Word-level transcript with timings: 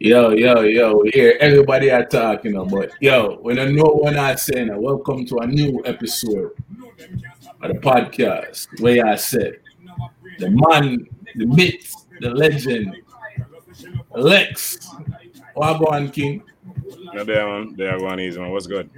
Yo, 0.00 0.30
yo, 0.30 0.60
yo, 0.60 0.96
we 0.98 1.10
hear 1.12 1.36
everybody 1.40 1.90
are 1.90 2.04
talking 2.06 2.54
about. 2.54 2.88
Yo, 3.00 3.36
when 3.40 3.58
I 3.58 3.64
know 3.64 3.98
when 4.00 4.16
I'm 4.16 4.36
saying, 4.36 4.70
welcome 4.80 5.26
to 5.26 5.38
a 5.38 5.46
new 5.48 5.82
episode 5.84 6.52
of 7.60 7.72
the 7.72 7.80
podcast 7.80 8.80
where 8.80 9.04
I 9.04 9.16
said 9.16 9.58
the 10.38 10.50
man, 10.50 11.08
the 11.34 11.46
myth, 11.46 11.92
the 12.20 12.30
legend, 12.30 12.96
Lexx. 14.12 14.86
What 15.54 15.82
on, 15.92 16.10
King? 16.10 16.44
No, 17.12 17.24
there, 17.24 17.44
man. 17.44 17.74
There, 17.76 17.98
one 17.98 18.20
easy, 18.20 18.38
man. 18.38 18.52
What's 18.52 18.68
good? 18.68 18.88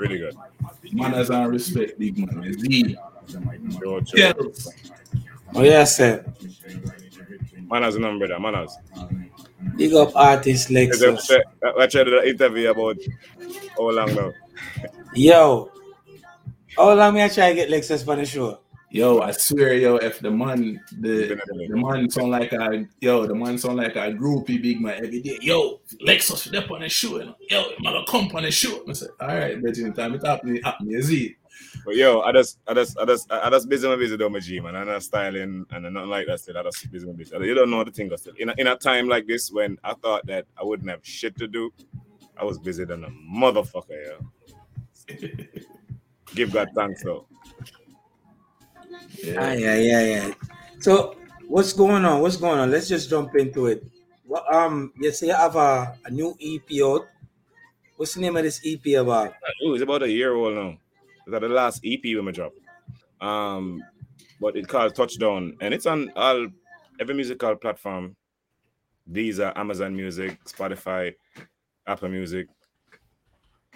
Really 0.00 0.18
good. 0.18 0.36
Manners 0.90 1.30
and 1.30 1.52
respect, 1.52 2.00
big 2.00 2.18
man. 2.18 2.52
Z. 2.52 2.96
Sure, 3.78 4.04
sure. 4.04 4.18
Yes. 4.18 4.68
Oh 5.54 5.62
yeah, 5.62 5.84
sir. 5.84 6.24
Manners, 7.70 7.96
number 7.96 8.26
brother. 8.26 8.40
Manners. 8.42 8.76
Big 9.76 9.94
up 9.94 10.14
artist 10.14 10.70
Is 10.70 11.00
there- 11.00 11.12
Lexus. 11.12 11.40
I 11.78 11.86
tried 11.86 12.04
to 12.04 12.28
interview 12.28 12.70
about 12.70 12.96
how 13.76 13.90
long 13.90 14.14
now? 14.14 14.32
Yo, 15.14 15.70
how 16.76 16.94
long 16.94 17.14
me 17.14 17.22
I 17.22 17.28
try 17.28 17.50
to 17.50 17.54
get 17.54 17.68
Lexus 17.70 18.04
for 18.04 18.16
the 18.16 18.24
show? 18.24 18.58
Yo, 18.90 19.20
I 19.20 19.30
swear, 19.30 19.72
yo, 19.74 19.96
if 19.96 20.20
the 20.20 20.30
man, 20.30 20.78
the 21.00 21.28
Been 21.28 21.40
a 21.40 21.54
minute. 21.54 21.70
the 21.70 21.76
man 21.76 22.10
sound 22.10 22.30
like 22.30 22.52
a 22.52 22.86
yo, 23.00 23.26
the 23.26 23.34
man 23.34 23.56
sound 23.56 23.78
like 23.78 23.96
a 23.96 24.12
groupie 24.12 24.60
big 24.60 24.82
man 24.82 25.02
every 25.02 25.20
day. 25.22 25.38
Yo, 25.40 25.80
Lexus 26.06 26.48
step 26.48 26.70
on 26.70 26.82
the 26.82 26.90
show, 26.90 27.18
you 27.18 27.24
know. 27.24 27.34
Yo, 27.48 27.62
I'm 27.78 27.82
gonna 27.84 28.04
come 28.06 28.28
on 28.34 28.42
the 28.42 28.50
show. 28.50 28.84
I 28.86 28.92
said, 28.92 29.08
all 29.18 29.28
right, 29.28 29.62
bet 29.62 29.76
you 29.78 29.90
time 29.92 30.14
it 30.14 30.26
happen, 30.26 30.56
it 30.56 30.64
happen, 30.64 30.90
you 30.90 31.02
see. 31.02 31.36
But 31.84 31.96
yo, 31.96 32.20
I 32.20 32.32
just, 32.32 32.58
I 32.66 32.74
just, 32.74 32.98
I 32.98 33.04
just, 33.04 33.30
I 33.32 33.50
just 33.50 33.68
busy 33.68 33.88
my 33.88 33.96
busy 33.96 34.16
doing 34.16 34.32
my 34.32 34.38
G, 34.38 34.60
man. 34.60 34.76
I'm 34.76 34.86
not 34.86 35.02
styling 35.02 35.66
and 35.70 35.94
nothing 35.94 36.08
like 36.08 36.26
that. 36.26 36.40
Still, 36.40 36.58
I 36.58 36.62
just 36.62 36.90
busy 36.90 37.06
my 37.06 37.12
busy. 37.12 37.34
You 37.34 37.54
don't 37.54 37.70
know 37.70 37.82
the 37.82 37.90
thing. 37.90 38.10
Still, 38.16 38.34
in 38.38 38.50
a, 38.50 38.54
in 38.58 38.66
a 38.68 38.76
time 38.76 39.08
like 39.08 39.26
this 39.26 39.50
when 39.50 39.78
I 39.82 39.94
thought 39.94 40.26
that 40.26 40.46
I 40.56 40.62
wouldn't 40.62 40.88
have 40.90 41.00
shit 41.02 41.36
to 41.38 41.48
do, 41.48 41.72
I 42.36 42.44
was 42.44 42.58
busy 42.58 42.84
than 42.84 43.04
a 43.04 43.08
motherfucker. 43.10 44.18
Yeah. 45.08 45.16
Give 46.34 46.52
God 46.52 46.68
thanks 46.74 47.02
though. 47.02 47.26
Yeah. 49.22 49.34
Ah, 49.38 49.52
yeah, 49.52 49.76
yeah, 49.76 50.02
yeah. 50.02 50.34
So 50.80 51.16
what's 51.48 51.72
going 51.72 52.04
on? 52.04 52.20
What's 52.20 52.36
going 52.36 52.58
on? 52.58 52.70
Let's 52.70 52.88
just 52.88 53.10
jump 53.10 53.34
into 53.36 53.66
it. 53.66 53.84
Well, 54.24 54.44
um, 54.50 54.92
you 54.98 55.12
say 55.12 55.26
you 55.26 55.34
have 55.34 55.56
a, 55.56 55.96
a 56.04 56.10
new 56.10 56.36
EP 56.40 56.82
out. 56.82 57.06
What's 57.96 58.14
the 58.14 58.20
name 58.20 58.36
of 58.36 58.42
this 58.42 58.60
EP 58.64 58.94
about? 58.94 59.34
Ooh, 59.64 59.74
it's 59.74 59.82
about 59.82 60.02
a 60.02 60.10
year 60.10 60.34
old 60.34 60.54
now. 60.54 60.78
It's 61.26 61.40
the 61.40 61.48
last 61.48 61.80
EP 61.84 62.00
we 62.02 62.20
me 62.22 62.32
drop. 62.32 62.52
Um, 63.20 63.82
but 64.40 64.56
it 64.56 64.66
called 64.66 64.94
Touchdown, 64.94 65.56
and 65.60 65.72
it's 65.72 65.86
on 65.86 66.10
all 66.16 66.48
every 67.00 67.14
musical 67.14 67.54
platform. 67.56 68.16
These 69.06 69.40
are 69.40 69.56
Amazon 69.56 69.94
Music, 69.94 70.38
Spotify, 70.44 71.14
Apple 71.86 72.08
Music. 72.08 72.48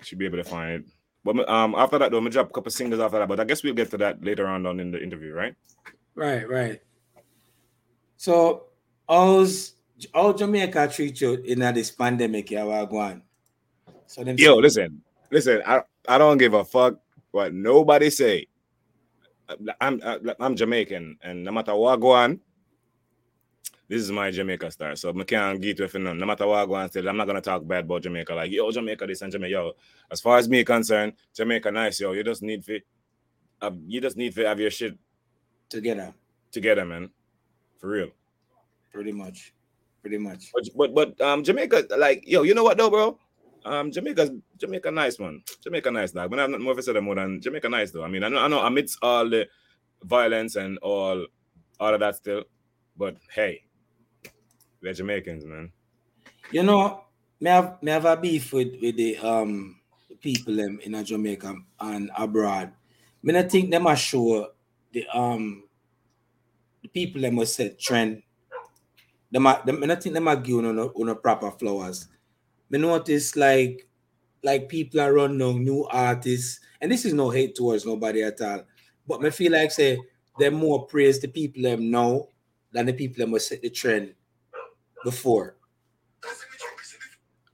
Should 0.03 0.19
be 0.19 0.27
able 0.27 0.39
to 0.39 0.45
find 0.45 0.73
it. 0.73 0.85
But 1.25 1.49
um, 1.49 1.75
after 1.75 1.99
that, 1.99 2.11
though, 2.13 2.21
we 2.21 2.31
drop 2.31 2.51
a 2.51 2.53
couple 2.53 2.71
singles 2.71 3.01
after 3.01 3.19
that. 3.19 3.29
But 3.29 3.41
I 3.41 3.45
guess 3.45 3.63
we'll 3.63 3.75
get 3.75 3.91
to 3.91 3.99
that 3.99 4.23
later 4.23 4.47
on 4.47 4.63
down 4.63 4.79
in 4.79 4.91
the 4.91 5.03
interview, 5.03 5.33
right? 5.33 5.55
Right, 6.15 6.49
right. 6.49 6.81
So 8.17 8.67
how's 9.09 9.75
how 10.15 10.33
Jamaica 10.33 10.89
treat 10.89 11.21
you 11.21 11.35
in 11.35 11.61
this 11.75 11.91
pandemic? 11.91 12.51
Yeah, 12.51 12.65
we're 12.65 12.87
going. 12.87 13.23
So 14.07 14.23
them 14.23 14.37
Yo, 14.39 14.57
listen, 14.57 15.03
listen. 15.31 15.63
I, 15.67 15.83
I 16.09 16.19
don't 16.19 16.39
give 16.39 16.55
a 16.55 16.65
fuck 16.65 16.95
what 17.37 17.55
nobody 17.55 18.11
say. 18.11 18.47
I'm 19.81 20.01
I'm 20.41 20.57
Jamaican, 20.57 21.19
and 21.23 21.45
no 21.45 21.53
matter 21.53 21.75
what 21.77 22.01
go 22.01 22.11
on, 22.13 22.41
this 23.89 24.03
is 24.03 24.11
my 24.11 24.31
Jamaica 24.33 24.71
star. 24.73 24.97
So 24.97 25.15
I 25.17 25.25
can't 25.25 25.61
get 25.61 25.79
with 25.79 25.95
none. 25.95 26.19
No 26.19 26.27
matter 26.27 26.47
what 26.47 26.67
go 26.67 26.75
on, 26.75 26.89
still 26.89 27.09
I'm 27.09 27.17
not 27.17 27.27
gonna 27.29 27.41
talk 27.41 27.67
bad 27.67 27.85
about 27.85 28.03
Jamaica. 28.03 28.35
Like 28.35 28.51
yo, 28.51 28.71
Jamaica 28.73 29.07
this 29.07 29.23
and 29.23 29.31
Jamaica. 29.31 29.53
Yo, 29.53 29.73
as 30.11 30.21
far 30.21 30.39
as 30.39 30.49
me 30.49 30.65
concerned, 30.65 31.13
Jamaica 31.35 31.71
nice. 31.71 32.01
Yo, 32.01 32.13
you 32.13 32.25
just 32.25 32.43
need 32.43 32.65
to, 32.65 32.81
uh, 33.63 33.71
you 33.87 34.01
just 34.01 34.17
need 34.17 34.35
to 34.35 34.45
have 34.45 34.59
your 34.59 34.71
shit 34.71 34.99
together, 35.69 36.13
together, 36.51 36.85
man. 36.85 37.11
For 37.79 37.89
real. 37.89 38.11
pretty 38.93 39.13
much, 39.13 39.55
pretty 40.01 40.19
much. 40.19 40.51
But 40.53 40.65
but 40.75 40.95
but 40.95 41.21
um 41.21 41.45
Jamaica, 41.45 41.87
like 41.97 42.25
yo, 42.27 42.43
you 42.43 42.55
know 42.55 42.65
what 42.65 42.79
though, 42.79 42.91
bro? 42.91 43.19
Um 43.67 43.91
Jamaica's 43.91 44.31
Jamaica 44.57 44.93
nice, 44.93 45.19
man. 45.19 45.43
Jamaica 45.61 45.91
nice, 45.91 46.13
dog. 46.13 46.33
I'm 46.33 46.53
not 46.53 46.61
more 46.61 46.81
say 46.81 46.93
that 46.93 47.03
more 47.03 47.17
than 47.17 47.41
Jamaica 47.41 47.69
nice 47.69 47.91
though. 47.91 48.05
I 48.05 48.09
mean, 48.09 48.23
I 48.23 48.29
know 48.29 48.39
I 48.39 48.47
know 48.47 48.61
amidst 48.61 48.99
all 49.03 49.29
the 49.29 49.49
violence 50.05 50.55
and 50.55 50.79
all 50.79 51.27
all 51.81 51.93
of 51.93 51.99
that 51.99 52.15
still, 52.15 52.45
but 52.97 53.17
hey, 53.35 53.65
we're 54.81 54.93
Jamaicans, 54.93 55.45
man. 55.45 55.73
You 56.53 56.63
know, 56.63 57.07
me 57.41 57.51
have 57.51 57.83
me 57.83 57.91
have 57.91 58.05
a 58.05 58.17
beef 58.17 58.53
with 58.53 58.81
with 58.81 58.97
the 58.97 59.19
um 59.19 59.81
people 60.21 60.55
them 60.55 60.79
in 60.85 61.05
Jamaica 61.05 61.57
and 61.81 62.11
abroad. 62.17 62.73
Me 63.25 63.33
not 63.33 63.51
think 63.51 63.73
them 63.73 63.89
are 63.89 63.97
sure 63.97 64.51
the 64.93 65.05
um 65.13 65.65
the 66.83 66.89
people 66.89 67.21
them 67.21 67.35
must 67.35 67.57
set 67.57 67.81
trend. 67.81 68.23
Them 69.29 69.49
are, 69.49 69.61
them, 69.67 69.81
not 69.81 70.01
think 70.01 70.15
them 70.15 70.29
are 70.29 70.37
give 70.37 70.59
on 70.59 70.79
on 70.79 71.21
proper 71.21 71.51
flowers. 71.51 72.07
Me 72.71 72.79
notice 72.79 73.37
like 73.37 73.89
like 74.43 74.69
people 74.69 75.01
are 75.01 75.13
run 75.15 75.39
now 75.39 75.53
new 75.53 75.85
artists, 75.87 76.61
and 76.81 76.91
this 76.93 77.05
is 77.05 77.15
no 77.15 77.31
hate 77.31 77.55
towards 77.55 77.87
nobody 77.87 78.23
at 78.23 78.41
all. 78.41 78.65
But 79.07 79.23
me 79.23 79.31
feel 79.31 79.53
like 79.53 79.71
say 79.73 79.99
they 80.39 80.51
more 80.51 80.87
praise 80.87 81.21
the 81.21 81.29
people 81.29 81.63
them 81.63 81.91
now 81.91 82.29
than 82.73 82.87
the 82.87 82.93
people 82.93 83.19
them 83.19 83.31
must 83.33 83.49
set 83.49 83.63
the 83.63 83.71
trend 83.71 84.15
before. 85.05 85.57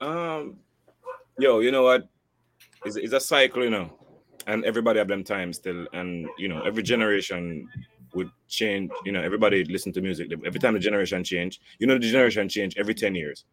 Um 0.01 0.59
yo, 1.39 1.61
you 1.61 1.71
know 1.73 1.83
what? 1.85 2.09
It's, 2.85 2.97
it's 2.97 3.13
a 3.15 3.21
cycle, 3.21 3.65
you 3.65 3.71
know, 3.71 3.99
and 4.47 4.65
everybody 4.65 4.99
have 4.99 5.09
them 5.09 5.25
time 5.25 5.53
still, 5.53 5.87
and 5.93 6.29
you 6.39 6.49
know, 6.49 6.63
every 6.63 6.83
generation 6.83 7.69
would 8.15 8.31
change. 8.49 8.91
You 9.05 9.13
know, 9.13 9.23
everybody 9.23 9.65
listen 9.65 9.93
to 9.95 10.01
music. 10.03 10.33
Every 10.45 10.61
time 10.61 10.75
the 10.75 10.81
generation 10.81 11.25
change, 11.25 11.61
you 11.79 11.87
know, 11.87 11.95
the 11.99 12.11
generation 12.11 12.49
change 12.49 12.77
every 12.79 12.95
ten 12.95 13.15
years, 13.15 13.45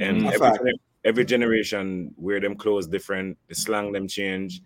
and 0.00 0.26
Mhm. 0.26 0.32
every, 0.34 0.52
every 1.04 1.24
generation 1.24 2.14
wear 2.16 2.40
them 2.40 2.56
clothes 2.56 2.86
different, 2.88 3.38
the 3.48 3.54
slang 3.54 3.92
them 3.92 4.08
change. 4.08 4.62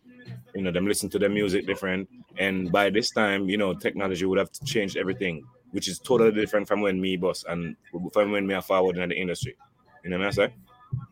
You 0.55 0.63
know, 0.63 0.71
them 0.73 0.87
listen 0.87 1.09
to 1.11 1.19
their 1.19 1.31
music 1.31 1.67
different, 1.67 2.09
and 2.39 2.71
by 2.71 2.91
this 2.91 3.11
time, 3.11 3.49
you 3.49 3.57
know, 3.57 3.75
technology 3.75 4.25
would 4.27 4.39
have 4.39 4.51
changed 4.67 4.97
everything, 4.97 5.43
which 5.71 5.89
is 5.89 5.99
totally 5.99 6.33
different 6.33 6.69
from 6.69 6.81
when 6.83 7.01
me 7.01 7.17
boss 7.17 7.45
and 7.49 7.77
from 8.13 8.33
when 8.33 8.47
me 8.47 8.55
are 8.55 8.63
forward 8.63 8.99
in 8.99 9.09
the 9.09 9.17
industry. 9.17 9.57
You 10.05 10.11
know 10.11 10.19
what 10.19 10.27
I'm 10.27 10.33
saying? 10.33 10.53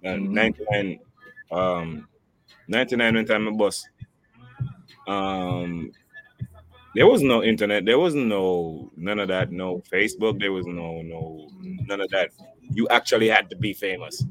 And 0.04 0.28
Mhm. 0.28 0.32
99, 0.34 1.00
um, 1.52 2.08
99 2.68 3.14
when 3.14 3.26
time 3.26 3.48
I 3.48 3.52
bus. 3.52 3.86
Um, 5.06 5.92
there 6.94 7.06
was 7.06 7.22
no 7.22 7.42
internet. 7.42 7.84
There 7.84 7.98
was 7.98 8.14
no 8.14 8.90
none 8.96 9.18
of 9.18 9.28
that. 9.28 9.52
No 9.52 9.82
Facebook. 9.92 10.40
There 10.40 10.52
was 10.52 10.66
no 10.66 11.02
no 11.02 11.48
none 11.86 12.00
of 12.00 12.10
that. 12.10 12.30
You 12.72 12.88
actually 12.88 13.28
had 13.28 13.48
to 13.50 13.56
be 13.56 13.72
famous. 13.74 14.24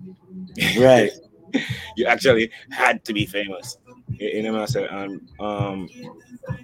Right. 0.78 1.12
you 1.96 2.06
actually 2.06 2.52
had 2.70 3.04
to 3.06 3.14
be 3.14 3.26
famous. 3.26 3.78
You 4.20 4.44
know 4.44 4.54
what 4.54 4.62
I'm 4.62 4.68
saying? 4.68 5.22
Um, 5.40 5.90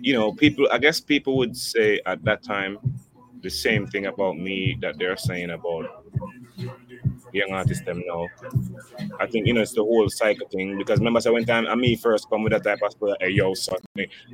you 0.02 0.14
know, 0.14 0.34
people. 0.34 0.68
I 0.72 0.78
guess 0.78 1.00
people 1.00 1.38
would 1.38 1.56
say 1.58 2.02
at 2.06 2.24
that 2.26 2.44
time 2.44 2.78
the 3.42 3.50
same 3.50 3.88
thing 3.88 4.06
about 4.08 4.38
me 4.38 4.78
that 4.82 4.98
they're 4.98 5.18
saying 5.18 5.52
about 5.52 6.04
young 7.34 7.52
artists 7.52 7.84
them 7.86 8.02
now. 8.08 8.28
I 9.20 9.28
think 9.28 9.48
you 9.48 9.54
know 9.54 9.62
it's 9.62 9.74
the 9.74 9.84
whole 9.84 10.10
cycle 10.10 10.48
thing 10.50 10.78
because 10.78 11.00
remember 11.00 11.20
so 11.22 11.34
when 11.34 11.46
time 11.46 11.68
I 11.68 11.76
me 11.76 11.96
first 11.96 12.30
come 12.30 12.44
with 12.44 12.54
that 12.54 12.64
type 12.64 12.80
of 12.84 12.92
stuff, 12.92 13.18
hey 13.20 13.30
yo 13.30 13.54
son, 13.54 13.78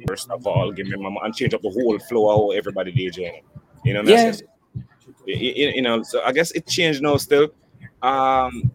first 0.07 0.29
of 0.29 0.45
all 0.45 0.72
give 0.72 0.88
me 0.88 0.97
my 0.97 1.09
mom 1.09 1.23
and 1.23 1.35
change 1.35 1.53
up 1.53 1.62
the 1.62 1.69
whole 1.69 1.97
flow 2.00 2.29
of 2.29 2.38
how 2.38 2.51
everybody 2.51 2.91
DJing. 2.91 3.41
You 3.83 3.94
know 3.95 4.03
Yeah. 4.03 4.33
You, 5.25 5.35
you- 5.35 5.72
you 5.75 5.81
know, 5.81 6.03
so 6.03 6.22
I 6.23 6.31
guess 6.31 6.51
it 6.51 6.68
changed 6.68 7.01
now 7.01 7.18
still. 7.18 7.50
Um 8.01 8.71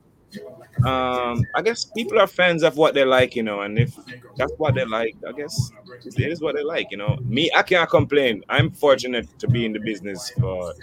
um 0.84 1.44
I 1.54 1.62
guess 1.62 1.84
people 1.84 2.20
are 2.20 2.26
fans 2.26 2.62
of 2.62 2.76
what 2.76 2.94
they 2.94 3.04
like, 3.04 3.34
you 3.34 3.42
know, 3.42 3.62
and 3.62 3.78
if 3.78 3.96
that's 4.36 4.52
what 4.58 4.74
they 4.74 4.84
like, 4.84 5.16
I 5.26 5.32
guess 5.32 5.70
it 6.04 6.20
is 6.20 6.40
what 6.40 6.54
they 6.56 6.62
like, 6.62 6.88
you 6.90 6.96
know. 6.96 7.18
Me, 7.24 7.50
I 7.54 7.62
can't 7.62 7.88
complain. 7.88 8.42
I'm 8.48 8.70
fortunate 8.70 9.26
to 9.38 9.48
be 9.48 9.64
in 9.64 9.72
the 9.72 9.80
business 9.80 10.30
for 10.38 10.74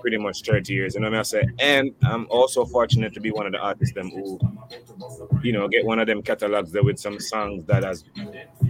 pretty 0.00 0.18
much 0.18 0.42
30 0.42 0.72
years, 0.72 0.94
you 0.94 1.00
know 1.00 1.10
what 1.10 1.18
I 1.18 1.22
say? 1.22 1.42
And 1.58 1.94
I'm 2.02 2.26
also 2.30 2.64
fortunate 2.64 3.12
to 3.14 3.20
be 3.20 3.30
one 3.30 3.46
of 3.46 3.52
the 3.52 3.58
artists 3.58 3.94
them 3.94 4.10
who, 4.10 4.38
you 5.42 5.52
know, 5.52 5.66
get 5.68 5.84
one 5.84 5.98
of 5.98 6.06
them 6.06 6.22
catalogs 6.22 6.70
there 6.70 6.82
with 6.82 6.98
some 6.98 7.18
songs 7.18 7.64
that 7.64 7.82
has 7.82 8.04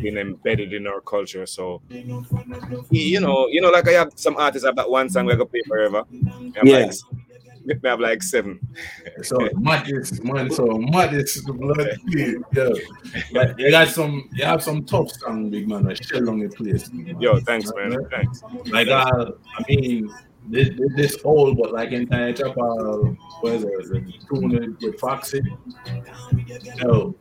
been 0.01 0.17
embedded 0.19 0.73
in 0.73 0.87
our 0.87 1.01
culture. 1.01 1.47
So 1.47 1.83
you 2.91 3.21
know, 3.21 3.49
you 3.49 3.61
know, 3.61 3.71
like 3.71 3.89
I 3.89 3.93
have 3.93 4.13
some 4.17 4.37
artists 4.37 4.67
have 4.67 4.77
that 4.77 4.89
one 4.89 5.09
song 5.11 5.27
like 5.27 5.39
a 5.39 5.47
pay 5.47 5.63
forever. 5.67 6.05
Yeah. 6.63 6.79
like, 6.79 6.93
I 7.69 7.89
have 7.89 8.01
like 8.01 8.23
seven. 8.23 8.59
So 9.23 9.37
modest, 9.55 10.23
man. 10.25 10.51
So 10.51 10.67
modest, 10.67 11.47
blood, 11.47 11.99
yo. 12.53 12.73
But 13.33 13.59
you 13.59 13.71
got 13.71 13.89
some, 13.89 14.29
you 14.33 14.45
have 14.45 14.63
some 14.63 14.85
tough 14.85 15.13
song, 15.13 15.51
big 15.51 15.69
man. 15.69 15.89
I 15.89 15.95
shell 15.95 16.29
on 16.29 16.41
the 16.41 16.49
place. 16.49 16.91
Yo, 17.19 17.39
thanks, 17.41 17.71
man. 17.77 17.97
Thanks. 18.11 18.43
Like, 18.67 18.89
uh, 18.89 19.33
I 19.59 19.65
mean, 19.69 20.11
this, 20.49 20.71
this, 20.97 21.17
old, 21.23 21.59
but 21.59 21.73
like 21.73 21.93
in 21.93 22.07
time, 22.07 22.35
chop 22.35 22.57
uh, 22.57 22.97
what 23.41 23.53
is 23.53 23.65
it? 23.65 24.05
Tune 24.29 24.77
with 24.81 24.99
Foxy. 24.99 25.41
No, 26.83 27.15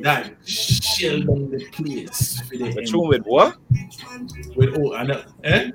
that 0.00 0.34
shell 0.46 1.20
down 1.20 1.50
the 1.50 1.66
place. 1.72 2.40
the 2.50 2.78
A 2.78 2.86
tune 2.86 3.08
with 3.08 3.24
what? 3.24 3.56
with 4.56 4.78
oh, 4.78 4.94
I 4.94 5.02
know, 5.04 5.22
eh? 5.44 5.70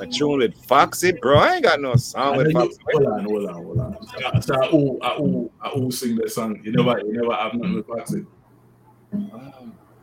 A 0.00 0.06
tune 0.06 0.38
with 0.38 0.54
Foxy, 0.66 1.12
bro. 1.12 1.38
I 1.38 1.54
ain't 1.54 1.64
got 1.64 1.80
no 1.80 1.96
song 1.96 2.36
with 2.36 2.48
you- 2.48 2.52
Foxy. 2.52 2.78
hold 2.92 3.06
on, 3.06 3.24
hold 3.24 3.46
on, 3.46 3.54
hold 3.54 3.78
on. 3.78 3.96
So, 4.06 4.40
so 4.40 4.54
I 4.62 4.66
who, 4.68 4.98
I 5.02 5.08
who, 5.16 5.50
I 5.60 5.68
who 5.70 5.90
sing 5.90 6.16
the 6.16 6.28
song. 6.28 6.60
You 6.64 6.72
never, 6.72 6.98
you 7.00 7.12
never 7.12 7.34
have 7.34 7.54
nothing 7.54 7.74
with 7.74 7.86
Foxy. 7.86 8.26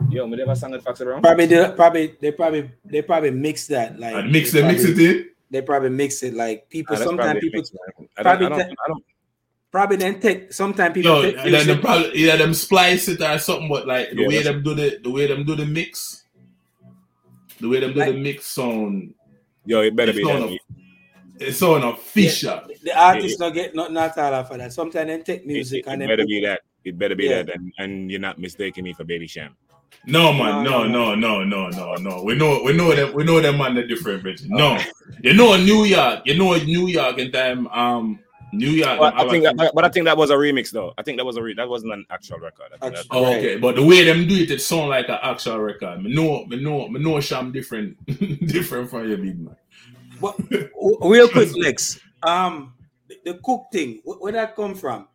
Yo, 0.10 0.26
me 0.28 0.38
never 0.38 0.56
sang 0.56 0.72
with 0.72 0.84
Foxy, 0.84 1.04
bro. 1.04 1.20
Probably 1.22 1.46
they 1.46 1.72
probably 1.76 2.16
they 2.22 2.32
probably 2.32 2.72
they 2.86 3.02
probably 3.02 3.32
mix 3.32 3.68
that 3.68 4.00
like 4.00 4.16
And 4.16 4.32
mix 4.32 4.52
they 4.52 4.62
it, 4.62 4.68
mix 4.68 4.84
it 4.86 4.98
in. 5.00 5.30
They 5.52 5.62
probably 5.62 5.90
mix 5.90 6.24
it 6.24 6.34
like 6.34 6.70
people. 6.70 6.96
Ah, 6.96 7.00
sometimes 7.00 7.40
people 7.40 7.60
mixed, 7.60 7.74
man. 7.74 8.08
I 8.18 8.24
don't, 8.24 8.44
I 8.44 8.50
don't, 8.50 8.62
I 8.62 8.88
don't, 8.88 9.04
probably 9.72 9.98
then 9.98 10.20
take. 10.20 10.54
Sometimes 10.54 10.94
people 10.94 11.12
No, 11.12 11.22
take 11.22 11.38
and 11.38 11.54
then 11.54 11.68
the 11.68 11.76
probably 11.78 12.12
either 12.14 12.38
them 12.38 12.54
splice 12.54 13.08
it 13.08 13.22
or 13.22 13.38
something, 13.40 13.68
but 13.70 13.88
like 13.88 14.12
the 14.12 14.22
Yeah, 14.22 14.28
way 14.28 14.42
them 14.44 14.64
do 14.64 14.74
the 14.74 15.00
the 15.04 15.10
way 15.10 15.28
them 15.28 15.44
do 15.46 15.56
the 15.56 15.66
mix, 15.66 16.24
the 17.60 17.68
way 17.68 17.80
them 17.82 17.94
do 17.94 18.04
the 18.06 18.14
mix 18.14 18.46
sound, 18.48 19.14
yo, 19.66 19.82
it 19.82 19.96
better 19.96 20.12
it's 20.12 20.20
be 20.20 20.26
sound 20.26 20.44
that. 20.44 20.50
of, 20.52 20.60
it 21.40 21.54
sound 21.54 21.84
official. 21.84 22.62
the 22.84 22.98
artists 23.00 23.40
not 23.40 23.54
get 23.54 23.76
not 23.76 23.92
not 23.92 24.18
all 24.18 24.44
for 24.44 24.58
that. 24.58 24.74
Sometimes 24.74 25.08
they 25.08 25.22
take 25.22 25.46
music 25.46 25.86
it, 25.86 25.90
and 25.92 26.04
it 26.04 26.08
better 26.08 26.24
put- 26.24 26.28
be 26.30 26.42
that. 26.46 26.62
It 26.86 26.98
better 26.98 27.16
be 27.16 27.26
Yeah. 27.26 27.44
that, 27.44 27.56
and, 27.56 27.74
and 27.78 28.10
you're 28.10 28.22
not 28.22 28.40
mistaking 28.40 28.86
me 28.86 28.94
for 28.94 29.04
Baby 29.04 29.28
Cham. 29.28 29.56
No 30.06 30.32
man, 30.32 30.64
No, 30.64 30.88
no, 30.88 31.14
no, 31.14 31.44
no, 31.44 31.44
no, 31.44 31.68
no, 31.70 31.96
no, 31.96 31.96
no. 31.96 32.24
We 32.24 32.36
know, 32.36 32.62
we 32.64 32.72
know 32.72 32.96
them, 32.96 33.14
we 33.14 33.26
know 33.26 33.42
them 33.42 33.58
man 33.58 33.76
the 33.76 33.84
different 33.84 34.24
bitch. 34.24 34.48
No, 34.48 34.80
you 35.22 35.34
know 35.34 35.58
New 35.58 35.84
York, 35.84 36.22
you 36.26 36.38
know 36.38 36.56
New 36.56 36.88
York 36.88 37.20
and 37.20 37.34
time. 37.34 37.68
Um, 37.68 38.20
New 38.52 38.70
York. 38.72 39.00
But 39.00 39.14
I 39.20 39.30
think, 39.30 39.44
that, 39.44 39.72
but 39.74 39.86
I 39.86 39.90
think 39.90 40.06
that 40.06 40.18
was 40.18 40.30
a 40.30 40.36
remix, 40.36 40.72
though. 40.72 40.94
I 40.98 41.04
think 41.04 41.18
that 41.18 41.26
was 41.26 41.38
a 41.38 41.44
re- 41.44 41.54
that 41.56 41.70
wasn't 41.70 41.94
an 41.94 42.06
actual 42.10 42.40
record. 42.40 42.68
I 42.82 42.90
that, 42.90 43.00
Actual- 43.00 43.18
Oh, 43.18 43.26
okay, 43.34 43.58
but 43.58 43.76
the 43.76 43.86
way 43.86 44.04
them 44.04 44.28
do 44.28 44.36
it, 44.36 44.52
it 44.52 44.62
sound 44.62 44.90
like 44.90 45.10
an 45.10 45.20
actual 45.22 45.60
record. 45.60 46.02
Me 46.04 46.14
know, 46.14 46.46
me 46.46 46.62
know, 46.62 46.88
me 46.88 47.00
know. 47.00 47.20
Cham 47.22 47.52
different, 47.52 47.98
different 48.48 48.90
from 48.90 49.08
your 49.08 49.18
big 49.18 49.40
man. 49.40 49.56
But 50.22 50.36
real 51.02 51.30
quick, 51.30 51.50
Lexx. 51.50 52.00
Um, 52.24 52.74
the, 53.08 53.18
the 53.26 53.34
cook 53.44 53.68
thing. 53.72 54.02
Where, 54.04 54.18
where 54.18 54.32
that 54.34 54.56
come 54.56 54.76
from? 54.76 55.08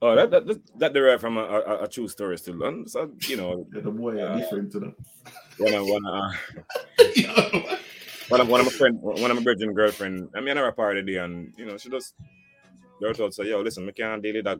oh, 0.00 0.14
that 0.14 0.30
that 0.30 0.46
that, 0.46 0.78
that 0.78 0.92
derived 0.92 1.20
from 1.20 1.38
a, 1.38 1.42
a, 1.42 1.84
a 1.84 1.88
true 1.88 2.08
story 2.08 2.38
still. 2.38 2.62
And 2.62 2.88
so 2.88 3.10
you 3.26 3.36
know, 3.36 3.66
the 3.70 3.90
boy 3.90 4.22
are 4.22 4.38
different 4.38 4.72
to 4.72 4.80
them. 4.80 4.96
one 5.58 5.74
of 5.74 5.86
one 5.86 6.06
of, 6.06 6.32
uh, 7.00 7.76
one 8.28 8.40
of 8.40 8.48
one 8.48 8.60
of 8.60 8.66
my 8.66 8.72
friend, 8.72 8.98
one 9.00 9.30
of 9.30 9.36
my 9.36 9.42
virgin 9.42 9.72
girlfriend. 9.72 10.28
I 10.34 10.40
mean, 10.40 10.50
I 10.50 10.54
never 10.54 10.72
party 10.72 11.02
there, 11.02 11.24
and 11.24 11.52
you 11.56 11.66
know, 11.66 11.76
she 11.76 11.88
just 11.88 12.14
go 13.00 13.08
out 13.08 13.34
say, 13.34 13.48
"Yo, 13.48 13.60
listen, 13.60 13.86
we 13.86 13.92
can't 13.92 14.22
deal 14.22 14.34
with 14.34 14.44
that. 14.44 14.58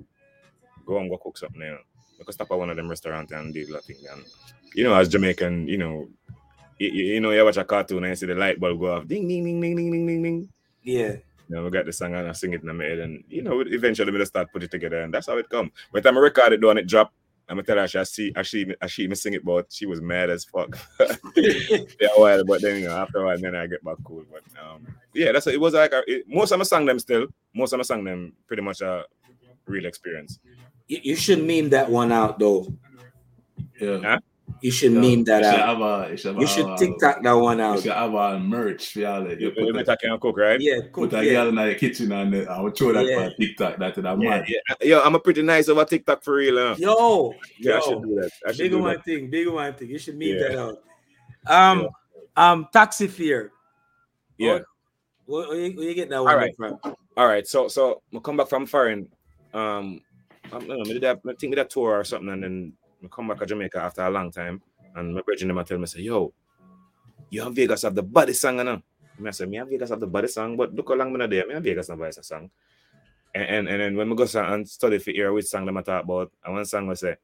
Go 0.86 0.98
and 0.98 1.10
go 1.10 1.18
cook 1.18 1.38
something, 1.38 1.60
you 1.60 1.70
know. 1.70 1.78
Can 2.24 2.32
stop 2.32 2.50
at 2.50 2.58
one 2.58 2.70
of 2.70 2.76
them 2.76 2.88
restaurants 2.88 3.32
and 3.32 3.52
deal 3.52 3.72
that 3.72 3.84
thing." 3.84 3.96
And 4.10 4.24
you 4.74 4.84
know, 4.84 4.94
as 4.94 5.08
Jamaican, 5.08 5.68
you 5.68 5.78
know, 5.78 6.08
you, 6.78 6.88
you 6.88 7.20
know, 7.20 7.30
you 7.30 7.44
watch 7.44 7.56
a 7.56 7.64
cartoon 7.64 8.04
and 8.04 8.10
you 8.10 8.16
see 8.16 8.26
the 8.26 8.34
light 8.34 8.58
bulb 8.58 8.80
go 8.80 8.96
off, 8.96 9.06
ding, 9.06 9.28
ding, 9.28 9.44
ding, 9.44 9.60
ding, 9.60 9.76
ding, 9.76 9.90
ding, 9.90 10.06
ding, 10.06 10.22
ding. 10.22 10.48
Yeah. 10.82 11.16
You 11.48 11.56
know, 11.56 11.64
we 11.64 11.70
got 11.70 11.86
the 11.86 11.92
song 11.92 12.14
and 12.14 12.28
I 12.28 12.32
sing 12.32 12.52
it 12.52 12.62
in 12.62 12.76
my 12.76 12.84
head, 12.84 12.98
and 12.98 13.24
you 13.28 13.42
know, 13.42 13.60
eventually 13.60 14.12
we 14.12 14.18
just 14.18 14.32
start 14.32 14.52
put 14.52 14.62
it 14.62 14.70
together, 14.70 15.00
and 15.02 15.12
that's 15.12 15.26
how 15.26 15.38
it 15.38 15.48
come. 15.48 15.70
By 15.92 16.00
the 16.00 16.08
time 16.08 16.18
I 16.18 16.20
record 16.20 16.52
it, 16.52 16.60
though, 16.60 16.70
and 16.70 16.78
it 16.78 16.86
drop, 16.86 17.12
I'm 17.48 17.56
gonna 17.56 17.62
tell 17.62 17.78
her 17.78 17.88
she 17.88 17.98
I 17.98 18.02
see, 18.02 18.32
I 18.36 18.42
see, 18.42 18.74
I 18.82 18.86
see 18.86 19.08
me 19.08 19.14
sing 19.14 19.34
it, 19.34 19.44
but 19.44 19.72
she 19.72 19.86
was 19.86 20.00
mad 20.02 20.28
as 20.28 20.44
fuck. 20.44 20.78
yeah, 21.36 22.08
a 22.16 22.20
while, 22.20 22.44
but 22.44 22.60
then 22.60 22.80
you 22.82 22.88
know, 22.88 22.96
after 22.96 23.18
a 23.18 23.26
while, 23.26 23.38
then 23.38 23.54
I 23.54 23.66
get 23.66 23.82
back 23.82 23.96
cool. 24.04 24.24
But 24.30 24.42
um, 24.62 24.86
yeah, 25.14 25.32
that's 25.32 25.46
it. 25.46 25.58
Was 25.58 25.74
like 25.74 25.92
a, 25.92 26.02
it, 26.06 26.24
most 26.28 26.52
of 26.52 26.58
my 26.58 26.64
song 26.64 26.84
them 26.84 26.98
still, 26.98 27.26
most 27.54 27.72
of 27.72 27.78
my 27.78 27.84
song 27.84 28.04
them 28.04 28.34
pretty 28.46 28.62
much 28.62 28.82
a 28.82 29.04
real 29.66 29.86
experience. 29.86 30.38
You, 30.88 31.00
you 31.02 31.16
should 31.16 31.42
meme 31.42 31.70
that 31.70 31.90
one 31.90 32.12
out 32.12 32.38
though. 32.38 32.66
Yeah. 33.80 33.98
Huh? 34.02 34.18
You 34.60 34.70
should 34.70 34.92
Yeah. 34.92 35.00
meme 35.00 35.24
that 35.24 35.44
You 35.44 35.50
should 35.50 35.60
out. 35.60 35.68
have 35.68 35.80
a, 35.80 36.10
you 36.10 36.16
should, 36.16 36.34
You 36.34 36.40
have 36.40 36.50
should 36.50 36.66
a- 36.68 36.76
TikTok 36.76 37.22
that 37.22 37.32
one 37.32 37.60
out. 37.60 37.76
You 37.76 37.82
should 37.82 37.92
have 37.92 38.14
a 38.14 38.38
merch 38.40 38.92
for 38.92 38.98
y'all. 39.00 39.22
You 39.30 39.36
You, 39.38 39.50
put 39.50 39.62
you 39.64 39.70
a, 39.70 39.72
better 39.84 39.96
can 39.96 40.18
cook, 40.18 40.36
right? 40.36 40.60
Yeah, 40.60 40.80
put 40.92 41.10
cook, 41.10 41.12
a 41.12 41.24
yeah. 41.24 41.32
girl 41.32 41.48
in 41.48 41.54
the 41.54 41.74
kitchen 41.74 42.10
and 42.12 42.34
uh, 42.34 42.50
I 42.50 42.60
will 42.60 42.70
throw 42.70 42.92
that 42.92 43.06
Yeah. 43.06 43.28
for 43.28 43.34
TikTok. 43.36 43.78
That 43.78 43.94
to 43.94 44.02
that 44.02 44.20
Yeah, 44.20 44.30
man. 44.30 44.44
yeah. 44.48 44.86
Yo, 44.88 45.00
I'm 45.00 45.14
a 45.14 45.20
pretty 45.20 45.42
nice 45.42 45.68
over 45.68 45.84
TikTok 45.84 46.22
for 46.24 46.34
real. 46.34 46.56
Huh? 46.56 46.74
Yo, 46.78 47.34
Yeah, 47.58 47.76
I 47.76 47.80
should 47.80 48.02
do 48.02 48.14
that. 48.16 48.30
I 48.46 48.50
should 48.52 48.58
bigger 48.58 48.76
do 48.76 48.82
one 48.82 48.94
that. 48.96 49.04
thing, 49.04 49.30
bigger 49.30 49.52
one 49.52 49.74
thing. 49.74 49.90
You 49.90 49.98
should 49.98 50.16
meme 50.18 50.28
Yeah. 50.28 50.48
that 50.48 50.58
out. 50.58 50.78
Um, 51.46 51.88
um, 52.36 52.68
taxi 52.72 53.06
fare. 53.06 53.52
Yeah. 54.38 54.60
Where, 55.26 55.48
where 55.48 55.58
you, 55.60 55.76
where 55.76 55.88
you 55.88 55.94
get 55.94 56.08
that 56.10 56.22
one 56.24 56.32
Alright. 56.32 56.56
from? 56.56 56.78
All 57.16 57.26
right, 57.26 57.46
so 57.46 57.68
so 57.68 58.00
we'll 58.12 58.20
come 58.22 58.36
back 58.36 58.48
from 58.48 58.64
foreign. 58.66 59.08
Um, 59.52 60.00
I 60.46 60.50
don't 60.50 60.68
know, 60.68 60.78
maybe 60.84 61.00
that 61.00 61.20
I 61.28 61.32
think 61.34 61.54
that 61.56 61.68
tour 61.68 61.98
or 61.98 62.04
something, 62.04 62.30
and 62.30 62.42
then 62.42 62.72
I 63.02 63.06
come 63.08 63.28
back 63.28 63.38
to 63.38 63.46
Jamaica 63.46 63.78
after 63.78 64.02
a 64.02 64.10
long 64.10 64.30
time, 64.30 64.62
and 64.94 65.14
my 65.14 65.22
brethren 65.22 65.48
them 65.54 65.64
tell 65.64 65.78
me 65.78 65.86
say, 65.86 66.00
"Yo, 66.00 66.32
you 67.30 67.44
and 67.44 67.54
Vegas 67.54 67.82
have 67.82 67.94
the 67.94 68.02
body 68.02 68.32
song, 68.32 68.58
you 68.58 68.64
know." 68.64 68.82
And 69.16 69.28
I 69.28 69.30
say, 69.30 69.46
"Me 69.46 69.58
and 69.58 69.68
Vegas 69.68 69.90
have 69.90 70.00
the 70.00 70.06
body 70.06 70.28
song, 70.28 70.56
but 70.56 70.74
look 70.74 70.88
how 70.88 70.94
long 70.94 71.12
not 71.16 71.30
there. 71.30 71.46
Me 71.46 71.54
and 71.54 71.64
Vegas 71.64 71.88
voice 71.88 72.18
a 72.18 72.22
song." 72.22 72.50
And, 73.34 73.44
and 73.44 73.68
and 73.68 73.80
then 73.80 73.96
when 73.96 74.10
we 74.10 74.16
go 74.16 74.26
and 74.40 74.68
study 74.68 74.98
for 74.98 75.10
hear 75.10 75.32
which 75.32 75.46
song 75.46 75.66
them 75.66 75.76
I 75.76 75.82
talk 75.82 76.04
about, 76.04 76.32
and 76.44 76.54
one 76.54 76.64
song 76.64 76.86
we 76.86 76.94
say, 76.94 77.16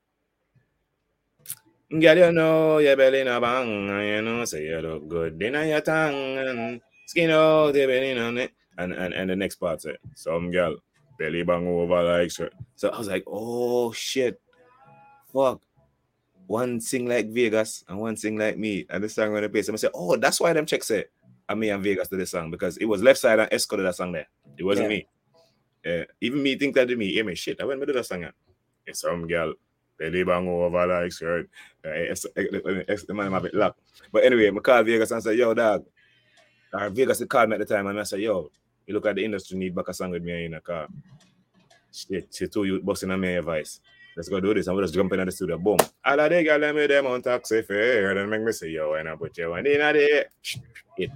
Girl, 1.90 2.16
you 2.16 2.32
know 2.32 2.78
your 2.78 2.96
belly 2.96 3.24
no 3.24 3.40
bang, 3.40 3.88
you 3.88 4.22
know 4.22 4.44
say 4.44 4.66
you 4.66 4.80
look 4.80 5.08
good 5.08 5.42
in 5.42 5.68
your 5.68 5.80
tongue, 5.80 6.38
and 6.38 6.80
skin 7.06 7.30
out 7.30 7.74
your 7.74 7.86
belly 7.86 8.18
on 8.18 8.38
it. 8.38 8.52
And, 8.76 8.92
and 8.92 9.14
and 9.14 9.30
the 9.30 9.36
next 9.36 9.56
part 9.56 9.82
say, 9.82 9.96
some 10.14 10.50
girl 10.50 10.76
belly 11.18 11.42
bang 11.42 11.66
over 11.66 12.02
like 12.02 12.30
shirt. 12.30 12.52
So 12.74 12.88
I 12.88 12.98
was 12.98 13.08
like, 13.08 13.24
oh 13.26 13.92
shit, 13.92 14.40
fuck. 15.34 15.60
One 16.46 16.80
sing 16.80 17.06
like 17.08 17.28
Vegas 17.28 17.84
and 17.88 17.98
one 17.98 18.16
sing 18.16 18.38
like 18.38 18.58
me, 18.58 18.86
and 18.90 19.02
the 19.02 19.08
song 19.08 19.32
when 19.32 19.42
they 19.42 19.48
play. 19.48 19.62
So 19.62 19.72
I 19.72 19.76
say, 19.76 19.88
oh, 19.94 20.16
that's 20.16 20.40
why 20.40 20.52
them 20.52 20.66
checks 20.66 20.88
say, 20.88 21.06
and 21.48 21.60
me 21.60 21.70
and 21.70 21.82
Vegas 21.82 22.08
to 22.08 22.16
this 22.16 22.30
song 22.30 22.50
because 22.50 22.76
it 22.76 22.84
was 22.84 23.02
Leftside 23.02 23.40
and 23.40 23.50
Esco 23.50 23.76
did 23.76 23.86
that 23.86 23.96
song 23.96 24.12
there. 24.12 24.28
It 24.56 24.64
wasn't 24.64 24.90
Yeah. 24.90 24.96
me. 24.96 25.08
Yeah, 25.84 26.04
even 26.20 26.42
me 26.42 26.56
think 26.56 26.74
that 26.74 26.88
did 26.88 26.98
me. 26.98 27.12
Hear 27.12 27.24
me 27.24 27.34
shit. 27.34 27.60
I 27.60 27.64
went 27.64 27.84
do 27.84 27.92
that 27.92 28.06
song. 28.06 28.22
Yeah. 28.22 28.30
Yeah, 28.86 28.94
some 28.94 29.26
girl 29.26 29.54
belly 29.98 30.24
bang 30.24 30.48
over 30.48 30.86
like 30.86 31.12
shirt. 31.12 31.48
Uh, 31.84 31.90
it's, 31.90 32.26
it's, 32.36 33.04
the 33.04 33.14
man 33.14 33.32
have 33.32 33.44
it 33.44 33.54
locked. 33.54 33.80
But 34.12 34.24
anyway, 34.24 34.50
I 34.50 34.58
call 34.60 34.82
Vegas 34.82 35.10
and 35.10 35.22
say, 35.22 35.34
yo, 35.34 35.54
dog. 35.54 35.84
Or 36.72 36.90
Vegas 36.90 37.20
had 37.20 37.28
called 37.28 37.48
me 37.48 37.54
at 37.54 37.60
the 37.60 37.74
time 37.74 37.86
and 37.86 38.00
I 38.00 38.02
said, 38.02 38.20
yo, 38.20 38.50
you 38.86 38.94
look 38.94 39.06
at 39.06 39.16
the 39.16 39.24
industry 39.24 39.56
need 39.58 39.74
back 39.74 39.88
a 39.88 39.94
song 39.94 40.10
with 40.10 40.22
me 40.22 40.46
in 40.46 40.54
a 40.54 40.60
car. 40.60 40.88
Shit, 41.92 42.34
she 42.34 42.48
two 42.48 42.64
youth 42.64 42.84
busting 42.84 43.10
on 43.10 43.20
me 43.20 43.36
advice. 43.36 43.80
Let's 44.16 44.28
go 44.28 44.40
do 44.40 44.54
this. 44.54 44.66
And 44.66 44.76
we 44.76 44.82
just 44.82 44.94
jump 44.94 45.12
in 45.12 45.24
the 45.24 45.32
studio. 45.32 45.58
Boom. 45.58 45.78
All 46.04 46.20
of 46.20 46.30
the 46.30 46.44
girl 46.44 46.58
let 46.58 46.74
me 46.74 46.86
them 46.86 47.06
on 47.06 47.22
taxi 47.22 47.62
fare. 47.62 48.14
Then 48.14 48.30
make 48.30 48.42
me 48.42 48.52
say, 48.52 48.68
yo, 48.68 48.94
and 48.94 49.08
I 49.08 49.16
put 49.16 49.36
you 49.36 49.50
one 49.50 49.66
in 49.66 49.78
there. 49.78 50.26
It. 50.96 51.10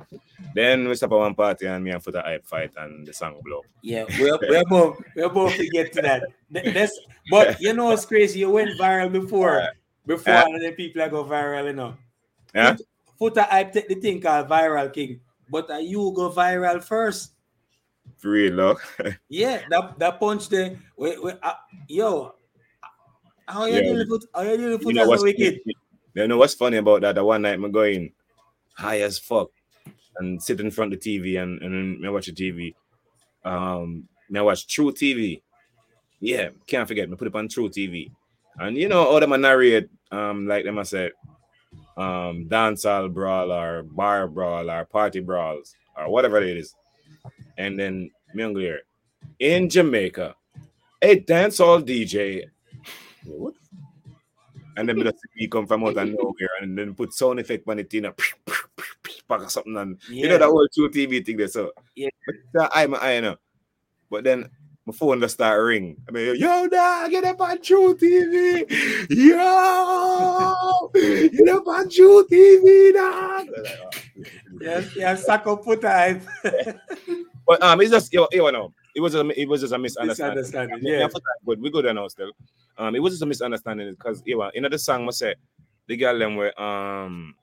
Then 0.54 0.88
we 0.88 0.94
stop 0.96 1.12
at 1.12 1.18
one 1.18 1.34
party 1.34 1.66
and 1.66 1.84
me 1.84 1.92
and 1.92 2.02
Foota 2.02 2.24
Hype 2.24 2.44
fight 2.44 2.72
and 2.76 3.06
the 3.06 3.12
song 3.12 3.40
blow. 3.44 3.62
Yeah, 3.82 4.04
we're, 4.18 4.38
we're 4.48 4.64
both 4.64 5.00
we're 5.14 5.28
both 5.28 5.54
to 5.54 5.68
get 5.68 5.92
to 5.92 6.02
that. 6.02 6.24
That's 6.50 6.98
but 7.30 7.60
you 7.60 7.72
know 7.74 7.86
what's 7.86 8.04
crazy? 8.04 8.40
You 8.40 8.50
went 8.50 8.70
viral 8.80 9.12
before 9.12 9.68
before 10.06 10.34
Yeah. 10.34 10.42
all 10.42 10.58
the 10.58 10.72
people 10.72 10.98
that 11.00 11.12
go 11.12 11.22
viral, 11.24 11.66
you 11.66 11.74
know. 11.74 11.94
Yeah? 12.54 12.76
Foota 13.20 13.48
Hype 13.48 13.72
take 13.72 13.88
the 13.88 13.94
thing 13.94 14.20
called 14.20 14.48
viral 14.48 14.92
king, 14.92 15.20
but 15.48 15.70
uh, 15.70 15.76
you 15.78 16.12
go 16.14 16.30
viral 16.30 16.82
first. 16.82 17.32
For 18.16 18.30
real, 18.30 18.54
look. 18.54 18.82
Yeah, 19.28 19.62
that 19.70 19.98
that 20.00 20.18
punch 20.18 20.48
there. 20.48 20.76
Wait, 20.96 21.22
wait, 21.22 21.36
uh, 21.42 21.54
yo, 21.86 22.34
how 23.48 23.64
you 23.64 23.74
Yeah. 23.74 23.80
dealing 23.82 24.08
with 24.10 24.26
how 24.34 24.42
you 24.42 24.70
with 24.70 24.82
you 24.82 24.92
know 24.92 25.02
as 25.02 25.08
what's 25.08 25.22
a 25.22 25.24
wicked? 25.24 25.60
You 26.14 26.28
know 26.28 26.36
what's 26.36 26.54
funny 26.54 26.76
about 26.76 27.00
that? 27.02 27.14
The 27.14 27.24
one 27.24 27.42
night 27.42 27.58
me 27.60 27.68
going 27.70 28.12
high 28.74 29.00
as 29.00 29.18
fuck 29.18 29.50
and 30.18 30.42
sit 30.42 30.60
in 30.60 30.70
front 30.70 30.92
of 30.92 31.00
the 31.00 31.18
TV 31.18 31.40
and 31.42 31.60
and 31.62 31.72
then 31.72 32.00
me 32.00 32.08
watch 32.08 32.26
the 32.26 32.32
TV. 32.32 32.74
Um, 33.44 34.08
me 34.28 34.40
watch 34.40 34.66
truTV. 34.66 35.40
Yeah, 36.20 36.50
can't 36.66 36.86
forget 36.86 37.08
me 37.08 37.16
put 37.16 37.28
it 37.28 37.34
on 37.34 37.48
truTV. 37.48 38.10
And 38.58 38.76
you 38.76 38.88
know 38.88 39.04
all 39.06 39.20
them 39.20 39.32
a 39.32 39.38
narrate 39.38 39.88
um 40.10 40.46
like 40.46 40.64
them 40.64 40.78
I 40.78 40.82
said 40.82 41.12
um 41.96 42.46
dancehall 42.48 43.12
brawl 43.12 43.52
or 43.52 43.82
bar 43.82 44.26
brawl 44.28 44.70
or 44.70 44.84
party 44.84 45.20
brawls 45.20 45.74
or 45.96 46.10
whatever 46.10 46.38
it 46.42 46.56
is. 46.56 46.74
And 47.56 47.78
then 47.78 48.10
me 48.34 48.42
and 48.44 48.78
in 49.38 49.68
Jamaica, 49.68 50.34
a 51.02 51.20
dancehall 51.20 51.82
DJ. 51.86 52.44
What 53.28 53.54
and 54.78 54.88
then 54.88 54.96
me 54.96 55.02
just 55.02 55.18
he 55.34 55.48
come 55.48 55.66
from 55.66 55.84
out 55.84 55.96
of 55.96 56.08
nowhere 56.18 56.50
and 56.62 56.78
then 56.78 56.94
put 56.94 57.12
sound 57.12 57.40
effect 57.40 57.68
on 57.68 57.80
it, 57.80 57.92
you 57.92 58.00
know, 58.00 58.14
pack 59.28 59.42
or 59.42 59.48
something 59.48 59.76
and 59.76 59.98
you 60.06 60.28
know 60.28 60.38
that 60.38 60.46
whole 60.46 60.68
truTV 60.76 61.26
thing 61.26 61.36
there. 61.36 61.48
So 61.48 61.72
Yeah. 61.96 62.08
but 62.54 62.70
I 62.72 62.86
my 62.86 62.98
eye, 62.98 63.14
you 63.16 63.22
know. 63.22 63.36
But 64.10 64.24
then 64.24 64.48
my 64.86 64.92
phone 64.94 65.20
just 65.20 65.34
start 65.34 65.62
ring. 65.62 65.96
I 66.08 66.12
mean, 66.12 66.36
yo, 66.36 66.68
dog, 66.68 67.10
get 67.10 67.24
up 67.24 67.40
on 67.40 67.58
truTV. 67.58 68.70
Yo, 69.10 70.90
get 70.94 71.48
up 71.48 71.66
on 71.66 71.88
truTV, 71.90 72.94
dog. 72.94 73.48
I'm 73.48 74.58
yes, 74.60 74.96
yes, 74.96 75.26
Sako 75.26 75.56
put 75.56 75.82
hype. 75.82 76.22
but 77.46 77.62
um, 77.62 77.80
it's 77.80 77.90
just 77.90 78.12
you, 78.12 78.26
you 78.30 78.52
know, 78.52 78.72
it 78.98 79.00
was 79.00 79.14
a 79.14 79.40
it 79.40 79.48
was 79.48 79.60
just 79.60 79.72
a 79.72 79.78
misunderstanding. 79.78 80.38
Misunderstanding, 80.38 80.80
yeah. 80.82 81.06
but 81.44 81.60
we 81.60 81.70
good 81.70 81.84
now 81.94 82.08
still. 82.08 82.32
Um, 82.76 82.96
it 82.96 82.98
was 82.98 83.12
just 83.12 83.22
a 83.22 83.26
misunderstanding 83.26 83.92
because 83.92 84.24
you 84.26 84.36
know, 84.36 84.50
in 84.52 84.64
the 84.64 84.76
song, 84.76 85.06
I 85.06 85.12
say 85.12 85.34
the 85.86 85.96
girl 85.96 86.18
them 86.18 86.34
were 86.34 86.52
um 86.60 87.36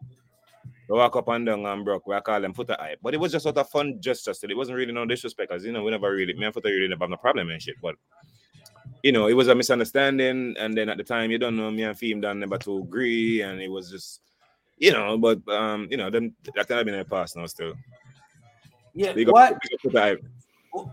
walk 0.89 1.15
up 1.15 1.29
and 1.29 1.45
down 1.45 1.65
and 1.65 1.85
broke. 1.85 2.07
We 2.07 2.19
call 2.19 2.41
them 2.41 2.53
foot 2.53 2.71
hype, 2.71 2.99
but 3.01 3.13
it 3.13 3.21
was 3.21 3.31
just 3.31 3.43
sort 3.43 3.57
of 3.57 3.69
fun 3.69 4.01
gesture. 4.01 4.33
Still, 4.33 4.51
it 4.51 4.57
wasn't 4.57 4.77
really 4.77 4.91
no 4.91 5.05
disrespect, 5.05 5.49
because 5.49 5.63
you 5.63 5.71
know 5.71 5.81
we 5.81 5.91
never 5.91 6.11
really 6.11 6.33
me 6.33 6.43
and 6.43 6.53
foot 6.53 6.65
really 6.65 6.89
never 6.89 7.05
have 7.05 7.09
no 7.09 7.15
problem 7.15 7.49
and 7.49 7.61
shit. 7.61 7.75
But 7.81 7.95
you 9.01 9.13
know, 9.13 9.27
it 9.27 9.33
was 9.33 9.47
a 9.47 9.55
misunderstanding, 9.55 10.55
and 10.59 10.75
then 10.75 10.89
at 10.89 10.97
the 10.97 11.05
time, 11.05 11.31
you 11.31 11.37
don't 11.37 11.55
know 11.55 11.71
me 11.71 11.83
and 11.83 11.97
Fim 11.97 12.19
done 12.19 12.41
never 12.41 12.57
to 12.57 12.79
agree, 12.79 13.43
and 13.43 13.61
it 13.61 13.71
was 13.71 13.89
just 13.89 14.19
you 14.77 14.91
know, 14.91 15.17
but 15.17 15.39
um, 15.47 15.87
you 15.89 15.95
know, 15.95 16.09
them 16.09 16.35
that 16.53 16.67
kind 16.67 16.81
of 16.81 16.85
been 16.85 16.95
in 16.95 16.99
the 16.99 17.05
past 17.05 17.37
now 17.37 17.45
still. 17.45 17.75
Yeah, 18.93 19.13
what 19.27 19.53
up 19.53 19.61
Foota 19.81 20.01
Hype. 20.01 20.25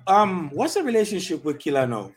Um 0.07 0.51
what's 0.51 0.75
the 0.75 0.83
relationship 0.83 1.45
with 1.45 1.59
Killer 1.59 1.87
now? 1.87 2.13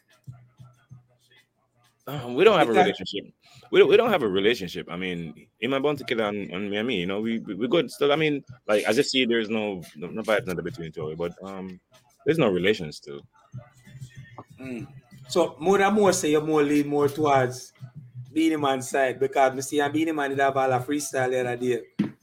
Um, 2.08 2.36
we 2.36 2.44
don't 2.44 2.60
have 2.60 2.70
a 2.70 2.72
relationship. 2.72 3.34
We 3.72 3.80
don't, 3.80 3.90
we 3.90 3.98
don't 3.98 4.12
have 4.12 4.22
a 4.22 4.28
relationship. 4.28 4.88
I 4.92 4.96
mean, 4.96 5.48
in 5.60 5.72
my 5.72 5.80
bound 5.80 5.98
to 5.98 6.04
kill 6.04 6.22
and, 6.22 6.52
and 6.52 6.70
me 6.70 6.78
and 6.78 6.88
me, 6.88 7.00
you 7.00 7.08
know, 7.08 7.20
we 7.20 7.40
we 7.40 7.56
we 7.56 7.68
good 7.68 7.90
still. 7.90 8.12
I 8.12 8.16
mean, 8.16 8.44
like 8.68 8.84
as 8.84 8.98
you 8.98 9.04
see, 9.04 9.26
there's 9.26 9.50
no 9.50 9.82
no, 9.96 10.08
no 10.08 10.22
vibes 10.22 10.46
not 10.46 10.64
between 10.64 10.92
two, 10.92 11.16
but 11.18 11.34
um, 11.42 11.80
there's 12.26 12.38
no 12.38 12.50
relation 12.50 12.92
still. 12.92 13.22
Mm. 14.62 14.88
So 15.28 15.56
more 15.60 15.82
and 15.82 15.96
more 15.96 16.14
say 16.14 16.30
you're 16.30 16.42
more 16.42 16.62
lean 16.62 16.88
more 16.88 17.10
towards 17.10 17.74
Beenie 18.32 18.58
Man 18.58 18.84
side 18.84 19.20
because 19.20 19.56
me 19.56 19.62
see 19.62 19.82
Beenie 19.90 20.12
Man 20.12 20.30
did 20.30 20.40
have 20.40 20.58
all 20.58 20.72
a 20.72 20.80
freestyle 20.80 21.32
the 21.32 21.40
other 21.40 21.58
day 21.58 21.82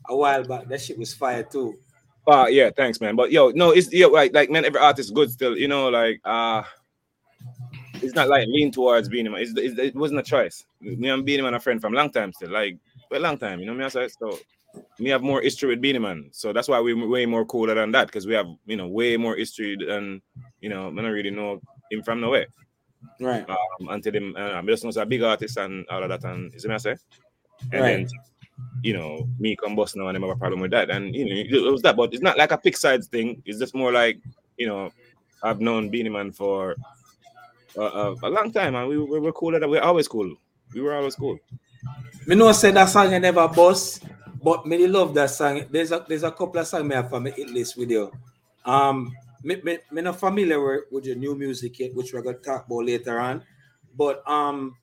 a 0.09 0.17
while 0.17 0.45
back. 0.45 0.69
That 0.69 0.81
shit 0.81 0.99
was 0.99 1.13
fire 1.13 1.43
too. 1.43 1.77
Uh 2.27 2.47
yeah, 2.49 2.71
thanks, 2.71 3.01
man. 3.01 3.17
But 3.17 3.33
yo, 3.33 3.51
no, 3.51 3.71
it's 3.71 3.93
yeah, 3.93 4.07
like 4.07 4.33
like 4.33 4.51
man, 4.51 4.65
every 4.65 4.81
artist 4.81 5.09
is 5.09 5.11
good 5.11 5.31
still, 5.31 5.57
you 5.57 5.69
know, 5.69 5.89
like 5.89 6.21
uh 6.25 6.63
it's 8.03 8.15
not 8.15 8.29
like 8.29 8.47
lean 8.49 8.71
towards 8.71 9.09
being 9.09 9.27
him. 9.27 9.35
It's, 9.35 9.53
it's, 9.57 9.79
it 9.79 9.95
wasn't 9.95 10.21
a 10.21 10.23
choice. 10.23 10.65
Me 10.81 11.09
and 11.09 11.25
Beenie 11.25 11.43
Man 11.43 11.55
a 11.55 11.61
friend 11.61 11.81
from 11.81 11.93
long 11.93 12.11
time 12.11 12.33
still, 12.33 12.51
like 12.51 12.77
a 13.13 13.19
long 13.19 13.39
time, 13.39 13.61
you 13.61 13.67
know 13.67 13.75
me 13.75 13.85
I 13.85 13.89
say 13.89 14.09
so. 14.09 14.39
Me 14.99 15.11
have 15.11 15.23
more 15.23 15.43
history 15.43 15.69
with 15.69 15.83
Beenie 15.83 15.99
Man, 15.99 16.31
so 16.33 16.53
that's 16.53 16.69
why 16.69 16.81
we're 16.81 17.07
way 17.07 17.27
more 17.27 17.45
cooler 17.45 17.75
than 17.75 17.93
that 17.93 18.07
because 18.07 18.27
we 18.27 18.35
have 18.35 18.47
you 18.67 18.77
know 18.77 18.87
way 18.89 19.17
more 19.17 19.37
history 19.37 19.77
than 19.77 20.23
you 20.61 20.71
know. 20.71 20.89
I 20.89 20.95
don't 20.95 21.05
really 21.05 21.31
know 21.31 21.61
him 21.91 22.03
from 22.03 22.21
nowhere. 22.21 22.47
Right. 23.21 23.49
Um, 23.49 23.89
until 23.89 24.15
him, 24.15 24.35
uh, 24.37 24.53
I 24.53 24.63
just 24.63 24.83
know 24.83 24.89
he's 24.89 24.97
a 24.97 25.05
big 25.05 25.23
artist 25.23 25.59
and 25.59 25.87
all 25.91 26.03
of 26.03 26.09
that, 26.09 26.25
and 26.25 26.55
is 26.55 26.65
it 26.65 26.69
me 26.69 26.75
I 26.75 26.79
say? 26.79 26.97
And 27.73 27.83
Right. 27.83 27.97
then 27.97 28.09
you 28.83 28.93
know, 28.93 29.29
me 29.39 29.57
come 29.57 29.77
bust 29.77 29.97
now 29.97 30.09
and 30.09 30.17
them 30.17 30.23
have 30.23 30.37
a 30.37 30.37
problem 30.37 30.61
with 30.61 30.71
that. 30.73 30.91
And 30.91 31.15
you 31.15 31.25
know, 31.25 31.67
it 31.67 31.71
was 31.71 31.83
that, 31.83 31.97
but 31.97 32.13
it's 32.13 32.23
not 32.23 32.37
like 32.37 32.53
a 32.53 32.59
pick 32.59 32.77
sides 32.77 33.07
thing. 33.07 33.43
It's 33.45 33.59
just 33.59 33.75
more 33.75 33.93
like, 33.93 34.19
you 34.57 34.67
know, 34.67 34.93
I've 35.43 35.61
known 35.61 35.89
Beenie 35.89 36.11
Man 36.11 36.33
for 36.33 36.77
uh, 37.79 38.15
a 38.23 38.29
long 38.29 38.53
time, 38.53 38.75
and 38.75 38.89
we, 38.89 38.99
we 38.99 39.19
were 39.19 39.33
cool. 39.33 39.55
At, 39.57 39.69
we're 39.69 39.81
always 39.81 40.09
cool. 40.09 40.35
We 40.75 40.81
were 40.81 40.95
always 40.95 41.15
cool. 41.15 41.39
Me 42.27 42.37
know 42.37 42.53
say 42.53 42.71
that 42.71 42.89
song 42.89 43.13
I 43.13 43.19
never 43.19 43.49
bust, 43.49 44.05
but 44.43 44.67
me 44.67 44.87
love 44.87 45.15
that 45.15 45.31
song. 45.31 45.65
There's 45.71 45.91
a 45.91 46.05
there's 46.09 46.23
a 46.23 46.31
couple 46.31 46.59
of 46.59 46.67
songs 46.67 46.85
me 46.85 46.95
have 46.95 47.09
from 47.09 47.25
my 47.25 47.31
hit 47.31 47.51
list 47.51 47.77
video. 47.77 48.13
Um, 48.65 49.13
me, 49.43 49.61
me, 49.63 49.79
me 49.91 50.03
not 50.03 50.21
familiar 50.21 50.65
with, 50.65 50.85
with 50.91 51.07
your 51.07 51.17
new 51.17 51.35
music 51.35 51.79
yet, 51.81 51.95
which 51.95 52.13
we're 52.13 52.23
gonna 52.23 52.39
talk 52.39 52.67
about 52.67 52.85
later 52.87 53.19
on. 53.19 53.43
But 53.97 54.23
um, 54.29 54.77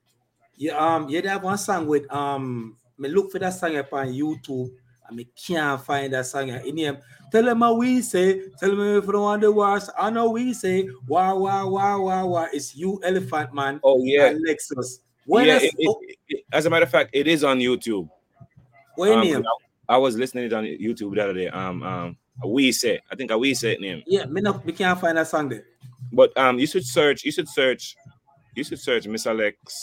yeah, 0.58 0.78
um, 0.78 1.08
you 1.08 1.22
have 1.22 1.44
one 1.44 1.58
song 1.58 1.88
with 1.88 2.12
um, 2.12 2.76
me 3.00 3.10
look 3.10 3.32
for 3.32 3.40
that 3.40 3.52
song 3.54 3.78
up 3.78 3.92
on 3.94 4.08
YouTube 4.08 4.70
and 5.08 5.18
me 5.18 5.28
can't 5.36 5.82
find 5.84 6.14
that 6.14 6.26
song 6.26 6.50
in 6.50 6.76
name. 6.76 6.98
Tell 7.32 7.44
them 7.44 7.62
how 7.62 7.74
we 7.76 8.02
say, 8.02 8.42
tell 8.60 8.70
them 8.70 8.98
if 8.98 9.06
you 9.06 9.12
don't 9.12 9.22
want 9.22 9.42
the 9.42 9.52
wars. 9.52 9.90
I 9.98 10.10
know 10.10 10.30
we 10.32 10.54
say, 10.54 10.90
wah 11.08 11.34
wah 11.36 11.66
wah 11.66 11.98
wah 12.00 12.26
wah. 12.26 12.48
It's 12.52 12.76
you, 12.76 13.00
Elephant 13.04 13.54
Man, 13.54 13.80
Oh 13.84 14.04
yeah, 14.04 14.34
Lexus. 14.34 15.00
When 15.26 15.46
yeah. 15.46 15.56
I- 15.56 15.58
It, 15.64 15.74
it- 15.78 16.18
it- 16.30 16.46
as 16.52 16.66
a 16.66 16.70
matter 16.70 16.86
of 16.86 16.90
fact, 16.92 17.12
it 17.14 17.28
is 17.28 17.44
on 17.44 17.60
YouTube. 17.60 18.10
your 18.98 19.14
Um, 19.14 19.22
name? 19.22 19.44
I 19.88 19.98
was 19.98 20.16
listening 20.18 20.46
it 20.46 20.54
on 20.54 20.64
YouTube 20.66 21.16
the 21.16 21.24
other 21.24 21.34
day. 21.34 21.48
Um, 21.48 21.84
um, 21.84 22.18
we 22.46 22.72
say, 22.72 23.00
I 23.12 23.16
think 23.16 23.32
a 23.32 23.38
we 23.38 23.54
say 23.54 23.76
name. 23.78 24.04
Yeah, 24.08 24.26
me 24.26 24.42
not 24.42 24.66
we 24.66 24.74
can't 24.74 25.00
find 25.00 25.18
that 25.18 25.28
song 25.28 25.50
there. 25.50 25.66
But 26.12 26.36
um, 26.38 26.58
you 26.60 26.66
should 26.68 26.86
search. 26.86 27.24
You 27.24 27.32
should 27.32 27.48
search. 27.50 27.96
You 28.56 28.64
should 28.64 28.80
search 28.80 29.06
Mr. 29.06 29.34
Lexx, 29.36 29.74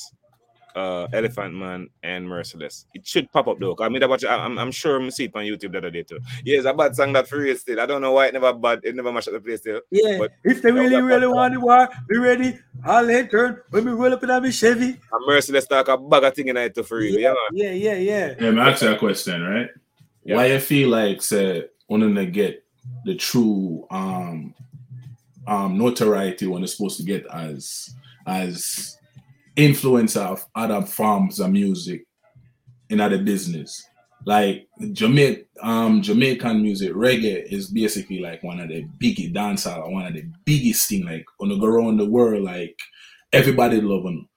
uh, 0.77 1.09
Elephant 1.13 1.55
Man, 1.55 1.89
and 2.03 2.29
Merciless. 2.29 2.87
It 2.95 3.07
should 3.07 3.33
pop 3.33 3.49
up 3.49 3.59
though. 3.59 3.75
I 3.81 3.89
mean, 3.89 4.07
watch. 4.09 4.25
I'm, 4.25 4.53
sure 4.53 4.61
I'm 4.61 4.71
sure 4.71 5.03
I 5.03 5.09
see 5.09 5.25
it 5.25 5.33
on 5.35 5.43
YouTube 5.45 5.73
the 5.73 5.79
other 5.79 5.91
day 5.91 6.03
too. 6.03 6.21
Yeah, 6.45 6.59
it's 6.59 6.67
a 6.67 6.75
bad 6.75 6.95
song 6.95 7.15
that 7.15 7.27
for 7.27 7.39
real 7.39 7.57
still. 7.57 7.81
I 7.81 7.87
don't 7.87 8.03
know 8.03 8.13
why 8.13 8.27
it 8.27 8.35
never 8.35 8.53
bad. 8.53 8.81
It 8.85 8.95
never 8.95 9.11
mashed 9.11 9.29
up 9.29 9.35
the 9.35 9.41
place 9.41 9.61
still. 9.61 9.81
Yeah, 9.91 10.19
But- 10.19 10.33
if 10.45 10.61
they 10.63 10.71
really, 10.71 11.01
really 11.01 11.27
want 11.27 11.55
the 11.55 11.61
war, 11.61 11.89
be 12.09 12.19
ready. 12.19 12.59
I'll 12.85 13.09
head 13.09 13.31
turn 13.31 13.61
when 13.71 13.87
we 13.87 13.93
roll 13.93 14.13
up 14.13 14.23
in 14.23 14.29
my 14.29 14.51
Chevy. 14.51 14.89
And 14.89 15.27
Merciless 15.27 15.67
talk 15.67 15.89
a 15.89 15.97
bag 15.97 16.25
of 16.25 16.35
thing 16.35 16.49
in 16.49 16.57
it 16.59 16.75
too 16.75 16.83
for 16.83 16.99
real. 16.99 17.19
Yeah. 17.19 17.35
Yeah, 17.53 17.71
yeah, 17.73 17.95
yeah. 17.97 18.35
Yeah, 18.39 18.51
me 18.51 18.61
ask 18.61 18.83
you 18.83 18.93
a 18.93 18.99
question, 18.99 19.43
right? 19.43 19.71
Yeah. 20.25 20.37
Why 20.37 20.47
you 20.47 20.61
feel 20.61 20.91
like 20.91 21.23
say 21.23 21.67
when 21.87 22.15
they 22.15 22.27
get 22.27 22.63
the 23.05 23.15
true 23.15 23.87
um 23.91 24.55
um 25.47 25.79
notoriety 25.79 26.47
when 26.47 26.61
they're 26.61 26.69
supposed 26.69 26.99
to 26.99 27.05
get 27.05 27.25
as 27.33 27.95
as 28.27 28.96
influencer 29.57 30.25
of 30.25 30.47
other 30.55 30.83
forms 30.83 31.41
of 31.41 31.51
music 31.51 32.05
in 32.91 33.01
other 33.01 33.19
business. 33.19 33.85
Like 34.25 34.67
Jamaica, 34.93 35.45
um, 35.63 36.03
Jamaican 36.03 36.63
music, 36.63 36.93
reggae 36.93 37.45
is 37.53 37.69
basically 37.69 38.19
like 38.19 38.43
one 38.43 38.61
of 38.61 38.69
the 38.69 38.83
biggest 38.99 39.33
dancehall, 39.33 39.93
one 39.93 40.07
of 40.07 40.15
the 40.15 40.25
biggest 40.45 40.89
thing. 40.89 41.05
Like 41.05 41.25
on 41.41 41.49
the 41.49 41.57
go 41.57 41.67
around 41.67 41.99
the 41.99 42.07
world, 42.07 42.43
like 42.43 42.77
everybody 43.33 43.81
them, 43.81 44.29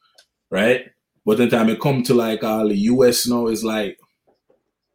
right? 0.51 0.85
But 1.25 1.37
the 1.37 1.49
time 1.49 1.69
it 1.69 1.81
come 1.81 2.03
to 2.03 2.13
like 2.13 2.43
all 2.43 2.67
the 2.67 2.77
US 2.77 3.27
now, 3.27 3.47
is 3.47 3.63
like 3.63 3.97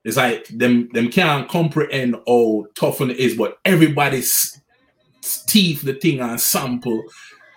it's 0.05 0.17
like 0.17 0.47
them 0.49 0.89
them 0.93 1.11
can't 1.11 1.49
comprehend 1.49 2.17
how 2.27 2.67
tough 2.77 3.01
it 3.01 3.17
is, 3.19 3.37
but 3.37 3.59
everybody's 3.65 4.61
teeth 5.47 5.83
the 5.83 5.95
thing 5.95 6.21
and 6.21 6.41
sample 6.41 7.03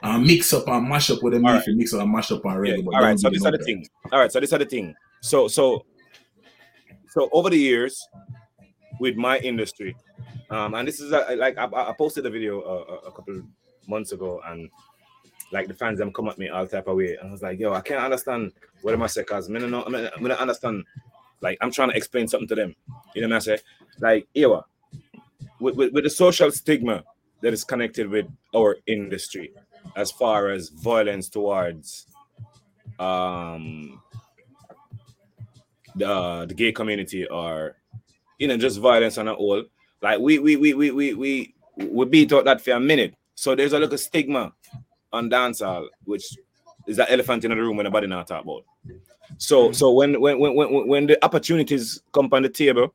and 0.07 0.25
mix 0.25 0.53
up 0.53 0.67
and 0.67 0.87
mash 0.87 1.09
up 1.09 1.21
with 1.23 1.33
them 1.33 1.45
All 1.45 1.55
if 1.55 1.67
you 1.67 1.75
mix 1.75 1.93
up 1.93 2.01
and 2.01 2.11
mash 2.11 2.31
up 2.31 2.43
and 2.45 2.67
Yeah, 2.67 2.77
All 2.93 3.01
right. 3.01 3.19
So 3.19 3.29
know 3.29 3.45
are 3.45 3.51
the 3.51 3.59
thing. 3.59 3.87
All 4.11 4.19
right. 4.19 4.31
So 4.31 4.39
this 4.39 4.53
are 4.53 4.59
the 4.59 4.65
thing. 4.65 4.95
So 5.21 5.47
so 5.47 5.85
so 7.09 7.29
over 7.31 7.49
the 7.49 7.57
years 7.57 8.07
with 8.99 9.15
my 9.15 9.39
industry, 9.39 9.95
um, 10.49 10.73
and 10.75 10.87
this 10.87 10.99
is 10.99 11.11
a, 11.11 11.35
like 11.35 11.57
I, 11.57 11.65
I 11.65 11.93
posted 11.97 12.25
a 12.25 12.29
video 12.29 12.61
uh, 12.61 12.93
a, 12.93 13.07
a 13.07 13.11
couple 13.11 13.41
months 13.87 14.11
ago, 14.11 14.41
and 14.45 14.69
like 15.51 15.67
the 15.67 15.73
fans 15.73 15.99
them 15.99 16.11
come 16.11 16.27
at 16.27 16.37
me 16.37 16.49
all 16.49 16.67
type 16.67 16.87
of 16.87 16.97
way, 16.97 17.15
and 17.15 17.29
I 17.29 17.31
was 17.31 17.41
like, 17.41 17.59
yo, 17.59 17.73
I 17.73 17.81
can't 17.81 18.03
understand 18.03 18.51
what 18.81 18.93
am 18.93 19.03
I 19.03 19.07
saying? 19.07 19.27
cause 19.27 19.49
I 19.49 19.57
don't 19.57 19.71
know, 19.71 19.83
I 19.85 19.89
mean, 19.89 20.09
I 20.15 20.19
mean, 20.19 20.31
I 20.31 20.35
understand. 20.35 20.83
Like 21.39 21.57
I'm 21.61 21.71
trying 21.71 21.89
to 21.91 21.95
explain 21.95 22.27
something 22.27 22.47
to 22.47 22.55
them. 22.55 22.75
You 23.13 23.21
know 23.21 23.27
what 23.27 23.35
I 23.35 23.39
say? 23.39 23.59
Like, 23.99 24.27
Ewa, 24.33 24.65
with, 25.59 25.75
with, 25.75 25.93
with 25.93 26.03
the 26.03 26.09
social 26.09 26.51
stigma 26.51 27.03
that 27.41 27.53
is 27.53 27.63
connected 27.63 28.09
with 28.09 28.25
our 28.55 28.77
industry, 28.87 29.53
as 29.96 30.12
far 30.12 30.50
as 30.50 30.70
violence 30.70 31.29
towards 31.29 32.08
um 33.00 34.01
the 35.96 36.46
the 36.48 36.53
gay 36.53 36.72
community 36.72 37.27
or 37.27 37.75
you 38.39 38.48
know 38.48 38.58
just 38.58 38.79
violence 38.79 39.17
on 39.17 39.27
a 39.27 39.34
whole 39.34 39.63
like 40.01 40.20
we 40.20 40.39
we 40.39 40.56
we 40.56 40.74
we 40.74 40.91
we 40.91 41.13
we, 41.13 41.56
we 41.77 42.06
beat 42.06 42.32
out 42.34 42.46
that 42.46 42.62
for 42.62 42.72
a 42.72 42.79
minute. 42.79 43.15
So 43.36 43.56
there's 43.56 43.74
a 43.74 43.79
little 43.79 43.98
stigma 43.98 44.53
on 45.13 45.29
dancehall 45.29 45.88
which 46.06 46.38
is 46.88 46.98
that 46.98 47.12
elephant 47.12 47.44
in 47.44 47.51
the 47.51 47.58
room 47.58 47.77
when 47.77 47.84
nobody 47.84 48.08
not 48.08 48.27
talk 48.27 48.44
about. 48.44 48.63
So 49.38 49.72
so 49.72 49.91
when 49.91 50.20
when 50.22 50.39
when 50.39 50.56
when, 50.56 50.88
when 50.88 51.08
the 51.08 51.24
opportunities 51.24 52.01
come 52.13 52.29
on 52.32 52.44
the 52.44 52.50
table 52.50 52.94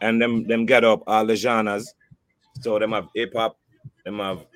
and 0.00 0.20
them 0.20 0.46
them 0.46 0.66
get 0.66 0.84
up 0.84 1.02
all 1.06 1.24
the 1.26 1.36
genres 1.36 1.94
so 2.60 2.78
them 2.78 2.92
have 2.92 3.08
hip-hop 3.14 3.58
them 4.04 4.18
have 4.18 4.46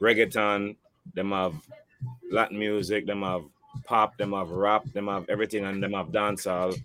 reggaeton 0.00 0.76
them 1.14 1.32
have 1.32 1.54
Latin 2.30 2.58
music, 2.58 3.06
them 3.06 3.22
have 3.22 3.44
pop, 3.84 4.16
them 4.16 4.32
have 4.32 4.50
rap, 4.50 4.84
them 4.92 5.08
have 5.08 5.28
everything, 5.28 5.64
and 5.64 5.82
them 5.82 5.92
have 5.92 6.08
dancehall 6.08 6.78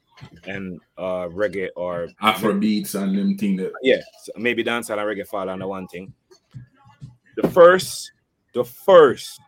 and 0.48 0.80
uh 0.98 1.28
reggae 1.28 1.70
or 1.76 2.08
Afro 2.22 2.54
beats 2.54 2.96
and 2.96 3.18
them 3.18 3.38
thing 3.38 3.58
that 3.58 3.74
yeah, 3.82 4.00
so 4.24 4.32
maybe 4.38 4.64
dancehall 4.64 4.98
and 4.98 5.02
reggae 5.02 5.28
fall 5.28 5.50
under 5.50 5.68
one 5.68 5.88
thing. 5.88 6.14
The 7.36 7.48
first, 7.50 8.12
the 8.54 8.64
first, 8.64 9.42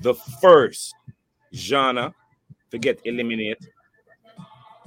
the 0.00 0.14
first 0.14 0.94
genre 1.52 2.14
to 2.70 2.78
get 2.78 3.00
eliminated 3.04 3.68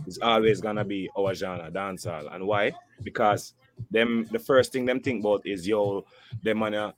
is 0.07 0.17
always 0.19 0.59
gonna 0.59 0.85
be 0.85 1.09
our 1.17 1.35
genre, 1.35 1.69
dancehall. 1.71 2.33
And 2.33 2.47
why? 2.47 2.73
Because 3.03 3.53
them 3.89 4.27
the 4.31 4.39
first 4.39 4.71
thing 4.71 4.85
them 4.85 4.99
think 4.99 5.23
about 5.23 5.45
is 5.45 5.67
yo, 5.67 6.05
them 6.43 6.63
uh, 6.63 6.91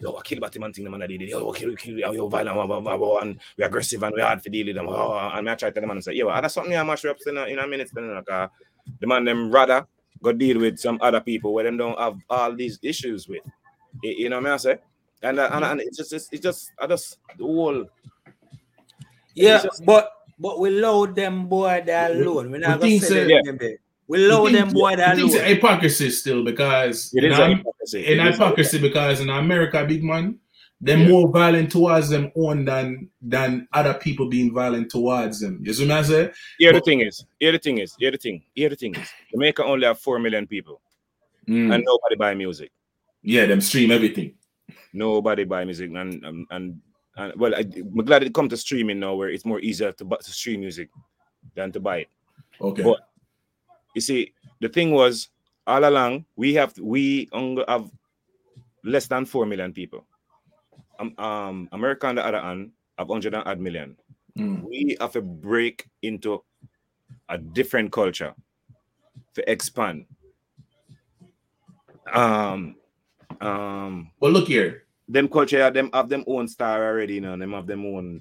yo, 0.00 0.16
I 0.16 0.22
kill 0.22 0.40
Batman 0.40 0.72
thing, 0.72 0.84
them 0.84 0.98
man 0.98 1.08
did 1.08 1.22
it, 1.22 1.28
yo, 1.28 1.52
kill, 1.52 1.74
kill, 1.76 1.98
yo, 1.98 2.12
yo, 2.12 2.28
violent, 2.28 2.54
blah, 2.54 2.66
blah, 2.66 2.80
blah, 2.80 2.96
blah, 2.96 3.18
and 3.20 3.38
we 3.56 3.64
aggressive 3.64 4.02
and 4.02 4.14
we 4.14 4.20
hard 4.22 4.42
to 4.42 4.50
deal 4.50 4.66
with 4.66 4.76
them. 4.76 4.88
Oh, 4.88 5.16
and 5.34 5.48
I 5.48 5.54
try 5.54 5.70
to 5.70 5.74
tell 5.74 5.80
them 5.80 5.90
and 5.90 6.04
say, 6.04 6.14
yo, 6.14 6.28
that's 6.28 6.54
something 6.54 6.76
I 6.76 6.82
mash 6.82 7.04
up 7.04 7.16
in 7.26 7.36
a, 7.36 7.44
in 7.46 7.58
a 7.58 7.66
minute, 7.66 7.90
then 7.94 8.14
like 8.14 8.30
uh, 8.30 8.48
the 9.00 9.06
man 9.06 9.24
them 9.24 9.50
rather 9.50 9.86
go 10.22 10.32
deal 10.32 10.58
with 10.60 10.78
some 10.78 10.98
other 11.02 11.20
people 11.20 11.52
where 11.52 11.64
them 11.64 11.76
don't 11.76 11.98
have 11.98 12.16
all 12.30 12.54
these 12.54 12.78
issues 12.82 13.28
with. 13.28 13.42
You, 14.02 14.14
you 14.18 14.28
know 14.30 14.40
what 14.40 14.50
I 14.52 14.56
say? 14.56 14.78
And, 15.22 15.38
uh, 15.38 15.48
and 15.52 15.64
and 15.64 15.80
it's 15.80 15.96
just 15.96 16.12
it's, 16.12 16.28
it's 16.30 16.42
just 16.42 16.70
I 16.78 16.86
just 16.86 17.18
the 17.38 17.44
whole 17.44 17.86
Yeah, 19.34 19.62
just- 19.62 19.84
but 19.84 20.12
but 20.38 20.60
we 20.60 20.70
load 20.70 21.14
them 21.16 21.46
boy 21.48 21.82
they 21.84 21.94
alone. 21.94 22.50
We're 22.50 22.58
not 22.58 22.80
We 22.80 22.98
gonna 22.98 23.10
say 23.10 23.28
yeah. 23.28 23.40
them 23.44 23.56
there. 23.58 23.78
We 24.08 24.18
load 24.18 24.54
them 24.54 24.70
boy 24.72 24.94
they 24.96 25.02
I 25.04 25.14
think 25.16 25.32
it's 25.34 25.40
hypocrisy 25.42 26.10
still 26.10 26.44
because 26.44 27.12
it 27.14 27.24
in, 27.24 27.32
an 27.32 27.56
hypocrisy. 27.58 28.06
in 28.06 28.20
It 28.20 28.26
is- 28.26 28.34
hypocrisy 28.36 28.78
because 28.80 29.20
in 29.20 29.30
America, 29.30 29.84
big 29.84 30.04
man, 30.04 30.38
they're 30.80 30.98
Yeah. 30.98 31.08
more 31.08 31.28
violent 31.32 31.72
towards 31.72 32.08
them 32.10 32.30
own 32.36 32.64
than 32.64 33.08
than 33.20 33.66
other 33.72 33.94
people 33.94 34.28
being 34.28 34.52
violent 34.54 34.90
towards 34.90 35.40
them. 35.40 35.58
You 35.62 35.72
see 35.74 35.88
what 35.88 35.98
I 35.98 36.02
say? 36.02 36.30
Here 36.58 36.72
the 36.72 36.80
thing 36.82 37.00
is, 37.00 37.24
here 37.40 37.52
the 37.52 37.58
thing 37.58 37.78
is, 37.78 37.96
here 37.98 38.10
the 38.12 38.18
thing, 38.18 38.42
here 38.54 38.68
the 38.68 38.76
thing 38.76 38.94
is, 38.94 39.08
Jamaica 39.32 39.64
only 39.64 39.86
have 39.86 39.98
four 39.98 40.18
million 40.18 40.46
people 40.46 40.80
Mm. 41.48 41.72
and 41.74 41.84
nobody 41.84 42.16
buy 42.16 42.34
music. 42.34 42.70
yeah, 43.22 43.46
them 43.46 43.60
stream 43.60 43.90
everything. 43.90 44.34
Nobody 44.92 45.44
buy 45.44 45.64
music 45.64 45.90
and 45.90 46.24
and, 46.24 46.46
and, 46.50 46.80
and 47.16 47.32
well, 47.40 47.54
I, 47.54 47.60
I'm 47.60 48.04
glad 48.04 48.22
it 48.22 48.34
come 48.34 48.48
to 48.50 48.56
streaming 48.56 49.00
now 49.00 49.14
where 49.14 49.30
it's 49.30 49.44
more 49.44 49.60
easier 49.60 49.92
to, 49.92 50.04
bu- 50.04 50.18
to 50.22 50.30
stream 50.30 50.60
music 50.60 50.88
than 51.54 51.72
to 51.72 51.80
buy 51.80 51.96
it. 52.04 52.08
Okay. 52.60 52.82
But 52.82 53.00
you 53.96 54.02
see, 54.02 54.34
the 54.60 54.68
thing 54.68 54.92
was 54.92 55.30
all 55.66 55.88
along 55.88 56.26
we 56.36 56.52
have 56.54 56.76
we 56.78 57.28
have 57.66 57.90
less 58.84 59.08
than 59.08 59.24
four 59.24 59.46
million 59.46 59.72
people. 59.72 60.04
Um, 61.00 61.14
um 61.18 61.68
America 61.72 62.06
on 62.06 62.14
the 62.16 62.24
other 62.24 62.40
hand 62.40 62.72
have 62.98 63.08
hundred 63.08 63.34
and 63.34 63.42
odd 63.48 63.58
million. 63.58 63.96
Mm. 64.38 64.62
We 64.62 64.96
have 65.00 65.12
to 65.12 65.22
break 65.22 65.88
into 66.02 66.44
a 67.30 67.38
different 67.38 67.90
culture 67.90 68.34
to 69.34 69.50
expand. 69.50 70.04
Um, 72.12 72.76
um, 73.40 74.12
But 74.20 74.32
look 74.32 74.46
here. 74.46 74.84
them 75.08 75.26
culture 75.26 75.58
have 75.64 75.72
them 75.74 75.88
have 75.92 76.08
them 76.08 76.22
own 76.28 76.46
star 76.48 76.84
already, 76.84 77.14
you 77.14 77.22
know. 77.22 77.36
Them 77.36 77.52
have 77.52 77.66
them 77.66 77.84
own. 77.86 78.20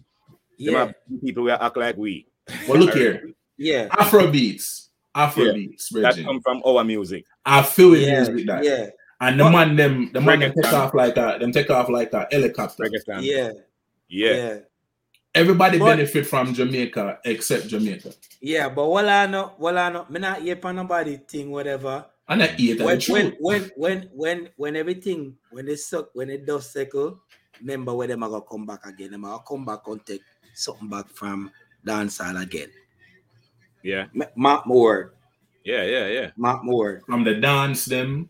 Them 0.57 0.73
Yeah, 0.73 0.79
have 0.87 0.95
people 1.21 1.43
who 1.43 1.49
act 1.49 1.75
like 1.77 1.97
we. 1.97 2.27
But 2.65 2.79
look 2.79 2.93
here. 2.95 3.29
yeah, 3.57 3.89
Afro 3.91 4.31
beats. 4.31 4.84
Afro 5.15 5.53
beats, 5.53 5.89
That 5.89 6.17
come 6.23 6.41
from 6.41 6.61
our 6.65 6.83
music. 6.83 7.25
I 7.45 7.63
feel 7.63 7.93
it 7.93 8.01
yeah, 8.01 8.23
music 8.23 8.47
that. 8.47 8.63
yeah, 8.63 8.89
And 9.21 9.39
the 9.39 9.45
But- 9.45 9.51
man 9.51 9.75
them 9.75 10.11
the 10.13 10.19
man 10.21 10.39
them 10.41 10.53
take 10.53 10.73
off 10.73 10.93
like 10.93 11.15
a 11.17 11.37
them 11.39 11.51
take 11.53 11.69
off 11.69 11.89
like 11.89 12.11
a 12.13 12.27
helicopter. 12.31 12.83
Reggaeton. 12.83 13.23
yeah, 13.23 13.51
Yeah. 14.09 14.33
yeah. 14.35 14.57
Everybody 15.33 15.79
But- 15.79 15.95
benefit 15.97 16.27
from 16.27 16.53
Jamaica 16.53 17.19
except 17.25 17.67
Jamaica. 17.67 18.13
Yeah, 18.41 18.69
but 18.69 18.87
what 18.87 19.07
I 19.07 19.25
know, 19.25 19.53
what 19.57 19.77
I 19.77 19.89
know, 19.89 20.05
me 20.09 20.19
not 20.19 20.41
hear 20.41 20.55
for 20.57 20.71
nobody 20.73 21.17
thing, 21.17 21.49
whatever. 21.51 22.05
And 22.27 22.41
I 22.43 22.55
eat 22.57 22.77
that 22.79 22.85
When, 22.85 22.99
the 22.99 23.11
when, 23.13 23.25
when, 23.39 23.71
when, 23.75 24.09
when, 24.13 24.49
when 24.57 24.75
everything, 24.75 25.37
when 25.51 25.65
they 25.67 25.75
suck, 25.75 26.09
when 26.13 26.29
it 26.29 26.45
does 26.45 26.69
circle, 26.71 27.19
remember 27.61 27.93
where 27.93 28.07
them 28.07 28.23
are 28.23 28.29
gonna 28.29 28.43
come 28.49 28.65
back 28.65 28.85
again. 28.85 29.11
Them 29.11 29.25
are 29.25 29.31
gonna 29.37 29.43
come 29.47 29.65
back 29.65 29.87
and 29.87 30.03
take 30.05 30.21
something 30.55 30.89
back 30.89 31.07
from 31.09 31.51
dancehall 31.85 32.41
again. 32.41 32.69
Yeah. 33.85 34.07
Ma- 34.13 34.25
Mark 34.35 34.65
my 34.67 35.03
Yeah. 35.63 35.83
Yeah. 35.83 36.07
Yeah. 36.07 36.31
mark 36.35 36.63
my 36.63 36.73
word. 36.73 37.03
From 37.05 37.23
the 37.23 37.35
dance 37.35 37.85
them, 37.85 38.29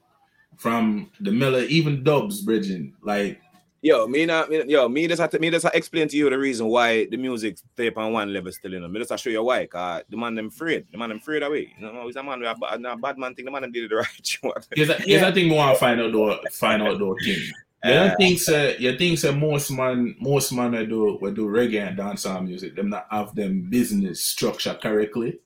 from 0.58 1.12
the 1.20 1.32
melody, 1.32 1.74
even 1.74 2.04
dubs, 2.04 2.42
bridging. 2.42 2.94
Like 3.02 3.42
Yo, 3.82 4.08
me 4.08 4.26
not, 4.26 4.50
me, 4.50 4.64
yo, 4.66 4.90
me 4.90 5.08
just 5.08 5.22
have 5.22 5.30
to, 5.30 5.38
me 5.38 5.52
just 5.52 5.62
have 5.62 5.72
to 5.72 5.78
explain 5.78 6.08
to 6.08 6.18
you 6.18 6.28
the 6.28 6.38
reason 6.40 6.66
why 6.66 7.06
the 7.06 7.18
music 7.18 7.56
stay 7.76 7.92
on 7.96 8.14
one 8.14 8.34
level 8.34 8.52
still, 8.52 8.72
you 8.74 8.80
know. 8.80 8.88
Me 8.88 8.98
just 9.00 9.12
have 9.12 9.20
to 9.20 9.24
show 9.24 9.30
you 9.30 9.44
why, 9.44 9.68
cause 9.68 10.02
the 10.10 10.18
man 10.18 10.34
them 10.34 10.48
afraid, 10.48 10.88
the 10.92 10.98
man 10.98 11.10
them 11.10 11.20
afraid 11.20 11.44
away. 11.44 11.72
You 11.80 11.94
know, 11.94 12.08
he's 12.08 12.16
a 12.16 12.24
man 12.24 12.40
with 12.40 12.50
a 12.50 12.56
bad, 12.56 12.84
a 12.84 12.98
bad 12.98 13.18
man 13.20 13.36
thing. 13.36 13.46
The 13.46 13.52
man 13.52 13.62
them 13.62 13.72
did 13.72 13.88
the 13.92 13.96
right 13.98 14.38
one. 14.42 14.56
here's 14.76 14.90
a, 14.90 14.96
here's 14.96 15.22
a 15.22 15.32
thing 15.32 15.50
we 15.50 15.56
want 15.56 15.76
to 15.76 15.80
find 15.80 16.02
out 16.02 16.12
though, 16.12 16.40
find 16.52 16.82
out 16.82 16.98
though 16.98 17.16
thing. 17.24 17.36
You 17.84 17.92
Uh, 17.92 18.08
don't 18.08 18.18
think 18.18 18.40
so 18.40 18.74
you 18.80 18.98
think 18.98 19.20
so 19.20 19.32
most 19.32 19.70
man 19.70 20.16
most 20.20 20.52
man 20.52 20.72
will 20.72 20.88
do 20.88 21.20
will 21.22 21.34
do 21.34 21.46
reggae 21.46 21.88
and 21.88 22.00
dancehall 22.00 22.44
music, 22.44 22.76
them 22.76 22.90
not 22.90 23.06
have 23.12 23.36
them 23.36 23.70
business 23.70 24.26
structure 24.26 24.74
correctly. 24.82 25.38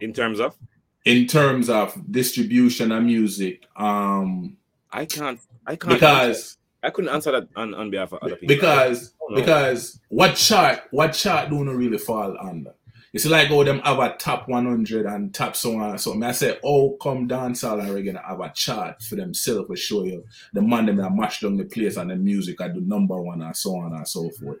In 0.00 0.12
terms 0.12 0.40
of, 0.40 0.56
in 1.04 1.26
terms 1.26 1.68
of 1.68 1.94
distribution 2.10 2.92
of 2.92 3.02
music 3.02 3.64
um 3.76 4.56
I 4.92 5.06
can't, 5.06 5.40
I 5.66 5.76
can't, 5.76 5.94
because 5.94 6.56
I 6.82 6.90
couldn't 6.90 7.10
answer 7.10 7.32
that 7.32 7.48
on, 7.56 7.74
on 7.74 7.90
behalf 7.90 8.12
of 8.12 8.20
other 8.22 8.36
people. 8.36 8.54
because 8.54 9.14
because 9.34 10.00
what 10.08 10.36
chart 10.36 10.82
what 10.90 11.12
chart 11.12 11.50
do 11.50 11.64
not 11.64 11.74
really 11.74 11.98
fall 11.98 12.36
under 12.40 12.74
it's 13.12 13.26
like 13.26 13.50
oh 13.50 13.62
them 13.64 13.80
have 13.80 13.98
a 14.00 14.16
top 14.16 14.48
100 14.48 15.06
and 15.06 15.32
top 15.34 15.54
so 15.56 15.76
on 15.78 15.90
and 15.90 16.00
so 16.00 16.12
on. 16.12 16.22
I 16.22 16.32
say 16.32 16.58
oh 16.64 16.96
come 17.02 17.28
dancehall 17.28 17.80
and 17.80 17.90
reggae 17.90 18.24
have 18.24 18.40
a 18.40 18.50
chart 18.50 19.02
for 19.02 19.16
themselves 19.16 19.68
to 19.68 19.76
show 19.76 20.04
you 20.04 20.24
the 20.52 20.62
man 20.62 20.86
them 20.86 20.96
that 20.96 21.14
mash 21.14 21.40
down 21.40 21.56
the 21.56 21.64
place 21.64 21.96
and 21.96 22.10
the 22.10 22.16
music 22.16 22.60
at 22.60 22.74
the 22.74 22.80
number 22.80 23.20
one 23.20 23.42
and 23.42 23.56
so 23.56 23.76
on 23.76 23.94
and 23.94 24.06
so 24.06 24.30
forth 24.30 24.58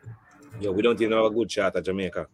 yo, 0.60 0.72
we 0.72 0.82
don't 0.82 1.00
even 1.00 1.16
have 1.16 1.26
a 1.26 1.30
good 1.30 1.48
chart 1.48 1.74
at 1.76 1.84
Jamaica. 1.84 2.26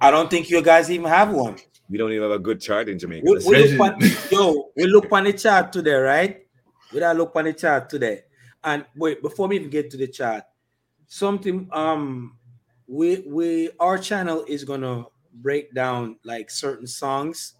I 0.00 0.10
don't 0.10 0.30
think 0.30 0.48
you 0.50 0.62
guys 0.62 0.90
even 0.90 1.08
have 1.08 1.30
one. 1.30 1.56
We 1.90 1.98
don't 1.98 2.12
even 2.12 2.22
have 2.22 2.30
a 2.32 2.38
good 2.38 2.60
chart 2.60 2.88
in 2.88 2.98
Jamaica. 2.98 3.24
We, 3.26 3.44
we 3.44 3.72
look 3.76 3.80
on, 3.80 4.00
yo, 4.30 4.70
we 4.76 4.84
look 4.84 5.10
on 5.12 5.24
the 5.24 5.32
chart 5.32 5.72
today, 5.72 5.94
right? 5.94 6.46
We 6.92 7.00
gotta 7.00 7.18
look 7.18 7.34
on 7.34 7.44
the 7.44 7.52
chart 7.52 7.90
today. 7.90 8.22
And 8.62 8.84
wait, 8.96 9.22
before 9.22 9.48
we 9.48 9.56
even 9.56 9.70
get 9.70 9.90
to 9.90 9.96
the 9.96 10.06
chart, 10.06 10.44
something 11.06 11.68
um 11.72 12.36
we 12.86 13.24
we 13.26 13.70
our 13.80 13.98
channel 13.98 14.44
is 14.46 14.64
gonna 14.64 15.04
break 15.34 15.74
down 15.74 16.16
like 16.24 16.50
certain 16.50 16.86
songs 16.86 17.54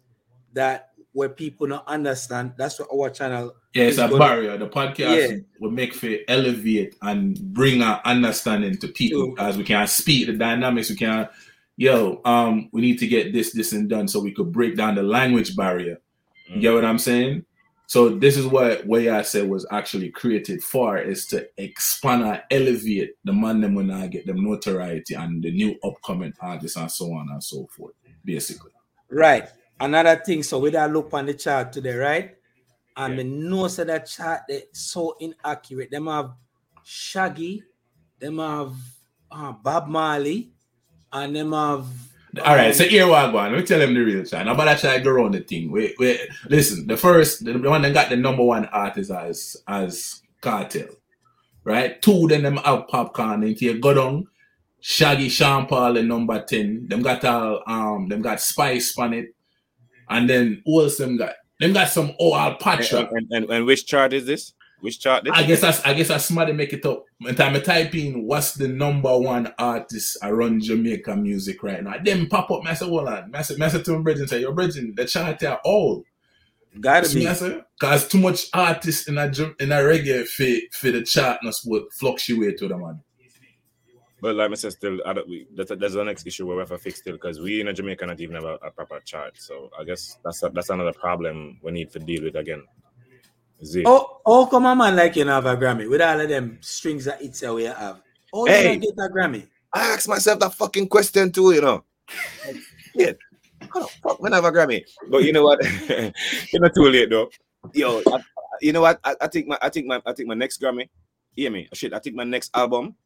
that 0.52 0.90
where 1.12 1.28
people 1.28 1.66
don't 1.66 1.86
understand. 1.88 2.52
That's 2.56 2.78
what 2.78 2.88
our 2.94 3.10
channel 3.10 3.54
yeah 3.74 3.84
it's 3.84 3.94
is 3.94 3.98
a 3.98 4.08
gonna- 4.08 4.18
barrier 4.18 4.56
the 4.58 4.68
podcast 4.68 5.30
Yeah. 5.30 5.36
will 5.60 5.70
make 5.70 5.94
for 5.94 6.10
elevate 6.28 6.96
and 7.02 7.40
bring 7.52 7.82
our 7.82 8.00
understanding 8.04 8.76
to 8.78 8.88
people 8.88 9.22
True. 9.26 9.30
because 9.34 9.56
we 9.56 9.64
can 9.64 9.86
speak 9.86 10.26
the 10.26 10.32
dynamics 10.34 10.90
we 10.90 10.96
can 10.96 11.28
yo 11.80 12.20
um 12.26 12.68
we 12.72 12.82
need 12.82 12.98
to 12.98 13.06
get 13.06 13.32
this 13.32 13.52
this 13.52 13.72
and 13.72 13.88
done 13.88 14.06
so 14.06 14.20
we 14.20 14.32
could 14.32 14.52
break 14.52 14.76
down 14.76 14.94
the 14.94 15.02
language 15.02 15.56
barrier 15.56 15.96
you 16.46 16.56
Mm. 16.56 16.60
get 16.60 16.74
what 16.74 16.84
i'm 16.84 16.98
saying 16.98 17.42
so 17.86 18.08
this 18.10 18.36
is 18.36 18.46
what 18.46 18.86
way 18.86 19.08
i 19.08 19.22
said 19.22 19.48
was 19.48 19.64
actually 19.70 20.10
created 20.10 20.62
for 20.62 20.98
is 20.98 21.26
to 21.26 21.48
expand 21.56 22.22
and 22.24 22.42
elevate 22.50 23.12
the 23.24 23.32
man 23.32 23.60
them 23.62 23.74
when 23.74 23.90
i 23.90 24.06
get 24.08 24.26
them 24.26 24.44
notoriety 24.44 25.14
and 25.14 25.42
the 25.42 25.50
new 25.50 25.74
upcoming 25.82 26.34
artists 26.40 26.76
and 26.76 26.90
so 26.90 27.06
on 27.14 27.28
and 27.30 27.42
so 27.42 27.66
forth 27.74 27.94
basically 28.24 28.72
Right. 29.08 29.48
Another 29.80 30.14
thing, 30.24 30.42
so 30.44 30.58
with 30.60 30.74
gotta 30.74 30.92
look 30.92 31.12
on 31.14 31.26
the 31.26 31.34
chart 31.34 31.72
today, 31.72 31.96
right? 31.96 32.36
And 32.96 33.18
the 33.18 33.24
notes 33.24 33.78
of 33.80 33.86
that 33.88 34.06
chart 34.06 34.42
they 34.48 34.64
so 34.72 35.16
inaccurate. 35.18 35.90
Them 35.90 36.06
have 36.06 36.30
Shaggy, 36.84 37.64
them 38.20 38.38
have 38.38 38.72
uh, 39.32 39.50
Bob 39.52 39.88
Marley, 39.88 40.52
and 41.12 41.34
them 41.34 41.52
have 41.52 41.86
All 42.44 42.54
right, 42.54 42.74
so 42.74 42.84
here 42.84 43.06
we 43.06 43.12
go. 43.12 43.32
Let 43.32 43.52
me 43.52 43.62
tell 43.62 43.78
them 43.80 43.94
the 43.94 44.00
real 44.00 44.24
chat. 44.24 44.46
Nobody 44.46 44.78
try 44.78 44.98
to 44.98 45.04
go 45.04 45.10
around 45.10 45.34
the 45.34 45.40
thing. 45.40 45.72
Wait, 45.72 45.96
wait. 45.98 46.20
Listen, 46.48 46.86
the 46.86 46.96
first, 46.96 47.44
the 47.44 47.58
one 47.58 47.82
that 47.82 47.92
got 47.92 48.08
the 48.08 48.16
number 48.16 48.44
one 48.44 48.66
artist 48.66 49.10
as 49.10 49.56
as 49.66 50.22
Kartel, 50.40 50.94
right? 51.64 52.00
Two 52.00 52.28
then 52.28 52.44
them 52.44 52.58
have 52.58 52.86
Popcaan 52.86 53.46
into 53.46 53.64
your 53.64 53.78
go 53.78 53.94
down. 53.94 54.26
Shaggy 54.80 55.28
Sean 55.28 55.66
Paul 55.66 55.96
in 55.96 56.08
number 56.08 56.40
ten. 56.42 56.86
Them 56.88 57.02
got 57.02 57.24
all 57.24 57.62
um 57.66 58.08
them 58.08 58.22
got 58.22 58.40
Spice 58.40 58.96
on 58.96 59.12
it, 59.12 59.34
and 60.08 60.30
then 60.30 60.62
who 60.64 60.82
else 60.82 60.98
them 60.98 61.16
got? 61.16 61.34
Them 61.58 61.72
got 61.72 61.88
some 61.88 62.14
oh 62.18 62.32
And, 62.34 62.58
Patra. 62.58 63.08
and, 63.12 63.26
and, 63.30 63.50
and 63.50 63.66
which 63.66 63.86
chart 63.86 64.12
is 64.12 64.24
this? 64.24 64.54
Which 64.80 65.00
chart? 65.00 65.24
This? 65.24 65.32
I 65.34 65.42
guess 65.42 65.60
that's 65.60 65.84
I 65.84 65.92
guess 65.94 66.08
that's 66.08 66.24
somebody 66.24 66.52
make 66.52 66.72
it 66.72 66.86
up. 66.86 67.04
When 67.20 67.34
time 67.34 67.54
I 67.54 67.60
type 67.60 67.94
in 67.94 68.24
what's 68.26 68.54
the 68.54 68.66
number 68.66 69.16
one 69.18 69.52
artist 69.58 70.16
around 70.22 70.62
Jamaica 70.62 71.14
music 71.16 71.62
right 71.62 71.84
now, 71.84 71.96
then 72.02 72.28
pop 72.28 72.50
up. 72.50 72.62
I 72.64 72.72
say, 72.72 72.86
hold 72.86 73.08
on. 73.08 73.34
I 73.34 73.42
say, 73.42 73.56
I 73.60 73.68
say 73.68 73.82
to 73.82 73.92
my 73.92 74.02
brethren, 74.02 74.26
say, 74.26 74.40
your 74.40 74.54
brethren, 74.54 74.94
the 74.96 75.04
chart 75.04 75.42
are 75.42 75.60
all. 75.62 76.02
gotta 76.80 77.06
See 77.06 77.18
be. 77.20 77.26
me, 77.26 77.30
I? 77.30 77.60
Cause 77.78 78.08
too 78.08 78.18
much 78.18 78.48
artists 78.54 79.06
in 79.06 79.18
a 79.18 79.26
in 79.26 79.70
a 79.70 79.76
reggae 79.76 80.26
for 80.26 80.76
for 80.76 80.90
the 80.90 81.02
chart 81.02 81.40
not 81.42 81.54
would 81.66 81.92
fluctuate 81.92 82.56
to 82.58 82.68
the 82.68 82.78
man. 82.78 83.02
But 84.22 84.36
like 84.36 84.50
I 84.50 84.54
said, 84.54 84.72
still, 84.72 84.98
I 85.06 85.14
don't, 85.14 85.28
we, 85.28 85.46
that's, 85.54 85.72
that's 85.78 85.94
the 85.94 86.04
next 86.04 86.26
issue 86.26 86.46
where 86.46 86.56
we 86.56 86.60
have 86.60 86.68
to 86.68 86.78
fix 86.78 86.98
still 86.98 87.14
because 87.14 87.40
we 87.40 87.60
in 87.60 87.74
Jamaica 87.74 88.06
not 88.06 88.20
even 88.20 88.34
have 88.34 88.44
a, 88.44 88.54
a 88.56 88.70
proper 88.70 89.00
chart. 89.00 89.38
So 89.38 89.70
I 89.78 89.84
guess 89.84 90.18
that's 90.22 90.42
a, 90.42 90.50
that's 90.50 90.68
another 90.68 90.92
problem 90.92 91.58
we 91.62 91.72
need 91.72 91.90
to 91.92 91.98
deal 91.98 92.24
with 92.24 92.36
again. 92.36 92.62
Is 93.60 93.76
it? 93.76 93.84
Oh, 93.86 94.20
oh, 94.24 94.46
come 94.46 94.66
on, 94.66 94.78
man, 94.78 94.96
like 94.96 95.16
you 95.16 95.24
know, 95.24 95.32
have 95.32 95.46
a 95.46 95.56
Grammy 95.56 95.88
with 95.88 96.00
all 96.00 96.20
of 96.20 96.28
them 96.28 96.58
strings 96.60 97.04
that 97.04 97.20
it's 97.20 97.42
you 97.42 97.66
have. 97.66 98.00
Oh, 98.32 98.46
Hey. 98.46 98.74
you 98.74 98.80
don't 98.80 98.96
get 98.96 99.04
a 99.04 99.08
Grammy. 99.12 99.46
I 99.72 99.92
ask 99.92 100.08
myself 100.08 100.40
that 100.40 100.54
fucking 100.54 100.88
question 100.88 101.30
too, 101.30 101.52
you 101.52 101.60
know. 101.60 101.84
Yeah. 102.94 103.12
How 103.72 103.80
the 103.80 103.86
fuck 104.02 104.20
when 104.20 104.32
I 104.32 104.36
have 104.36 104.44
a 104.44 104.52
Grammy? 104.52 104.84
But 105.08 105.24
you 105.24 105.32
know 105.32 105.44
what? 105.44 105.58
it's 105.62 106.54
not 106.54 106.74
too 106.74 106.88
late 106.88 107.10
though. 107.10 107.30
Yo, 107.74 108.02
I, 108.06 108.20
you 108.62 108.72
know 108.72 108.80
what? 108.80 108.98
I, 109.04 109.14
I 109.20 109.28
think 109.28 109.46
my 109.46 109.58
I 109.60 109.68
think 109.68 109.86
my 109.86 110.00
I 110.06 110.12
think 110.12 110.28
my 110.28 110.34
next 110.34 110.60
Grammy. 110.60 110.88
Hear 111.36 111.50
me? 111.50 111.68
Shit, 111.74 111.92
I 111.92 111.98
think 112.00 112.16
my 112.16 112.24
next 112.24 112.50
album, 112.56 112.96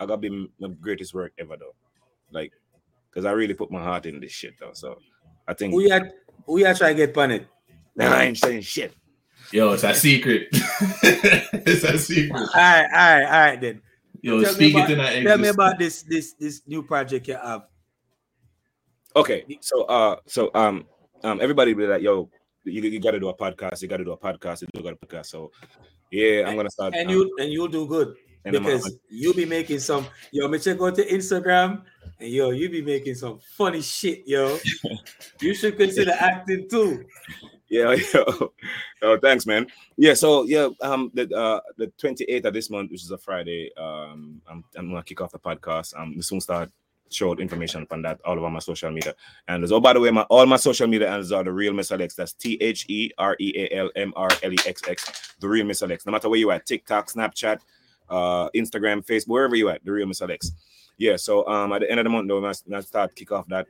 I 0.00 0.06
gotta 0.06 0.18
be 0.18 0.48
my 0.58 0.68
greatest 0.80 1.12
work 1.12 1.32
ever 1.38 1.56
though. 1.58 1.74
Like, 2.30 2.52
cause 3.12 3.24
I 3.24 3.32
really 3.32 3.54
put 3.54 3.70
my 3.70 3.82
heart 3.82 4.06
in 4.06 4.20
this 4.20 4.32
shit 4.32 4.54
though. 4.58 4.72
So 4.72 4.98
I 5.46 5.52
think 5.54 5.74
We 5.74 5.90
are 5.90 6.10
we 6.46 6.64
are 6.64 6.74
trying 6.74 6.96
to 6.96 7.06
get 7.06 7.16
on 7.18 7.32
it. 7.32 7.46
Then 7.96 8.12
I 8.12 8.24
ain't 8.24 8.38
saying 8.38 8.62
shit. 8.62 8.94
Yo, 9.52 9.72
it's 9.72 9.84
a 9.84 9.94
secret. 9.94 10.48
it's 10.52 11.84
a 11.84 11.98
secret. 11.98 12.40
All 12.40 12.46
right, 12.54 12.84
all 12.84 12.90
right, 12.90 13.24
all 13.24 13.30
right 13.30 13.60
then. 13.60 13.82
Yo, 14.22 14.42
Tell 14.42 14.52
me 14.52 14.54
speak 14.54 14.74
about- 14.74 14.90
it 14.90 14.92
in 14.92 14.98
that 14.98 15.22
Tell 15.22 15.38
me 15.38 15.48
about 15.48 15.78
this 15.78 16.02
this 16.02 16.34
this 16.34 16.62
new 16.66 16.82
project 16.82 17.28
you 17.28 17.34
have. 17.34 17.66
Okay, 19.14 19.44
so 19.60 19.84
uh, 19.84 20.16
so 20.26 20.50
um, 20.54 20.84
um, 21.22 21.40
everybody 21.40 21.74
be 21.74 21.86
like, 21.86 22.02
yo, 22.02 22.28
you, 22.64 22.82
you 22.82 23.00
got 23.00 23.12
to 23.12 23.20
do 23.20 23.28
a 23.28 23.36
podcast. 23.36 23.82
You 23.82 23.88
got 23.88 23.98
to 23.98 24.04
do 24.04 24.12
a 24.12 24.18
podcast. 24.18 24.62
You 24.62 24.82
got 24.82 24.98
to 25.00 25.06
podcast. 25.06 25.26
So 25.26 25.52
yeah, 26.10 26.44
I'm 26.46 26.56
gonna 26.56 26.70
start. 26.70 26.94
And 26.94 27.08
um, 27.08 27.14
you 27.14 27.36
and 27.38 27.50
you'll 27.52 27.68
do 27.68 27.86
good 27.86 28.14
because 28.44 28.98
you'll 29.08 29.34
be 29.34 29.46
making 29.46 29.78
some 29.80 30.06
yo, 30.32 30.48
me 30.48 30.58
check 30.58 30.80
out 30.80 30.94
to 30.96 31.06
Instagram 31.06 31.82
and 32.18 32.30
yo, 32.30 32.50
you 32.50 32.68
be 32.68 32.82
making 32.82 33.14
some 33.14 33.38
funny 33.56 33.82
shit, 33.82 34.26
yo. 34.26 34.58
you 35.40 35.54
should 35.54 35.76
consider 35.76 36.12
acting 36.12 36.68
too. 36.68 37.04
Yeah, 37.68 37.96
yo. 38.14 38.52
oh, 39.02 39.18
thanks, 39.18 39.46
man. 39.46 39.66
Yeah, 39.96 40.14
so 40.14 40.44
yeah, 40.44 40.68
um, 40.82 41.10
the 41.14 41.28
uh, 41.36 41.60
the 41.76 41.88
28th 41.98 42.44
of 42.44 42.54
this 42.54 42.70
month, 42.70 42.90
which 42.90 43.02
is 43.02 43.10
a 43.10 43.18
Friday, 43.18 43.72
um, 43.76 44.40
I'm, 44.48 44.64
I'm 44.76 44.88
gonna 44.88 45.02
kick 45.02 45.20
off 45.20 45.32
the 45.32 45.38
podcast. 45.38 45.98
Um, 45.98 46.20
soon 46.22 46.40
start 46.40 46.70
showed 47.10 47.40
information 47.40 47.86
on 47.90 48.02
that 48.02 48.20
all 48.24 48.36
over 48.36 48.50
my 48.50 48.58
social 48.58 48.90
media. 48.90 49.14
And 49.48 49.62
there's 49.62 49.72
oh, 49.72 49.80
by 49.80 49.92
the 49.92 50.00
way, 50.00 50.10
my 50.10 50.22
all 50.22 50.46
my 50.46 50.56
social 50.56 50.86
media 50.86 51.08
handles 51.08 51.32
are 51.32 51.44
the 51.44 51.52
real 51.52 51.72
Mr. 51.72 51.98
Lexx. 51.98 52.14
That's 52.14 52.32
T 52.32 52.56
H 52.60 52.86
E 52.88 53.10
R 53.18 53.36
E 53.40 53.52
A 53.56 53.76
L 53.76 53.90
M 53.96 54.12
R 54.16 54.28
L 54.42 54.52
E 54.52 54.56
X 54.66 54.82
X. 54.88 55.34
The 55.40 55.48
real 55.48 55.66
Mr. 55.66 55.88
Lexx. 55.88 56.06
No 56.06 56.12
matter 56.12 56.28
where 56.28 56.38
you 56.38 56.50
at, 56.50 56.66
TikTok, 56.66 57.08
Snapchat, 57.08 57.58
uh, 58.08 58.48
Instagram, 58.50 59.04
Facebook, 59.04 59.28
wherever 59.28 59.56
you 59.56 59.68
at, 59.68 59.84
the 59.84 59.92
real 59.92 60.06
Mr. 60.06 60.28
Lexx. 60.28 60.50
Yeah. 60.98 61.16
So 61.16 61.46
um, 61.46 61.72
at 61.72 61.80
the 61.80 61.90
end 61.90 62.00
of 62.00 62.04
the 62.04 62.10
month, 62.10 62.28
though, 62.28 62.44
I'm 62.44 62.54
gonna 62.68 62.82
start 62.82 63.14
kick 63.14 63.32
off 63.32 63.46
that. 63.48 63.66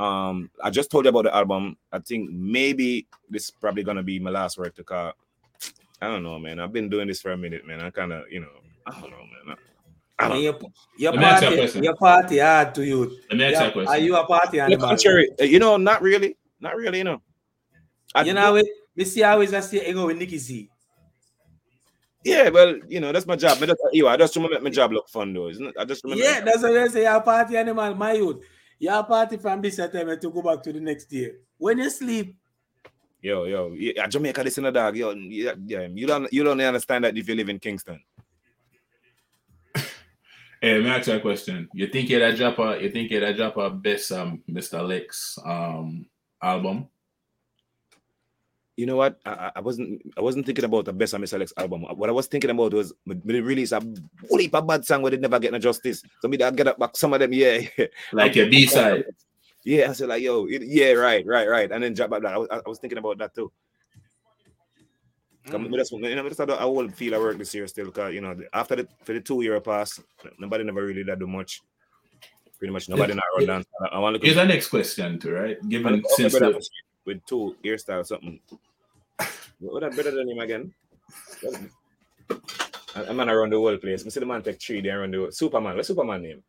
Um, 0.00 0.50
I 0.64 0.70
just 0.70 0.90
told 0.90 1.04
you 1.04 1.10
about 1.10 1.24
the 1.24 1.34
album. 1.34 1.76
I 1.92 1.98
think 1.98 2.30
maybe 2.30 3.06
this 3.28 3.44
is 3.44 3.50
probably 3.50 3.82
gonna 3.82 4.02
be 4.02 4.18
my 4.18 4.30
last 4.30 4.56
work 4.56 4.74
to 4.76 4.84
call. 4.84 5.12
I 6.00 6.06
don't 6.06 6.22
know, 6.22 6.38
man. 6.38 6.58
I've 6.58 6.72
been 6.72 6.88
doing 6.88 7.06
this 7.08 7.20
for 7.20 7.32
a 7.32 7.36
minute, 7.36 7.66
man. 7.66 7.82
I 7.82 7.90
kind 7.90 8.12
of, 8.12 8.24
you 8.30 8.40
know, 8.40 8.48
I 8.86 8.98
don't 8.98 9.10
know, 9.10 9.18
man. 9.46 9.56
I 10.18 10.28
don't 10.28 10.40
your, 10.42 10.58
your 10.96 11.12
Let 11.12 11.20
me 11.20 11.26
ask 11.26 11.42
you 11.42 11.48
a 11.48 11.56
party, 11.58 11.80
your 11.80 11.96
party 11.96 12.38
hard 12.38 12.74
to 12.76 12.86
you. 12.86 13.18
Let 13.28 13.38
me 13.38 13.44
ask 13.44 13.52
you 13.52 13.58
a 13.58 13.64
Yeah, 13.66 13.70
question. 13.72 13.88
Are 13.88 13.98
you 13.98 14.16
a 14.16 14.26
party 14.26 14.56
The 14.56 14.62
animal? 14.64 14.88
contrary, 14.88 15.28
uh, 15.38 15.44
you 15.44 15.58
know, 15.58 15.76
not 15.76 16.00
really, 16.00 16.36
not 16.60 16.76
really, 16.76 16.98
you 16.98 17.04
know. 17.04 17.20
I, 18.14 18.22
You 18.22 18.32
know, 18.32 18.54
we, 18.54 18.74
we 18.96 19.04
see 19.04 19.20
how 19.20 19.40
is 19.42 19.52
I 19.52 19.60
see 19.60 19.86
you 19.86 19.92
go 19.92 20.06
with 20.06 20.16
Nicky 20.16 20.38
Z. 20.38 20.70
yeah, 22.24 22.48
well, 22.48 22.76
you 22.88 23.00
know, 23.00 23.12
that's 23.12 23.26
my 23.26 23.36
job. 23.36 23.58
I 23.60 23.66
just, 23.66 23.80
you, 23.92 24.08
I 24.08 24.16
just 24.16 24.34
want 24.36 24.48
to 24.50 24.54
make 24.56 24.64
my 24.64 24.70
job 24.70 24.92
look 24.92 25.08
fun, 25.10 25.34
though, 25.34 25.48
isn't 25.48 25.66
it? 25.66 25.74
I 25.78 25.84
just 25.84 26.04
remember. 26.04 26.24
Yeah, 26.24 26.40
that's 26.40 26.62
what 26.62 26.76
I 26.76 26.88
say. 26.88 27.02
You're 27.02 27.16
a 27.16 27.20
party 27.20 27.56
animal, 27.58 27.94
my 27.94 28.14
youth. 28.14 28.42
You're 28.80 28.94
a 28.94 29.04
party 29.04 29.36
from 29.36 29.60
this 29.60 29.76
time 29.76 29.92
to 29.92 30.30
go 30.30 30.42
back 30.42 30.62
to 30.64 30.72
the 30.72 30.80
next 30.80 31.12
year. 31.12 31.36
When 31.58 31.78
you 31.78 31.90
sleep, 31.90 32.34
Yo, 33.22 33.44
yo, 33.44 33.74
yeah, 33.76 34.06
Jamaica, 34.06 34.42
this 34.42 34.56
in 34.56 34.64
a 34.64 34.72
dog. 34.72 34.96
Yo, 34.96 35.12
yeah, 35.12 35.52
yeah, 35.66 35.86
you 35.92 36.06
don't, 36.06 36.32
you 36.32 36.42
don't 36.42 36.58
understand 36.58 37.04
that 37.04 37.16
if 37.18 37.28
you 37.28 37.34
live 37.34 37.50
in 37.50 37.58
Kingston. 37.58 38.00
Hey, 40.62 40.74
let 40.74 40.84
me 40.84 40.90
ask 40.90 41.08
you 41.08 41.14
a 41.14 41.20
question. 41.20 41.70
You 41.72 41.86
think 41.86 42.10
you're 42.10 42.20
that 42.20 42.36
drop 42.36 42.58
a 42.58 42.82
you 42.82 42.90
think 42.90 43.10
you're 43.10 43.22
that 43.22 43.34
drop 43.34 43.56
a 43.56 43.70
best 43.70 44.12
um 44.12 44.42
Mr. 44.46 44.84
Lexx 44.84 45.38
um 45.46 46.04
album? 46.42 46.86
You 48.80 48.86
know 48.86 48.96
what? 48.96 49.20
I, 49.26 49.52
I- 49.56 49.60
wasn't, 49.60 50.00
I 50.16 50.22
wasn't 50.22 50.46
thinking 50.46 50.64
about 50.64 50.86
the 50.86 50.92
best 50.94 51.12
of 51.12 51.20
Mr. 51.20 51.38
Lexx 51.38 51.52
album. 51.58 51.82
What 51.82 52.08
I 52.08 52.12
was 52.12 52.28
thinking 52.28 52.48
about 52.48 52.72
was 52.72 52.94
me 53.04 53.40
release 53.40 53.72
a 53.72 53.82
heap 54.30 54.54
of 54.54 54.66
bad 54.66 54.86
song 54.86 55.02
where 55.02 55.10
they 55.10 55.18
never 55.18 55.38
get 55.38 55.52
no 55.52 55.58
justice. 55.58 56.02
So 56.22 56.28
me 56.28 56.40
I 56.42 56.50
get 56.50 56.68
up 56.68 56.78
back 56.78 56.96
some 56.96 57.12
of 57.12 57.20
them, 57.20 57.34
yeah. 57.34 57.60
Like 58.12 58.36
your 58.36 58.48
B 58.48 58.64
side. 58.64 59.04
Yeah, 59.66 59.90
I 59.90 59.92
said 59.92 60.08
like, 60.08 60.22
yo, 60.22 60.46
it- 60.46 60.62
yeah, 60.62 60.92
right, 60.92 61.26
right, 61.26 61.46
right, 61.46 61.70
and 61.70 61.84
then 61.84 61.92
drop 61.92 62.08
back 62.08 62.22
that. 62.22 62.32
I 62.32 62.38
was, 62.38 62.48
I 62.50 62.62
was 62.66 62.78
thinking 62.78 62.96
about 62.96 63.18
that 63.18 63.34
too. 63.34 63.52
Come, 65.50 65.68
mm. 65.68 65.76
that's 65.76 65.92
you 65.92 66.00
know, 66.00 66.22
that's 66.22 66.38
how 66.38 66.46
I 66.46 66.64
will 66.64 66.88
feel 66.88 67.14
I 67.14 67.18
work 67.18 67.36
this 67.36 67.54
year 67.54 67.66
still, 67.66 67.90
cause 67.90 68.14
you 68.14 68.22
know, 68.22 68.34
after 68.54 68.76
the 68.76 68.88
for 69.04 69.12
the 69.12 69.20
two 69.20 69.42
year 69.42 69.60
pass, 69.60 70.00
nobody 70.38 70.64
never 70.64 70.86
really 70.86 71.04
did 71.04 71.18
do 71.18 71.26
much. 71.26 71.60
Pretty 72.58 72.72
much 72.72 72.88
nobody 72.88 73.12
not 73.12 73.24
run 73.36 73.46
down. 73.46 73.64
I, 73.92 73.98
want 73.98 74.16
to 74.16 74.24
Here's 74.24 74.36
the 74.36 74.44
next 74.44 74.68
question 74.68 75.18
too, 75.18 75.32
right? 75.32 75.68
Given 75.68 76.02
since 76.16 76.34
with 77.04 77.24
two 77.26 77.56
hairstyles, 77.64 78.06
something. 78.06 78.40
What 79.60 79.80
that 79.80 79.96
better 79.96 80.10
than 80.10 80.28
him 80.28 80.38
again? 80.38 80.72
I'm 82.94 83.16
gonna 83.16 83.36
run 83.36 83.50
the 83.50 83.60
world 83.60 83.80
place. 83.80 84.04
I 84.04 84.08
see 84.08 84.20
the 84.20 84.26
man 84.26 84.42
take 84.42 84.60
three 84.60 84.80
there 84.80 85.00
run 85.00 85.10
the 85.10 85.18
world. 85.18 85.34
Superman. 85.34 85.76
What's 85.76 85.88
Superman 85.88 86.22
name? 86.22 86.42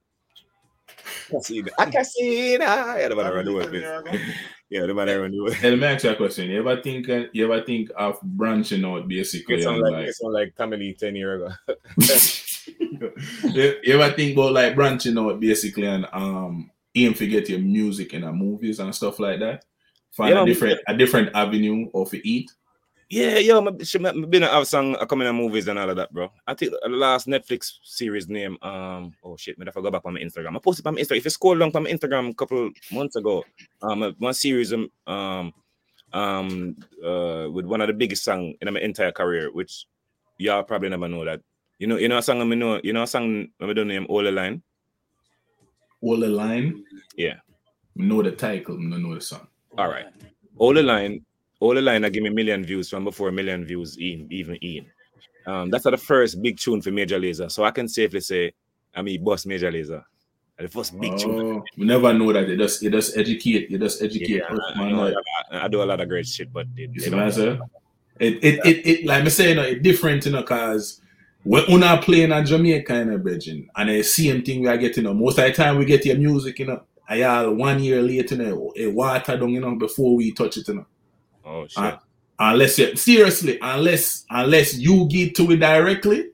Cassina. 1.30 1.71
Ah, 1.78 1.86
Cassina. 1.86 3.00
Yeah, 3.00 3.08
the 3.10 3.15
man 3.15 3.34
run 3.34 3.45
the 3.45 3.54
world 3.54 3.69
place. 3.69 4.21
Yeah, 4.69 4.86
the 4.86 4.93
man 4.93 5.08
run 5.08 5.32
the 5.32 5.41
world. 5.41 5.54
Hey, 5.54 5.69
let 5.71 5.80
me 5.80 5.86
ask 5.86 6.06
you 6.06 6.12
a 6.12 6.15
question. 6.15 6.50
You 6.50 6.60
ever 6.60 6.82
think 6.82 7.10
uh, 7.10 7.26
you 7.34 7.43
ever 7.43 7.62
think 7.62 7.91
of 7.97 8.21
branching 8.21 8.86
out 8.86 9.06
basically? 9.06 9.62
It 9.62 9.67
like, 9.67 9.91
like, 9.91 10.08
it 10.08 10.15
sound 10.15 10.34
like 10.34 10.56
Tommy 10.56 10.93
10 10.93 11.15
years 11.15 11.41
ago. 11.41 11.54
you, 13.54 13.76
you 13.84 14.00
ever 14.00 14.15
think 14.15 14.34
about 14.34 14.54
like 14.54 14.74
branching 14.74 15.17
out 15.17 15.41
basically 15.41 15.88
and 15.88 16.08
um 16.13 16.71
aim 16.95 17.13
to 17.15 17.28
get 17.28 17.50
your 17.50 17.60
music 17.60 18.13
in 18.13 18.24
a 18.24 18.32
movies 18.32 18.80
and 18.80 18.95
stuff 18.95 19.19
like 19.19 19.41
that? 19.41 19.65
Find 20.12 20.36
Yeah, 20.36 20.43
a 20.43 20.45
different 20.45 20.80
a 20.88 20.95
different 20.95 21.36
avenue 21.36 21.89
of 21.93 22.13
eat. 22.13 22.52
Yeah, 23.12 23.39
yo, 23.39 23.60
my, 23.60 23.74
she, 23.84 24.00
my, 24.00 24.13
been 24.13 24.43
have 24.43 24.65
song 24.65 24.95
coming 25.10 25.28
in 25.28 25.36
movies 25.36 25.67
and 25.67 25.78
all 25.78 25.89
of 25.89 25.97
that, 25.97 26.13
bro. 26.13 26.32
I 26.47 26.54
think 26.54 26.71
the 26.82 26.88
last 26.88 27.28
Netflix 27.28 27.74
series 27.84 28.30
name, 28.30 28.58
um, 28.62 29.13
oh 29.21 29.36
shit, 29.36 29.60
man, 29.60 29.67
I 29.67 29.71
forgot 29.71 29.91
back 29.91 30.04
on 30.06 30.13
my 30.13 30.21
Instagram. 30.21 30.56
I 30.56 30.60
posted 30.60 30.88
on 30.88 30.95
my 30.95 31.02
Instagram. 31.02 31.17
If 31.17 31.26
you 31.26 31.30
scroll 31.30 31.58
down 31.58 31.74
on 31.76 31.84
my 31.84 31.91
Instagram 31.91 32.30
a 32.30 32.34
couple 32.34 32.69
months 32.89 33.17
ago, 33.17 33.43
um, 33.82 34.02
uh, 34.02 34.12
one 34.17 34.34
series, 34.34 34.71
um, 34.71 34.89
um, 35.08 35.54
um, 36.13 36.78
uh, 37.04 37.50
with 37.52 37.65
one 37.65 37.82
of 37.82 37.88
the 37.88 37.93
biggest 37.93 38.24
song 38.24 38.54
in 38.62 38.74
my 38.74 38.80
entire 38.80 39.12
career, 39.12 39.52
which 39.52 39.88
y'all 40.38 40.63
probably 40.63 40.88
never 40.88 41.10
know 41.10 41.26
that. 41.26 41.41
You 41.80 41.88
know, 41.88 41.97
you 41.97 42.08
know 42.08 42.19
a 42.19 42.24
song 42.24 42.39
I 42.41 42.56
know, 42.56 42.80
you 42.82 42.93
know 42.93 43.04
a 43.04 43.08
song 43.08 43.50
I 43.60 43.74
don't 43.74 43.89
name 43.89 44.06
All 44.08 44.24
the 44.24 44.32
Line. 44.32 44.62
All 46.00 46.17
the 46.17 46.30
line. 46.30 46.86
Yeah. 47.17 47.39
Know 47.93 48.24
the 48.24 48.32
title, 48.32 48.78
no 48.78 48.95
know 48.95 49.15
the 49.15 49.21
song. 49.21 49.47
All 49.78 49.89
right. 49.89 50.06
All 50.56 50.74
the 50.74 50.82
line, 50.82 51.26
all 51.62 51.74
the 51.74 51.82
line, 51.82 52.04
I 52.04 52.10
give 52.10 52.24
me 52.24 52.30
million 52.30 52.65
views 52.65 52.89
from 52.89 53.06
before 53.06 53.30
a 53.30 53.32
million 53.32 53.63
views 53.63 53.95
in 53.97 54.28
even 54.30 54.56
in. 54.56 54.86
Um, 55.45 55.69
that's 55.69 55.86
the 55.86 55.97
first 55.97 56.41
big 56.41 56.58
tune 56.58 56.82
for 56.82 56.91
Major 56.91 57.19
Lazer. 57.19 57.50
So 57.50 57.63
I 57.63 57.71
can 57.71 57.88
safely 57.88 58.19
say 58.19 58.52
I 58.93 59.02
mean 59.02 59.24
boss 59.24 59.45
Major 59.45 59.71
Lazer. 59.71 60.04
The 60.58 60.67
first 60.67 61.00
big 61.00 61.17
tune. 61.17 61.39
Oh, 61.39 61.63
we 61.78 61.86
never 61.86 62.13
know 62.13 62.34
that. 62.34 62.47
You 62.47 62.58
just 62.58 62.82
you 62.82 62.89
just 62.91 63.17
educate. 63.17 63.71
You 63.71 63.78
just 63.80 64.02
educate. 64.02 64.30
Yeah, 64.30 64.43
us, 64.43 64.60
I, 64.76 64.91
know, 64.91 65.13
I, 65.52 65.65
I 65.65 65.67
do 65.67 65.82
a 65.82 65.86
lot 65.86 66.02
of 66.02 66.10
great 66.10 66.28
shit, 66.28 66.52
but 66.52 66.67
they, 66.76 66.84
you 66.84 67.02
they 67.02 67.10
don't- 67.10 67.39
I'm? 67.39 67.62
It 68.19 68.43
it, 68.43 68.65
it 68.65 68.88
it 68.88 69.06
like 69.06 69.24
me 69.24 69.30
saying, 69.32 69.50
you 69.50 69.56
know, 69.56 69.63
it 69.63 69.82
different, 69.82 70.26
you 70.26 70.32
know, 70.32 70.43
cause 70.43 71.02
when 71.43 71.80
not 71.80 72.04
playing 72.04 72.32
a 72.32 72.43
Jamaica 72.43 72.84
kind 72.86 73.12
of 73.12 73.24
bridging, 73.24 73.67
and 73.76 73.89
the 73.89 74.04
same 74.04 74.43
thing 74.43 74.62
we 74.62 74.67
are 74.67 74.78
getting, 74.78 75.04
you 75.06 75.10
know, 75.10 75.15
most 75.15 75.39
of 75.39 75.45
the 75.45 75.54
time 75.54 75.78
we 75.78 75.86
get 75.86 76.06
your 76.06 76.17
music, 76.17 76.60
you 76.60 76.67
know, 76.67 76.84
I 77.10 77.15
y'all 77.15 77.52
one 77.52 77.82
year 77.82 78.02
later, 78.02 78.36
you 78.36 78.43
know, 78.43 78.74
it 78.76 78.93
water 78.93 79.38
down, 79.38 79.50
you 79.50 79.60
know, 79.60 79.76
before 79.76 80.15
we 80.15 80.32
touch 80.34 80.58
it, 80.58 80.67
you 80.67 80.76
know. 80.76 80.86
Oh 81.45 81.67
shit. 81.67 81.77
Uh, 81.84 81.97
Unless 82.43 82.80
you 82.80 82.95
seriously, 82.95 83.60
unless 83.62 84.25
unless 84.32 84.75
you 84.75 85.08
get 85.08 85.36
to 85.36 85.51
it 85.51 85.58
directly, 85.58 86.32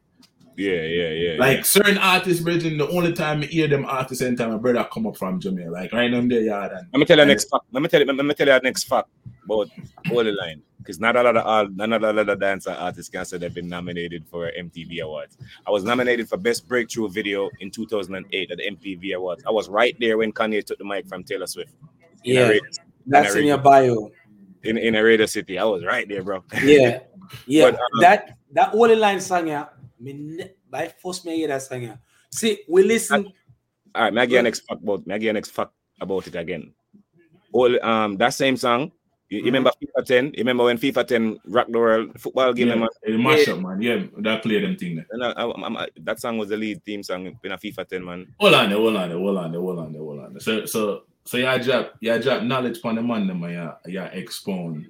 yeah, 0.55 0.81
yeah, 0.81 1.09
yeah. 1.09 1.35
like 1.37 1.65
certain 1.65 1.97
artists, 1.97 2.41
bridging, 2.41 2.77
the 2.77 2.87
only 2.87 3.11
time 3.11 3.41
I 3.41 3.45
hear 3.45 3.67
them 3.67 3.85
artists 3.85 4.23
anytime 4.23 4.51
my 4.51 4.57
brother 4.57 4.87
come 4.91 5.05
up 5.05 5.17
from 5.17 5.39
Jamaica, 5.39 5.69
like 5.69 5.91
right 5.91 6.13
on 6.13 6.29
there, 6.29 6.41
yard 6.41 6.71
and 6.71 6.87
let 6.93 6.99
me 6.99 7.05
tell 7.05 7.19
you 7.19 7.25
next 7.25 7.49
fact. 7.49 7.65
Let 7.73 7.83
me 7.83 7.89
tell 7.89 7.99
you, 7.99 8.11
let 8.11 8.25
me 8.25 8.33
tell 8.33 8.47
you 8.47 8.59
next 8.63 8.85
fact 8.85 9.09
about 9.43 9.69
all 10.09 10.23
the 10.23 10.31
line. 10.31 10.61
Because 10.77 11.01
not 11.01 11.17
a 11.17 11.23
lot 11.23 11.35
of 11.35 11.45
all, 11.45 11.67
not 11.67 12.01
a 12.01 12.13
lot 12.13 12.29
of 12.29 12.39
dancer 12.39 12.71
artists 12.71 13.09
can 13.09 13.25
say 13.25 13.37
they've 13.37 13.53
been 13.53 13.67
nominated 13.67 14.25
for 14.25 14.49
MTV 14.57 15.01
Awards. 15.01 15.37
I 15.67 15.71
was 15.71 15.83
nominated 15.83 16.29
for 16.29 16.37
Best 16.37 16.67
Breakthrough 16.67 17.09
Video 17.09 17.49
in 17.59 17.69
2008 17.69 18.49
at 18.49 18.57
the 18.57 18.63
MTV 18.63 19.13
Awards. 19.13 19.43
I 19.45 19.51
was 19.51 19.67
right 19.67 19.95
there 19.99 20.17
when 20.17 20.31
Kanye 20.31 20.65
took 20.65 20.77
the 20.77 20.85
mic 20.85 21.05
from 21.05 21.25
Taylor 21.25 21.47
Swift. 21.47 21.73
Yeah, 22.23 22.47
radio, 22.47 22.61
that's 23.05 23.35
in 23.35 23.45
your 23.45 23.57
bio. 23.57 24.09
In, 24.67 24.77
in 24.77 24.95
a 24.95 25.03
radio 25.03 25.25
city. 25.25 25.57
I 25.57 25.63
was 25.63 25.83
right 25.83 26.07
there, 26.07 26.23
bro. 26.23 26.43
Yeah, 26.63 26.99
yeah. 27.45 27.71
But, 27.71 27.75
um, 27.75 28.01
that 28.01 28.37
that 28.51 28.69
only 28.73 28.95
line 28.95 29.19
song 29.19 29.47
yeah. 29.47 29.65
Me 29.99 30.13
ne- 30.13 30.51
by 30.69 30.87
force 31.01 31.25
me 31.25 31.35
hear 31.37 31.47
that 31.49 31.61
song 31.61 31.81
yeah. 31.83 31.95
See, 32.31 32.59
we 32.69 32.83
listen. 32.83 33.31
All 33.95 34.03
right, 34.03 34.13
Maggie, 34.13 34.41
next 34.41 34.61
fact 34.67 34.83
about 34.83 35.07
Maggie, 35.07 35.31
next 35.31 35.51
fact 35.51 35.71
about 35.99 36.27
it 36.27 36.35
again. 36.35 36.73
All 37.51 37.71
um 37.83 38.17
that 38.17 38.33
same 38.33 38.57
song. 38.57 38.91
You, 39.29 39.39
you 39.39 39.45
remember 39.45 39.71
FIFA 39.75 40.05
10? 40.05 40.25
You 40.27 40.31
remember 40.37 40.63
when 40.65 40.77
FIFA 40.77 41.05
10 41.05 41.39
rocked 41.47 41.71
the 41.73 41.79
world 41.79 42.17
football 42.21 42.53
game? 42.53 42.69
yeah, 42.69 42.75
man? 42.75 42.87
it 43.03 43.19
mash 43.19 43.47
up, 43.49 43.59
man. 43.59 43.81
Yeah, 43.81 44.05
that 44.19 44.41
play 44.41 44.61
them 44.61 44.77
thing 44.77 44.95
there. 44.95 45.05
And 45.11 45.21
I, 45.21 45.31
I, 45.31 45.43
I'm- 45.43 45.75
I- 45.75 45.89
that 46.03 46.21
song 46.21 46.37
was 46.37 46.47
the 46.47 46.55
lead 46.55 46.81
theme 46.85 47.03
song 47.03 47.37
in 47.43 47.51
a 47.51 47.57
FIFA 47.57 47.87
10, 47.89 48.05
man. 48.05 48.33
Hold 48.39 48.53
on 48.53 48.69
there, 48.69 48.77
hold 48.79 48.95
on 48.95 49.09
there, 49.09 49.17
hold 49.17 49.37
on 49.37 49.51
there, 49.51 49.59
hold 49.59 49.79
on 49.79 49.91
there, 49.91 50.01
hold 50.01 50.19
on 50.19 50.31
there. 50.33 50.39
So 50.39 50.65
so 50.65 51.03
so 51.27 51.37
yeah 51.37 51.57
drop 51.57 51.93
yeah 51.99 52.17
drop 52.17 52.43
knowledge 52.43 52.77
upon 52.79 52.95
the 52.95 53.01
man 53.03 53.27
them 53.27 53.43
yeah 53.43 53.73
yeah 53.85 54.05
expound. 54.05 54.87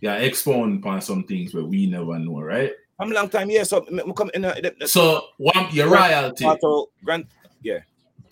Yeah 0.00 0.16
expound 0.16 0.78
upon 0.78 1.00
some 1.00 1.24
things 1.24 1.54
where 1.54 1.64
we 1.64 1.86
never 1.86 2.18
know, 2.18 2.40
right? 2.40 2.72
I'm 3.00 3.10
a 3.12 3.14
long 3.14 3.28
time, 3.28 3.50
yeah. 3.50 3.62
So 3.62 3.86
me 3.90 4.02
come 4.16 4.30
in 4.34 4.44
uh, 4.44 4.54
the- 4.54 4.86
So 4.88 5.22
one 5.38 5.68
your 5.72 5.88
royalty, 5.88 6.44
Auto 6.44 6.90
Grant, 7.04 7.26
yeah. 7.62 7.78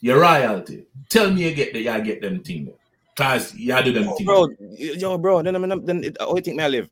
your 0.01 0.21
royalty. 0.21 0.87
Tell 1.09 1.31
me 1.31 1.45
you 1.49 1.55
get 1.55 1.73
the 1.73 1.81
you 1.81 2.03
get 2.03 2.21
them 2.21 2.43
thing. 2.43 2.73
Cause 3.17 3.55
you 3.55 3.75
do 3.83 3.93
them 3.93 4.09
Oh, 4.09 4.17
thing. 4.17 4.27
bro, 4.27 4.49
yo, 4.77 5.19
bro. 5.19 5.43
Then, 5.43 5.55
then, 5.55 5.85
then 5.87 6.05
it, 6.05 6.17
how 6.21 6.35
you 6.37 6.43
think 6.43 6.57
me 6.59 6.65
I 6.65 6.69
live? 6.69 6.91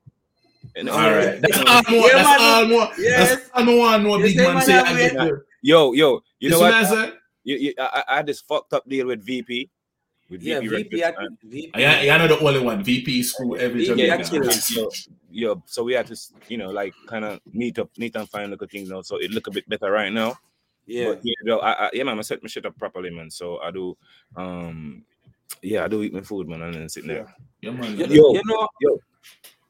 And, 0.75 0.89
All 0.89 0.99
right. 0.99 1.39
That's 1.43 1.59
all 1.59 1.83
more. 1.91 2.07
Yeah, 2.09 2.23
That's 2.23 2.43
all 2.43 2.67
more. 2.67 2.89
Yes. 2.97 3.51
All 3.53 3.65
more. 3.65 3.99
No 3.99 4.19
big 4.19 4.37
man 4.37 4.55
man 4.55 4.65
say 4.65 4.79
I 4.79 4.97
get 4.97 5.31
yo, 5.61 5.93
yo, 5.93 6.23
you 6.39 6.51
know 6.51 6.61
what? 6.61 6.73
I 6.75 6.85
said? 6.85 7.13
You, 7.43 7.57
you, 7.57 7.75
I, 7.79 8.03
I 8.09 8.17
had 8.17 8.27
this 8.27 8.41
fucked 8.41 8.73
up 8.73 8.89
deal 8.89 9.07
with 9.09 9.25
VP. 9.25 9.69
With 10.35 10.43
Yeah, 10.43 10.59
VP, 10.59 10.69
VP. 10.83 11.03
Records, 11.03 11.19
At, 11.45 11.49
VP. 11.49 11.71
Yeah, 11.81 12.01
you're 12.03 12.19
not 12.19 12.29
the 12.29 12.39
only 12.45 12.61
one. 12.61 12.83
VP 12.83 13.23
screw 13.23 13.57
every 13.57 13.87
VP 13.87 14.03
Jamaican. 14.03 14.21
actually- 14.21 14.51
so, 14.53 14.91
yo, 15.31 15.63
so 15.67 15.85
we 15.85 15.93
had 15.95 16.09
to, 16.09 16.17
you 16.49 16.59
know, 16.59 16.71
like 16.71 16.93
kind 17.07 17.25
of 17.25 17.41
meet 17.53 17.79
up, 17.79 17.89
meet 17.97 18.17
and 18.17 18.29
find 18.29 18.51
little 18.51 18.67
things 18.67 18.91
now. 18.91 19.01
So 19.03 19.17
it 19.19 19.31
look 19.31 19.47
a 19.47 19.53
bit 19.53 19.69
better 19.69 19.93
right 19.93 20.13
now. 20.13 20.37
Yeah. 20.87 21.11
But 21.11 21.21
yeah, 21.23 21.35
yo, 21.45 21.59
I, 21.59 21.73
I, 21.87 21.91
yeah, 21.93 22.03
man, 22.03 22.19
I 22.19 22.23
set 22.23 22.43
my 22.43 22.49
shit 22.49 22.67
up 22.67 22.77
properly, 22.77 23.11
man. 23.11 23.31
So 23.31 23.59
I 23.61 23.71
do, 23.71 23.97
um, 24.37 25.05
yeah, 25.63 25.85
I 25.85 25.89
do 25.89 26.03
eat 26.03 26.13
my 26.13 26.21
food, 26.23 26.49
man, 26.49 26.63
and 26.63 26.75
then 26.75 26.89
sitting 26.89 27.09
there. 27.09 27.33
Yeah, 27.63 27.71
man. 27.71 27.97
You, 27.97 28.07
Yo. 28.07 28.35
you 28.35 28.43
know, 28.45 28.69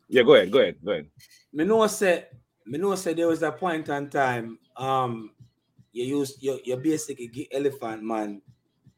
Yeah, 0.09 0.22
go 0.22 0.35
ahead, 0.35 0.50
go 0.50 0.61
ahead, 0.61 0.77
go 0.83 0.92
ahead. 0.92 1.07
me 1.53 1.64
know 1.64 1.87
say 1.88 2.24
me 2.66 2.79
know 2.79 2.94
say 2.94 3.12
there 3.12 3.29
was 3.29 3.42
a 3.42 3.53
point 3.53 3.88
in 3.88 4.09
time 4.09 4.59
um 4.77 5.31
you 5.92 6.05
use 6.05 6.37
your 6.42 6.59
you 6.64 6.77
basically 6.77 7.29
get 7.29 7.46
elephant 7.53 8.03
man 8.03 8.42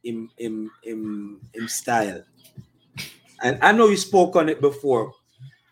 in 0.07 0.31
in 0.39 0.71
in 0.83 1.01
in 1.55 1.69
style. 1.69 2.25
And 3.43 3.59
I 3.63 3.73
know 3.73 3.89
you 3.89 3.97
spoke 3.97 4.37
on 4.37 4.49
it 4.49 4.61
before. 4.61 5.13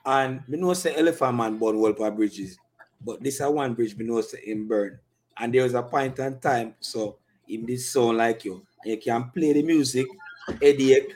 And 0.05 0.47
me 0.49 0.59
know 0.59 0.75
say 0.75 0.95
elephant 0.97 1.37
man 1.37 1.59
born 1.59 1.77
Walper 1.77 2.11
bridges, 2.15 2.59
but 3.01 3.23
this 3.23 3.41
is 3.41 3.49
one 3.49 3.75
bridge 3.75 3.97
me 3.97 4.05
know 4.05 4.21
say 4.21 4.41
in 4.47 4.69
burn. 4.69 5.01
And 5.37 5.55
there 5.55 5.63
was 5.65 5.75
a 5.75 5.83
point 5.83 6.19
in 6.19 6.41
time 6.41 6.75
so 6.81 7.19
in 7.49 7.67
this 7.67 7.91
sound 7.93 8.19
like 8.19 8.45
you 8.45 8.67
and 8.83 8.93
you 8.93 8.99
can 8.99 9.31
play 9.31 9.53
the 9.55 9.63
music, 9.63 10.07
Eddie. 10.61 11.09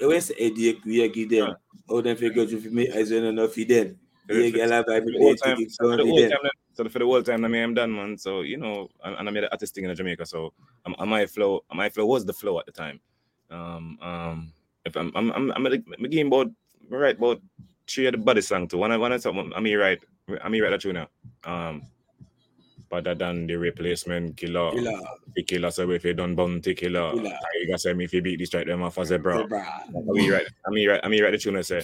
When 0.00 0.20
say 0.20 0.34
headache, 0.38 0.84
we 0.84 1.08
give 1.08 1.30
them. 1.30 1.56
Oh, 1.88 2.00
then 2.00 2.16
figure 2.16 2.42
if 2.42 2.64
you 2.64 2.70
make 2.70 2.90
as 2.90 3.10
well 3.10 3.24
enough 3.24 3.52
for 3.52 3.64
them. 3.64 3.98
Yeah, 4.28 4.48
get 4.50 4.70
a 4.70 4.84
For 4.84 5.10
the 5.10 5.18
whole 5.18 5.34
time, 5.36 5.58
for 5.90 5.96
the 5.96 6.04
whole 6.08 6.24
time, 6.24 6.38
so 6.74 6.88
for 6.88 6.98
the 6.98 7.04
whole 7.04 7.22
time, 7.22 7.44
I 7.44 7.48
mean, 7.48 7.62
I'm 7.62 7.74
done, 7.74 7.94
man. 7.94 8.18
So 8.18 8.40
you 8.40 8.56
know, 8.56 8.88
and, 9.04 9.28
I 9.28 9.30
made 9.32 9.44
an 9.44 9.50
artist 9.52 9.74
thing 9.74 9.84
in 9.84 9.94
Jamaica. 9.94 10.26
So 10.26 10.52
um, 10.86 11.08
my 11.08 11.26
flow, 11.26 11.64
my 11.72 11.88
flow 11.88 12.06
was 12.06 12.24
the 12.24 12.32
flow 12.32 12.58
at 12.58 12.66
the 12.66 12.72
time. 12.72 13.00
Um, 13.50 13.98
um, 14.00 14.52
if 14.84 14.96
I'm, 14.96 15.12
I'm, 15.14 15.30
I'm, 15.32 15.52
I'm, 15.52 15.66
I'm 15.66 16.10
game 16.10 16.28
about 16.28 16.50
right 16.88 17.16
about 17.16 17.40
three 17.86 18.06
of 18.06 18.12
the 18.12 18.18
body 18.18 18.40
song 18.40 18.68
too. 18.68 18.78
One, 18.78 18.98
one, 18.98 19.18
something. 19.20 19.52
I'm 19.54 19.64
here 19.64 19.80
right, 19.80 20.00
I'm 20.42 20.52
here 20.52 20.64
right 20.64 20.70
that 20.70 20.80
tune 20.80 20.94
now. 20.94 21.08
Um, 21.44 21.82
better 22.92 23.14
than 23.14 23.46
the 23.48 23.56
replacement 23.56 24.36
killer. 24.36 24.70
Killer, 24.70 25.00
The 25.34 25.42
killer 25.42 25.70
say 25.70 25.88
if 25.88 26.04
you 26.04 26.12
done 26.12 26.36
bounty 26.36 26.74
killer. 26.74 27.10
Killer. 27.16 27.32
You 27.56 27.68
got 27.68 27.80
say 27.80 27.96
if 27.96 28.12
you 28.12 28.20
beat 28.20 28.38
this 28.38 28.48
strike 28.48 28.66
them 28.66 28.82
off 28.82 28.98
as 28.98 29.10
a. 29.10 29.16
I 29.16 29.18
mean, 30.12 30.30
right. 30.30 30.46
I 30.66 30.70
mean, 30.70 30.88
right. 30.88 31.00
I 31.02 31.08
mean, 31.08 31.22
right. 31.24 31.32
The 31.32 31.38
tune 31.38 31.56
I 31.56 31.62
say 31.62 31.82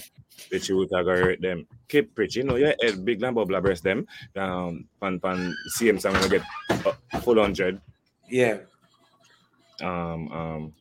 the 0.51 0.59
truth 0.59 0.93
I 0.93 1.01
gotta 1.01 1.17
hurt 1.17 1.41
them. 1.41 1.65
Keep 1.89 2.13
preaching. 2.13 2.45
You 2.45 2.49
know, 2.49 2.55
yeah, 2.55 2.73
head 2.81 3.03
big 3.03 3.21
lamb 3.21 3.33
bubble 3.33 3.59
breast 3.59 3.83
them. 3.83 4.05
Um, 4.35 4.85
pan 5.01 5.19
pan. 5.19 5.53
CM 5.75 5.99
song 5.99 6.13
gonna 6.13 6.29
get 6.29 6.43
uh, 6.69 7.19
full 7.19 7.41
hundred. 7.41 7.81
Yeah. 8.29 8.59
Um, 9.81 10.31
um. 10.31 10.73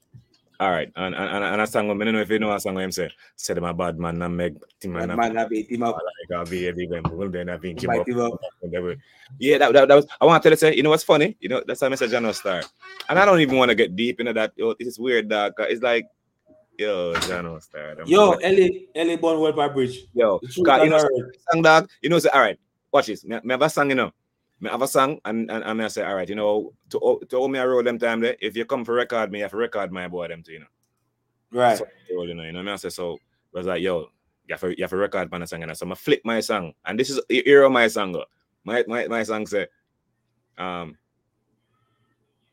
All 0.61 0.71
right, 0.73 0.90
and 0.97 1.14
and 1.14 1.25
and, 1.35 1.44
and 1.44 1.61
a 1.62 1.66
song. 1.68 1.88
I 1.88 2.05
don't 2.05 2.14
know 2.14 2.21
if 2.21 2.29
you 2.31 2.40
know 2.40 2.53
a 2.53 2.59
song. 2.59 2.75
Where 2.75 2.83
him 2.85 2.90
say, 2.90 3.11
"Say 3.37 3.55
them 3.55 3.62
a 3.62 3.73
bad 3.73 3.97
man, 3.97 4.21
and 4.21 4.37
make 4.37 4.55
team 4.81 4.92
Man, 4.94 5.14
man 5.14 5.38
I 5.38 5.44
beat 5.47 5.71
him 5.71 5.85
up. 5.85 5.97
like 6.31 6.49
a 6.49 6.51
baby, 6.51 6.88
them 6.88 7.05
will 7.12 7.31
then 7.31 7.47
have 7.47 7.61
been 7.61 7.77
Bite 7.77 8.01
up." 8.01 8.09
him 8.09 8.21
up. 8.21 8.40
Whatever. 8.59 8.97
Yeah, 9.38 9.59
that, 9.59 9.73
that, 9.73 9.87
that 9.87 9.94
was. 9.94 10.07
I 10.21 10.25
want 10.25 10.42
to 10.42 10.49
tell 10.49 10.53
you, 10.53 10.57
say, 10.57 10.75
you 10.77 10.83
know 10.83 10.90
what's 10.90 11.05
funny? 11.05 11.37
You 11.38 11.49
know, 11.49 11.62
that's 11.64 11.81
how 11.81 11.88
Mr. 11.88 12.09
Jano 12.09 12.35
star. 12.35 12.64
And 13.09 13.21
I 13.21 13.25
don't 13.25 13.38
even 13.40 13.57
want 13.57 13.68
to 13.68 13.77
get 13.77 13.94
deep 13.94 14.18
into 14.18 14.33
that. 14.33 14.53
Yo, 14.57 14.75
this 14.75 14.88
is 14.88 14.99
weird, 14.99 15.29
dog. 15.29 15.53
It's 15.61 15.81
like, 15.81 16.09
yo, 16.77 17.14
Jano 17.14 17.62
star. 17.62 17.94
Yo. 18.07 18.33
Ellie, 18.33 18.88
Ellie 18.97 19.16
born 19.16 19.38
Walper 19.38 19.73
Bridge. 19.73 20.07
yo, 20.12 20.40
'cause, 20.40 20.57
you 20.57 20.90
know, 20.90 20.97
I 20.97 21.53
song 21.53 21.62
dog, 21.62 21.88
you 22.03 22.11
know, 22.11 22.18
say, 22.18 22.31
all 22.31 22.40
right, 22.40 22.59
watch 22.92 23.07
this. 23.07 23.25
Me, 23.25 23.38
me 23.44 23.53
have 23.53 23.62
a 23.62 23.71
song, 23.71 23.90
you 23.90 23.94
know. 23.94 24.12
Me 24.61 24.71
have 24.71 24.83
a 24.83 24.88
song, 24.88 25.21
and 25.25 25.51
and, 25.51 25.62
and 25.64 25.83
I 25.83 25.88
say, 25.88 26.05
all 26.05 26.16
right, 26.16 26.29
you 26.29 26.35
know, 26.35 26.73
to 26.90 27.21
to 27.29 27.37
hold 27.37 27.53
me 27.53 27.59
a 27.59 27.68
roll 27.68 27.83
them 27.83 27.99
time 27.99 28.21
there. 28.21 28.37
If 28.40 28.57
you 28.57 28.64
come 28.64 28.85
for 28.85 28.94
record 28.94 29.31
me, 29.31 29.38
you 29.38 29.44
have 29.44 29.53
to 29.53 29.57
record 29.57 29.92
my 29.92 30.09
boy 30.09 30.29
them 30.29 30.42
too, 30.42 30.53
you 30.53 30.61
know. 30.61 30.66
Right. 31.53 31.79
So, 31.79 31.87
you 32.11 32.35
know, 32.35 32.42
you 32.42 32.53
know, 32.53 32.62
me 32.62 32.73
I 32.73 32.77
say 32.77 32.88
so. 32.88 33.18
I 33.55 33.59
was 33.59 33.66
like, 33.66 33.83
yo, 33.83 34.11
you 34.47 34.55
have 34.55 34.61
to 34.61 34.71
you 34.71 34.83
have 34.83 34.90
to 34.90 34.97
record 34.97 35.31
my 35.31 35.44
song, 35.44 35.62
and 35.62 35.71
I 35.71 35.75
so 35.75 35.90
I 35.90 35.94
flip 35.94 36.23
my 36.25 36.40
song, 36.40 36.73
and 36.85 36.99
this 36.99 37.11
is 37.11 37.21
the 37.29 37.47
era 37.49 37.71
my 37.71 37.87
song. 37.88 38.12
go. 38.12 38.25
My 38.64 38.85
my 38.88 39.07
my 39.07 39.23
song 39.23 39.47
say, 39.47 39.66
um, 40.59 40.97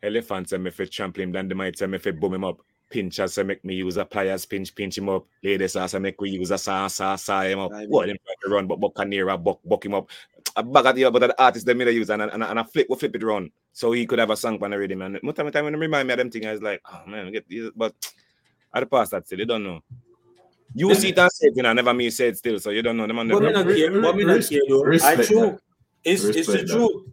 elephant 0.04 0.50
say 0.50 0.58
me 0.58 0.70
fit 0.70 0.91
trample 0.91 1.24
him, 1.24 1.32
then 1.32 1.48
the 1.48 1.56
might 1.56 1.78
say 1.78 1.88
me 1.88 1.98
fit 1.98 2.20
boom 2.20 2.36
him 2.36 2.44
up. 2.44 2.60
Pinchers 2.89 3.34
say 3.34 3.43
make 3.43 3.65
me 3.65 3.76
use 3.76 3.98
a 3.98 4.06
pliers, 4.06 4.45
pinch 4.45 4.74
pinch 4.76 4.98
him 4.98 5.10
up. 5.10 5.26
Lady 5.43 5.67
saw 5.67 5.86
say 5.88 6.00
make 6.00 6.19
we 6.21 6.30
use 6.30 6.52
a 6.52 6.58
saw 6.58 6.88
saw 6.88 7.15
saw 7.15 7.41
him 7.41 7.60
up. 7.60 7.71
Right, 7.71 7.89
What 7.89 8.10
him 8.10 8.17
try 8.24 8.36
to 8.43 8.54
run, 8.54 8.67
but 8.67 8.80
Buccaneer 8.80 9.26
buck 9.38 9.60
buck 9.65 9.86
him 9.86 9.95
up. 9.95 10.10
I 10.56 10.62
bag 10.62 10.86
at 10.86 10.95
the 10.95 11.06
other 11.06 11.19
the 11.19 11.41
artist 11.41 11.65
them 11.65 11.80
me 11.80 11.89
use 11.91 12.10
and, 12.10 12.21
and, 12.21 12.43
and 12.43 12.60
I 12.60 12.63
flip 12.63 12.88
we 12.89 12.95
flip 12.95 13.15
it 13.15 13.24
around 13.24 13.52
so 13.74 13.91
he 13.91 14.06
could 14.06 14.19
have 14.19 14.30
a 14.30 14.38
song 14.38 14.63
on 14.63 14.71
the 14.71 14.78
rhythm. 14.78 15.02
And 15.02 15.19
most 15.24 15.39
of 15.39 15.45
the 15.45 15.52
time 15.52 15.65
when 15.65 15.74
they 15.74 15.80
remind 15.80 16.08
me 16.08 16.13
of 16.13 16.19
them 16.19 16.30
things, 16.30 16.45
I 16.45 16.52
was 16.52 16.62
like, 16.62 16.82
oh 16.91 17.02
man, 17.08 17.32
get 17.32 17.48
these, 17.50 17.71
but 17.76 17.93
at 18.74 18.82
the 18.82 18.86
past 18.86 19.12
that 19.12 19.26
still 19.26 19.39
you 19.39 19.45
don't 19.45 19.63
know. 19.63 19.82
You 20.74 20.93
see 20.93 21.10
it 21.10 21.17
and 21.19 21.32
say 21.32 21.48
it, 21.48 21.54
you 21.56 21.63
know, 21.63 21.74
never 21.74 21.93
me 21.93 22.10
say 22.10 22.28
it 22.28 22.38
still, 22.38 22.60
so 22.60 22.69
you 22.69 22.82
don't 22.82 22.98
know 22.98 23.08
them 23.08 23.17
on 23.19 23.28
but 23.30 23.41
me 23.41 23.52
not 23.52 23.65
care. 23.65 24.02
But 24.02 24.15
me 24.15 24.26
not 24.26 24.48
care 24.48 24.62
though. 24.67 24.84
I 24.84 24.88
Respect 24.88 25.28
true. 25.28 25.60
It's 26.04 26.24
it's 26.24 26.48
the 26.48 26.54
Respect 26.54 26.67
that. 26.67 26.74
truth. 26.74 27.04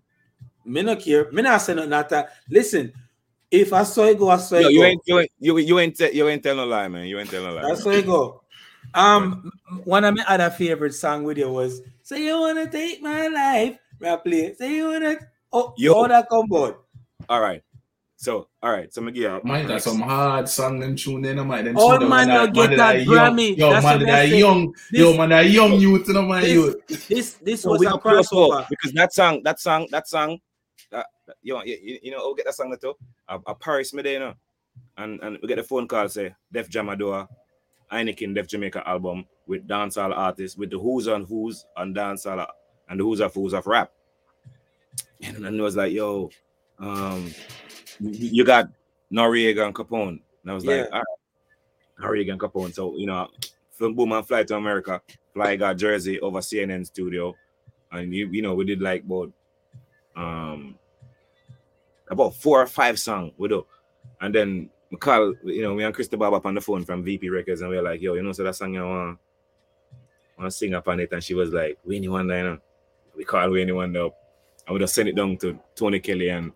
Me 0.64 0.82
not 0.82 1.00
care. 1.00 1.30
Me 1.32 1.42
not 1.42 1.58
say 1.62 1.74
nothing. 1.74 1.90
that. 1.90 2.32
Listen, 2.48 2.92
if 3.52 3.72
I 3.72 3.82
saw 3.84 4.04
it 4.04 4.18
go, 4.18 4.30
I 4.30 4.38
saw 4.38 4.56
it 4.56 4.62
Yo, 4.62 4.68
you 4.70 4.78
go. 4.80 4.84
ain't 4.86 5.02
you 5.06 5.18
ain't 5.20 5.30
you, 5.38 5.58
you 5.58 5.78
ain't 5.78 5.96
te- 5.96 6.12
you 6.12 6.28
ain't 6.28 6.42
tell 6.42 6.56
no 6.56 6.64
lie, 6.66 6.88
man. 6.88 7.06
You 7.06 7.20
ain't 7.20 7.30
tell 7.30 7.42
no 7.44 7.52
lie. 7.54 7.70
I 7.70 7.74
saw 7.74 7.90
it 7.90 8.06
go. 8.06 8.42
Um, 8.94 9.50
one 9.84 10.04
of 10.04 10.16
my 10.16 10.24
other 10.26 10.50
favorite 10.50 10.94
song 10.94 11.24
with 11.24 11.38
you 11.38 11.48
was 11.50 11.82
"Say 12.02 12.24
You 12.24 12.40
Wanna 12.40 12.66
Take 12.70 13.00
My 13.02 13.28
Life." 13.28 13.78
Rap 14.00 14.24
play. 14.24 14.54
Say 14.54 14.74
you 14.76 14.88
wanna. 14.88 15.16
Oh, 15.52 15.74
Yo. 15.76 15.92
all 15.94 16.08
that 16.08 16.28
come 16.28 16.46
board. 16.48 16.74
All 17.28 17.40
right. 17.40 17.62
So, 18.16 18.48
all 18.62 18.70
right. 18.70 18.92
So, 18.92 19.00
I'm 19.00 19.06
gonna 19.06 19.12
give 19.14 19.22
you 19.24 19.28
a- 19.36 19.44
Man, 19.44 19.66
got 19.66 19.82
some 19.82 20.00
hard 20.00 20.48
song 20.48 20.78
them 20.80 20.94
tune 20.96 21.24
in, 21.24 21.36
man. 21.46 21.64
Them 21.64 21.76
All 21.76 21.90
tune 21.90 22.00
them, 22.00 22.08
man 22.10 22.28
that- 22.28 22.48
you 22.48 22.52
get 22.54 22.70
that 22.70 22.76
that 22.76 22.94
are 22.96 22.98
young. 22.98 23.36
Grammy. 23.36 23.56
Yo, 23.58 23.70
That's 23.70 23.84
man, 23.84 23.98
that 24.00 24.08
I 24.08 24.24
are 24.24 24.28
say. 24.28 24.38
young. 24.38 24.74
Yo, 24.92 25.08
This- 25.08 25.18
man, 25.18 25.28
that 25.30 25.50
young 25.50 25.72
youth, 25.80 26.08
you 26.08 26.14
know, 26.14 26.22
man, 26.22 26.42
This, 26.42 26.52
youth. 26.52 27.08
this 27.08 27.32
this 27.42 27.62
So 27.62 27.70
was 27.70 27.80
we 27.80 27.86
a 27.86 27.90
don't 27.90 28.02
close 28.02 28.28
for 28.28 28.48
crossover. 28.54 28.68
because 28.70 28.92
that 28.92 29.12
song, 29.12 29.42
that 29.44 29.60
song, 29.60 29.86
that 29.90 30.08
song, 30.08 30.30
that, 30.30 30.38
that- 30.38 30.40
you 31.42 31.54
know, 31.54 31.62
you, 31.64 31.98
you 32.02 32.10
know, 32.10 32.18
I'll 32.18 32.34
get 32.34 32.46
that 32.46 32.54
song 32.54 32.74
too. 32.80 32.94
A, 33.28 33.38
a 33.46 33.54
Paris 33.54 33.92
me 33.94 34.02
there, 34.02 34.12
you 34.14 34.18
know, 34.20 34.34
and 34.96 35.20
and 35.22 35.38
we 35.40 35.48
get 35.48 35.56
the 35.56 35.62
phone 35.62 35.88
call 35.88 36.08
say 36.08 36.34
Def 36.52 36.68
Jam 36.68 36.88
Adore, 36.88 37.28
Heineken 37.90 38.34
Def 38.34 38.46
Jamaica 38.48 38.86
album 38.88 39.26
with 39.46 39.66
dancehall 39.66 40.16
artists 40.16 40.56
with 40.56 40.70
the 40.70 40.78
Who's 40.78 41.08
on 41.08 41.24
Who's 41.24 41.66
on 41.76 41.94
dancehall 41.94 42.46
and 42.88 43.00
the 43.00 43.04
Who's 43.04 43.20
of 43.20 43.34
Who's 43.34 43.54
of 43.54 43.66
rap. 43.66 43.90
And 45.22 45.44
then 45.44 45.58
it 45.58 45.62
was 45.62 45.76
like, 45.76 45.92
yo, 45.92 46.30
um, 46.78 47.30
you 48.00 48.44
got 48.44 48.68
Noreaga 49.12 49.66
and 49.66 49.74
Capone. 49.74 50.20
And 50.42 50.50
I 50.50 50.54
was 50.54 50.64
like, 50.66 50.76
Yeah. 50.76 50.86
all 50.92 51.00
right, 51.00 52.00
Noreaga 52.00 52.32
and 52.32 52.40
Capone. 52.40 52.74
So, 52.74 52.96
you 52.96 53.06
know, 53.06 53.28
film 53.70 53.94
boom 53.94 54.12
and 54.12 54.26
fly 54.26 54.42
to 54.44 54.56
America, 54.56 55.00
fly 55.32 55.56
got 55.56 55.76
Jersey 55.76 56.20
over 56.20 56.40
CNN 56.40 56.86
studio. 56.86 57.34
And 57.90 58.12
you, 58.12 58.28
you 58.28 58.42
know, 58.42 58.54
we 58.54 58.64
did 58.64 58.80
like 58.80 59.04
about 59.04 59.32
um 60.16 60.76
about 62.08 62.34
four 62.34 62.60
or 62.60 62.66
five 62.66 62.98
songs 62.98 63.32
we 63.36 63.48
do. 63.48 63.66
And 64.20 64.34
then 64.34 64.70
we 64.90 64.98
call, 64.98 65.34
you 65.44 65.62
know, 65.62 65.74
me 65.74 65.84
and 65.84 65.94
Krista 65.94 66.18
Bob 66.18 66.34
up 66.34 66.46
on 66.46 66.54
the 66.54 66.60
phone 66.60 66.84
from 66.84 67.02
VP 67.02 67.28
Records, 67.30 67.60
and 67.60 67.70
we 67.70 67.78
are 67.78 67.82
like, 67.82 68.00
yo, 68.00 68.14
you 68.14 68.22
know, 68.22 68.32
so 68.32 68.44
that 68.44 68.54
song 68.54 68.74
you 68.74 68.82
want 68.82 69.18
want 70.38 70.50
to 70.50 70.56
sing 70.56 70.74
up 70.74 70.88
on 70.88 71.00
it, 71.00 71.12
and 71.12 71.22
she 71.22 71.34
was 71.34 71.50
like, 71.50 71.78
Winnie 71.84 72.08
Wonder, 72.08 72.36
you 72.36 72.44
know. 72.44 72.58
We 73.16 73.24
call 73.24 73.50
Winnie 73.50 73.72
Wonder 73.72 74.06
up. 74.06 74.16
I 74.66 74.72
would 74.72 74.80
have 74.80 74.90
sent 74.90 75.08
it 75.08 75.16
down 75.16 75.36
to 75.38 75.58
Tony 75.74 76.00
Kelly 76.00 76.28
and 76.28 76.52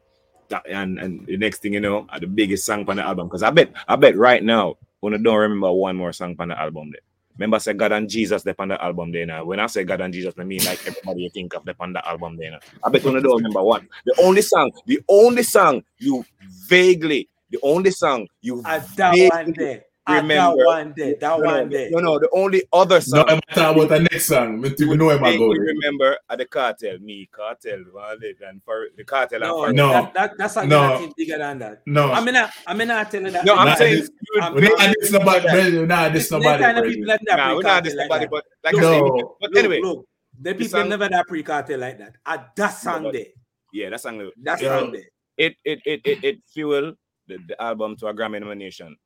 that, 0.48 0.66
and 0.68 0.98
and 0.98 1.26
the 1.26 1.36
next 1.36 1.58
thing 1.58 1.74
you 1.74 1.80
know, 1.80 2.06
the 2.18 2.26
biggest 2.26 2.64
song 2.64 2.88
on 2.88 2.96
the 2.96 3.02
album. 3.02 3.26
Because 3.26 3.42
I 3.42 3.50
bet 3.50 3.72
I 3.88 3.96
bet 3.96 4.16
right 4.16 4.42
now, 4.42 4.76
when 5.00 5.14
I 5.14 5.18
don't 5.18 5.36
remember 5.36 5.72
one 5.72 5.96
more 5.96 6.12
song 6.12 6.36
on 6.38 6.48
the 6.48 6.58
album 6.58 6.92
there. 6.92 7.00
Remember, 7.38 7.56
I 7.56 7.58
said 7.58 7.78
God 7.78 7.92
and 7.92 8.08
Jesus 8.08 8.42
the 8.68 8.82
album 8.82 9.12
there 9.12 9.26
now. 9.26 9.44
When 9.44 9.60
I 9.60 9.66
say 9.66 9.84
God 9.84 10.00
and 10.00 10.12
Jesus, 10.12 10.34
I 10.38 10.44
mean 10.44 10.64
like 10.64 10.80
everybody 10.86 11.22
you 11.22 11.30
think 11.30 11.54
of 11.54 11.64
the 11.92 12.06
album 12.08 12.36
there 12.38 12.52
now. 12.52 12.60
I 12.84 12.90
bet 12.90 13.02
I 13.16 13.20
don't 13.20 13.36
remember 13.36 13.62
one. 13.62 13.88
The 14.04 14.14
only 14.22 14.42
song, 14.42 14.72
the 14.86 15.00
only 15.08 15.42
song 15.42 15.82
you 15.98 16.24
vaguely, 16.68 17.28
the 17.50 17.58
only 17.62 17.90
song 17.90 18.28
you 18.42 18.68
that 18.96 19.18
vaguely 19.18 19.70
one 20.06 20.28
day. 20.28 20.36
At 20.36 20.40
that 20.40 20.56
remember- 20.56 20.64
one 20.66 20.92
day. 20.92 21.16
That 21.20 21.38
no, 21.40 21.44
one 21.44 21.68
day. 21.68 21.88
no, 21.92 21.98
no, 22.00 22.18
the 22.18 22.28
only 22.32 22.62
other 22.72 22.96
No, 22.96 23.00
song 23.00 23.24
I'm 23.28 23.40
talking 23.52 23.82
about 23.84 23.88
the 23.88 24.00
next 24.10 24.26
song. 24.26 24.60
Me 24.60 24.70
we 24.78 24.96
know 24.96 25.10
him 25.10 25.24
I 25.24 25.36
go. 25.36 25.48
vaguely 25.50 25.60
remember 25.60 26.16
at 26.30 26.38
the 26.38 26.44
cartel, 26.46 26.98
me, 26.98 27.28
cartel, 27.32 27.84
Wallet, 27.92 28.36
and 28.46 28.62
for 28.64 28.88
the 28.96 29.04
cartel 29.04 29.42
and 29.42 29.50
No, 29.50 29.64
for 29.66 29.72
No. 29.72 29.92
That, 29.92 30.14
that, 30.14 30.38
that's 30.38 30.54
something 30.54 30.70
No. 30.70 31.12
bigger 31.16 31.38
than 31.38 31.58
that. 31.58 31.82
No, 31.86 32.12
I 32.12 32.24
mean, 32.24 32.36
I, 32.36 32.50
I 32.66 32.74
mean, 32.74 32.90
I 32.90 33.04
tell 33.04 33.22
you 33.22 33.30
that. 33.30 33.44
No, 33.44 33.54
I'm 33.56 33.66
Nah, 33.68 33.74
saying 33.74 34.00
this- 34.00 34.10
you- 34.34 34.40
I'm- 34.42 34.54
we 34.54 34.60
not 34.62 34.94
this 35.00 35.12
nobody, 35.12 35.40
brother. 35.42 35.86
Nah, 35.86 36.08
this 36.08 36.28
Them 36.28 36.42
nobody. 36.42 36.62
kind 36.62 36.78
of 36.78 36.84
people 36.84 37.06
that 37.06 37.20
that 37.26 37.36
Nah, 37.36 37.54
we're 37.56 37.62
not 37.62 37.84
this 37.84 37.94
pre-cartel 37.94 38.18
nobody, 38.20 38.26
but 38.30 38.44
like 38.64 38.74
No. 38.76 38.88
I 38.88 39.18
say, 39.20 39.24
but 39.40 39.56
anyway, 39.58 39.80
look, 39.80 39.96
look, 39.96 40.06
the 40.40 40.50
the 40.50 40.54
people 40.54 40.80
song- 40.80 40.88
never 40.88 41.08
that 41.08 41.26
pre-cartel 41.26 41.80
like 41.80 41.98
that. 41.98 42.14
At 42.26 42.54
that 42.56 42.68
song 42.68 43.02
but- 43.04 43.12
there. 43.14 43.26
yeah, 43.72 43.90
that 43.90 44.00
song 44.00 44.30
That 44.42 44.60
Yeah. 44.62 44.78
song 44.78 44.92
there. 44.92 45.02
it 45.36 45.56
it 45.64 45.80
it 45.84 46.00
it, 46.04 46.24
it 46.24 46.36
fueled 46.52 46.96
the, 47.26 47.38
the 47.48 47.60
album 47.60 47.96
to 47.96 48.06
a 48.06 48.14
Grammy 48.14 48.40
nomination. 48.40 48.96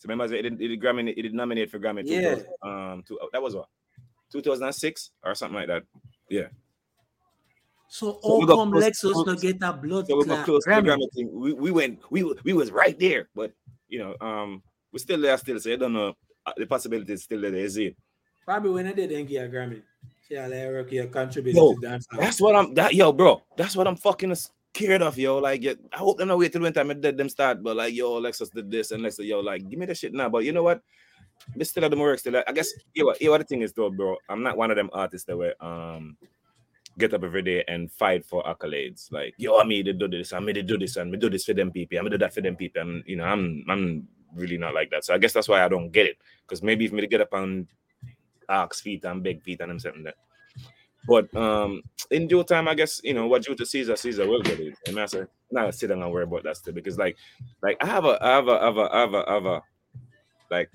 So 0.00 0.08
remember, 0.08 0.34
it 0.34 0.40
did, 0.42 0.54
it 0.60 0.68
did 0.68 0.80
Grammy, 0.80 1.12
it 1.14 1.20
did 1.22 1.34
nominate 1.34 1.70
for 1.70 1.78
Grammy. 1.78 2.02
Yeah. 2.06 2.36
Um, 2.62 3.02
to, 3.06 3.18
that 3.32 3.42
was 3.42 3.54
what 3.54 3.68
2006 4.32 5.10
or 5.22 5.34
something 5.34 5.56
like 5.56 5.66
that. 5.68 5.82
Yeah. 6.30 6.46
So 7.88 8.18
So 8.22 8.28
how 8.30 8.38
we 8.40 8.46
got 8.46 8.56
come 8.56 8.70
close- 8.72 8.84
Lexus 8.84 9.12
close- 9.12 9.26
no 9.26 9.34
get 9.34 9.60
that 9.60 9.82
blood 9.82 10.06
So 10.06 10.16
we 10.16 10.24
got 10.24 10.34
clot 10.36 10.44
close 10.46 10.64
to 10.64 10.70
the 10.70 10.76
Grammy? 10.76 10.86
Grammy 10.86 11.12
thing. 11.14 11.30
We, 11.38 11.52
we 11.52 11.70
went, 11.70 12.00
we 12.10 12.22
we 12.44 12.54
was 12.54 12.70
right 12.70 12.98
there, 12.98 13.28
but 13.34 13.52
you 13.88 13.98
know, 13.98 14.16
um, 14.26 14.62
we're 14.90 15.00
still 15.00 15.20
there 15.20 15.36
still. 15.36 15.60
So 15.60 15.70
I 15.70 15.76
don't 15.76 15.92
know. 15.92 16.16
Uh, 16.46 16.52
The 16.56 16.64
possibility 16.66 17.12
is 17.12 17.24
still 17.24 17.42
there. 17.42 17.54
Is 17.54 17.76
it? 17.76 17.94
Probably 18.46 18.70
when 18.70 18.86
I 18.86 18.92
did 18.92 19.10
then 19.10 19.26
get 19.26 19.44
a 19.44 19.48
Grammy. 19.50 19.82
See 20.26 20.36
how 20.36 20.48
they 20.48 20.64
rock 20.66 20.90
your 20.92 21.06
contribute 21.08 21.54
Yo, 21.56 21.74
to 21.74 21.80
dance. 21.80 22.06
That's 22.16 22.40
what 22.40 22.56
I'm. 22.56 22.72
That 22.72 22.94
yo, 22.94 23.12
bro. 23.12 23.42
That's 23.58 23.76
what 23.76 23.86
I'm 23.86 23.96
fucking 23.96 24.34
scared 24.74 25.02
of, 25.02 25.18
yo. 25.18 25.38
Like, 25.38 25.62
yeah, 25.62 25.74
I 25.92 25.98
hope 25.98 26.18
them 26.18 26.28
not 26.28 26.38
wait 26.38 26.52
till 26.52 26.72
time 26.72 26.90
I 26.90 26.94
did 26.94 27.16
them 27.16 27.28
start. 27.28 27.62
But 27.62 27.76
like, 27.76 27.94
yo, 27.94 28.20
Lexus 28.20 28.50
did 28.52 28.70
this 28.70 28.90
and 28.90 29.02
Lexus, 29.02 29.26
yo, 29.26 29.40
like, 29.40 29.68
give 29.68 29.78
me 29.78 29.86
the 29.86 29.94
shit 29.94 30.12
now. 30.12 30.28
But 30.28 30.44
you 30.44 30.52
know 30.52 30.62
what? 30.62 30.82
This 31.56 31.70
still 31.70 31.82
have 31.82 31.90
the 31.90 31.98
work 31.98 32.18
still. 32.18 32.36
I 32.46 32.52
guess. 32.52 32.70
You 32.94 33.06
know? 33.06 33.14
You 33.20 33.26
know 33.26 33.32
what 33.32 33.38
the 33.38 33.44
thing 33.44 33.62
is 33.62 33.72
though, 33.72 33.90
bro. 33.90 34.16
I'm 34.28 34.42
not 34.42 34.56
one 34.56 34.70
of 34.70 34.76
them 34.76 34.90
artists 34.92 35.26
that 35.26 35.36
were 35.36 35.54
um 35.60 36.16
get 36.98 37.14
up 37.14 37.24
every 37.24 37.42
day 37.42 37.64
and 37.66 37.90
fight 37.90 38.24
for 38.24 38.42
accolades. 38.44 39.10
Like, 39.10 39.34
yo, 39.38 39.58
I 39.58 39.64
made 39.64 39.86
to 39.86 39.92
do 39.92 40.06
this, 40.06 40.32
I 40.32 40.38
made 40.38 40.54
to 40.54 40.62
do 40.62 40.76
this, 40.76 40.96
and 40.96 41.10
me 41.10 41.16
do 41.16 41.30
this 41.30 41.44
for 41.44 41.54
them 41.54 41.70
people, 41.70 41.98
I'm 41.98 42.04
gonna 42.04 42.10
do 42.10 42.18
that 42.18 42.34
for 42.34 42.42
them 42.42 42.56
people. 42.56 42.82
And 42.82 43.02
you 43.06 43.16
know, 43.16 43.24
I'm 43.24 43.64
I'm 43.68 44.06
really 44.34 44.58
not 44.58 44.74
like 44.74 44.90
that. 44.90 45.04
So 45.04 45.14
I 45.14 45.18
guess 45.18 45.32
that's 45.32 45.48
why 45.48 45.64
I 45.64 45.68
don't 45.68 45.90
get 45.90 46.06
it. 46.06 46.18
Because 46.42 46.62
maybe 46.62 46.84
if 46.84 46.92
me 46.92 47.00
to 47.00 47.06
get 47.06 47.22
up 47.22 47.32
and 47.32 47.66
ask 48.48 48.82
feet 48.82 49.04
and 49.04 49.22
beg 49.22 49.42
feet 49.42 49.60
and 49.60 49.70
them 49.70 49.78
something 49.78 50.04
that. 50.04 50.16
But 51.06 51.34
um 51.36 51.82
in 52.10 52.28
due 52.28 52.44
time, 52.44 52.68
I 52.68 52.74
guess 52.74 53.00
you 53.02 53.14
know 53.14 53.26
what 53.26 53.42
due 53.42 53.54
to 53.54 53.66
Caesar, 53.66 53.96
Caesar 53.96 54.26
will 54.28 54.42
get 54.42 54.60
it. 54.60 54.74
And 54.86 54.98
I 54.98 55.06
say, 55.06 55.24
not 55.50 55.74
sit 55.74 55.88
down 55.88 56.02
and 56.02 56.12
worry 56.12 56.24
about 56.24 56.44
that 56.44 56.56
still 56.56 56.74
because 56.74 56.98
like 56.98 57.16
like 57.62 57.76
I 57.82 57.86
have 57.86 58.04
a 58.04 58.18
I 58.20 58.30
have 58.30 58.48
a 58.48 58.52
I 58.52 58.64
have 58.64 58.76
a 58.78 58.90
I 58.92 59.00
have 59.00 59.14
a, 59.14 59.30
I 59.30 59.34
have 59.34 59.46
a 59.46 59.62
like 60.50 60.70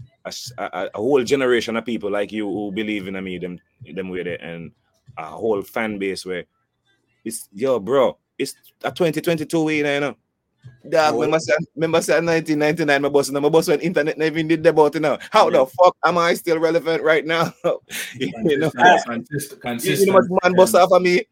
a 0.58 0.90
whole 0.96 1.24
generation 1.24 1.76
of 1.76 1.86
people 1.86 2.10
like 2.10 2.32
you 2.32 2.48
who 2.48 2.72
believe 2.72 3.08
in 3.08 3.24
me, 3.24 3.38
them 3.38 3.60
them 3.94 4.10
with 4.10 4.28
it, 4.28 4.42
and 4.42 4.72
a 5.18 5.26
whole 5.26 5.62
fan 5.62 6.00
base 6.00 6.26
where 6.26 6.46
it's 7.24 7.50
yo, 7.54 7.80
bro, 7.80 8.18
it's 8.38 8.56
a 8.84 8.92
2022 8.92 9.64
way, 9.64 9.78
you 9.78 10.00
know. 10.00 10.16
Dog, 10.88 11.16
remember, 11.16 11.40
remember 11.76 11.98
1999, 11.98 13.02
my 13.02 13.10
boss, 13.10 13.30
and 13.30 13.42
my 13.42 13.50
boss 13.50 13.68
when 13.68 13.80
internet 13.80 14.18
never 14.18 14.38
even 14.38 14.48
did 14.48 14.66
about 14.66 14.96
it 14.96 15.00
now. 15.00 15.18
How 15.32 15.50
the 15.50 15.66
fuck 15.66 15.98
am 16.06 16.18
I 16.18 16.36
still 16.36 16.60
relevant 16.60 17.02
right 17.02 17.26
now? 17.26 17.52
you 18.20 18.58
know, 18.58 18.70
Consistent, 18.70 19.28
you, 19.32 19.58
consistent, 19.58 20.00
you 20.00 20.06
know 20.08 20.14
what 20.14 20.44
man 20.44 20.54
bust 20.56 20.76
off 20.76 20.92
of 20.92 21.02
me? 21.02 21.24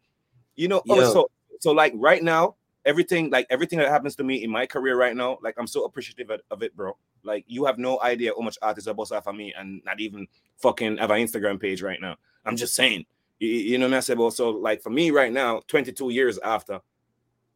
You 0.56 0.68
know, 0.68 0.82
oh, 0.88 1.12
so 1.12 1.30
so 1.60 1.72
like 1.72 1.92
right 1.96 2.22
now, 2.22 2.56
everything 2.84 3.30
like 3.30 3.46
everything 3.50 3.78
that 3.78 3.88
happens 3.88 4.16
to 4.16 4.24
me 4.24 4.42
in 4.42 4.50
my 4.50 4.66
career 4.66 4.96
right 4.96 5.16
now, 5.16 5.38
like 5.42 5.54
I'm 5.58 5.66
so 5.66 5.84
appreciative 5.84 6.30
of, 6.50 6.62
it, 6.62 6.76
bro. 6.76 6.96
Like 7.22 7.44
you 7.46 7.64
have 7.64 7.78
no 7.78 8.00
idea 8.00 8.32
how 8.36 8.42
much 8.42 8.58
artists 8.60 8.88
are 8.88 8.94
bust 8.94 9.12
off 9.12 9.26
of 9.26 9.34
me 9.34 9.54
and 9.56 9.82
not 9.84 10.00
even 10.00 10.26
fucking 10.58 10.98
have 10.98 11.10
an 11.10 11.18
Instagram 11.18 11.60
page 11.60 11.82
right 11.82 12.00
now. 12.00 12.16
I'm 12.44 12.56
just 12.56 12.74
saying, 12.74 13.06
you, 13.38 13.48
you 13.48 13.78
know 13.78 13.88
what 13.88 13.94
I'm 13.94 14.02
said. 14.02 14.18
Also, 14.18 14.50
like 14.50 14.82
for 14.82 14.90
me 14.90 15.10
right 15.10 15.32
now, 15.32 15.62
22 15.68 16.10
years 16.10 16.38
after, 16.38 16.80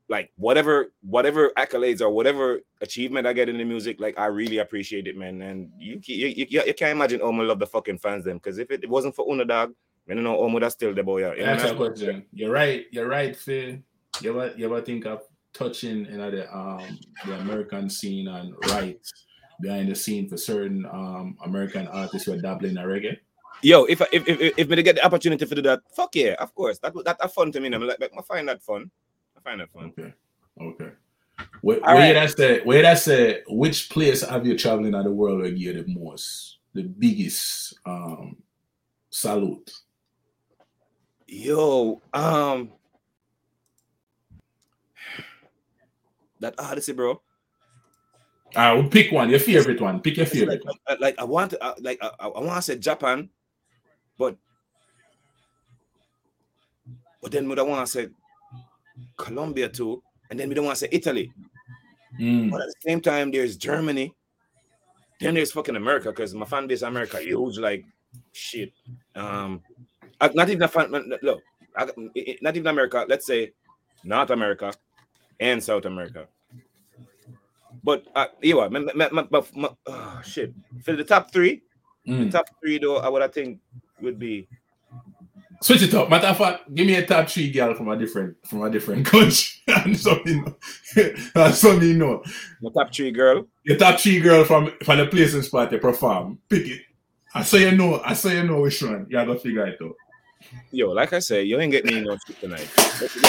like 0.09 0.31
whatever 0.37 0.93
whatever 1.03 1.53
accolades 1.57 2.01
or 2.01 2.11
whatever 2.11 2.61
achievement 2.81 3.27
I 3.27 3.33
get 3.33 3.49
in 3.49 3.59
the 3.59 3.65
music, 3.65 4.01
like 4.01 4.19
I 4.19 4.27
really 4.27 4.59
appreciate 4.59 5.07
it, 5.07 5.17
man. 5.17 5.43
And 5.43 5.71
you 5.79 6.01
you, 6.05 6.29
you, 6.29 6.47
you 6.67 6.75
can't 6.75 6.93
imagine 6.93 7.21
how 7.21 7.31
much 7.31 7.47
love 7.47 7.59
the 7.59 7.67
fucking 7.67 7.99
fans 7.99 8.25
them 8.25 8.39
because 8.39 8.59
if 8.59 8.71
it 8.71 8.89
wasn't 8.89 9.15
for 9.15 9.31
Una 9.31 9.45
Dog, 9.45 9.75
I 10.09 10.15
don't 10.15 10.25
know 10.25 10.41
how 10.41 10.49
much 10.49 10.63
that's 10.63 10.75
still 10.75 10.95
the 10.95 11.03
boy. 11.03 11.31
You 11.35 11.45
That's 11.45 11.65
a 11.65 11.75
question. 11.75 12.25
You're 12.33 12.51
right. 12.51 12.87
You're 12.91 13.09
right, 13.09 13.37
Phil. 13.37 13.79
You 14.23 14.31
ever 14.31 14.55
you 14.57 14.65
ever 14.65 14.81
think 14.81 15.05
of 15.07 15.23
touching 15.53 16.07
you 16.07 16.17
know, 16.17 16.31
the 16.31 16.57
um 16.57 16.99
the 17.27 17.39
American 17.41 17.91
scene 17.91 18.29
and 18.29 18.55
right 18.69 18.99
behind 19.61 19.89
the 19.89 19.95
scene 19.95 20.29
for 20.29 20.37
certain 20.37 20.87
um 20.87 21.37
American 21.45 21.87
artists 21.89 22.27
who 22.27 22.33
are 22.33 22.41
dabbling 22.41 22.77
in 22.77 22.85
reggae? 22.85 23.19
Yo, 23.61 23.85
if 23.85 24.01
I, 24.01 24.07
if 24.13 24.27
if 24.27 24.55
if 24.57 24.69
me 24.69 24.77
to 24.77 24.83
get 24.83 24.97
the 24.97 25.05
opportunity 25.05 25.45
to 25.45 25.55
do 25.55 25.63
that, 25.63 25.81
fuck 25.95 26.15
yeah, 26.15 26.35
of 26.39 26.55
course. 26.55 26.79
That 26.79 26.95
that, 27.05 27.19
that 27.19 27.35
fun 27.35 27.53
to 27.53 27.61
me. 27.61 27.67
I'm 27.75 27.83
like, 27.83 28.01
like, 28.01 28.13
I 28.17 28.23
find 28.23 28.49
that 28.49 28.63
fun. 28.63 28.91
I 29.49 29.51
find 29.51 29.61
that 29.61 29.71
fun. 29.71 29.93
Okay. 29.99 30.15
Okay. 30.61 30.91
Where, 31.63 31.79
All 31.87 31.95
where 31.95 32.15
right. 32.15 32.17
I 32.17 32.27
say 32.27 32.61
where 32.65 32.85
I 32.85 32.95
say 32.95 33.43
which 33.49 33.91
place 33.91 34.23
have 34.23 34.47
you 34.47 34.59
traveling 34.59 34.95
in 34.95 35.05
the 35.05 35.11
world 35.11 35.39
where 35.39 35.49
you 35.49 35.73
get 35.73 35.87
the 35.87 35.95
most, 35.95 36.59
the 36.75 36.83
biggest 36.83 37.79
um 37.87 38.37
salute? 39.11 39.71
Yo, 41.27 42.01
um, 42.13 42.73
that 46.41 46.55
Odyssey, 46.59 46.93
bro. 46.93 47.21
I 48.57 48.73
will 48.73 48.89
pick 48.89 49.13
one, 49.13 49.29
your 49.29 49.39
favorite 49.39 49.81
one. 49.81 50.01
Pick 50.01 50.17
your 50.17 50.25
It's 50.27 50.35
favorite 50.35 50.65
like, 50.65 50.65
one. 50.65 50.77
uh, 50.87 50.97
like 51.01 51.19
I 51.19 51.25
want 51.25 51.51
to, 51.51 51.63
uh, 51.63 51.75
like 51.81 51.99
I, 52.03 52.11
I 52.19 52.29
want 52.29 52.57
to 52.57 52.63
say 52.63 52.79
Japan, 52.79 53.29
but 54.17 54.37
but 57.21 57.31
then 57.31 57.49
we 57.49 57.55
don't 57.55 57.69
want 57.69 57.87
to 57.87 57.93
say 57.93 58.09
Colombia 59.17 59.69
too, 59.69 60.03
and 60.31 60.39
then 60.39 60.49
we 60.49 60.55
don't 60.55 60.65
want 60.65 60.77
to 60.79 60.85
say 60.85 60.89
Italy. 60.93 61.33
Mm. 62.19 62.51
But 62.51 62.63
at 62.63 62.67
the 62.69 62.75
same 62.91 63.01
time, 63.01 63.31
there's 63.31 63.57
Germany. 63.57 64.15
Then 65.21 65.35
there's 65.35 65.53
fucking 65.53 65.77
America 65.77 66.11
because 66.11 66.35
my 66.35 66.47
fan 66.47 66.67
base 66.67 66.83
America 66.83 67.19
huge 67.19 67.59
like 67.59 67.85
shit. 68.33 68.73
Um, 69.15 69.63
not 70.35 70.49
even 70.49 70.63
a 70.63 70.69
fan. 70.69 70.93
Look, 71.23 71.43
not 72.43 72.57
even 72.57 72.67
America. 72.67 73.05
Let's 73.09 73.27
say 73.27 73.53
North 74.05 74.31
America 74.31 74.73
and 75.41 75.63
South 75.63 75.85
America. 75.85 76.29
But 77.85 78.07
uh, 78.15 78.27
you 78.41 78.55
know, 78.55 78.69
my, 78.71 78.81
my, 78.95 79.09
my, 79.11 79.27
my, 79.31 79.43
my- 79.55 79.71
oh, 79.87 80.21
shit. 80.25 80.55
For 80.85 80.93
the 80.93 81.05
top 81.05 81.33
three, 81.33 81.63
Mm. 82.07 82.31
top 82.31 82.47
three 82.61 82.79
though, 82.79 82.97
I 82.99 83.09
would 83.11 83.21
I 83.21 83.29
think 83.29 83.61
would 84.01 84.19
be 84.19 84.49
Switch 85.61 85.83
it 85.83 85.95
up. 85.95 86.09
Matter 86.09 86.29
of 86.29 86.37
fact, 86.39 86.73
give 86.73 86.87
me 86.87 86.95
a 86.95 87.05
top 87.05 87.29
three 87.29 87.51
girl 87.51 87.75
from 87.75 87.89
a 87.89 87.97
different 87.99 88.37
from 88.47 88.63
a 88.63 88.71
different 88.71 89.05
country. 89.13 89.61
and 89.67 89.99
something 89.99 90.45
know. 90.45 90.55
and 91.35 91.55
something 91.55 91.89
you 91.89 91.95
know. 91.99 92.23
The 92.63 92.71
top 92.71 92.95
three 92.95 93.11
girl. 93.11 93.47
The 93.65 93.77
top 93.77 93.99
three 94.01 94.21
girl 94.21 94.45
from 94.45 94.73
from 94.85 94.99
the 94.99 95.07
place 95.07 95.35
and 95.35 95.45
spot 95.45 95.73
you 95.73 95.79
perform. 95.79 96.39
Pick 96.49 96.67
it. 96.67 96.83
I 97.35 97.43
say 97.43 97.69
you 97.71 97.77
know, 97.77 98.01
I 98.05 98.15
say 98.15 98.37
you 98.37 98.45
know 98.45 98.61
which 98.63 98.83
one. 98.83 99.07
You 99.09 99.13
gotta 99.17 99.39
figure 99.39 99.67
it 99.67 99.81
out. 99.83 99.95
Yo, 100.71 100.91
like 100.93 101.13
I 101.13 101.19
say, 101.19 101.43
you 101.43 101.59
ain't 101.61 101.73
getting 101.73 101.95
me 101.97 102.01
no 102.03 102.17
shit 102.27 102.41
tonight. 102.41 102.69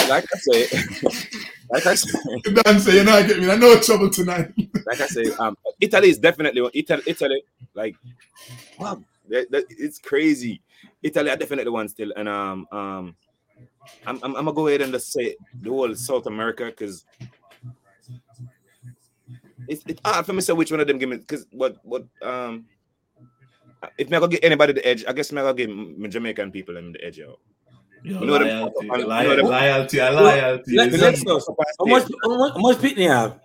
Like 0.08 0.24
I 0.32 0.38
say, 0.38 0.60
like 1.70 1.86
I 1.86 1.94
say, 1.96 2.18
You 2.46 2.54
don't 2.54 2.80
say 2.80 2.94
you're 2.94 3.04
not 3.04 3.26
getting 3.26 3.44
me. 3.46 3.50
I 3.50 3.56
know 3.56 3.78
trouble 3.80 4.08
tonight. 4.10 4.52
like 4.86 5.00
I 5.00 5.06
say, 5.06 5.24
um, 5.40 5.56
Italy 5.80 6.10
is 6.10 6.18
definitely. 6.18 6.70
Italy, 6.72 7.02
Italy, 7.06 7.42
like, 7.74 7.96
wow, 8.78 9.02
it's 9.28 9.98
crazy. 9.98 10.60
Italy, 11.02 11.30
are 11.30 11.36
definitely 11.36 11.70
one 11.70 11.88
still, 11.88 12.12
and 12.16 12.28
um, 12.28 12.66
um, 12.72 13.16
I'm, 14.06 14.16
I'm, 14.22 14.36
I'm 14.36 14.44
gonna 14.44 14.52
go 14.52 14.68
ahead 14.68 14.82
and 14.82 14.92
just 14.92 15.12
say 15.12 15.36
the 15.60 15.70
whole 15.70 15.94
South 15.94 16.26
America 16.26 16.66
because 16.66 17.04
it's 19.68 19.82
it's 19.86 20.00
hard 20.04 20.26
for 20.26 20.32
me 20.32 20.38
to 20.38 20.42
say 20.42 20.52
which 20.52 20.70
one 20.70 20.80
of 20.80 20.86
them 20.86 20.98
give 20.98 21.08
me 21.08 21.16
because 21.16 21.46
what 21.50 21.76
what 21.84 22.04
um. 22.22 22.66
If 23.96 24.10
me 24.10 24.16
I 24.18 24.20
go 24.20 24.26
get 24.28 24.44
anybody 24.44 24.74
the 24.74 24.86
edge, 24.86 25.06
I 25.08 25.12
guess 25.14 25.32
me 25.32 25.40
I 25.40 25.44
go 25.44 25.54
give 25.54 25.70
my 25.70 26.06
Jamaican 26.06 26.52
people 26.52 26.74
them 26.74 26.92
the 26.92 27.02
edge 27.02 27.18
out. 27.20 27.40
You 28.04 28.12
know 28.14 28.20
loyalty, 28.20 28.74
you 28.82 28.88
know 28.88 29.06
loyalty, 29.06 29.36
them- 29.36 29.46
loyalty, 29.46 29.98
loyalty. 30.00 30.76
Let, 30.76 30.92
let's 30.92 31.22
it- 31.22 31.26
go. 31.26 31.40
How 31.78 31.84
much, 31.86 32.04
how 32.22 32.36
much, 32.36 32.52
how 32.52 32.58
much 32.60 32.76
pitney 32.76 33.04
you 33.04 33.10
have? 33.10 33.40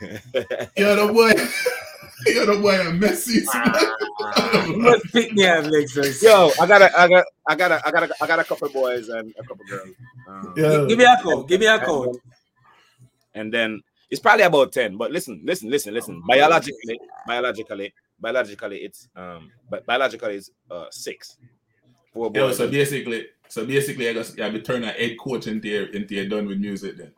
You're 0.76 0.96
the 0.96 1.12
boy. 1.12 1.32
You're 2.26 2.46
the 2.46 2.58
boy. 2.60 2.78
I'm 2.80 2.98
messy. 2.98 3.44
How 3.46 4.76
much 4.76 5.02
pitney 5.12 5.38
you 5.38 5.46
have, 5.46 5.64
Lexus? 5.66 6.22
Yo, 6.22 6.50
I 6.60 6.66
got 6.66 6.82
a, 6.82 6.98
I 7.00 7.08
got, 7.08 7.24
I 7.46 7.54
got 7.56 7.72
a, 7.72 7.86
I 7.86 7.90
got 7.90 8.02
a, 8.10 8.14
I 8.22 8.26
got 8.26 8.38
a 8.38 8.44
couple 8.44 8.68
boys 8.70 9.08
and 9.08 9.34
a 9.38 9.42
couple 9.42 9.64
girls. 9.66 9.88
Um, 10.28 10.54
Yeah. 10.56 10.84
Give 10.88 10.98
me 10.98 11.04
a 11.04 11.16
code. 11.22 11.48
Give 11.48 11.60
me 11.60 11.66
a 11.66 11.78
code. 11.78 12.16
and 13.34 13.52
then 13.52 13.82
it's 14.10 14.20
probably 14.20 14.44
about 14.44 14.72
10 14.72 14.96
but 14.96 15.10
listen 15.10 15.40
listen 15.44 15.68
listen 15.68 15.92
listen 15.92 16.22
biologically 16.26 16.98
biologically 17.26 17.92
biologically 18.20 18.78
it's 18.78 19.08
um 19.16 19.50
but 19.68 19.84
biologically 19.84 20.36
it's 20.36 20.50
uh 20.70 20.86
six 20.90 21.36
four 22.14 22.30
Yo, 22.32 22.50
so 22.52 22.70
basically, 22.70 23.26
so 23.48 23.66
basically, 23.66 24.08
I 24.08 24.12
guess 24.14 24.34
you 24.36 24.50
be 24.50 24.60
turning 24.62 24.88
a 24.88 24.92
head 24.92 25.16
coach 25.18 25.48
into 25.48 25.68
your, 25.68 25.86
into 25.88 26.14
your 26.14 26.26
done 26.28 26.46
with 26.46 26.58
music. 26.58 26.96
Then 26.96 27.12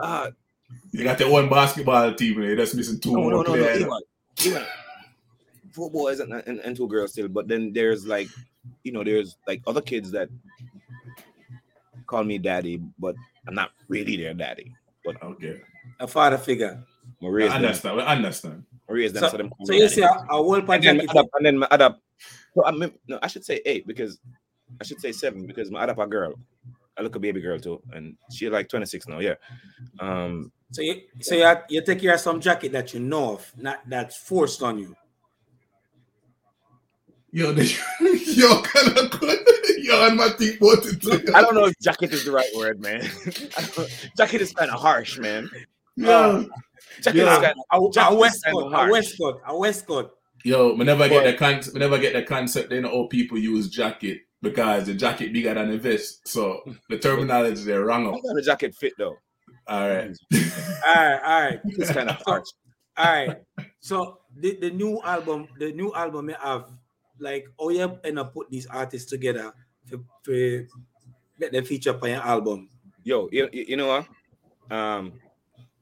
Ah, 0.00 0.28
you 0.90 1.04
got 1.04 1.20
your 1.20 1.38
own 1.38 1.48
basketball 1.48 2.12
team. 2.14 2.38
and 2.38 2.46
You're 2.46 2.56
just 2.56 2.74
missing 2.74 2.98
two 2.98 3.12
no 3.12 3.20
more 3.20 3.30
no 3.30 3.42
no 3.42 3.42
no 3.42 3.52
players. 3.62 3.80
even, 3.82 3.90
even 4.44 4.62
four 5.72 5.90
boys 5.90 6.20
and, 6.20 6.32
and, 6.32 6.60
and 6.60 6.76
two 6.76 6.88
girls 6.88 7.12
still 7.12 7.28
but 7.28 7.48
then 7.48 7.72
there's 7.72 8.06
like 8.06 8.28
you 8.82 8.92
know 8.92 9.04
there's 9.04 9.36
like 9.46 9.62
other 9.66 9.80
kids 9.80 10.10
that 10.10 10.28
call 12.06 12.24
me 12.24 12.38
daddy 12.38 12.80
but 12.98 13.14
i'm 13.46 13.54
not 13.54 13.70
really 13.88 14.16
their 14.16 14.34
daddy 14.34 14.72
but 15.04 15.22
Okay, 15.22 15.60
A 16.00 16.08
father 16.08 16.36
figure. 16.36 16.82
I'm 17.22 17.26
I 17.26 17.30
raise 17.30 17.52
them, 17.52 17.64
understand. 17.64 17.96
We 17.96 18.02
understand. 18.02 18.64
raise 18.88 19.12
them 19.12 19.20
So, 19.22 19.28
so 19.28 19.36
them 19.36 19.52
so 19.64 19.72
you 19.72 19.88
see 19.88 20.02
a, 20.02 20.08
a 20.10 20.26
whole 20.30 20.56
and 20.56 20.66
then 20.66 20.66
project. 20.66 20.98
my 20.98 21.12
adapt, 21.12 21.28
and 21.34 21.46
then 21.46 21.58
my 21.58 21.68
adapt. 21.70 22.00
So 22.54 22.64
I 22.66 22.72
mean, 22.72 22.90
no, 23.06 23.20
I 23.22 23.28
should 23.28 23.44
say 23.44 23.60
eight 23.64 23.86
because 23.86 24.18
I 24.80 24.84
should 24.84 25.00
say 25.00 25.12
seven 25.12 25.46
because 25.46 25.70
my 25.70 25.84
adapt 25.84 26.00
a 26.00 26.06
girl. 26.08 26.34
I 26.98 27.02
look 27.02 27.14
a 27.14 27.20
baby 27.20 27.40
girl 27.40 27.60
too, 27.60 27.80
and 27.92 28.16
she 28.32 28.50
like 28.50 28.68
26 28.68 29.06
now. 29.06 29.20
Yeah. 29.20 29.34
Um. 30.00 30.50
So 30.72 30.82
you, 30.82 31.00
so 31.20 31.34
you, 31.36 31.54
you 31.70 31.82
take 31.82 32.00
care 32.00 32.14
of 32.14 32.20
some 32.20 32.40
jacket 32.40 32.72
that 32.72 32.92
you 32.92 33.00
know 33.00 33.34
of, 33.34 33.52
not 33.56 33.80
that's 33.88 34.16
forced 34.16 34.62
on 34.62 34.78
you. 34.78 34.96
Yo, 37.32 37.52
the, 37.52 37.64
yo, 38.34 38.62
kind 38.62 38.98
of 38.98 39.20
good. 39.20 39.38
Yo, 39.78 40.06
and 40.06 40.16
my 40.16 40.28
thing 40.30 40.56
bought 40.58 40.84
it 40.86 41.00
too. 41.02 41.32
I 41.34 41.42
don't 41.42 41.54
know 41.54 41.66
if 41.66 41.74
jacket 41.82 42.12
is 42.12 42.24
the 42.24 42.32
right 42.32 42.48
word, 42.56 42.80
man. 42.80 43.02
jacket 44.16 44.40
is 44.40 44.52
kind 44.52 44.70
of 44.70 44.80
harsh, 44.80 45.18
man. 45.18 45.48
Yo, 45.96 46.10
uh, 46.10 46.44
Jacket 47.02 47.18
Yeah. 47.18 47.32
is 47.36 47.42
kind 47.44 47.54
A, 47.72 47.76
of 47.76 47.84
a 47.90 47.92
jacket 47.92 48.12
is 48.14 48.18
Westcott, 48.20 48.52
kind 48.52 48.66
of 48.66 48.72
a 48.72 48.76
harsh. 48.76 48.90
Westcott, 48.92 49.40
a 49.46 49.58
Westcott. 49.58 50.10
yo, 50.44 50.74
we 50.74 50.84
never 50.84 51.08
get 51.08 51.24
But- 51.24 51.30
the 51.30 51.36
con- 51.36 51.72
we 51.74 51.80
never 51.80 51.98
get 51.98 52.12
the 52.14 52.22
concept. 52.22 52.70
They 52.70 52.80
know 52.80 52.90
how 53.02 53.06
people 53.08 53.38
use 53.38 53.68
jacket 53.68 54.20
because 54.42 54.86
the 54.86 54.94
jacket 54.94 55.32
bigger 55.32 55.52
than 55.54 55.70
the 55.70 55.78
vest. 55.78 56.26
So 56.26 56.62
the 56.88 56.98
terminology 56.98 57.64
they're 57.64 57.84
wrong. 57.84 58.04
How 58.06 58.12
does 58.12 58.32
the 58.34 58.42
jacket 58.42 58.74
fit 58.74 58.94
though? 58.98 59.16
All 59.68 59.88
right. 59.88 60.16
All 60.86 60.94
right, 60.94 61.20
all 61.24 61.40
right, 61.42 61.60
It's 61.64 61.90
kind 61.90 62.08
of 62.08 62.22
harsh. 62.24 62.46
all 62.96 63.04
right. 63.04 63.36
So 63.80 64.20
the, 64.36 64.56
the 64.60 64.70
new 64.70 65.00
album, 65.02 65.48
the 65.58 65.72
new 65.72 65.92
album, 65.92 66.26
may 66.26 66.36
have 66.40 66.70
like 67.18 67.46
oh 67.58 67.70
yeah, 67.70 67.88
and 68.04 68.20
I 68.20 68.24
put 68.24 68.48
these 68.50 68.66
artists 68.66 69.10
together 69.10 69.52
to, 69.90 70.04
to 70.24 70.66
get 71.40 71.50
them 71.52 71.64
feature 71.64 71.98
on 72.00 72.08
your 72.10 72.20
album. 72.22 72.68
Yo, 73.02 73.28
you, 73.32 73.48
you 73.52 73.76
know 73.76 73.88
what? 73.88 74.06
Um, 74.76 75.14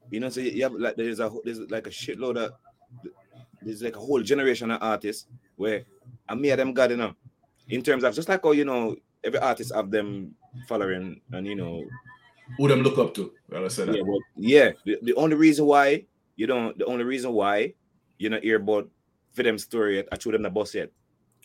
you 0.09 0.19
know, 0.19 0.29
so 0.29 0.39
you 0.41 0.63
have 0.63 0.73
like 0.73 0.95
there's 0.95 1.19
a 1.19 1.31
there's 1.43 1.59
like 1.69 1.87
a 1.87 1.91
shitload 1.91 2.37
of 2.37 2.53
there's 3.61 3.81
like 3.83 3.95
a 3.95 3.99
whole 3.99 4.21
generation 4.21 4.71
of 4.71 4.81
artists 4.81 5.27
where 5.57 5.83
I 6.27 6.35
me 6.35 6.49
and 6.51 6.59
them 6.59 6.73
got 6.73 6.91
know, 6.91 7.13
in 7.69 7.81
terms 7.81 8.03
of 8.03 8.15
just 8.15 8.29
like 8.29 8.45
oh 8.45 8.51
you 8.51 8.65
know 8.65 8.95
every 9.23 9.39
artist 9.39 9.73
have 9.73 9.91
them 9.91 10.35
following 10.67 11.21
and 11.31 11.47
you 11.47 11.55
know 11.55 11.83
Who 12.57 12.67
them 12.67 12.81
look 12.81 12.97
up 12.97 13.13
to? 13.15 13.31
Well, 13.49 13.65
I 13.65 13.67
said 13.69 13.87
that. 13.89 13.95
yeah, 13.97 14.03
but 14.05 14.19
yeah. 14.37 14.71
The, 14.85 14.97
the 15.01 15.13
only 15.15 15.35
reason 15.35 15.65
why 15.65 16.05
you 16.35 16.47
don't 16.47 16.77
the 16.77 16.85
only 16.85 17.03
reason 17.03 17.31
why 17.33 17.73
you 18.17 18.29
know 18.29 18.39
hear 18.39 18.57
about 18.57 18.87
for 19.33 19.43
them 19.43 19.57
story 19.57 19.95
yet, 19.97 20.07
I 20.11 20.15
threw 20.17 20.31
them 20.31 20.43
the 20.43 20.49
bus 20.49 20.73
yet. 20.75 20.89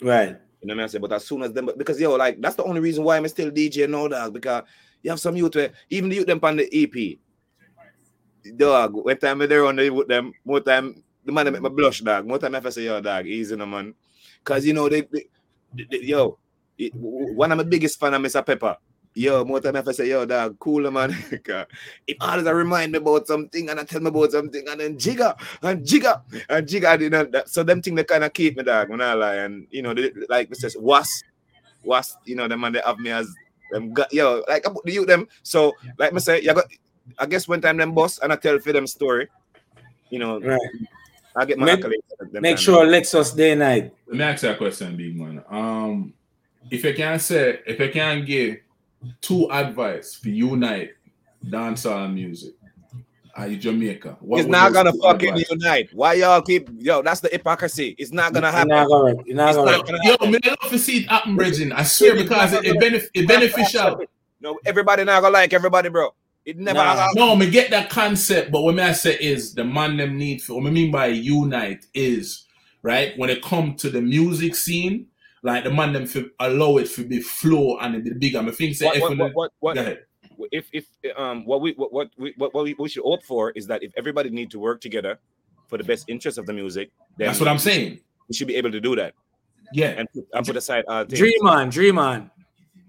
Right. 0.03 0.37
You 0.61 0.69
know 0.69 0.75
what 0.77 0.83
I'm 0.83 0.89
saying? 0.89 1.03
But 1.03 1.13
as 1.13 1.25
soon 1.27 1.43
as 1.43 1.53
them, 1.53 1.71
because 1.77 1.99
yo, 2.01 2.15
like 2.17 2.41
that's 2.41 2.55
the 2.57 2.65
only 2.65 2.81
reason 2.81 3.03
why 3.03 3.17
I'm 3.17 3.27
still 3.29 3.51
DJ 3.51 3.89
now, 3.89 4.09
dog. 4.09 4.35
Because 4.35 4.65
you 5.03 5.11
have 5.11 5.19
some 5.21 5.37
youth 5.37 5.55
where 5.57 5.73
even 5.89 6.11
the 6.11 6.17
youth 6.17 6.27
them 6.27 6.39
on 6.43 6.57
the 6.57 6.69
EP, 6.71 7.19
dog. 8.57 8.95
When 8.95 9.17
time 9.19 9.39
they're 9.39 9.65
on 9.67 9.77
the 9.77 9.91
with 9.91 10.09
them, 10.09 10.33
more 10.45 10.61
time 10.61 11.03
the 11.25 11.33
man 11.33 11.47
they 11.47 11.51
make 11.53 11.63
me 11.63 11.69
blush, 11.71 12.01
dog. 12.01 12.27
More 12.27 12.39
time 12.39 12.55
if 12.55 12.67
I 12.67 12.71
say, 12.71 12.85
yo, 12.85 13.01
dog, 13.01 13.27
easy, 13.27 13.57
no 13.57 13.67
man. 13.67 13.95
Cause 14.45 14.65
you 14.65 14.73
know 14.73 14.89
they, 14.89 15.03
they, 15.03 15.27
they- 15.91 16.03
yo, 16.03 16.39
it- 16.79 16.95
one 16.95 17.53
of 17.53 17.59
my 17.59 17.65
biggest 17.65 17.99
fan 17.99 18.15
of 18.15 18.23
Mr. 18.23 18.45
Pepper. 18.45 18.77
Yo, 19.15 19.45
more 19.45 19.61
time 19.61 19.75
I 19.75 19.79
have 19.83 19.95
say, 19.95 20.09
yo, 20.09 20.25
dog, 20.25 20.57
cool, 20.61 20.89
man. 20.91 21.11
'Cause 21.45 21.67
it 22.07 22.17
always 22.21 22.47
a 22.47 22.55
remind 22.55 22.93
me 22.93 22.99
about 22.99 23.27
something 23.27 23.69
and 23.69 23.81
I 23.81 23.85
tell 23.85 24.01
me 24.01 24.09
about 24.09 24.31
something 24.31 24.67
and 24.69 24.81
then 24.81 24.97
jigger 24.99 25.35
and 25.63 25.85
jigger 25.85 26.21
and 26.49 26.67
jigger. 26.67 26.97
You 27.01 27.11
know, 27.11 27.25
that, 27.25 27.49
so 27.49 27.63
them 27.65 27.83
thing 27.83 27.97
they 27.97 28.05
kind 28.05 28.23
of 28.25 28.33
keep 28.33 28.57
me, 28.57 28.63
dog, 28.63 28.89
when 28.89 29.01
I 29.01 29.15
lie. 29.15 29.37
And 29.37 29.67
you 29.71 29.83
know, 29.83 29.95
they, 29.95 30.13
like 30.29 30.49
Mr. 30.51 30.81
Was, 30.81 31.25
was, 31.83 32.17
you 32.25 32.37
know, 32.37 32.47
them 32.47 32.61
man 32.61 32.73
they 32.73 32.83
have 32.87 32.99
me 32.99 33.11
as 33.11 33.35
them. 33.73 33.93
Got, 33.93 34.13
yo, 34.13 34.45
like 34.49 34.67
I 34.67 34.71
put 34.73 34.85
the 34.85 34.93
youth 34.93 35.09
them. 35.09 35.27
So, 35.43 35.75
like 35.99 36.13
me 36.13 36.21
say, 36.21 36.41
you 36.43 36.55
got. 36.55 36.67
I 37.19 37.27
guess 37.27 37.49
one 37.49 37.61
time 37.61 37.79
them 37.79 37.93
boss 37.93 38.19
and 38.21 38.33
I 38.33 38.37
tell 38.37 38.61
for 38.61 38.73
them 38.73 38.87
story. 38.87 39.27
You 40.11 40.21
know, 40.21 40.39
Right. 40.41 40.61
I 41.35 41.45
get 41.45 41.59
my 41.59 41.67
Make- 41.67 41.81
accolades. 41.81 42.31
them 42.33 42.43
Make 42.43 42.57
time. 42.57 42.63
sure 42.63 42.87
Lexus 42.87 43.35
day 43.37 43.51
and 43.53 43.61
night. 43.61 43.93
Let 44.07 44.17
me 44.17 44.23
ask 44.25 44.43
you 44.45 44.51
a 44.51 44.55
question, 44.55 44.97
big 44.97 45.19
man. 45.19 45.43
Um, 45.51 46.13
if 46.71 46.85
you 46.85 46.95
can 46.95 47.19
say, 47.19 47.59
if 47.67 47.81
you 47.81 47.91
can 47.91 48.25
give 48.25 48.59
two 49.21 49.51
advice 49.51 50.15
for 50.15 50.29
unite 50.29 50.91
dancehall 51.47 52.13
music, 52.13 52.55
are 53.35 53.49
you 53.49 53.57
Jamaica? 53.57 54.17
What 54.21 54.41
It's 54.41 54.49
not 54.49 54.73
gonna 54.73 54.93
two 54.93 55.01
fucking 55.01 55.29
advice- 55.31 55.51
unite. 55.51 55.89
Why 55.93 56.15
y'all 56.15 56.43
keep 56.43 56.69
yo? 56.77 57.03
That's 57.03 57.21
the 57.21 57.29
hypocrisy. 57.29 57.95
It's 57.99 58.13
not 58.13 58.33
gonna 58.33 58.49
You're 58.49 58.53
happen. 58.53 58.69
not 58.69 58.89
gonna, 58.89 59.15
you're 59.25 59.37
not 59.37 59.49
It's 59.51 59.57
gonna. 59.57 59.71
not 59.73 59.87
gonna 59.87 59.99
Yo, 60.05 60.11
happen. 60.13 60.31
man, 60.33 60.41
I 60.45 60.49
love 60.63 60.71
to 60.73 60.79
see 60.79 60.99
it 60.99 61.09
happen, 61.09 61.37
Bridging. 61.37 61.73
I 61.73 61.83
swear 61.85 62.15
because 62.17 62.53
it, 62.53 62.65
it, 62.67 62.77
benef- 62.77 63.09
it 63.15 63.27
beneficial. 63.29 64.03
No, 64.43 64.59
everybody 64.65 65.05
not 65.05 65.21
gonna 65.21 65.35
like 65.35 65.53
everybody, 65.53 65.91
bro. 65.91 66.15
It 66.47 66.57
never. 66.57 66.79
Nah. 66.79 67.09
No, 67.15 67.37
me 67.37 67.51
get 67.51 67.71
that 67.73 67.91
concept, 67.91 68.51
but 68.51 68.63
what 68.63 68.75
me 68.75 68.83
I 68.83 68.93
say 68.93 69.15
is 69.21 69.53
the 69.53 69.65
man 69.65 69.99
them 69.99 70.17
need 70.17 70.41
for 70.41 70.55
what 70.55 70.67
I 70.67 70.71
mean 70.71 70.91
by 70.91 71.09
unite 71.09 71.85
is 71.93 72.47
right 72.83 73.13
when 73.19 73.29
it 73.29 73.43
come 73.43 73.75
to 73.75 73.91
the 73.91 74.01
music 74.01 74.57
scene, 74.57 75.09
like 75.43 75.65
the 75.65 75.71
man 75.71 75.93
them 75.93 76.07
for 76.07 76.25
allow 76.39 76.77
it 76.79 76.91
to 76.91 77.05
be 77.07 77.21
flow 77.21 77.79
and 77.79 77.95
it 77.97 78.05
be 78.05 78.11
bigger. 78.13 78.39
I 78.41 78.51
think 78.51 78.77
say 78.77 78.87
What, 78.87 78.97
if 78.97 79.03
what, 79.03 79.11
what, 79.11 79.17
the- 79.19 79.33
what, 79.35 79.51
what, 79.61 79.75
go 79.77 79.81
ahead. 79.83 80.05
if 80.53 80.69
if 80.73 80.87
um 81.17 81.45
what 81.47 81.61
we 81.61 81.73
what 81.73 81.93
what 81.93 82.11
we 82.19 82.35
what, 82.37 82.53
what 82.55 82.65
we, 82.65 82.75
we 82.79 82.89
should 82.89 83.03
hope 83.05 83.23
for 83.25 83.51
is 83.53 83.67
that 83.67 83.83
if 83.83 83.93
everybody 83.97 84.31
need 84.31 84.51
to 84.51 84.59
work 84.59 84.81
together 84.81 85.19
for 85.69 85.79
the 85.79 85.85
best 85.85 86.05
interest 86.09 86.37
of 86.39 86.47
the 86.47 86.53
music, 86.53 86.91
then 87.17 87.29
That's 87.29 87.41
what 87.41 87.49
I'm 87.49 87.59
saying. 87.59 88.01
we 88.29 88.35
should 88.35 88.49
be 88.49 88.57
able 88.57 88.73
to 88.73 88.81
do 88.81 88.97
that 88.97 89.15
Yeah. 89.73 89.91
and 89.99 90.09
put, 90.13 90.27
and 90.33 90.47
put 90.47 90.57
aside 90.57 90.85
our 90.89 91.05
things. 91.05 91.19
Dream 91.19 91.47
on, 91.47 91.69
dream 91.71 91.99
on. 91.99 92.31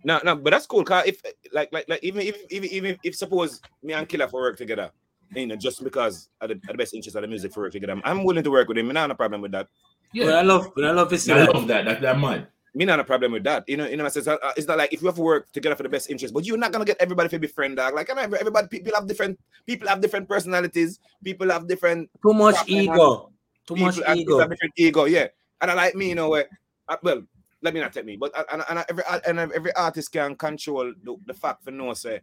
No, 0.03 0.19
no, 0.23 0.35
but 0.35 0.49
that's 0.49 0.65
cool. 0.65 0.83
Cause 0.83 1.05
if 1.05 1.21
like 1.53 1.69
like 1.71 1.85
like 1.87 2.03
even 2.03 2.21
if 2.21 2.37
even 2.49 2.69
even 2.71 2.97
if 3.03 3.15
suppose 3.15 3.61
me 3.83 3.93
and 3.93 4.09
Killer 4.09 4.27
for 4.27 4.41
work 4.41 4.57
together, 4.57 4.89
you 5.35 5.45
know, 5.45 5.55
just 5.55 5.83
because 5.83 6.27
of 6.41 6.49
the, 6.49 6.55
of 6.55 6.61
the 6.69 6.73
best 6.73 6.93
interest 6.95 7.15
of 7.15 7.21
the 7.21 7.27
music 7.27 7.53
for 7.53 7.61
work 7.61 7.71
together, 7.71 8.01
I'm 8.03 8.23
willing 8.23 8.43
to 8.43 8.49
work 8.51 8.67
with 8.67 8.77
him. 8.79 8.87
Me 8.87 8.93
not 8.93 9.01
have 9.01 9.11
a 9.11 9.15
problem 9.15 9.41
with 9.41 9.51
that. 9.51 9.67
But 10.13 10.21
Yeah. 10.25 10.31
I 10.31 10.41
love, 10.41 10.71
but 10.75 10.85
I 10.85 10.91
love 10.91 11.09
to 11.09 11.17
see 11.17 11.31
I 11.31 11.39
that. 11.39 11.53
love 11.53 11.67
that. 11.67 11.85
That 11.85 12.01
that 12.01 12.19
man. 12.19 12.47
Me 12.73 12.85
not 12.85 13.01
a 13.01 13.03
problem 13.03 13.33
with 13.33 13.43
that. 13.43 13.67
You 13.67 13.75
know, 13.75 13.85
you 13.85 13.97
know, 13.97 14.05
I 14.05 14.07
says 14.07 14.27
uh, 14.29 14.37
it's 14.55 14.65
not 14.67 14.77
like 14.77 14.93
if 14.93 15.01
you 15.01 15.07
have 15.07 15.15
to 15.15 15.21
work 15.21 15.51
together 15.51 15.75
for 15.75 15.83
the 15.83 15.89
best 15.89 16.09
interest, 16.09 16.33
but 16.33 16.45
you're 16.45 16.57
not 16.57 16.71
gonna 16.71 16.85
get 16.85 16.95
everybody 17.01 17.27
to 17.27 17.37
be 17.39 17.47
friend 17.47 17.75
dog. 17.75 17.93
Like, 17.93 18.09
I 18.09 18.23
everybody, 18.23 18.67
people 18.67 18.93
have 18.95 19.07
different, 19.07 19.37
people 19.67 19.89
have 19.89 19.99
different 19.99 20.29
personalities, 20.29 20.99
people 21.21 21.49
have 21.51 21.67
different 21.67 22.09
Too 22.23 22.33
much 22.33 22.55
ego. 22.67 23.31
Too 23.67 23.75
much 23.75 23.99
have, 24.01 24.15
ego. 24.15 24.39
have 24.39 24.49
different 24.49 24.73
ego, 24.77 25.03
yeah. 25.03 25.27
And 25.59 25.69
I 25.69 25.73
like 25.73 25.95
me, 25.95 26.09
you 26.09 26.15
know, 26.15 26.29
where 26.29 26.47
uh, 26.87 26.95
well, 27.03 27.23
let 27.61 27.73
me 27.73 27.81
not 27.81 27.91
take 27.91 28.05
me, 28.05 28.15
but 28.15 28.31
uh, 28.37 28.43
and, 28.51 28.63
and 28.69 28.85
every 28.89 29.03
and 29.27 29.51
every 29.51 29.73
artist 29.75 30.11
can 30.11 30.35
control 30.35 30.93
the, 31.03 31.17
the 31.25 31.33
fact 31.33 31.63
for 31.65 31.71
no 31.71 31.93
say, 31.93 32.21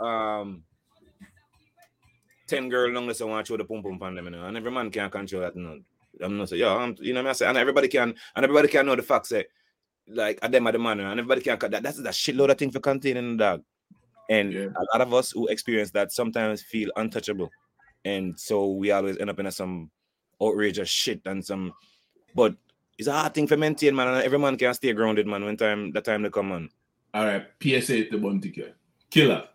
um, 0.00 0.64
ten 2.48 2.68
girl 2.68 2.90
long 2.90 3.08
as 3.10 3.22
I 3.22 3.26
want 3.26 3.46
to 3.46 3.52
show 3.52 3.56
the 3.56 3.64
pum 3.64 3.82
pum 3.82 3.98
on 4.02 4.16
them, 4.16 4.24
you 4.24 4.30
know, 4.32 4.44
and 4.44 4.56
every 4.56 4.72
man 4.72 4.90
can't 4.90 5.12
control 5.12 5.42
that. 5.42 5.54
You 5.54 5.62
know, 5.62 5.80
I'm 6.20 6.38
not 6.38 6.48
say, 6.48 6.56
yeah, 6.56 6.74
I'm, 6.74 6.96
you 7.00 7.12
know 7.14 7.22
what 7.22 7.30
I 7.30 7.32
say, 7.32 7.46
and 7.46 7.58
everybody 7.58 7.88
can, 7.88 8.14
and 8.34 8.44
everybody 8.44 8.68
can 8.68 8.86
know 8.86 8.96
the 8.96 9.02
facts, 9.02 9.30
say, 9.30 9.44
like, 10.08 10.38
at 10.42 10.52
them 10.52 10.66
are 10.66 10.72
the 10.72 10.78
man, 10.78 11.00
and 11.00 11.20
everybody 11.20 11.40
can 11.40 11.58
cut 11.58 11.70
that. 11.72 11.82
That's 11.82 11.98
a 11.98 12.02
shitload 12.02 12.50
of 12.50 12.58
thing 12.58 12.70
for 12.70 12.80
containing 12.80 13.36
the 13.36 13.44
dog. 13.44 13.62
And 14.28 14.52
Yeah. 14.52 14.66
a 14.76 14.84
lot 14.92 15.00
of 15.00 15.14
us 15.14 15.30
who 15.30 15.46
experience 15.48 15.90
that 15.92 16.12
sometimes 16.12 16.62
feel 16.62 16.90
untouchable. 16.96 17.50
And 18.04 18.38
so 18.38 18.70
we 18.72 18.90
always 18.90 19.18
end 19.18 19.30
up 19.30 19.38
in 19.38 19.50
some 19.50 19.90
outrageous 20.40 20.88
shit 20.88 21.22
and 21.26 21.44
some 21.44 21.72
but 22.34 22.54
it's 22.98 23.08
a 23.08 23.12
hard 23.12 23.34
thing 23.34 23.46
for 23.46 23.56
maintain, 23.56 23.94
man. 23.94 24.08
And 24.08 24.22
every 24.22 24.38
man 24.38 24.56
can 24.56 24.74
stay 24.74 24.92
grounded, 24.92 25.26
man, 25.26 25.44
when 25.44 25.56
time 25.56 25.90
the 25.92 26.00
time 26.00 26.22
to 26.22 26.30
come 26.30 26.52
on. 26.52 26.68
All 27.14 27.24
right. 27.24 27.46
PSA 27.60 28.04
to 28.06 28.18
Buntika. 28.18 28.72
Killer. 29.10 29.48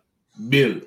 Bill. 0.48 0.80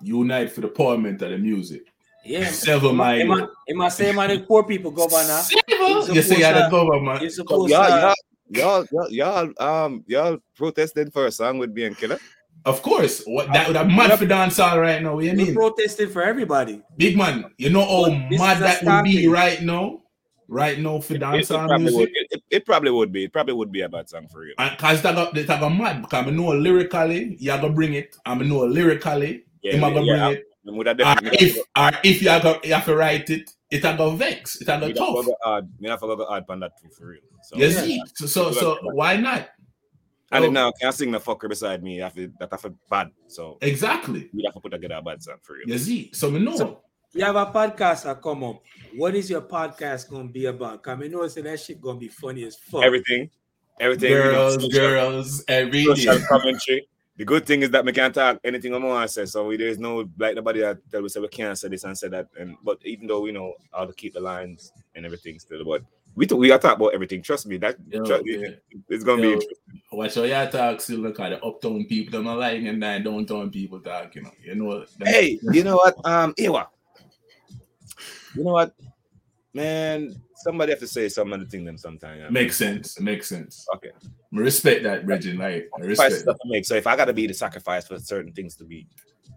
Unite 0.00 0.52
for 0.52 0.60
the 0.60 0.68
empowerment 0.68 1.20
of 1.22 1.30
the 1.30 1.38
music. 1.38 1.89
Yeah. 2.24 2.44
Sever 2.50 2.92
my 2.92 3.16
Am 3.16 3.32
I, 3.32 3.46
am 3.68 3.80
I 3.82 3.88
saying 3.88 4.14
man, 4.16 4.30
the 4.30 4.40
poor 4.40 4.64
people 4.64 4.90
governor? 4.90 5.26
Sever. 5.26 6.12
You 6.14 6.22
say 6.22 6.40
you're 6.40 6.52
the 6.52 6.68
government. 6.70 7.22
You're 7.22 7.30
Y'all, 7.30 7.68
supposed 7.68 7.72
y'all, 7.72 7.90
to. 7.90 8.14
y'all, 8.50 8.86
y'all, 8.90 9.10
y'all, 9.10 9.52
um, 9.58 10.04
y'all 10.06 10.38
protested 10.56 11.12
for 11.12 11.26
a 11.26 11.32
song 11.32 11.58
with 11.58 11.74
being 11.74 11.94
killer. 11.94 12.18
Of 12.64 12.82
course. 12.82 13.22
What 13.24 13.52
that 13.52 13.66
would 13.66 13.76
have 13.76 13.86
mad 13.86 14.18
for 14.18 14.26
dancehall 14.26 14.80
right 14.80 15.02
now. 15.02 15.14
What 15.14 15.24
you 15.24 15.32
You're 15.32 15.46
mean? 15.46 15.54
protesting 15.54 16.10
for 16.10 16.22
everybody. 16.22 16.82
Big 16.96 17.16
man, 17.16 17.46
you 17.56 17.70
know 17.70 17.84
how 17.84 18.04
But 18.10 18.28
this 18.30 18.38
mad 18.38 18.58
that 18.58 18.84
would 18.84 19.04
be 19.04 19.26
right 19.28 19.62
now? 19.62 20.02
Right 20.48 20.78
now 20.80 21.00
for 21.00 21.14
It, 21.14 21.22
it 21.22 21.22
dancehall 21.24 21.66
probably 21.68 21.84
would. 21.84 21.92
music? 21.94 22.10
It, 22.12 22.26
it, 22.32 22.42
it 22.50 22.66
probably 22.66 22.90
would 22.90 23.12
be. 23.12 23.24
It 23.24 23.32
probably 23.32 23.54
would 23.54 23.72
be 23.72 23.80
a 23.82 23.88
bad 23.88 24.08
song 24.10 24.26
for 24.28 24.44
you. 24.44 24.54
And 24.58 24.76
cause 24.78 25.00
that 25.02 25.14
got 25.14 25.32
that 25.32 25.46
got 25.46 25.68
mad 25.68 26.02
because 26.02 26.26
I 26.26 26.30
know 26.30 26.48
lyrically 26.50 27.36
you 27.38 27.50
gonna 27.50 27.70
bring 27.70 27.94
it. 27.94 28.16
I 28.26 28.34
know 28.34 28.64
lyrically 28.64 29.44
Yeah, 29.62 29.72
him 29.72 29.84
a 29.84 29.90
gonna 29.92 30.02
yeah, 30.04 30.18
bring 30.28 30.32
it. 30.38 30.44
I 30.66 30.70
would 30.72 30.86
have 30.86 31.00
Or 31.00 31.16
if 31.32 31.56
or 31.76 31.90
if 32.04 32.22
you 32.22 32.28
have, 32.28 32.60
you 32.64 32.74
have 32.74 32.84
to 32.84 32.94
write 32.96 33.30
it, 33.30 33.50
it 33.70 33.84
a 33.84 33.94
go 33.96 34.10
vex. 34.10 34.60
It 34.60 34.68
a 34.68 34.78
go 34.78 34.86
Me 34.88 34.92
not 34.92 34.96
tough. 34.96 35.26
go 35.26 35.36
hard. 35.42 35.68
Me 35.80 35.88
not 35.88 36.00
go 36.00 36.24
hard 36.26 36.44
on 36.48 36.60
that 36.60 36.72
too 36.80 36.88
for 36.90 37.06
real. 37.08 37.20
So, 37.42 37.56
You 37.56 37.66
Yeah. 37.68 37.80
see? 37.80 38.02
So 38.14 38.26
so, 38.26 38.52
so 38.52 38.78
why 38.92 39.16
not? 39.16 39.48
and 40.32 40.42
Oh. 40.44 40.46
then 40.46 40.52
now 40.52 40.70
can't 40.80 40.94
sing 40.94 41.10
the 41.10 41.18
fucker 41.18 41.48
beside 41.48 41.82
me. 41.82 42.02
I 42.02 42.08
feel 42.10 42.28
that 42.38 42.52
I 42.52 42.56
feel 42.56 42.74
bad. 42.88 43.10
So 43.26 43.58
Exactly. 43.62 44.30
we 44.32 44.44
have 44.44 44.54
to 44.54 44.60
put 44.60 44.70
together 44.72 44.94
a 44.96 45.02
bad 45.02 45.22
song 45.22 45.36
for 45.42 45.54
real. 45.54 45.68
You 45.68 45.78
see? 45.78 46.10
So 46.12 46.30
we 46.30 46.38
know. 46.38 46.56
So- 46.56 46.82
You 47.12 47.24
have 47.24 47.34
a 47.34 47.46
podcast 47.46 48.04
that 48.04 48.22
come 48.22 48.44
up. 48.44 48.62
What 48.94 49.16
is 49.16 49.28
your 49.28 49.40
podcast 49.42 50.08
gonna 50.08 50.28
be 50.28 50.46
about? 50.46 50.80
Cause 50.84 50.96
I 51.02 51.08
know 51.08 51.26
say 51.26 51.40
that 51.42 51.58
shit 51.58 51.80
gonna 51.80 51.98
be 51.98 52.06
funny 52.06 52.44
as 52.44 52.54
fuck. 52.56 52.84
Everything, 52.84 53.28
everything. 53.80 54.12
you 54.12 54.18
know, 54.18 54.30
girls, 54.30 54.54
social- 54.54 54.70
girls, 54.70 55.44
every 55.48 55.84
social 55.86 56.18
commentary. 56.28 56.86
The 57.20 57.26
good 57.26 57.44
thing 57.44 57.60
is 57.60 57.68
that 57.72 57.84
we 57.84 57.92
can't 57.92 58.14
talk 58.14 58.40
anything 58.42 58.74
I 58.74 58.78
want 58.78 59.06
to 59.06 59.12
say. 59.12 59.26
So 59.26 59.44
we, 59.44 59.58
there's 59.58 59.78
no 59.78 60.08
like 60.18 60.36
nobody 60.36 60.60
that 60.60 60.78
tell 60.90 61.04
us 61.04 61.12
say 61.12 61.20
we 61.20 61.28
can't 61.28 61.58
say 61.58 61.68
this 61.68 61.84
and 61.84 61.98
say 61.98 62.08
that. 62.08 62.28
And 62.38 62.56
but 62.64 62.78
even 62.82 63.06
though 63.08 63.20
we 63.20 63.30
know 63.30 63.52
how 63.74 63.84
to 63.84 63.92
keep 63.92 64.14
the 64.14 64.20
lines 64.20 64.72
and 64.94 65.04
everything 65.04 65.38
still, 65.38 65.62
but 65.66 65.82
we 66.14 66.24
talk, 66.24 66.38
we 66.38 66.48
gotta 66.48 66.62
talk 66.62 66.78
about 66.78 66.94
everything. 66.94 67.20
Trust 67.20 67.46
me, 67.46 67.58
that 67.58 67.76
Yo, 67.90 68.02
trust, 68.06 68.22
yeah. 68.24 68.48
it's 68.88 69.04
gonna 69.04 69.20
Yo. 69.20 69.28
be 69.28 69.32
interesting. 69.34 69.82
Watch 69.92 70.14
how 70.14 70.22
you 70.22 70.50
talk, 70.50 70.80
still 70.80 71.00
look 71.00 71.20
at 71.20 71.28
the 71.28 71.44
uptown 71.44 71.84
people, 71.84 72.12
them 72.12 72.24
not 72.24 72.38
lying 72.38 72.66
and 72.68 72.82
then 72.82 73.04
downtown 73.04 73.50
people 73.50 73.80
talk, 73.80 74.14
you 74.14 74.22
know. 74.22 74.32
You 74.42 74.54
know 74.54 74.78
them- 74.78 75.06
Hey, 75.06 75.38
you 75.52 75.62
know 75.62 75.76
what? 75.76 75.96
Um, 76.06 76.32
Ewa. 76.38 76.70
You 78.34 78.44
know 78.44 78.52
what? 78.52 78.74
Man, 79.52 80.14
somebody 80.36 80.70
have 80.70 80.78
to 80.78 80.86
say 80.86 81.08
some 81.08 81.32
of 81.32 81.40
the 81.40 81.46
thing 81.46 81.64
them 81.64 81.76
sometime. 81.76 82.20
yeah. 82.20 82.30
Makes 82.30 82.56
sense. 82.56 83.00
Makes 83.00 83.28
sense. 83.28 83.66
Okay. 83.76 83.90
I 84.02 84.08
respect 84.38 84.84
that, 84.84 85.04
Reggie. 85.04 85.32
Like, 85.32 85.68
I 85.76 85.80
respect 85.84 86.14
stuff 86.14 86.36
that. 86.36 86.42
to 86.44 86.48
make. 86.48 86.64
So 86.64 86.76
if 86.76 86.86
I 86.86 86.94
gotta 86.96 87.12
be 87.12 87.26
the 87.26 87.34
sacrifice 87.34 87.86
for 87.86 87.98
certain 87.98 88.32
things 88.32 88.54
to 88.56 88.64
be, 88.64 88.86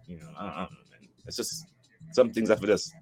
you 0.06 0.18
know, 0.18 0.28
I, 0.38 0.44
I 0.44 0.46
don't 0.46 0.56
know, 0.72 0.78
man. 1.00 1.08
It's 1.26 1.36
just 1.36 1.66
some 2.12 2.30
things 2.32 2.48
have 2.48 2.60
to 2.60 2.66
just 2.68 2.90
to 2.90 2.96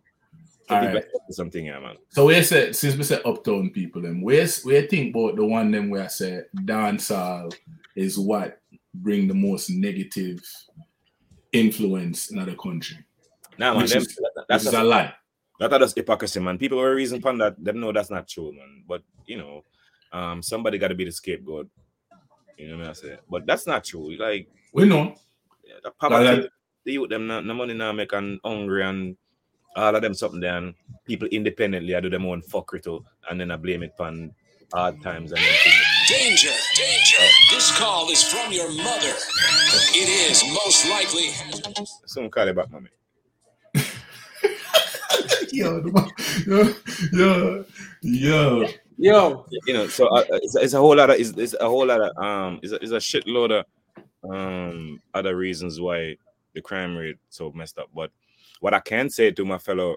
be 0.69 0.75
Alright. 0.75 0.95
better 0.95 1.09
for 1.27 1.33
something, 1.33 1.67
yeah, 1.67 1.81
man. 1.81 1.97
So 2.11 2.25
where 2.27 2.43
said 2.43 2.75
since 2.75 2.97
we 2.97 3.03
said 3.03 3.21
uptown 3.27 3.71
people, 3.71 4.01
then 4.01 4.23
where's 4.23 4.63
where 4.63 4.83
think 4.87 5.15
about 5.15 5.37
the 5.37 5.45
one 5.45 5.71
them 5.71 5.91
where 5.91 6.05
I 6.05 6.07
said 6.07 6.47
dancehall 6.65 7.55
is 7.95 8.19
what 8.19 8.59
bring 8.95 9.29
the 9.29 9.35
most 9.35 9.69
negative 9.69 10.41
influence 11.53 12.31
in 12.31 12.43
the 12.45 12.55
country. 12.57 12.97
Nah, 13.59 13.75
man, 13.75 13.87
them, 13.87 13.99
is- 13.99 14.07
that- 14.17 14.45
that's 14.49 14.67
a 14.67 14.83
lie. 14.83 15.13
That 15.69 15.81
just 15.81 15.97
hypocrisy, 15.97 16.41
man. 16.41 16.59
People 16.59 16.79
were 16.79 16.95
reason 16.95 17.19
upon 17.19 17.39
that. 17.39 17.63
Them 17.63 17.81
know 17.81 17.93
that's 17.93 18.11
not 18.11 18.29
true, 18.29 18.53
man. 18.53 18.85
But 18.87 19.03
you 19.27 19.39
know, 19.39 19.65
um, 20.13 20.43
somebody 20.43 20.79
got 20.79 20.89
to 20.89 20.95
be 20.95 21.05
the 21.05 21.13
scapegoat. 21.13 21.69
You 22.59 22.69
know 22.69 22.79
what 22.79 22.89
I 22.89 22.93
say? 22.93 23.17
But 23.31 23.47
that's 23.47 23.67
not 23.67 23.85
true. 23.85 24.17
Like 24.17 24.49
We 24.73 24.85
know. 24.87 25.15
yeah, 25.65 25.75
the 25.83 25.91
poverty, 25.91 26.43
that- 26.43 26.51
the 26.85 26.93
youth 26.93 27.11
them 27.11 27.27
not, 27.27 27.45
no 27.47 27.55
money 27.55 27.75
now 27.75 27.93
make 27.93 28.13
and 28.13 28.41
hungry 28.45 28.83
and 28.85 29.17
all 29.77 29.95
of 29.95 30.03
them 30.03 30.15
something 30.15 30.41
there. 30.41 30.57
And 30.59 30.75
people 31.07 31.29
independently 31.29 31.95
I 31.95 32.01
do 32.01 32.11
them 32.11 32.27
own 32.27 32.43
fuckery 32.43 32.83
too, 32.83 33.05
and 33.31 33.41
then 33.41 33.51
I 33.51 33.57
blame 33.57 33.83
it 33.83 33.93
on 33.99 34.35
hard 34.73 35.01
times 35.03 35.33
and 35.33 35.41
everything. 35.41 35.73
Danger! 36.09 36.51
Danger! 36.75 37.23
This 37.51 37.77
call 37.79 38.11
is 38.11 38.23
from 38.23 38.53
your 38.53 38.69
mother. 38.75 39.15
It 39.95 40.09
is 40.31 40.43
most 40.65 40.89
likely. 40.89 41.31
Someone 42.07 42.31
call 42.31 42.49
it 42.49 42.57
back, 42.57 42.71
mommy. 42.71 42.89
Yo, 45.53 45.82
yo, 46.46 46.74
yo, 47.12 47.64
yo. 48.03 48.68
Yo, 48.98 49.46
you 49.66 49.74
know, 49.74 49.88
so 49.88 50.07
uh, 50.09 50.22
it's, 50.30 50.55
it's 50.55 50.74
a 50.74 50.78
whole 50.78 50.94
lot 50.94 51.11
of 51.11 51.18
it's, 51.18 51.30
it's 51.30 51.55
a 51.55 51.68
whole 51.68 51.86
lot 51.86 52.00
of 52.00 52.16
um, 52.22 52.61
it's 52.62 52.72
a, 52.72 52.76
it's 52.76 52.92
a 52.92 52.96
shitload 52.96 53.50
of 53.50 54.30
um 54.30 55.00
other 55.14 55.34
reasons 55.34 55.80
why 55.80 56.14
the 56.55 56.61
crime 56.61 56.96
rate 56.96 57.16
so 57.28 57.50
messed 57.53 57.78
up. 57.78 57.88
But 57.94 58.11
what 58.61 58.74
I 58.74 58.80
can 58.80 59.11
say 59.11 59.32
to 59.32 59.44
my 59.44 59.59
fellow 59.59 59.96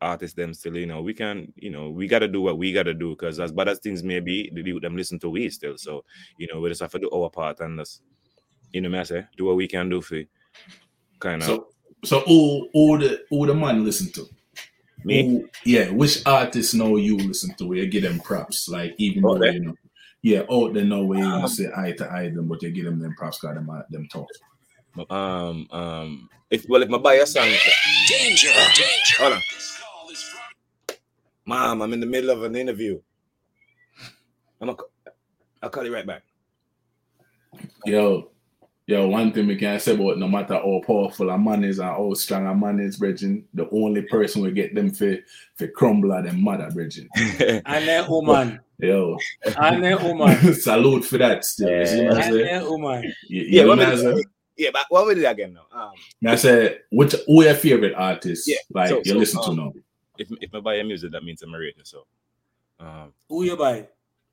artists, 0.00 0.36
them 0.36 0.54
still, 0.54 0.76
you 0.76 0.86
know, 0.86 1.02
we 1.02 1.12
can, 1.12 1.52
you 1.56 1.70
know, 1.70 1.90
we 1.90 2.06
got 2.06 2.20
to 2.20 2.28
do 2.28 2.40
what 2.40 2.56
we 2.56 2.72
got 2.72 2.84
to 2.84 2.94
do 2.94 3.10
because 3.10 3.40
as 3.40 3.52
bad 3.52 3.68
as 3.68 3.78
things 3.80 4.02
may 4.02 4.20
be, 4.20 4.50
them 4.80 4.96
listen 4.96 5.18
to 5.18 5.28
we 5.28 5.50
still. 5.50 5.76
So 5.76 6.04
you 6.38 6.46
know, 6.50 6.60
we 6.60 6.70
just 6.70 6.80
have 6.80 6.92
to 6.92 6.98
do 6.98 7.10
our 7.10 7.28
part 7.28 7.60
and 7.60 7.78
just, 7.78 8.02
you 8.72 8.80
know, 8.80 8.98
I 8.98 9.02
say, 9.02 9.26
do 9.36 9.46
what 9.46 9.56
we 9.56 9.68
can 9.68 9.88
do 9.88 10.00
for 10.00 10.22
kind 11.18 11.42
of 11.42 11.46
So, 11.46 11.68
so 12.04 12.20
who, 12.20 12.68
who 12.72 12.98
the 12.98 13.24
who 13.28 13.46
the 13.46 13.54
man 13.54 13.84
listen 13.84 14.12
to? 14.12 14.28
Me. 15.04 15.22
Who, 15.28 15.48
yeah, 15.64 15.90
which 15.90 16.22
artists 16.26 16.74
know 16.74 16.96
you 16.96 17.16
listen 17.16 17.54
to? 17.54 17.66
Where 17.66 17.78
you 17.78 17.86
give 17.86 18.02
them 18.02 18.20
props, 18.20 18.68
like 18.68 18.94
even 18.98 19.22
though 19.22 19.42
you 19.44 19.60
know, 19.60 19.74
yeah, 20.22 20.42
out 20.50 20.74
there 20.74 20.84
know 20.84 21.04
where 21.04 21.18
you 21.18 21.24
Um, 21.24 21.32
gonna 21.32 21.48
say 21.48 21.70
eye 21.76 21.92
to 21.92 22.10
eye 22.10 22.30
them, 22.30 22.48
but 22.48 22.62
you 22.62 22.70
give 22.70 22.86
them 22.86 22.98
them 22.98 23.14
props, 23.14 23.40
got 23.40 23.54
them 23.54 23.68
uh, 23.70 23.82
them 23.90 24.08
talk. 24.08 24.28
Um, 25.10 25.66
um, 25.70 26.28
if 26.50 26.64
well, 26.68 26.82
if 26.82 26.88
my 26.88 26.98
buy 26.98 27.14
a 27.14 27.26
song, 27.26 27.44
Danger! 28.08 28.48
Danger! 28.48 29.18
hold 29.18 29.32
on. 29.34 29.42
This 29.52 29.80
call 29.80 30.10
is 30.10 30.22
from 30.22 30.96
Mom, 31.46 31.82
I'm 31.82 31.92
in 31.92 32.00
the 32.00 32.06
middle 32.06 32.30
of 32.30 32.42
an 32.42 32.56
interview. 32.56 33.00
I'm 34.60 34.68
a, 34.70 34.76
I'll 35.62 35.70
call 35.70 35.84
you 35.84 35.92
right 35.92 36.06
back. 36.06 36.22
Yo, 37.84 38.30
yo, 38.86 39.08
one 39.08 39.32
thing 39.32 39.46
we 39.46 39.56
can 39.56 39.78
say 39.80 39.94
about 39.94 40.18
no 40.18 40.28
matter 40.28 40.54
how 40.54 40.80
powerful 40.86 41.30
a 41.30 41.38
man 41.38 41.64
is 41.64 41.78
and 41.78 41.88
how 41.88 42.12
strong 42.14 42.46
a 42.46 42.54
man 42.54 42.80
is, 42.80 42.96
Bridging, 42.96 43.44
the 43.54 43.68
only 43.70 44.02
person 44.02 44.42
will 44.42 44.50
get 44.50 44.74
them 44.74 44.90
for 44.90 45.16
for 45.56 45.68
crumble 45.68 46.12
are 46.12 46.22
them 46.22 46.42
mother, 46.42 46.70
Bridging. 46.72 47.08
and 47.16 47.88
then 47.88 48.08
woman, 48.10 48.60
Yo, 48.78 49.16
and 49.56 49.82
then 49.84 50.02
woman, 50.02 50.54
salute 50.60 51.04
for 51.04 51.18
that 51.18 51.44
still. 51.44 51.70
You 51.70 51.86
see 51.86 52.04
what 52.04 52.16
I 52.18 52.20
and 52.26 52.34
say? 52.34 52.42
then 52.44 52.64
woman. 52.64 53.14
You, 53.28 53.42
you 53.42 53.48
Yeah, 53.50 53.62
know 53.62 53.68
what 53.68 53.78
what 53.78 53.86
I 53.88 53.94
we- 53.94 54.00
say? 54.22 54.24
yeah, 54.56 54.70
but 54.72 54.86
what 54.88 55.06
we 55.06 55.14
did 55.14 55.24
again 55.24 55.54
now? 55.54 55.66
Um, 55.72 55.92
I 56.26 56.34
said, 56.36 56.80
which 56.90 57.14
who 57.26 57.42
your 57.44 57.54
favorite 57.54 57.94
artist? 57.94 58.46
Yeah, 58.48 58.56
like 58.72 58.88
so- 58.90 58.98
you 59.04 59.12
so, 59.12 59.18
listen 59.18 59.40
to 59.42 59.48
um, 59.50 59.56
now. 59.56 59.72
if 60.18 60.28
if 60.40 60.54
I 60.54 60.60
buy 60.60 60.74
a 60.74 60.84
music, 60.84 61.12
that 61.12 61.24
means 61.24 61.40
I'm 61.42 61.54
a 61.54 61.58
radio. 61.58 61.82
So, 61.84 62.06
um, 62.80 63.12
Who 63.28 63.44
you 63.44 63.56
buy? 63.56 63.86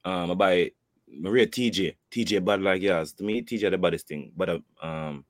um, 0.03 0.31
I 0.31 0.33
buy 0.33 0.71
Maria 1.19 1.47
TJ, 1.47 1.95
TJ 2.11 2.43
bad 2.43 2.61
like 2.61 2.81
yours. 2.81 3.13
To 3.13 3.23
me, 3.23 3.41
TJ 3.41 3.71
the 3.71 3.77
baddest 3.77 4.07
thing. 4.07 4.31
But 4.35 4.49
uh, 4.49 4.59
um, 4.81 5.25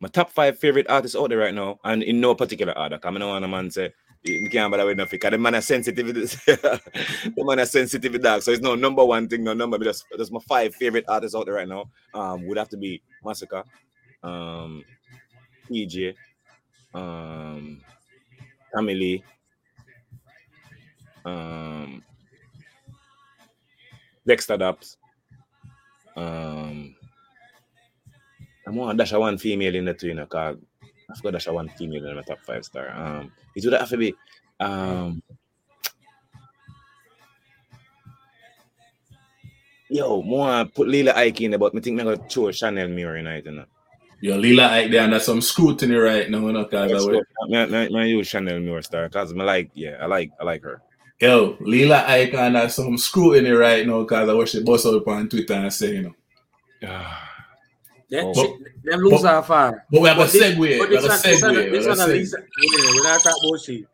my 0.00 0.08
top 0.08 0.30
five 0.30 0.58
favorite 0.58 0.88
artists 0.88 1.16
out 1.16 1.28
there 1.28 1.38
right 1.38 1.54
now, 1.54 1.78
and 1.84 2.02
in 2.02 2.20
no 2.20 2.34
particular 2.34 2.76
order. 2.76 2.98
Come 2.98 3.22
on, 3.22 3.44
a 3.44 3.48
man 3.48 3.70
say. 3.70 3.92
You 4.24 4.50
can't 4.50 4.70
bother 4.70 4.84
with 4.84 4.96
nothing. 4.96 5.10
Because 5.12 5.30
the 5.30 5.38
man 5.38 5.54
is 5.54 5.66
sensitive. 5.66 6.06
the 6.46 6.80
man 7.36 7.60
is 7.60 7.70
sensitive. 7.70 8.42
So 8.42 8.50
it's 8.50 8.60
no 8.60 8.74
number 8.74 9.04
one 9.04 9.28
thing, 9.28 9.44
no 9.44 9.54
number. 9.54 9.78
That's, 9.78 10.04
that's 10.16 10.30
my 10.30 10.40
five 10.40 10.74
favorite 10.74 11.04
artists 11.08 11.36
out 11.36 11.46
there 11.46 11.54
right 11.54 11.68
now. 11.68 11.84
Um, 12.14 12.46
would 12.46 12.58
have 12.58 12.68
to 12.70 12.76
be 12.76 13.00
Masicka, 13.24 13.64
um, 14.24 14.82
TJ, 15.70 16.14
um, 16.94 17.80
Emily, 18.76 19.22
um, 21.24 22.02
Dexta 24.28 24.58
Daps. 24.58 24.96
Um, 26.16 26.94
I'm 28.66 28.74
going 28.74 28.96
to 28.96 29.02
dash 29.02 29.12
a 29.12 29.20
one 29.20 29.38
female 29.38 29.74
in 29.74 29.86
the 29.86 29.94
two, 29.94 30.08
you 30.08 30.14
know, 30.14 30.26
cause 30.26 30.56
I 31.10 31.16
forgot 31.16 31.32
dash 31.34 31.46
a 31.46 31.52
one 31.52 31.68
female 31.70 32.06
in 32.06 32.16
my 32.16 32.22
top 32.22 32.40
five 32.46 32.64
star. 32.64 32.90
Um, 32.90 33.32
it 33.56 33.64
would 33.64 33.72
have 33.72 33.88
to 33.88 33.96
be, 33.96 34.14
um, 34.60 35.22
yo, 39.88 40.22
more 40.22 40.64
put 40.66 40.88
Lila 40.88 41.12
Ike 41.14 41.40
in 41.42 41.52
there, 41.52 41.58
but 41.58 41.74
I 41.74 41.80
think 41.80 41.98
I'm 42.00 42.06
going 42.06 42.18
to 42.18 42.28
show 42.30 42.50
Chanel 42.52 42.88
mirror 42.88 43.16
tonight, 43.16 43.44
you 43.46 43.52
know. 43.52 43.64
Yo, 44.20 44.36
Lila 44.36 44.66
Ike 44.68 44.90
there 44.90 45.02
under 45.04 45.20
some 45.20 45.40
scrutiny 45.40 45.94
right 45.94 46.28
now, 46.28 46.44
you 46.46 46.52
know, 46.52 46.64
cause 46.64 47.08
I- 47.08 47.22
me, 47.48 47.66
me, 47.66 47.88
me 47.88 48.08
use 48.10 48.26
Chanel 48.28 48.60
mirror 48.60 48.82
star, 48.82 49.08
cause 49.08 49.32
I 49.32 49.36
like, 49.36 49.70
yeah, 49.74 49.96
I 50.00 50.06
like, 50.06 50.30
I 50.40 50.44
like 50.44 50.62
her. 50.62 50.82
Yo, 51.20 51.56
Lila 51.60 52.04
Ike 52.06 52.34
under 52.34 52.68
some 52.68 52.96
scrutiny 52.96 53.50
right 53.50 53.84
now, 53.86 54.04
cause 54.04 54.28
I 54.28 54.34
watch 54.34 54.52
the 54.52 54.62
bust 54.62 54.86
up 54.86 55.06
on 55.08 55.28
Twitter 55.28 55.54
and 55.54 55.72
say, 55.72 55.94
you 55.96 56.02
know. 56.02 56.14
Them, 58.10 58.24
Oh. 58.26 58.32
shit, 58.34 58.50
them 58.84 59.00
lose 59.00 59.22
But- 59.22 59.34
our 59.34 59.42
fire. 59.42 59.84
But 59.90 60.00
we 60.00 60.08
have 60.08 60.16
a 60.18 60.20
But 60.22 60.32
this- 60.32 60.42
segue. 60.42 60.58
We 60.58 60.72
have 60.72 60.80
a 60.80 60.82
one, 60.84 60.90
this 60.90 61.02
one, 61.02 61.18
segue. 61.18 61.70
this 61.70 61.84
we 61.84 61.90
have 61.90 61.98
one, 61.98 62.10
a 62.10 62.12
segue. 62.14 62.32
yeah, 62.62 62.92
we're 62.94 63.02
not 63.02 63.20
talking 63.20 63.50
about 63.50 63.60
shit. 63.60 63.84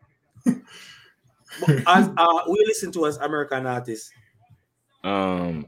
but 1.61 1.97
as 1.97 2.09
uh, 2.15 2.39
we 2.49 2.63
listen 2.67 2.91
to 2.93 3.05
as 3.07 3.17
American 3.17 3.65
artists, 3.65 4.11
Um, 5.03 5.67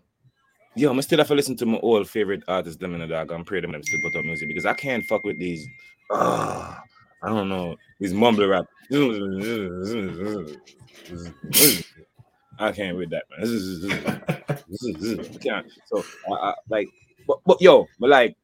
yo, 0.75 0.89
I'm 0.91 1.01
still 1.01 1.17
have 1.17 1.27
to 1.27 1.35
listen 1.35 1.55
to 1.57 1.65
my 1.65 1.79
old 1.79 2.07
favorite 2.09 2.43
artists, 2.47 2.79
them 2.79 2.93
in 2.93 3.01
the 3.01 3.07
dog, 3.07 3.31
and 3.31 3.45
pray 3.45 3.59
them 3.61 3.71
them 3.71 3.83
still 3.83 3.99
put 4.01 4.15
up 4.15 4.23
music 4.25 4.47
because 4.47 4.65
I 4.65 4.73
can't 4.73 5.03
fuck 5.05 5.23
with 5.23 5.39
these. 5.39 5.67
Ah, 6.11 6.81
I 7.23 7.29
don't 7.29 7.49
know 7.49 7.75
these 7.99 8.13
mumble 8.13 8.47
rap. 8.47 8.65
I 12.59 12.71
can't 12.71 12.97
with 12.97 13.09
that, 13.11 13.23
man. 13.29 14.21
I 14.49 15.37
can't. 15.37 15.67
So, 15.85 16.03
I, 16.29 16.33
I, 16.33 16.53
like, 16.69 16.87
but, 17.27 17.39
but 17.45 17.61
yo, 17.61 17.87
but 17.99 18.09
like, 18.09 18.35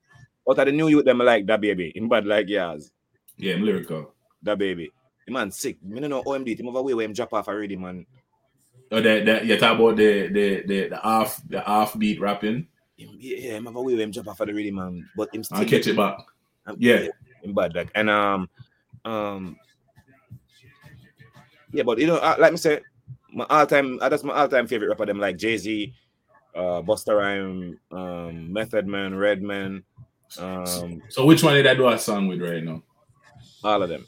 out 0.47 0.59
of 0.59 0.65
the 0.65 0.71
new 0.71 0.87
youth, 0.87 1.05
them 1.05 1.17
like 1.19 1.45
that 1.47 1.61
baby. 1.61 1.91
In 1.95 2.09
bad 2.09 2.25
like 2.25 2.47
yours, 2.49 2.91
Yeah, 3.37 3.53
I'm 3.55 3.63
lyrical. 3.63 4.13
that 4.43 4.57
baby. 4.57 4.91
The 5.25 5.31
man 5.31 5.51
sick. 5.51 5.81
Me 5.83 5.99
no 6.01 6.07
know 6.07 6.23
OMD. 6.23 6.59
Him 6.59 6.67
over 6.67 6.81
way 6.81 6.93
where 6.93 7.05
him 7.05 7.13
drop 7.13 7.33
off 7.33 7.47
already, 7.47 7.77
man. 7.77 8.05
Oh, 8.91 9.01
that, 9.01 9.25
that 9.25 9.45
you 9.45 9.57
talk 9.57 9.79
about 9.79 9.95
the 9.95 10.27
the 10.27 10.63
the 10.67 10.89
the 10.89 10.97
half 10.97 11.41
the 11.47 11.61
half 11.61 11.97
beat 11.97 12.19
rapping. 12.19 12.67
Yeah, 12.97 13.07
yeah, 13.17 13.51
him 13.57 13.67
over 13.67 13.81
way 13.81 13.93
where 13.95 14.03
him 14.03 14.11
drop 14.11 14.27
off 14.27 14.41
already, 14.41 14.69
man. 14.69 15.09
But 15.15 15.33
him 15.33 15.43
still 15.45 15.59
I'll 15.59 15.65
catch 15.65 15.87
it 15.87 15.95
back. 15.95 16.17
Um, 16.67 16.75
Yeah. 16.77 17.07
in 17.43 17.53
bad 17.53 17.73
like 17.73 17.89
and 17.95 18.09
um 18.09 18.49
um 19.05 19.57
yeah, 21.73 21.83
but 21.83 21.97
you 21.99 22.07
know, 22.07 22.17
uh, 22.17 22.35
like 22.39 22.51
me 22.53 22.57
say, 22.57 22.79
my 23.33 23.45
all 23.49 23.65
time 23.65 23.99
uh, 24.01 24.09
that's 24.09 24.23
my 24.23 24.33
all 24.33 24.47
time 24.47 24.67
favorite 24.67 24.87
rapper. 24.89 25.05
Them 25.05 25.19
like 25.19 25.37
Jay 25.37 25.57
Z, 25.57 25.93
uh, 26.55 26.81
Busta 26.81 27.17
Rhyme, 27.17 27.79
um, 27.91 28.53
Method 28.53 28.87
Man, 28.87 29.15
Redman, 29.15 29.83
um, 30.39 31.01
So 31.09 31.25
which 31.25 31.43
one 31.43 31.53
did 31.55 31.67
I 31.67 31.73
do 31.75 31.87
a 31.89 31.97
song 31.97 32.27
with 32.27 32.41
right 32.41 32.63
now? 32.63 32.81
all 33.63 33.81
of 33.83 33.89
them. 33.89 34.05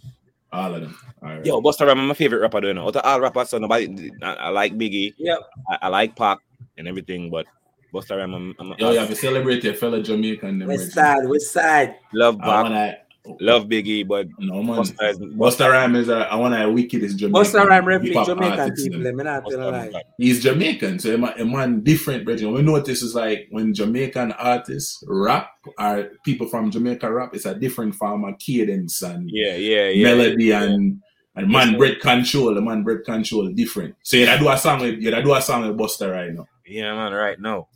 All 0.52 0.74
of 0.74 0.82
them. 0.82 0.96
All 1.22 1.30
right. 1.30 1.46
Yo, 1.46 1.62
Busta 1.62 1.86
Rhyme, 1.88 2.08
my 2.08 2.14
favorite 2.14 2.40
rapper. 2.40 2.62
Do 2.62 2.68
you 2.68 2.74
know? 2.74 2.88
Out 2.88 2.98
all 2.98 3.20
rappers, 3.20 3.50
so 3.50 3.58
nobody. 3.58 4.12
I, 4.22 4.34
I 4.34 4.50
like 4.50 4.74
Biggie. 4.78 5.14
yeah, 5.18 5.38
I, 5.70 5.78
I 5.84 5.88
like 5.90 6.16
Pac 6.16 6.40
and 6.78 6.88
everything, 6.88 7.30
but 7.30 7.46
Busta 7.94 8.18
Rhyme, 8.18 8.34
I'm, 8.34 8.56
I'm, 8.60 8.74
Yo, 8.78 8.92
you 8.92 9.00
have 9.00 9.10
to 9.10 9.16
celebrate 9.16 9.64
your 9.64 9.74
fellow 9.74 10.02
Jamaican. 10.02 10.60
them, 10.60 10.68
West 10.68 10.82
Reggie. 10.82 10.92
Side, 10.92 11.28
West 11.30 11.52
Side. 11.54 11.96
love 12.14 12.38
I 12.42 12.46
Pac, 12.46 12.64
wanna 12.64 12.98
love 13.40 13.66
Biggie, 13.66 14.08
but 14.08 14.28
no 14.40 14.62
man. 14.64 14.78
Busta 14.78 15.10
is 15.10 15.18
Busta 15.20 15.72
Rhyme 15.72 15.96
is 15.96 16.10
a, 16.10 16.18
I 16.32 16.36
want 16.36 16.56
to 16.56 16.70
wickedest 16.70 17.18
Jamaican. 17.18 17.42
Busta 17.42 17.66
Rhyme 17.66 17.86
reflect 17.86 18.08
hip-hop 18.08 18.28
Jamaican 18.28 18.76
people. 18.76 19.04
them. 19.04 19.20
I'm 19.20 19.26
not 19.26 19.44
Busta 19.44 19.50
telling 19.52 19.74
Rhyme, 19.74 19.92
lie. 19.94 20.04
He's 20.18 20.44
Jamaican, 20.44 21.00
so 21.00 21.16
a 21.16 21.18
man, 21.18 21.34
a 21.40 21.46
man 21.46 21.82
different, 21.82 22.28
Reggie. 22.28 22.46
We 22.46 22.62
notice 22.62 23.02
is 23.02 23.16
like 23.16 23.48
when 23.52 23.74
Jamaican 23.74 24.34
artists 24.34 25.04
rap 25.08 25.50
or 25.78 26.12
people 26.24 26.48
from 26.48 26.72
Jamaica 26.72 27.12
rap, 27.12 27.32
it's 27.34 27.46
a 27.46 27.56
different 27.56 27.96
form 27.96 28.26
of 28.26 28.38
cadence 28.40 29.02
and 29.02 29.30
Yeah, 29.32 29.56
yeah, 29.56 29.90
yeah. 29.90 30.04
melody 30.04 30.52
and 30.52 31.02
And 31.38 31.52
man 31.52 31.72
Yes, 31.72 31.78
bread 31.78 32.00
control, 32.00 32.54
the 32.54 32.62
man 32.62 32.84
bread 32.84 33.04
control 33.04 33.48
different. 33.52 33.96
So 34.04 34.18
yeah, 34.18 34.34
I 34.34 34.38
do 34.38 34.50
a 34.50 34.58
song 34.58 34.80
with 34.80 35.00
yeah, 35.00 35.18
I 35.18 35.22
do 35.22 35.34
a 35.34 35.42
song 35.42 35.68
with 35.68 35.78
Busta 35.78 36.12
right 36.12 36.34
now. 36.34 36.48
Yeah, 36.66 36.94
man, 36.96 37.12
right 37.12 37.40
now. 37.40 37.68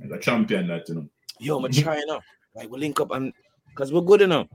Like 0.00 0.18
a 0.18 0.22
champion 0.22 0.68
that 0.68 0.88
you 0.88 0.94
know. 0.94 1.08
Yo, 1.38 1.62
I'm 1.62 1.70
trying 1.72 2.08
up. 2.10 2.22
Like 2.54 2.70
we 2.70 2.78
link 2.78 2.98
up 3.00 3.10
and 3.10 3.32
because 3.68 3.92
we're 3.92 4.00
good 4.00 4.22
enough. 4.22 4.46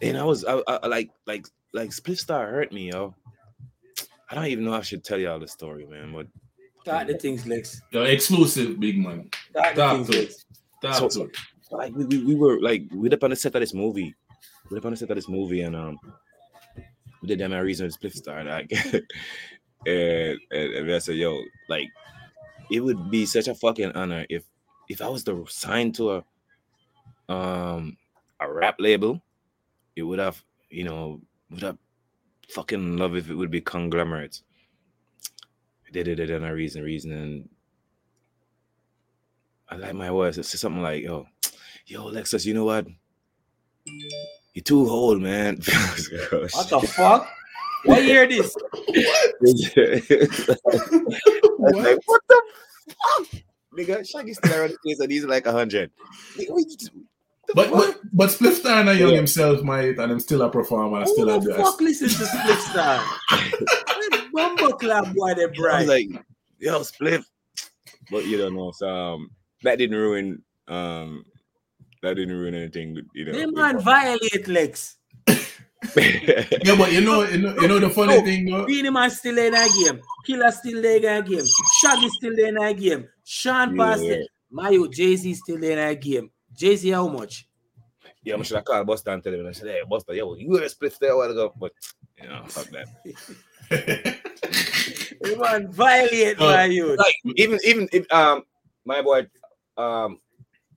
And 0.00 0.16
I 0.16 0.24
was 0.24 0.44
I, 0.44 0.60
I 0.66 0.86
like 0.86 1.10
like 1.26 1.46
like 1.72 1.90
Spliff 1.90 2.18
Star 2.18 2.46
hurt 2.48 2.72
me, 2.72 2.90
yo. 2.90 3.14
I 4.30 4.34
don't 4.34 4.46
even 4.46 4.64
know 4.64 4.74
if 4.74 4.80
I 4.80 4.82
should 4.82 5.04
tell 5.04 5.18
y'all 5.18 5.40
the 5.40 5.48
story, 5.48 5.86
man. 5.86 6.12
But 6.12 6.26
Start 6.82 7.08
the 7.08 7.18
things, 7.18 7.44
Lexx. 7.44 7.80
Yo, 7.90 8.02
exclusive 8.04 8.78
big 8.80 8.98
man. 8.98 9.28
Start 9.50 9.74
the 9.74 9.82
Talk 9.82 9.96
things, 9.96 10.08
to 10.10 10.22
it. 10.22 10.28
Lexx. 10.28 10.98
Talk 10.98 11.12
So- 11.12 11.24
to 11.24 11.30
it. 11.30 11.36
like 11.70 11.94
we, 11.94 12.04
we, 12.04 12.24
we 12.24 12.34
were 12.34 12.60
like 12.60 12.84
we 12.92 13.10
up 13.10 13.24
on 13.24 13.30
the 13.30 13.36
set 13.36 13.54
of 13.54 13.60
this 13.60 13.74
movie. 13.74 14.14
We 14.70 14.78
up 14.78 14.84
on 14.84 14.92
the 14.92 14.96
set 14.96 15.10
of 15.10 15.16
this 15.16 15.28
movie 15.28 15.62
and 15.62 15.74
um 15.74 15.98
we 17.20 17.28
did 17.28 17.40
them 17.40 17.52
a 17.52 17.62
reason 17.62 17.86
with 17.86 17.98
Spliff 18.00 18.14
Star 18.14 18.44
like 18.44 18.70
and, 19.86 20.38
and, 20.50 20.74
and 20.74 20.92
I 20.92 20.98
said, 20.98 21.16
yo, 21.16 21.38
like 21.68 21.88
it 22.70 22.80
would 22.80 23.10
be 23.10 23.26
such 23.26 23.48
a 23.48 23.54
fucking 23.54 23.92
honor 23.92 24.24
if 24.30 24.44
if 24.88 25.02
I 25.02 25.08
was 25.08 25.24
to 25.24 25.44
sign 25.48 25.92
to 25.92 26.12
a 27.28 27.32
um 27.32 27.96
a 28.40 28.50
rap 28.50 28.76
label, 28.78 29.20
it 29.98 30.02
would 30.02 30.20
have, 30.20 30.42
you 30.70 30.84
know, 30.84 31.20
would 31.50 31.62
have 31.62 31.78
fucking 32.48 32.96
love 32.96 33.16
if 33.16 33.28
it 33.28 33.34
would 33.34 33.50
be 33.50 33.60
conglomerates. 33.60 34.44
They 35.92 36.04
did 36.04 36.20
it 36.20 36.30
on 36.30 36.44
a 36.44 36.54
reason, 36.54 36.82
reason, 36.84 37.12
and 37.12 37.48
I 39.68 39.76
like 39.76 39.94
my 39.94 40.10
words. 40.10 40.38
It's 40.38 40.58
something 40.58 40.82
like, 40.82 41.02
yo, 41.02 41.26
yo, 41.86 42.04
Lexus, 42.04 42.46
you 42.46 42.54
know 42.54 42.64
what? 42.64 42.86
You're 44.54 44.62
too 44.62 44.88
old, 44.88 45.20
man. 45.20 45.56
what 46.30 46.68
the 46.68 46.80
fuck? 46.94 47.28
What 47.84 48.04
year 48.04 48.26
this? 48.26 48.54
what? 49.40 49.54
Like, 51.74 51.98
what 52.06 52.22
the 52.28 52.42
fuck? 52.86 53.26
Nigga, 53.76 54.08
Shaggy's 54.08 54.36
still 54.38 54.54
around 54.54 54.70
the 54.70 54.78
place 54.84 55.00
and 55.00 55.10
he's 55.10 55.24
like 55.24 55.44
100. 55.44 55.90
But, 57.54 57.70
what? 57.70 57.96
but 57.96 58.00
but 58.12 58.28
Spliffstar 58.30 58.88
and 58.88 58.98
young 58.98 59.10
yeah. 59.10 59.16
himself, 59.16 59.62
might, 59.62 59.98
and 59.98 60.12
I'm 60.12 60.20
still 60.20 60.42
a 60.42 60.50
performer. 60.50 60.98
I 60.98 61.04
still 61.04 61.26
the 61.26 61.36
a 61.36 61.40
do 61.40 61.54
fuck 61.54 61.80
listen 61.80 62.08
to 62.08 62.14
Spliffstar? 62.14 63.02
Bumble 64.32 64.74
Club, 64.74 65.14
boy, 65.14 65.34
they 65.34 65.46
bright. 65.46 65.88
like, 65.88 66.08
yo, 66.58 66.80
Spliff. 66.80 67.24
But 68.10 68.26
you 68.26 68.36
don't 68.36 68.54
know, 68.54 68.72
so 68.72 68.88
um, 68.88 69.30
that 69.62 69.78
didn't 69.78 69.96
ruin 69.96 70.42
um, 70.68 71.24
that 72.02 72.14
didn't 72.14 72.36
ruin 72.36 72.54
anything. 72.54 73.00
You 73.14 73.24
know, 73.24 73.32
they 73.32 73.46
man 73.46 73.80
violate 73.80 74.46
Lexx. 74.46 74.94
yeah, 75.96 76.76
but 76.76 76.92
you 76.92 77.00
know, 77.00 77.22
you 77.22 77.38
know, 77.38 77.54
you 77.60 77.68
know 77.68 77.78
the 77.78 77.90
funny 77.90 78.16
oh, 78.16 78.24
thing. 78.24 78.46
Though? 78.46 78.66
Beenie 78.66 78.90
Man 78.90 79.10
still 79.10 79.38
in 79.38 79.54
a 79.54 79.66
game. 79.68 80.00
Killer 80.24 80.50
still 80.50 80.84
in 80.84 81.04
a 81.04 81.22
game. 81.22 81.44
Shaggy 81.80 82.08
still 82.08 82.38
in 82.38 82.58
a 82.58 82.74
game. 82.74 83.08
Sean 83.24 83.76
yeah. 83.76 83.84
Pastor, 83.84 84.22
Mayo 84.50 84.86
Jay 84.88 85.16
Z 85.16 85.34
still 85.34 85.62
in 85.62 85.78
a 85.78 85.94
game. 85.94 86.30
Jay 86.58 86.74
Z 86.74 86.90
how 86.90 87.06
much? 87.06 87.46
yeah, 88.24 88.34
I'm 88.34 88.42
sure 88.42 88.58
I 88.58 88.62
called 88.62 88.86
Busta 88.86 89.14
and 89.14 89.22
tell 89.22 89.32
him. 89.32 89.46
I 89.46 89.52
said, 89.52 89.68
hey, 89.68 89.82
Busta, 89.88 90.14
yo, 90.16 90.34
you 90.34 90.50
were 90.50 90.62
a 90.62 90.66
Spliff 90.66 90.98
there 90.98 91.12
a 91.12 91.16
while 91.16 91.30
ago. 91.30 91.54
But 91.56 91.72
you 92.20 92.28
know, 92.28 92.42
fuck 92.48 92.66
that. 92.70 92.88
Man 95.38 95.70
violate 95.70 96.38
my 96.38 96.64
youth. 96.64 96.98
like 96.98 97.14
even 97.36 97.58
even 97.64 97.88
if 97.92 98.10
um 98.12 98.42
my 98.84 99.02
boy 99.02 99.26
um 99.76 100.18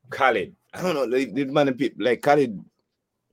Khaled, 0.10 0.54
I 0.74 0.82
don't 0.82 0.94
know, 0.94 1.06
like, 1.06 1.34
the 1.34 1.46
man 1.46 1.74
people 1.74 2.06
like 2.06 2.22
Khaled 2.22 2.60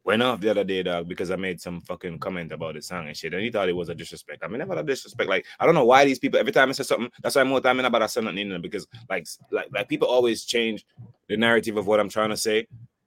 went 0.09 0.23
off 0.23 0.41
the 0.41 0.51
other 0.51 0.65
day, 0.65 0.83
dog, 0.83 1.07
because 1.07 1.31
I 1.31 1.37
made 1.37 1.61
some 1.61 1.83
fucking 1.83 2.19
comment 2.19 2.51
about 2.51 2.75
the 2.75 2.83
song 2.83 3.07
and 3.09 3.17
shit, 3.17 3.35
and 3.35 3.43
he 3.43 3.51
thought 3.51 3.69
it 3.69 3.77
was 3.77 3.91
a 3.91 3.95
disrespect. 3.95 4.43
I 4.43 4.49
mean, 4.49 4.59
never 4.59 4.73
a 4.75 4.83
disrespect. 4.83 5.29
Like 5.29 5.45
I 5.61 5.67
don't 5.67 5.75
know 5.75 5.85
why 5.85 6.07
these 6.07 6.19
people 6.19 6.41
every 6.41 6.51
time 6.53 6.71
I 6.71 6.73
say 6.73 6.85
something, 6.85 7.11
that's 7.23 7.37
why 7.37 7.45
more 7.45 7.61
time 7.61 7.79
I'm 7.79 7.85
about 7.85 8.03
I 8.03 8.07
say 8.07 8.23
nothing 8.23 8.39
in 8.39 8.49
there 8.49 8.59
because 8.59 8.87
like 9.11 9.27
like 9.53 9.69
like 9.71 9.87
people 9.87 10.09
always 10.09 10.45
change 10.45 10.87
the 11.29 11.37
narrative 11.37 11.77
of 11.77 11.87
what 11.87 12.01
I'm 12.01 12.09
trying 12.09 12.31
to 12.31 12.39
say 12.39 12.67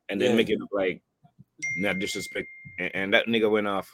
and 0.10 0.22
then 0.22 0.30
Yeah. 0.32 0.36
make 0.36 0.50
it 0.52 0.60
look 0.60 0.70
like 0.72 1.02
not 1.78 1.98
disrespect. 1.98 2.48
And, 2.80 2.92
and 2.96 3.14
that 3.16 3.26
nigga 3.26 3.50
went 3.50 3.68
off. 3.68 3.92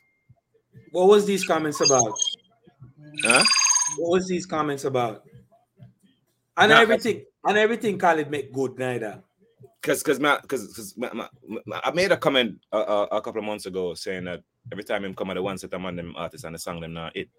What 0.92 1.08
was 1.08 1.26
these 1.26 1.46
comments 1.46 1.80
about? 1.80 2.14
Huh? 3.24 3.46
What 3.98 4.12
was 4.12 4.28
these 4.28 4.46
comments 4.46 4.84
about? 4.84 5.24
And 6.58 6.72
Nah, 6.72 6.82
everything, 6.82 7.24
and 7.46 7.58
everything 7.58 7.98
Khaled 7.98 8.30
make 8.30 8.52
good 8.52 8.78
neither. 8.78 9.24
Because 9.88 10.20
because 10.42 10.68
because 10.68 10.96
I 11.84 11.92
made 11.92 12.12
a 12.12 12.18
comment 12.18 12.60
a, 12.72 12.78
a, 12.78 13.04
a 13.06 13.22
couple 13.22 13.40
of 13.40 13.46
months 13.46 13.66
ago 13.66 13.94
saying 13.94 14.26
that 14.26 14.42
every 14.72 14.84
time 14.84 15.06
him 15.06 15.14
come 15.16 15.30
at 15.30 15.36
the 15.36 15.42
one 15.42 15.58
set 15.58 15.74
among 15.74 15.96
them 15.96 16.14
artists 16.18 16.44
and 16.46 16.54
the 16.56 16.60
song 16.60 16.82
them 16.82 16.94
not 16.94 17.16
it. 17.16 17.30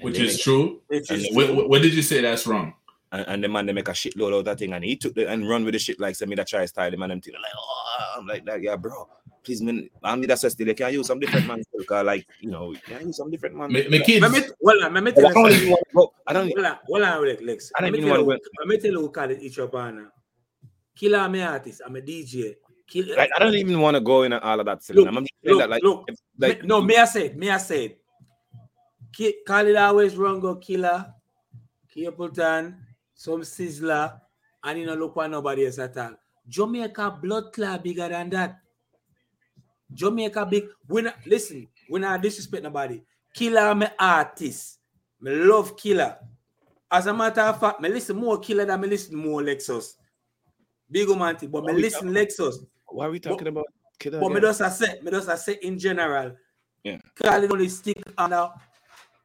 Which 0.00 0.18
is 0.18 0.34
make- 0.34 0.42
true. 0.42 0.80
Which 0.88 1.10
is 1.10 1.34
What, 1.34 1.54
what, 1.54 1.68
what 1.68 1.82
did 1.82 1.94
you 1.94 2.02
say 2.02 2.20
that's 2.20 2.46
wrong? 2.46 2.74
and, 3.10 3.24
and 3.26 3.44
the 3.44 3.48
man 3.48 3.64
they 3.66 3.72
make 3.72 3.88
a 3.88 3.92
shitload 3.92 4.34
out 4.34 4.40
of 4.40 4.44
that 4.44 4.58
thing 4.58 4.72
and 4.74 4.84
he 4.84 4.94
took 4.94 5.14
the 5.14 5.26
and 5.30 5.48
run 5.48 5.64
with 5.64 5.72
the 5.72 5.78
shit 5.78 5.98
like 5.98 6.14
send 6.14 6.28
me 6.28 6.36
that 6.36 6.46
try 6.46 6.66
style 6.66 6.92
him 6.92 7.00
and 7.02 7.10
them 7.10 7.20
thing 7.22 7.32
like 7.34 7.52
oh 7.56 8.16
I'm 8.18 8.26
like 8.26 8.44
that 8.44 8.60
yeah 8.60 8.76
bro 8.76 9.08
please 9.42 9.62
man 9.62 9.88
I 10.02 10.14
need 10.14 10.28
that 10.28 10.38
still 10.38 10.74
can 10.74 10.86
I 10.86 10.90
use 10.90 11.06
some 11.06 11.18
different 11.18 11.46
man 11.46 11.62
still 11.64 11.84
cause 11.84 12.04
like 12.04 12.26
you 12.40 12.50
know 12.50 12.74
can 12.84 12.98
I 12.98 13.00
use 13.00 13.16
some 13.16 13.30
different 13.30 13.56
man 13.56 13.72
My, 13.72 13.86
my 13.90 13.98
kids, 14.00 14.30
me, 14.30 14.40
well, 14.60 14.78
let 14.78 14.92
me 14.92 15.10
But 15.12 15.14
tell 15.22 15.28
I 15.28 15.32
don't 15.32 15.52
even 15.52 15.70
want 15.70 15.82
to 15.88 15.94
go 15.94 16.12
I 16.26 16.32
don't 16.34 16.52
Hold 16.86 17.02
on, 17.02 17.22
Lexx. 17.24 17.40
Lexx. 17.40 17.70
I 17.76 17.80
don't 17.80 17.94
even 17.96 18.10
wanna 18.10 18.22
you- 18.24 18.40
Let 18.58 18.68
me 18.68 18.76
tell 18.76 18.90
you 18.90 19.00
who 19.00 19.08
Khaled 19.08 19.40
each 19.40 19.58
up 19.58 19.74
on 19.74 19.96
now. 19.96 20.08
Killer, 20.98 21.18
I'm 21.18 21.34
artist. 21.36 21.80
I'm 21.86 21.94
a 21.94 22.00
DJ. 22.00 22.56
Kill, 22.88 23.16
like 23.16 23.30
I 23.36 23.38
don't 23.38 23.54
even 23.54 23.80
want 23.80 23.94
to 23.94 24.00
go 24.00 24.22
in 24.24 24.32
all 24.32 24.58
of 24.60 24.66
that 24.66 24.80
Look, 24.90 25.06
I'm 25.06 25.14
just 25.20 25.32
look, 25.44 25.58
that 25.58 25.70
like 25.70 25.82
look. 25.82 26.08
like 26.38 26.62
Me- 26.62 26.66
no, 26.68 26.80
me 26.80 26.96
I 26.96 27.04
said, 27.04 27.36
me 27.36 27.50
I 27.50 27.58
said. 27.58 27.96
Ki- 29.12 29.36
Khaled 29.46 29.76
always 29.76 30.16
run 30.16 30.40
go 30.40 30.56
killer, 30.56 31.06
Capleton, 31.94 32.76
some 33.14 33.42
Sizzla, 33.42 34.20
and 34.64 34.78
you 34.78 34.86
know 34.86 34.94
look 34.94 35.14
what 35.14 35.30
nobody 35.30 35.66
else 35.66 35.78
at 35.78 35.96
all. 35.98 36.14
Jamaica 36.48 37.18
blood 37.22 37.52
club 37.52 37.82
bigger 37.82 38.08
than 38.08 38.30
that. 38.30 38.58
Jamaica 39.92 40.46
big. 40.46 40.64
Not, 40.88 41.14
listen, 41.26 41.68
we 41.90 42.00
not 42.00 42.22
disrespect 42.22 42.62
nobody. 42.62 43.02
Killer 43.34 43.74
me 43.74 43.86
artist. 43.98 44.78
Me 45.20 45.30
love 45.32 45.76
killer. 45.76 46.16
As 46.90 47.06
a 47.06 47.14
matter 47.14 47.42
of 47.42 47.60
fact, 47.60 47.80
me 47.82 47.88
listen 47.88 48.16
more 48.16 48.38
killer 48.38 48.64
than 48.64 48.80
me 48.80 48.88
listen 48.88 49.14
more 49.14 49.42
Lexus. 49.42 49.94
Big 50.90 51.08
man, 51.08 51.36
but 51.40 51.42
me 51.42 51.48
What 51.48 51.74
we 51.74 51.82
listen 51.82 52.08
Lexus. 52.10 52.54
why 52.86 53.06
are 53.06 53.10
we 53.10 53.20
talking 53.20 53.48
about 53.48 53.66
kidder 53.98 54.18
But 54.20 54.28
me 54.30 54.36
again? 54.38 54.48
just 54.50 54.60
a 54.60 54.70
say, 54.70 55.00
me 55.02 55.10
just 55.10 55.28
a 55.28 55.36
say 55.36 55.58
in 55.62 55.78
general. 55.78 56.36
Yeah. 56.84 56.98
Khaled 57.16 57.52
only 57.52 57.68
stick 57.68 58.00
on 58.16 58.32
a 58.32 58.52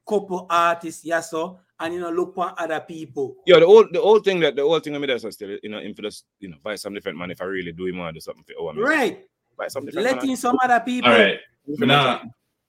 couple 0.07 0.45
artists, 0.49 1.05
yes, 1.05 1.31
so, 1.31 1.59
and 1.79 1.93
you 1.93 1.99
know, 2.01 2.09
look 2.11 2.35
for 2.35 2.53
other 2.57 2.79
people. 2.81 3.35
Yeah, 3.45 3.59
the 3.59 3.65
old 3.65 3.93
the 3.93 4.01
old 4.01 4.25
thing 4.25 4.39
that 4.41 4.55
the 4.55 4.61
old 4.63 4.83
thing 4.83 4.95
I 4.95 4.99
mean 4.99 5.07
that's 5.09 5.25
still 5.35 5.57
you 5.63 5.69
know, 5.69 5.77
if 5.79 5.95
just 5.97 6.25
you 6.39 6.49
know, 6.49 6.57
buy 6.63 6.75
some 6.75 6.93
different 6.93 7.17
man 7.17 7.31
if 7.31 7.41
I 7.41 7.45
really 7.45 7.71
do 7.71 7.85
him 7.85 7.97
want 7.99 8.13
to 8.15 8.19
do 8.19 8.23
something 8.23 8.43
for 8.43 8.53
oh, 8.59 8.67
I 8.69 8.73
Right. 8.75 9.25
buy 9.57 9.67
some 9.69 9.85
different 9.85 10.05
man. 10.05 10.15
Letting 10.15 10.35
some 10.35 10.57
other 10.63 10.79
people. 10.81 11.11
all 11.11 11.17
right. 11.17 11.39
Different 11.65 11.79
But 11.79 11.87
man. 11.87 12.05
now, 12.05 12.21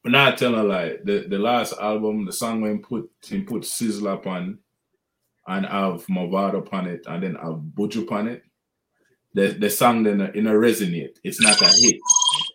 but 0.04 0.12
now 0.12 0.28
I 0.28 0.32
tell 0.32 0.54
a 0.54 0.62
lie. 0.62 0.96
The 1.02 1.26
the 1.28 1.38
last 1.38 1.72
album, 1.80 2.26
the 2.26 2.32
song 2.32 2.60
when 2.60 2.80
put 2.82 3.10
him 3.26 3.44
put 3.46 3.62
Sizzla 3.62 4.14
upon 4.14 4.58
and 5.48 5.66
have 5.66 6.06
Mavado 6.06 6.58
upon 6.58 6.86
it 6.86 7.02
and 7.06 7.22
then 7.22 7.34
have 7.34 7.60
Buju 7.74 8.02
upon 8.02 8.28
it. 8.28 8.42
The 9.34 9.48
the 9.48 9.68
song 9.68 10.04
then 10.04 10.20
in 10.34 10.46
a 10.46 10.52
resonate. 10.52 11.16
It's 11.24 11.40
not 11.40 11.60
a 11.60 11.66
hit. 11.68 11.96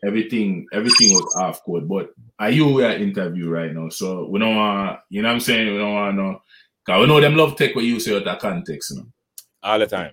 Everything 0.04 0.66
everything 0.72 1.12
was 1.14 1.36
off 1.38 1.64
code. 1.66 1.88
But 1.90 2.14
are 2.40 2.50
you 2.50 2.68
we 2.74 2.86
are 2.86 2.92
interview 2.94 3.50
right 3.50 3.74
now? 3.74 3.90
So 3.90 4.28
we 4.30 4.40
don't 4.40 4.56
want 4.56 5.00
you 5.10 5.22
know 5.22 5.28
what 5.28 5.34
I'm 5.36 5.40
saying? 5.42 5.72
We 5.72 5.78
don't 5.78 5.94
want 5.94 6.16
to 6.16 6.22
know. 6.24 6.42
Cause 6.86 7.02
we 7.02 7.08
know 7.08 7.20
them 7.20 7.36
love 7.36 7.56
take 7.58 7.76
what 7.76 7.84
you 7.84 8.00
say 8.00 8.16
out 8.16 8.26
of 8.28 8.40
context, 8.40 8.92
you 8.92 8.98
know. 8.98 9.08
all 9.62 9.78
the 9.78 9.88
time. 9.88 10.12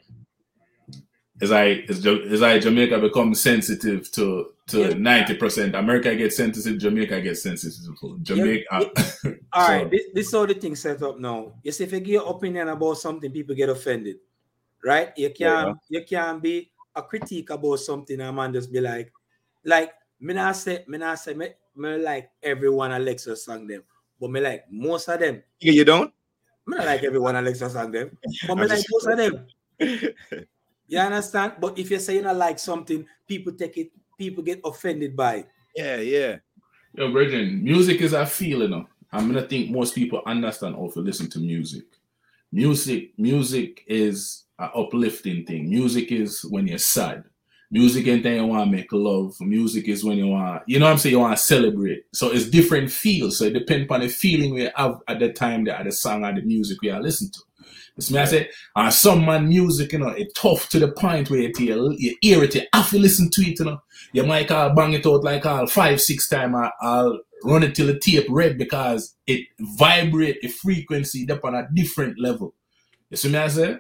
It's 1.41 1.51
like 1.51 1.85
it's, 1.89 2.03
Ja- 2.03 2.19
it's 2.25 2.41
like 2.41 2.63
Jamaica 2.63 2.99
becomes 2.99 3.41
sensitive 3.43 4.11
to 4.13 4.53
to 4.69 4.81
Yeah. 4.81 4.95
ninety 4.97 5.37
percent. 5.37 5.75
America 5.77 6.17
gets 6.17 6.37
sensitive. 6.37 6.79
Jamaica 6.81 7.21
gets 7.21 7.43
sensitive. 7.43 7.95
Jamaica. 8.23 8.67
All 9.53 9.69
right, 9.69 9.83
So- 9.85 9.89
this, 9.91 10.03
this 10.15 10.27
is 10.27 10.33
how 10.33 10.47
the 10.47 10.55
thing 10.55 10.75
set 10.75 11.03
up 11.03 11.21
now. 11.21 11.53
You 11.63 11.73
see, 11.73 11.85
if 11.85 11.93
you 11.93 12.01
give 12.01 12.09
your 12.15 12.29
opinion 12.31 12.69
about 12.69 12.95
something, 12.99 13.31
people 13.31 13.55
get 13.55 13.69
offended. 13.69 14.17
Right? 14.87 15.11
You 15.19 15.31
can't 15.35 15.77
you 15.89 16.05
can't 16.05 16.41
be 16.41 16.71
a 16.95 17.03
critique 17.03 17.51
about 17.51 17.83
something 17.83 18.21
and 18.21 18.37
man 18.37 18.53
just 18.53 18.71
be 18.71 18.81
like, 18.81 19.13
like 19.65 19.91
me 20.21 20.33
not 20.33 20.55
say 20.55 20.85
me 20.87 20.99
not 20.99 21.19
say 21.19 21.35
me, 21.35 21.49
me 21.75 21.99
like 21.99 22.31
everyone 22.41 22.93
Alexa 22.93 23.35
sang 23.35 23.67
them, 23.67 23.83
but 24.21 24.31
me 24.31 24.39
like 24.41 24.65
most 24.71 25.09
of 25.09 25.19
them. 25.19 25.43
Yeah, 25.59 25.73
you 25.73 25.85
don't? 25.85 26.15
Me 26.69 26.77
not 26.77 26.87
like 26.87 27.03
everyone 27.03 27.35
Alexa 27.35 27.69
sang 27.69 27.91
them, 27.91 28.17
but 28.47 28.55
me 28.57 28.63
I'm 28.63 28.69
like 28.69 28.79
just- 28.79 28.89
most 28.93 29.07
of 29.09 29.19
them. 29.19 29.47
You 30.89 31.01
understand? 31.01 31.55
But 31.61 31.79
if 31.79 31.91
you 31.91 31.99
say 31.99 32.15
you 32.15 32.23
not 32.23 32.37
like 32.37 32.61
something, 32.61 33.05
people 33.27 33.53
take 33.53 33.77
it, 33.77 33.91
people 34.17 34.45
get 34.45 34.61
offended 34.65 35.17
by 35.17 35.35
it. 35.39 35.49
Yeah, 35.75 35.97
yeah. 35.97 36.37
Yo, 36.95 37.11
Bridget, 37.11 37.53
music 37.55 38.01
is 38.03 38.13
a 38.13 38.25
feeling. 38.25 38.71
You 38.71 38.77
know? 38.77 38.89
I'm 39.11 39.27
gonna 39.27 39.47
think 39.49 39.71
most 39.71 39.95
people 39.97 40.23
understand 40.25 40.77
how 40.77 40.89
to 40.95 41.01
listen 41.01 41.29
to 41.31 41.41
music. 41.41 41.87
Music, 42.53 43.19
music 43.19 43.83
is 43.89 44.45
an 44.59 44.71
uplifting 44.75 45.45
thing. 45.45 45.69
Music 45.69 46.13
is 46.13 46.45
when 46.51 46.67
you're 46.67 46.79
sad. 46.79 47.25
Music 47.71 48.07
ain't 48.07 48.23
thing 48.23 48.37
you 48.37 48.47
want 48.47 48.65
to 48.65 48.77
make 48.77 48.93
love. 48.93 49.35
Music 49.41 49.89
is 49.89 50.05
when 50.05 50.17
you 50.17 50.29
want, 50.29 50.63
you 50.67 50.79
know 50.79 50.87
what 50.87 50.93
I'm 50.93 50.99
saying, 50.99 51.15
you 51.15 51.19
want 51.19 51.37
to 51.37 51.43
celebrate. 51.43 52.05
So 52.13 52.31
it's 52.31 52.49
different 52.49 52.93
feels. 52.93 53.39
So 53.39 53.45
it 53.45 53.55
depends 53.55 53.91
on 53.91 54.01
the 54.01 54.09
feeling 54.09 54.55
we 54.55 54.71
have 54.77 55.01
at 55.09 55.19
the 55.19 55.33
time 55.33 55.65
that 55.65 55.85
the 55.85 55.91
song 55.91 56.25
or 56.25 56.33
the 56.33 56.43
music 56.43 56.79
we 56.81 56.91
are 56.91 57.03
listening 57.03 57.33
to. 57.33 57.41
It's 57.97 58.11
me, 58.11 58.21
I 58.21 58.25
say, 58.27 58.51
and 58.77 58.93
some 58.93 59.25
man 59.25 59.49
music, 59.49 59.93
you 59.93 59.99
know, 59.99 60.09
it 60.09 60.35
tough 60.37 60.69
to 60.69 60.79
the 60.79 60.93
point 60.93 61.31
where 61.31 61.41
it, 61.41 61.59
you, 61.59 61.95
you 61.99 62.15
hear 62.21 62.45
it, 62.45 62.55
you 62.55 62.63
have 62.73 62.91
to 62.91 62.99
listen 62.99 63.31
to 63.31 63.41
it, 63.41 63.59
you 63.59 63.65
know. 63.65 63.83
You 64.13 64.25
might 64.25 64.51
all 64.51 64.75
bang 64.75 64.93
it 64.93 65.07
out 65.07 65.25
like 65.25 65.47
all 65.47 65.67
five, 65.67 66.01
six 66.01 66.29
time, 66.29 66.55
or, 66.55 66.71
I'll 66.83 67.19
run 67.43 67.63
it 67.63 67.75
till 67.75 67.87
the 67.87 67.99
tape 67.99 68.27
red 68.29 68.59
because 68.59 69.17
it 69.27 69.47
vibrate 69.59 70.43
the 70.43 70.49
frequency 70.49 71.29
up 71.31 71.45
on 71.45 71.55
a 71.55 71.69
different 71.73 72.21
level. 72.21 72.55
You 73.11 73.17
see 73.17 73.31
me, 73.31 73.39
I 73.39 73.49
say? 73.49 73.77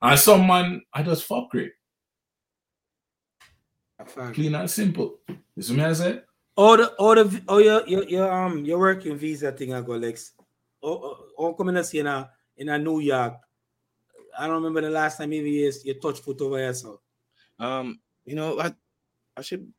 And 0.00 0.18
some 0.18 0.46
man, 0.46 0.82
I 0.92 1.02
just 1.02 1.24
fuck 1.24 1.54
it. 1.54 1.72
Clean 4.32 4.54
and 4.54 4.70
simple. 4.70 5.18
You 5.56 5.62
see 5.62 5.74
me, 5.74 5.84
I 5.84 5.92
said? 5.92 6.24
All 6.56 6.76
the, 6.76 6.88
all 6.94 7.14
the, 7.14 7.42
oh, 7.48 7.58
your, 7.58 7.86
your, 7.86 8.04
your, 8.04 8.32
um, 8.32 8.64
your 8.64 8.78
working 8.78 9.16
visa 9.16 9.52
thing, 9.52 9.74
I 9.74 9.80
go, 9.80 9.92
Lexx. 9.92 10.32
Oh, 10.82 10.92
oh, 10.92 11.26
oh 11.36 11.54
coming 11.54 11.74
to 11.74 11.84
see 11.84 11.98
in 11.98 12.06
a, 12.06 12.30
in 12.56 12.68
a 12.68 12.78
New 12.78 13.00
York. 13.00 13.34
I 14.38 14.46
don't 14.46 14.56
remember 14.56 14.80
the 14.80 14.90
last 14.90 15.18
time 15.18 15.30
maybe 15.30 15.50
you, 15.50 15.72
you 15.84 15.94
touched 15.94 16.22
foot 16.22 16.40
over 16.40 16.58
here, 16.58 16.72
so. 16.74 17.00
Um, 17.58 17.98
you 18.24 18.36
know, 18.36 18.60
I, 18.60 18.72
I 19.36 19.42
should, 19.42 19.72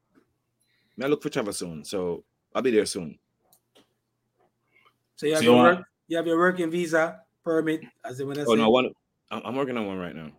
I 1.02 1.08
look 1.08 1.24
for 1.24 1.30
travel 1.30 1.54
soon, 1.54 1.86
so 1.86 2.26
I'll 2.54 2.62
be 2.62 2.72
there 2.72 2.86
soon. 2.86 3.18
So 5.16 5.28
you 5.28 5.34
have, 5.34 5.44
So 5.44 5.46
your, 5.46 5.56
you 5.56 5.64
work, 5.64 5.86
you 6.10 6.18
have 6.18 6.28
your 6.28 6.38
working 6.38 6.70
visa 6.70 7.22
permit, 7.44 7.82
as 8.04 8.20
in 8.20 8.28
when 8.28 8.38
I 8.38 8.44
Oh 8.44 8.56
say, 8.56 8.62
no, 8.62 8.70
one. 8.70 8.92
I'm 9.32 9.42
I'm 9.46 9.56
working 9.56 9.78
on 9.78 9.86
one 9.88 9.98
right 9.98 10.16
now. 10.16 10.32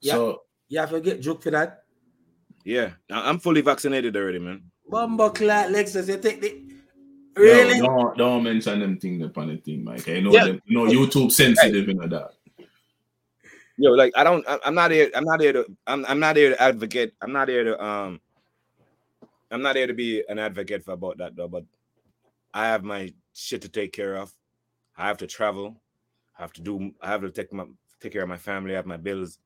Yeah. 0.00 0.12
So 0.14 0.42
you 0.68 0.78
have 0.80 0.90
to 0.90 1.00
get 1.00 1.20
joke 1.20 1.42
for 1.42 1.50
that. 1.50 1.84
Yeah, 2.64 2.92
I- 3.10 3.28
I'm 3.28 3.38
fully 3.38 3.60
vaccinated 3.62 4.16
already, 4.16 4.38
man. 4.38 4.62
Bumbo 4.88 5.30
clat 5.30 5.70
Lexus, 5.70 6.08
you 6.08 6.18
take 6.18 6.40
the 6.40 6.64
no, 7.36 7.44
really? 7.44 7.78
don't, 7.78 8.18
don't 8.18 8.42
mention 8.42 8.80
them 8.80 8.98
thing 8.98 9.22
upon 9.22 9.48
the 9.48 9.56
thing, 9.58 9.84
Mike. 9.84 10.08
I 10.08 10.18
know 10.20 10.32
Yeah. 10.32 10.46
them, 10.46 10.62
you 10.66 10.76
know 10.76 10.90
YouTube 10.90 11.30
sensitive, 11.30 11.86
you 11.86 11.94
know 11.94 12.08
that. 12.08 12.32
Yo, 13.76 13.92
like 13.92 14.12
I 14.16 14.24
don't. 14.24 14.44
I- 14.48 14.58
I'm 14.64 14.74
not 14.74 14.90
here. 14.90 15.08
I'm 15.14 15.24
not 15.24 15.40
here 15.40 15.52
to. 15.52 15.64
I'm. 15.86 16.04
I'm 16.06 16.18
not 16.18 16.34
here 16.34 16.50
to 16.50 16.60
advocate. 16.60 17.12
I'm 17.22 17.32
not 17.32 17.48
here 17.48 17.62
to. 17.62 17.80
Um. 17.82 18.20
I'm 19.52 19.62
not 19.62 19.76
here 19.76 19.86
to 19.86 19.94
be 19.94 20.24
an 20.28 20.38
advocate 20.40 20.84
for 20.84 20.92
about 20.92 21.18
that 21.18 21.36
though. 21.36 21.46
But 21.46 21.64
I 22.52 22.66
have 22.66 22.82
my 22.82 23.14
shit 23.34 23.62
to 23.62 23.68
take 23.68 23.92
care 23.92 24.16
of. 24.16 24.32
I 24.96 25.06
have 25.06 25.18
to 25.18 25.28
travel. 25.28 25.80
I 26.38 26.42
have 26.42 26.52
to 26.54 26.60
do. 26.60 26.92
I 27.00 27.08
have 27.08 27.22
to 27.22 27.30
take 27.30 27.52
my 27.52 27.64
take 28.00 28.12
care 28.12 28.22
of 28.22 28.28
my 28.28 28.38
family. 28.38 28.72
I 28.72 28.76
have 28.76 28.86
my 28.86 28.96
bills. 28.96 29.38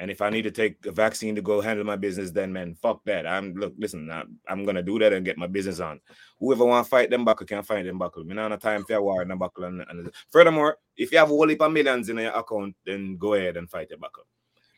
And 0.00 0.12
if 0.12 0.22
I 0.22 0.30
need 0.30 0.42
to 0.42 0.52
take 0.52 0.86
a 0.86 0.92
vaccine 0.92 1.34
to 1.34 1.42
go 1.42 1.60
handle 1.60 1.84
my 1.84 1.96
business, 1.96 2.30
then 2.30 2.52
man, 2.52 2.76
fuck 2.76 3.04
that. 3.06 3.26
I'm 3.26 3.54
look, 3.54 3.74
listen, 3.78 4.08
I'm, 4.10 4.38
I'm 4.46 4.64
gonna 4.64 4.82
do 4.82 4.98
that 5.00 5.12
and 5.12 5.24
get 5.24 5.38
my 5.38 5.48
business 5.48 5.80
on. 5.80 6.00
Whoever 6.38 6.64
want 6.64 6.84
to 6.84 6.88
fight 6.88 7.10
them 7.10 7.24
buckle 7.24 7.46
can 7.46 7.64
fight 7.64 7.84
them 7.84 7.98
buckle. 7.98 8.22
Me 8.22 8.34
not 8.34 8.60
time 8.60 8.84
for 8.84 8.94
a 8.94 9.02
war 9.02 9.22
and 9.22 9.32
a 9.32 9.36
buckle. 9.36 9.64
And, 9.64 9.84
and 9.88 10.12
furthermore, 10.30 10.76
if 10.96 11.10
you 11.10 11.18
have 11.18 11.28
a 11.28 11.34
whole 11.34 11.48
heap 11.48 11.62
of 11.62 11.72
millions 11.72 12.08
in 12.08 12.18
your 12.18 12.30
account, 12.30 12.76
then 12.86 13.16
go 13.16 13.34
ahead 13.34 13.56
and 13.56 13.68
fight 13.68 13.90
your 13.90 13.98
buckle. 13.98 14.24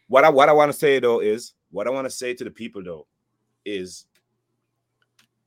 What 0.09 0.25
I 0.25 0.31
what 0.31 0.49
I 0.49 0.53
want 0.53 0.73
to 0.73 0.79
say 0.79 1.01
though 1.01 1.21
is 1.21 1.53
what 1.71 1.87
I 1.87 1.91
want 1.91 2.07
to 2.07 2.11
say 2.11 2.33
to 2.33 2.45
the 2.45 2.51
people 2.51 2.83
though 2.83 3.07
is 3.65 4.07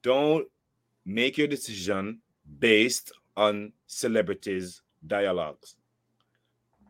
don't 0.03 0.47
make 1.05 1.37
your 1.37 1.47
decision 1.47 2.19
based 2.59 3.11
on 3.35 3.73
celebrities' 3.87 4.81
dialogues. 5.07 5.75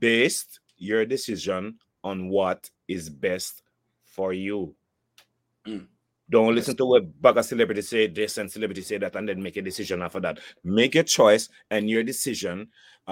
Based 0.03 0.59
your 0.75 1.05
decision 1.05 1.79
on 2.03 2.27
what 2.27 2.69
is 2.89 3.09
best 3.09 3.63
for 4.03 4.33
you. 4.33 4.75
Mm. 5.65 5.87
Don't 6.29 6.55
listen 6.55 6.75
to 6.75 6.85
what 6.85 7.21
bag 7.21 7.37
of 7.37 7.45
celebrity 7.45 7.81
say 7.81 8.07
this 8.07 8.37
and 8.37 8.51
celebrity 8.51 8.81
say 8.81 8.97
that, 8.97 9.15
and 9.15 9.29
then 9.29 9.41
make 9.41 9.55
a 9.55 9.61
decision 9.61 10.01
after 10.01 10.19
that. 10.19 10.39
Make 10.63 10.95
your 10.95 11.05
choice 11.05 11.47
and 11.71 11.89
your 11.89 12.03
decision 12.03 12.67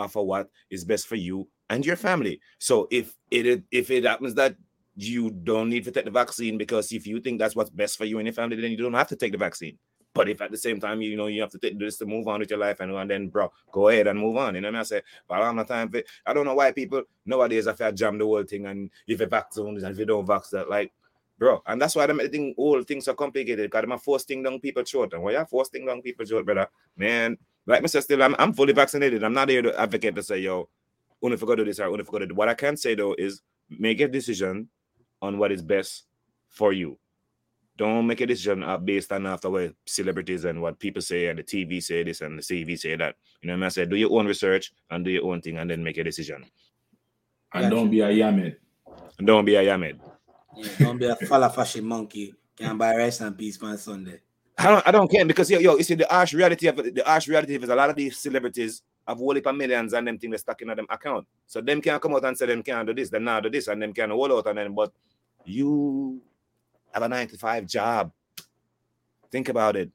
for 0.09 0.25
what 0.25 0.49
is 0.69 0.83
best 0.83 1.07
for 1.07 1.15
you 1.15 1.47
and 1.69 1.85
your 1.85 1.95
family. 1.95 2.41
So 2.59 2.89
if 2.91 3.15
it 3.29 3.63
if 3.71 3.89
it 3.89 4.03
happens 4.03 4.33
that 4.35 4.55
you 4.95 5.31
don't 5.31 5.69
need 5.69 5.85
to 5.85 5.91
take 5.91 6.05
the 6.05 6.11
vaccine 6.11 6.57
because 6.57 6.91
if 6.91 7.07
you 7.07 7.21
think 7.21 7.39
that's 7.39 7.55
what's 7.55 7.69
best 7.69 7.97
for 7.97 8.03
you 8.03 8.19
and 8.19 8.27
your 8.27 8.33
family, 8.33 8.59
then 8.59 8.71
you 8.71 8.77
don't 8.77 8.93
have 8.93 9.07
to 9.07 9.15
take 9.15 9.31
the 9.31 9.37
vaccine. 9.37 9.77
But 10.13 10.29
if 10.29 10.41
at 10.41 10.51
the 10.51 10.57
same 10.57 10.79
time 10.79 11.01
you 11.01 11.15
know 11.15 11.27
you 11.27 11.41
have 11.41 11.51
to 11.51 11.57
take 11.57 11.79
this 11.79 11.97
to 11.97 12.05
move 12.05 12.27
on 12.27 12.41
with 12.41 12.49
your 12.49 12.59
life 12.59 12.79
and, 12.81 12.91
and 12.91 13.09
then 13.09 13.29
bro, 13.29 13.51
go 13.71 13.87
ahead 13.87 14.07
and 14.07 14.19
move 14.19 14.37
on. 14.37 14.55
You 14.55 14.61
know 14.61 14.67
what 14.67 14.71
I 14.71 14.71
mean? 14.71 14.79
I 14.81 14.83
say, 14.83 15.01
but 15.27 15.35
I 15.35 15.45
don't 15.45 15.57
have 15.57 15.67
time 15.67 15.89
for. 15.89 16.03
I 16.25 16.33
don't 16.33 16.45
know 16.45 16.55
why 16.55 16.71
people 16.71 17.03
nowadays 17.25 17.67
I 17.67 17.73
feel 17.73 17.91
jam 17.91 18.17
the 18.17 18.25
whole 18.25 18.43
thing 18.43 18.65
and 18.65 18.89
if 19.07 19.19
you 19.19 19.25
vaccine 19.25 19.77
and 19.77 19.85
if 19.85 19.97
you 19.97 20.05
don't 20.05 20.27
that, 20.27 20.69
like 20.69 20.91
bro, 21.41 21.63
and 21.65 21.81
that's 21.81 21.95
why 21.95 22.05
them 22.05 22.19
thing 22.29 22.53
all 22.57 22.83
things 22.83 23.07
are 23.07 23.15
complicated 23.15 23.71
because 23.71 23.85
I'm 23.89 23.97
forcing 23.99 24.43
down 24.43 24.59
people 24.59 24.83
short. 24.83 25.13
And 25.13 25.23
why 25.23 25.31
you 25.31 25.45
forcing 25.49 25.85
down 25.85 26.01
people 26.01 26.25
short, 26.25 26.45
brother, 26.45 26.67
man. 26.95 27.37
Like 27.65 27.83
Mr. 27.83 28.01
Still, 28.01 28.23
I'm, 28.23 28.35
I'm 28.39 28.53
fully 28.53 28.73
vaccinated. 28.73 29.23
I'm 29.23 29.33
not 29.33 29.49
here 29.49 29.61
to 29.61 29.79
advocate 29.79 30.15
to 30.15 30.23
say, 30.23 30.39
yo, 30.39 30.67
only 31.21 31.37
I 31.37 31.39
go 31.39 31.55
do 31.55 31.65
this 31.65 31.79
or 31.79 31.85
only 31.85 32.01
I 32.01 32.11
go 32.11 32.19
do 32.19 32.35
what 32.35 32.49
I 32.49 32.53
can 32.53 32.75
say 32.75 32.95
though 32.95 33.15
is 33.17 33.41
make 33.69 34.01
a 34.01 34.07
decision 34.07 34.67
on 35.21 35.37
what 35.37 35.51
is 35.51 35.61
best 35.61 36.05
for 36.49 36.73
you. 36.73 36.97
Don't 37.77 38.05
make 38.05 38.21
a 38.21 38.25
decision 38.25 38.63
uh, 38.63 38.77
based 38.77 39.11
on 39.11 39.25
after 39.25 39.49
what 39.49 39.73
celebrities 39.85 40.45
and 40.45 40.61
what 40.61 40.77
people 40.77 41.01
say 41.01 41.27
and 41.27 41.39
the 41.39 41.43
TV 41.43 41.81
say 41.81 42.03
this 42.03 42.21
and 42.21 42.37
the 42.37 42.43
CV 42.43 42.77
say 42.77 42.95
that. 42.95 43.15
You 43.41 43.47
know 43.47 43.53
what 43.53 43.55
I 43.55 43.57
mean? 43.57 43.65
I 43.65 43.69
said, 43.69 43.89
do 43.89 43.95
your 43.95 44.11
own 44.19 44.27
research 44.27 44.71
and 44.89 45.05
do 45.05 45.11
your 45.11 45.25
own 45.25 45.41
thing 45.41 45.57
and 45.57 45.69
then 45.69 45.83
make 45.83 45.97
a 45.97 46.03
decision. 46.03 46.45
And 47.53 47.71
don't 47.71 47.89
be 47.89 48.01
a 48.01 48.09
yamed. 48.09 48.55
And 49.17 49.27
don't 49.27 49.45
be 49.45 49.55
a 49.55 49.63
yamed. 49.63 49.99
Yeah, 50.55 50.69
don't 50.79 50.97
be 50.97 51.05
a 51.05 51.15
falla 51.15 51.49
fashion 51.49 51.85
monkey. 51.85 52.33
Can't 52.55 52.77
buy 52.77 52.95
rice 52.95 53.21
and 53.21 53.37
peas 53.37 53.61
on 53.61 53.77
Sunday. 53.77 54.21
I 54.57 54.67
don't, 54.67 54.87
I 54.87 54.91
don't 54.91 55.09
care 55.09 55.25
because 55.25 55.49
yo, 55.49 55.59
yo, 55.59 55.77
you 55.77 55.83
see 55.83 55.95
the 55.95 56.07
harsh 56.09 56.33
reality 56.33 56.67
of 56.67 56.75
the 56.75 57.03
harsh 57.05 57.27
reality 57.27 57.55
of 57.55 57.63
it 57.63 57.65
is 57.65 57.69
a 57.71 57.75
lot 57.75 57.89
of 57.89 57.95
these 57.95 58.17
celebrities 58.17 58.83
have 59.07 59.17
whole 59.17 59.33
heap 59.33 59.47
of 59.47 59.55
millions 59.55 59.93
and 59.93 60.07
them 60.07 60.17
things 60.17 60.31
they're 60.31 60.37
stuck 60.37 60.61
in 60.61 60.67
them 60.67 60.85
account. 60.89 61.25
So 61.47 61.61
them 61.61 61.81
can't 61.81 62.01
come 62.01 62.13
out 62.13 62.25
and 62.25 62.37
say 62.37 62.45
them 62.45 62.61
can't 62.61 62.85
do 62.85 62.93
this, 62.93 63.09
them 63.09 63.23
not 63.23 63.43
do 63.43 63.49
this, 63.49 63.67
and 63.67 63.81
them 63.81 63.93
can't 63.93 64.11
hold 64.11 64.31
out 64.31 64.47
and 64.47 64.57
then 64.57 64.75
but 64.75 64.91
you 65.45 66.21
have 66.93 67.03
a 67.03 67.09
nine 67.09 67.27
to 67.27 67.37
five 67.37 67.65
job. 67.65 68.11
Think 69.31 69.49
about 69.49 69.75
it. 69.75 69.91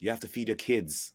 You 0.00 0.10
have 0.10 0.20
to 0.20 0.28
feed 0.28 0.48
your 0.48 0.56
kids. 0.56 1.12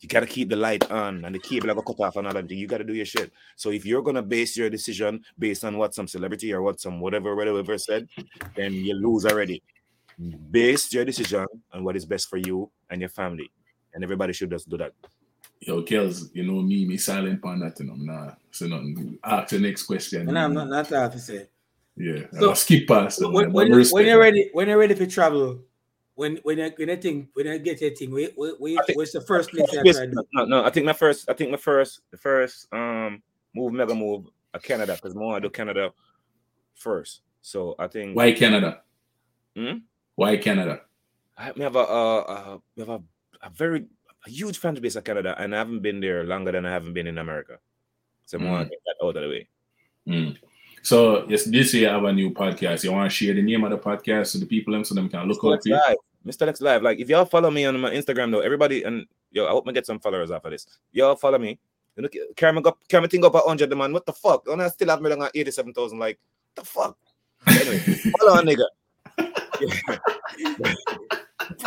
You 0.00 0.08
gotta 0.08 0.26
keep 0.26 0.48
the 0.48 0.56
light 0.56 0.90
on 0.90 1.24
and 1.24 1.34
the 1.34 1.38
cable 1.38 1.68
like 1.68 1.84
cut 1.84 2.00
off 2.00 2.16
and 2.16 2.26
all 2.26 2.32
that. 2.32 2.48
thing. 2.48 2.58
You 2.58 2.66
gotta 2.66 2.84
do 2.84 2.94
your 2.94 3.04
shit. 3.04 3.30
So 3.56 3.70
if 3.70 3.84
you're 3.84 4.02
gonna 4.02 4.22
base 4.22 4.56
your 4.56 4.70
decision 4.70 5.22
based 5.38 5.64
on 5.64 5.76
what 5.76 5.94
some 5.94 6.08
celebrity 6.08 6.52
or 6.52 6.62
what 6.62 6.80
some 6.80 7.00
whatever 7.00 7.36
whatever 7.36 7.76
said, 7.76 8.08
then 8.56 8.72
you 8.72 8.94
lose 8.94 9.26
already 9.26 9.62
base 10.50 10.92
your 10.92 11.04
decision 11.04 11.46
on 11.72 11.84
what 11.84 11.96
is 11.96 12.04
best 12.04 12.28
for 12.28 12.36
you 12.36 12.70
and 12.90 13.00
your 13.00 13.08
family. 13.08 13.50
And 13.94 14.04
everybody 14.04 14.32
should 14.32 14.50
just 14.50 14.68
do 14.68 14.76
that. 14.78 14.92
Yo, 15.60 15.82
Kels, 15.82 16.30
you 16.34 16.44
know 16.44 16.62
me, 16.62 16.86
me 16.86 16.96
silent 16.96 17.44
on 17.44 17.60
that, 17.60 17.78
you 17.80 17.86
know, 17.86 17.94
nah. 17.94 18.32
So 18.50 18.66
nothing. 18.66 19.18
Ask 19.22 19.50
the 19.50 19.58
next 19.58 19.82
question. 19.82 20.28
And 20.28 20.38
I'm 20.38 20.54
not 20.54 20.68
not 20.68 20.88
that 20.88 21.12
to 21.12 21.18
say. 21.18 21.48
Yeah, 22.00 22.24
So, 22.32 22.48
I'll 22.48 22.54
skip 22.56 22.88
past 22.88 23.18
them. 23.20 23.34
When, 23.34 23.52
when, 23.52 23.66
you- 23.68 23.76
respect 23.76 23.94
when 23.94 24.06
you're 24.06 24.18
ready, 24.18 24.48
when 24.54 24.68
you're 24.68 24.78
ready 24.78 24.94
for 24.94 25.04
travel, 25.04 25.60
when 26.14 26.36
when 26.44 26.58
I, 26.60 26.70
when 26.70 26.88
you 26.88 26.96
think 26.96 27.28
when 27.34 27.46
I 27.46 27.58
get 27.58 27.80
your 27.82 27.90
thing, 27.90 28.10
wait, 28.10 28.32
wait, 28.36 28.54
wait, 28.58 28.78
think- 28.86 28.96
what's 28.96 29.12
the 29.12 29.20
first 29.20 29.50
place 29.50 29.70
you 29.70 29.82
Yes, 29.84 29.96
try 29.96 30.06
to 30.06 30.24
no, 30.32 30.44
no, 30.46 30.64
I 30.64 30.70
think 30.70 30.86
my 30.86 30.94
first, 30.94 31.28
I 31.28 31.34
think 31.34 31.50
my 31.50 31.58
first, 31.58 32.00
the 32.10 32.16
first 32.16 32.72
um 32.72 33.22
move, 33.54 33.74
mega 33.74 33.94
move, 33.94 34.26
uh, 34.54 34.58
Canada, 34.58 34.94
because 34.96 35.14
more 35.14 35.36
I 35.36 35.40
do 35.40 35.50
Canada 35.50 35.92
first. 36.74 37.20
So 37.42 37.74
I 37.78 37.86
think 37.86 38.16
Why 38.16 38.32
Canada? 38.32 38.80
Hmm? 39.54 39.84
Why 40.16 40.38
Canada? 40.38 40.80
I 41.36 41.52
we 41.52 41.60
have 41.62 41.76
a, 41.76 41.84
uh, 41.84 42.20
uh, 42.20 42.58
we 42.76 42.80
have 42.80 42.88
a, 42.88 43.02
a 43.42 43.50
very 43.50 43.84
a 44.26 44.30
huge 44.30 44.56
fan 44.56 44.74
base 44.74 44.96
of 44.96 45.04
Canada, 45.04 45.34
and 45.38 45.54
I 45.54 45.58
haven't 45.58 45.80
been 45.80 46.00
there 46.00 46.24
longer 46.24 46.52
than 46.52 46.64
I 46.64 46.70
haven't 46.72 46.92
been 46.94 47.06
in 47.06 47.18
America. 47.18 47.58
So 48.24 48.38
I 48.38 48.44
want 48.44 48.68
Mm. 48.68 48.70
to 48.70 48.70
get 48.70 48.80
that 48.86 49.04
out 49.04 49.16
of 49.16 49.22
the 49.22 49.28
way. 49.28 49.48
Mm. 50.08 50.36
So 50.82 51.26
yes, 51.28 51.44
this 51.44 51.74
year 51.74 51.90
I 51.90 51.94
have 51.94 52.04
a 52.04 52.12
new 52.12 52.30
podcast. 52.30 52.84
You 52.84 52.92
want 52.92 53.10
to 53.10 53.14
share 53.14 53.34
the 53.34 53.42
name 53.42 53.64
of 53.64 53.70
the 53.70 53.78
podcast 53.78 54.28
so 54.28 54.38
the 54.38 54.46
people 54.46 54.72
them 54.72 54.84
so 54.84 54.94
them 54.94 55.08
can 55.08 55.28
look 55.28 55.40
Mr. 55.40 55.52
out 55.52 55.58
Lexx 55.58 55.62
for 55.62 55.68
you? 55.68 55.74
Live. 55.74 55.96
Mr. 56.26 56.46
Lexx 56.48 56.60
Live. 56.62 56.82
Like 56.82 56.98
if 56.98 57.08
y'all 57.08 57.24
follow 57.24 57.50
me 57.50 57.64
on 57.66 57.78
my 57.80 57.90
Instagram 57.90 58.30
though, 58.30 58.40
everybody 58.40 58.82
and 58.84 59.06
yo, 59.30 59.46
I 59.46 59.50
hope 59.50 59.68
I 59.68 59.72
get 59.72 59.86
some 59.86 60.00
followers 60.00 60.30
after 60.30 60.50
this. 60.50 60.66
Y'all 60.92 61.16
follow 61.16 61.38
me. 61.38 61.58
You 61.96 62.02
know, 62.04 62.08
carry 62.36 62.52
me 62.52 62.62
up, 62.64 62.78
carry 62.88 63.02
me 63.02 63.08
thing 63.08 63.24
up 63.24 63.34
at 63.34 63.44
100 63.44 63.76
man. 63.76 63.92
What 63.92 64.06
the 64.06 64.12
fuck? 64.12 64.46
And 64.48 64.62
I 64.62 64.68
still 64.68 64.88
have 64.88 65.02
me 65.02 65.12
like 65.14 65.32
87,000. 65.34 65.98
Like, 65.98 66.18
what 66.54 66.64
the 66.64 66.70
fuck? 66.70 66.96
Anyway, 67.46 67.78
follow 68.18 68.38
a 68.38 68.42
nigga. 68.42 68.64
Yeah. 69.60 70.74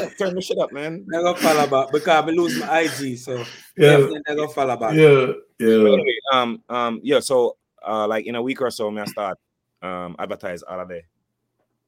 Turn 0.18 0.34
the 0.34 0.41
shit 0.41 0.57
up, 0.59 0.72
man. 0.72 1.05
I 1.14 1.18
go 1.22 1.34
follow 1.36 1.68
back 1.68 1.91
because 1.91 2.24
I 2.24 2.30
lose 2.30 2.57
my 2.59 2.80
IG, 2.82 3.18
so 3.18 3.38
Yeah, 3.76 3.97
definitely 3.97 4.22
I 4.30 4.36
go 4.36 4.47
follow 4.47 4.78
back. 4.78 4.93
yeah, 4.95 5.34
yeah. 5.59 5.76
anyway, 5.76 6.16
um, 6.32 6.61
um, 6.70 6.99
yeah. 7.03 7.20
So, 7.20 7.57
uh, 7.86 8.08
like 8.08 8.26
in 8.26 8.36
a 8.36 8.42
week 8.42 8.62
or 8.62 8.72
so, 8.72 8.90
me 8.92 9.02
I 9.02 9.06
start 9.06 9.38
um 9.82 10.16
advertise 10.18 10.64
all 10.64 10.80
of 10.80 10.88
the 10.88 11.02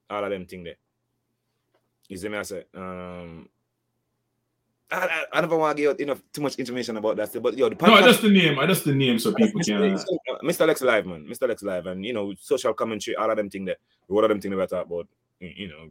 all 0.09 0.23
of 0.23 0.29
them 0.29 0.45
thing 0.45 0.63
there. 0.63 0.75
You 2.07 2.17
see 2.17 2.29
me? 2.29 2.37
I 2.37 2.43
say, 2.43 2.65
um, 2.75 3.49
I, 4.91 4.97
I, 4.97 5.25
I 5.33 5.41
never 5.41 5.57
want 5.57 5.75
to 5.75 5.81
give 5.81 5.91
out 5.91 5.99
enough 5.99 6.21
too 6.31 6.41
much 6.41 6.55
information 6.55 6.97
about 6.97 7.17
that, 7.17 7.29
still, 7.29 7.41
but 7.41 7.57
yo, 7.57 7.69
the 7.69 7.87
No, 7.87 8.01
just 8.01 8.21
the 8.21 8.29
name. 8.29 8.59
I 8.59 8.67
just 8.67 8.85
the 8.85 8.93
name 8.93 9.17
so 9.17 9.33
people 9.33 9.59
Mr. 9.61 9.65
can. 9.65 9.97
Mr. 10.43 10.67
Mr. 10.67 10.67
Lexx 10.67 10.81
Live, 10.83 11.05
man, 11.07 11.25
Mr. 11.25 11.49
Lexx 11.49 11.63
Live, 11.63 11.87
and 11.87 12.05
you 12.05 12.13
know, 12.13 12.33
social 12.39 12.73
commentary, 12.73 13.15
all 13.15 13.29
of 13.29 13.37
them 13.37 13.49
thing 13.49 13.65
there, 13.65 13.77
what 14.07 14.23
of 14.23 14.29
them 14.29 14.39
thing 14.39 14.51
that 14.51 14.57
we 14.57 14.67
talk 14.67 14.85
about. 14.85 15.07
you 15.39 15.67
know, 15.67 15.89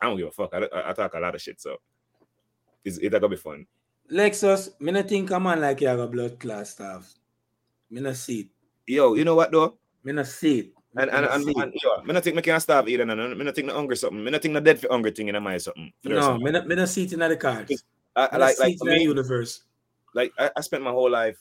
I 0.00 0.06
don't 0.06 0.16
give 0.16 0.28
a 0.28 0.30
fuck. 0.30 0.54
I, 0.54 0.58
I, 0.58 0.90
I 0.90 0.92
talk 0.92 1.14
a 1.14 1.18
lot 1.18 1.34
of 1.34 1.42
shit, 1.42 1.60
so 1.60 1.76
it's 2.84 2.98
it's 2.98 3.12
gonna 3.12 3.28
be 3.28 3.36
fun. 3.36 3.66
Lexus, 4.12 4.80
me 4.80 4.92
not 4.92 5.08
think 5.08 5.30
a 5.32 5.40
man 5.40 5.60
like 5.60 5.80
you 5.80 5.88
have 5.88 5.98
a 5.98 6.06
blood 6.06 6.38
class 6.38 6.70
stuff. 6.70 7.12
Me 7.90 8.00
not 8.00 8.14
see 8.14 8.40
it. 8.40 8.48
Yo, 8.86 9.14
you 9.14 9.24
know 9.24 9.34
what 9.34 9.50
though? 9.50 9.76
Me 10.04 10.12
not 10.12 10.26
see 10.26 10.60
it. 10.60 10.66
Me 10.94 11.02
And 11.02 11.10
and 11.10 11.26
and, 11.26 11.44
see 11.44 11.50
it. 11.50 11.74
yo, 11.82 12.02
me 12.04 12.12
not 12.14 12.22
think 12.24 12.36
me 12.36 12.42
can 12.42 12.60
starve 12.60 12.88
either. 12.88 13.04
No, 13.04 13.14
no, 13.14 13.34
me 13.34 13.44
not 13.44 13.54
think 13.54 13.66
no 13.66 13.74
hungry 13.74 13.96
something. 13.96 14.22
Me 14.22 14.30
not 14.30 14.40
think 14.42 14.54
no 14.54 14.60
dead 14.60 14.80
for 14.80 14.88
hungry 14.90 15.10
thing 15.10 15.28
in 15.28 15.42
my 15.42 15.58
something. 15.58 15.92
No, 16.04 16.20
something. 16.20 16.44
me 16.44 16.50
not, 16.52 16.66
me 16.66 16.74
not 16.76 16.88
see 16.88 17.04
it 17.04 17.12
in 17.12 17.18
the 17.20 17.36
cards. 17.36 17.84
I, 18.14 18.28
I 18.32 18.36
like 18.38 18.58
like 18.60 18.72
it 18.74 18.78
for 18.78 18.88
in 18.88 18.94
the 18.94 18.98
me, 18.98 19.04
universe. 19.04 19.62
like 20.14 20.32
I, 20.38 20.50
I 20.56 20.60
spent 20.60 20.84
my 20.84 20.90
whole 20.92 21.10
life. 21.10 21.38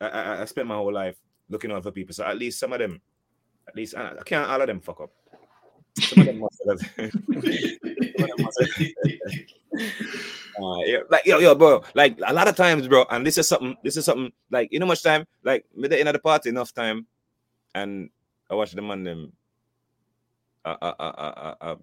I, 0.00 0.08
I 0.08 0.42
I 0.42 0.44
spent 0.44 0.66
my 0.66 0.74
whole 0.74 0.92
life 0.92 1.16
looking 1.48 1.70
out 1.72 1.82
for 1.82 1.92
people. 1.92 2.14
So 2.14 2.24
at 2.24 2.36
least 2.36 2.58
some 2.58 2.72
of 2.72 2.80
them, 2.80 3.00
at 3.68 3.76
least 3.76 3.94
I, 3.96 4.12
I 4.18 4.22
can't 4.24 4.50
all 4.50 4.60
of 4.60 4.66
them 4.66 4.80
fuck 4.80 5.00
up. 5.00 5.10
Some 5.98 6.20
of 6.20 6.26
them 6.26 6.40
must 6.40 6.62
have. 6.68 6.80
them 10.58 10.82
yeah, 10.86 10.98
like 11.08 11.26
yo, 11.26 11.38
yo, 11.38 11.54
bro. 11.54 11.82
Like 11.94 12.18
a 12.26 12.32
lot 12.32 12.48
of 12.48 12.56
times, 12.56 12.88
bro. 12.88 13.04
And 13.10 13.26
this 13.26 13.38
is 13.38 13.48
something. 13.48 13.76
This 13.82 13.96
is 13.96 14.04
something. 14.04 14.32
Like 14.50 14.72
you 14.72 14.78
know, 14.78 14.86
much 14.86 15.02
time. 15.02 15.26
Like 15.42 15.64
me 15.74 15.88
the 15.88 15.98
end 15.98 16.08
of 16.08 16.14
the 16.14 16.18
party, 16.18 16.48
enough 16.48 16.72
time, 16.74 17.06
and 17.74 18.10
I 18.50 18.54
watch 18.54 18.72
the 18.72 18.82
man 18.82 19.04
them. 19.04 19.32
I 20.64 20.76
I 20.82 20.94
I 20.98 21.08
I 21.08 21.54
I, 21.60 21.76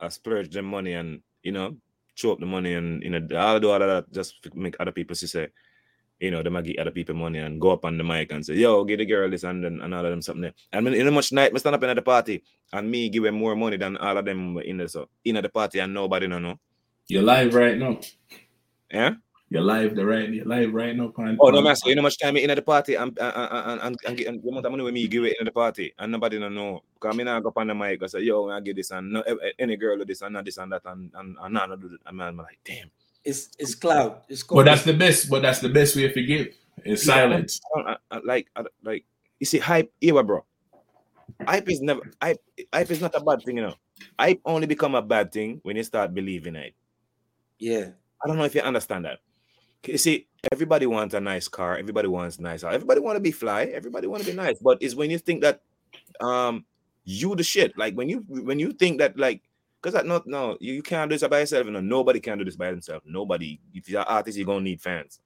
I 0.00 0.08
splurge 0.08 0.50
them 0.50 0.66
money 0.66 0.92
and 0.92 1.20
you 1.42 1.52
know 1.52 1.76
show 2.14 2.32
up 2.32 2.40
the 2.40 2.46
money 2.46 2.74
and 2.74 3.02
you 3.02 3.10
know 3.10 3.20
I'll 3.36 3.60
do 3.60 3.70
all 3.70 3.82
of 3.82 3.88
that 3.88 4.12
just 4.12 4.40
make 4.54 4.76
other 4.80 4.92
people 4.92 5.14
see 5.14 5.26
say, 5.26 5.48
you 6.20 6.30
know, 6.30 6.42
they 6.42 6.48
might 6.50 6.64
get 6.64 6.78
other 6.78 6.90
people 6.90 7.14
money 7.14 7.38
and 7.38 7.60
go 7.60 7.70
up 7.70 7.84
on 7.84 7.98
the 7.98 8.04
mic 8.04 8.32
and 8.32 8.44
say, 8.44 8.54
yo, 8.54 8.84
give 8.84 8.98
the 8.98 9.04
girl 9.04 9.28
this 9.28 9.44
and 9.44 9.62
then 9.62 9.80
and 9.82 9.94
all 9.94 10.04
of 10.04 10.10
them 10.10 10.22
something 10.22 10.42
there. 10.42 10.54
And 10.72 10.84
when, 10.84 10.94
you 10.94 11.04
know 11.04 11.10
much 11.10 11.32
night, 11.32 11.52
me 11.52 11.60
stand 11.60 11.76
up 11.76 11.82
in 11.82 11.94
the 11.94 12.02
party 12.02 12.42
and 12.72 12.90
me 12.90 13.08
give 13.08 13.22
them 13.22 13.34
more 13.34 13.54
money 13.54 13.76
than 13.76 13.96
all 13.98 14.16
of 14.16 14.24
them 14.24 14.56
in 14.58 14.78
the 14.78 14.88
so 14.88 15.08
in 15.24 15.34
the 15.34 15.48
party 15.48 15.78
and 15.80 15.92
nobody 15.92 16.26
no 16.26 16.38
know. 16.38 16.58
You're 17.08 17.22
live 17.22 17.54
right 17.54 17.78
now. 17.78 18.00
Yeah. 18.90 19.14
You're 19.48 19.62
live 19.62 19.94
the 19.94 20.04
right. 20.04 20.28
You're 20.28 20.44
live 20.44 20.74
right 20.74 20.94
now. 20.96 21.08
Pan, 21.08 21.38
Oh 21.40 21.50
no, 21.50 21.58
pan- 21.58 21.64
master. 21.64 21.88
You 21.90 21.94
know 21.94 22.02
much 22.02 22.18
time 22.18 22.36
in 22.36 22.50
at 22.50 22.56
the 22.56 22.62
party 22.62 22.94
and 22.96 23.16
and 23.20 23.32
and, 23.36 23.80
and, 23.80 23.96
and 24.06 24.16
get 24.16 24.26
and 24.26 24.42
the 24.42 24.48
amount 24.48 24.66
of 24.66 24.72
money 24.72 24.82
with 24.82 24.94
me 24.94 25.06
give 25.06 25.24
it 25.24 25.36
in 25.38 25.44
the 25.44 25.52
party 25.52 25.94
and 25.98 26.10
nobody 26.10 26.38
no 26.40 26.48
know. 26.48 26.82
Because 26.94 27.16
me 27.16 27.22
not 27.22 27.42
go 27.44 27.50
up 27.50 27.58
on 27.58 27.68
the 27.68 27.74
mic 27.74 28.02
and 28.02 28.10
say, 28.10 28.20
yo, 28.22 28.50
I 28.50 28.58
get 28.60 28.74
this 28.74 28.90
and 28.90 29.12
no, 29.12 29.20
eh, 29.20 29.34
eh, 29.44 29.50
any 29.60 29.76
girl 29.76 29.96
do 29.98 30.04
this 30.04 30.22
and 30.22 30.32
not 30.34 30.44
this 30.44 30.58
and 30.58 30.72
that 30.72 30.82
and 30.86 31.12
and, 31.14 31.36
and 31.40 31.54
not 31.54 31.80
do 31.80 31.94
it. 31.94 32.00
And 32.06 32.20
I'm 32.22 32.36
like, 32.36 32.58
damn. 32.64 32.90
It's 33.24 33.50
it's 33.58 33.74
cloud. 33.76 34.22
It's 34.28 34.42
But 34.42 34.64
that's 34.64 34.82
the 34.82 34.94
best. 34.94 35.30
But 35.30 35.42
that's 35.42 35.60
the 35.60 35.68
best 35.68 35.94
way 35.94 36.10
to 36.10 36.22
give. 36.24 36.48
It's 36.84 37.04
silence. 37.04 37.60
I 37.76 37.80
I, 37.80 37.96
I, 38.10 38.20
like, 38.24 38.48
I, 38.56 38.62
don't- 38.62 38.74
like 38.82 39.04
you 39.38 39.46
see, 39.46 39.58
hype, 39.58 39.92
here, 40.00 40.20
bro. 40.22 40.44
Hype 41.46 41.68
is 41.70 41.80
never 41.82 42.00
hype. 42.20 42.38
Hype 42.72 42.90
is 42.90 43.00
not 43.00 43.14
a 43.14 43.20
bad 43.20 43.42
thing, 43.42 43.56
you 43.58 43.62
know. 43.62 43.74
Hype 44.18 44.40
only 44.44 44.66
become 44.66 44.94
a 44.94 45.02
bad 45.02 45.30
thing 45.32 45.60
when 45.62 45.76
you 45.76 45.82
start 45.82 46.14
believing 46.14 46.56
it. 46.56 46.74
Yeah. 47.58 47.88
I 48.22 48.28
don't 48.28 48.36
know 48.36 48.44
if 48.44 48.54
you 48.54 48.60
understand 48.60 49.04
that. 49.04 49.18
You 49.84 49.98
see, 49.98 50.26
everybody 50.50 50.86
wants 50.86 51.14
a 51.14 51.20
nice 51.20 51.48
car. 51.48 51.76
Everybody 51.76 52.08
wants 52.08 52.40
nice. 52.40 52.62
house, 52.62 52.74
Everybody 52.74 53.00
want 53.00 53.16
to 53.16 53.20
be 53.20 53.30
fly. 53.30 53.64
Everybody 53.64 54.06
want 54.06 54.24
to 54.24 54.30
be 54.30 54.36
nice. 54.36 54.58
But 54.58 54.78
it's 54.80 54.94
when 54.94 55.10
you 55.10 55.18
think 55.18 55.42
that, 55.42 55.60
um, 56.20 56.64
you 57.04 57.36
the 57.36 57.44
shit. 57.44 57.76
Like 57.78 57.94
when 57.94 58.08
you 58.08 58.24
when 58.28 58.58
you 58.58 58.72
think 58.72 58.98
that 58.98 59.18
like. 59.18 59.42
Because 59.82 59.92
that 59.92 60.06
not 60.06 60.26
no, 60.26 60.56
you, 60.58 60.72
you 60.72 60.82
can't 60.82 61.08
do 61.08 61.16
this 61.16 61.28
by 61.28 61.40
yourself. 61.40 61.66
You 61.66 61.70
know, 61.72 61.80
nobody 61.80 62.18
can 62.18 62.38
do 62.38 62.44
this 62.44 62.56
by 62.56 62.70
themselves. 62.70 63.04
Nobody. 63.06 63.60
If 63.72 63.88
you're 63.88 64.00
an 64.00 64.06
artist, 64.08 64.36
you're 64.36 64.46
gonna 64.46 64.62
need 64.62 64.80
fans. 64.80 65.20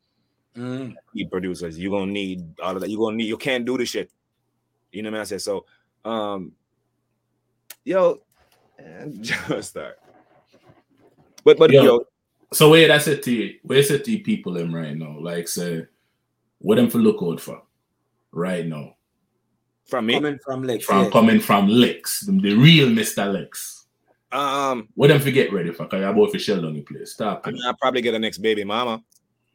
Mm. 0.57 0.97
need 1.15 1.31
producers. 1.31 1.79
You're 1.79 1.93
gonna 1.93 2.11
need 2.11 2.43
all 2.61 2.75
of 2.75 2.81
that. 2.81 2.91
You're 2.91 2.99
gonna 2.99 3.17
need 3.17 3.27
you 3.29 3.37
can't 3.37 3.65
do 3.65 3.79
this 3.79 3.89
shit. 3.89 4.11
You 4.91 5.03
know 5.03 5.11
what 5.11 5.21
I 5.21 5.25
say? 5.25 5.39
So 5.39 5.65
um 6.05 6.53
yo 7.85 8.21
and 8.79 9.23
just 9.25 9.71
start. 9.71 9.99
But 11.45 11.57
but 11.57 11.71
Yo. 11.71 11.83
yo, 11.83 12.05
So 12.53 12.71
where 12.71 12.89
that's 12.89 13.07
it 13.07 13.23
to 13.25 13.33
you. 13.33 13.59
Where's 13.63 13.91
it 13.91 14.05
to 14.05 14.11
you 14.11 14.23
people 14.23 14.55
them 14.55 14.75
right 14.75 14.97
now? 14.97 15.17
Like 15.21 15.47
say, 15.49 15.87
what 16.59 16.77
them 16.77 16.91
for 16.91 16.99
look 16.99 17.23
out 17.23 17.41
for 17.41 17.63
right 18.33 18.67
now? 18.67 18.95
from 19.91 20.07
me, 20.07 20.15
Coming 20.15 20.39
from 20.45 20.63
Lexx. 20.63 20.83
From 20.85 21.05
yeah. 21.05 21.11
coming 21.11 21.41
from 21.41 21.69
Lexx, 21.69 22.25
the, 22.27 22.33
the 22.33 22.55
real 22.55 22.89
Mr. 22.89 23.27
Lexx. 23.27 23.85
um 24.33 24.89
What 24.95 25.09
them 25.09 25.21
for 25.21 25.31
get 25.33 25.53
ready 25.53 25.73
for? 25.73 25.87
Cause 25.87 26.01
you're 26.01 26.09
about 26.11 26.33
to 26.33 26.39
shell 26.39 26.63
down 26.63 26.75
the 26.75 26.83
place. 26.83 27.13
Stop. 27.13 27.43
I 27.45 27.51
mean, 27.51 27.63
I'll 27.67 27.75
probably 27.75 28.01
get 28.01 28.15
a 28.15 28.19
next 28.19 28.39
baby 28.39 28.63
mama. 28.65 29.03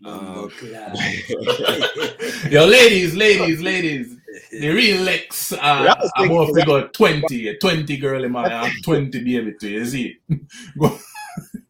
Bumbo 0.01 0.43
Um, 0.43 0.49
clad. 0.49 0.97
Yo, 2.51 2.65
ladies, 2.65 3.15
ladies, 3.15 3.61
ladies. 3.61 4.17
The 4.51 4.69
real 4.69 5.05
Lexx, 5.05 5.53
uh, 5.53 5.59
I 5.61 5.95
was 6.01 6.11
I'm 6.17 6.27
thinking- 6.27 6.37
about 6.37 6.53
to 6.59 6.65
go 6.65 6.87
20, 6.89 7.47
a 7.47 7.57
20 7.57 7.97
girl 7.97 8.23
in 8.25 8.31
my 8.33 8.43
I'm 8.45 8.71
20 8.83 9.23
baby 9.23 9.53
to 9.61 9.69
you, 9.69 9.85
see? 9.85 10.17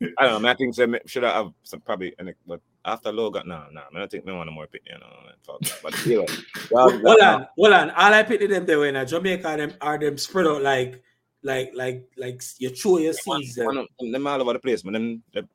I 0.20 0.26
don't 0.26 0.42
know. 0.42 0.50
I 0.50 0.56
think 0.56 0.76
so, 0.76 0.88
should 1.06 1.24
I 1.24 1.34
have 1.34 1.52
some 1.64 1.82
probably 1.82 2.14
and 2.20 2.30
it- 2.30 2.38
but 2.48 2.62
after 2.84 3.12
Logan, 3.12 3.48
no, 3.48 3.66
no, 3.72 3.82
man. 3.92 4.04
I 4.04 4.08
think 4.08 4.26
me 4.26 4.34
want 4.34 4.52
more 4.52 4.68
pick, 4.68 4.84
you 4.86 4.94
know. 4.94 5.08
man, 5.26 5.34
fuck 5.44 5.60
that. 5.62 5.80
But 5.82 6.06
anyway, 6.06 6.26
well, 6.72 6.92
hold 6.92 7.22
on, 7.22 7.48
hold 7.58 7.74
on. 7.74 7.92
All 7.92 8.14
I 8.14 8.24
picked 8.24 8.48
them 8.48 8.66
there 8.66 8.80
when 8.80 8.96
I 8.96 9.06
Jamaica 9.06 9.56
them 9.58 9.74
are 9.82 9.98
them 9.98 10.18
spread 10.18 10.48
out 10.48 10.62
like 10.62 11.02
like 11.44 11.72
like 11.74 12.10
like 12.18 12.42
you 12.60 12.70
throw 12.70 12.98
your 12.98 13.14
seeds 13.14 13.56
them. 13.56 13.88
them 14.00 14.28
all 14.28 14.42
over 14.42 14.54
the 14.54 14.60
place, 14.60 14.84
man. 14.84 14.94
Them, 14.94 15.24
them, 15.34 15.50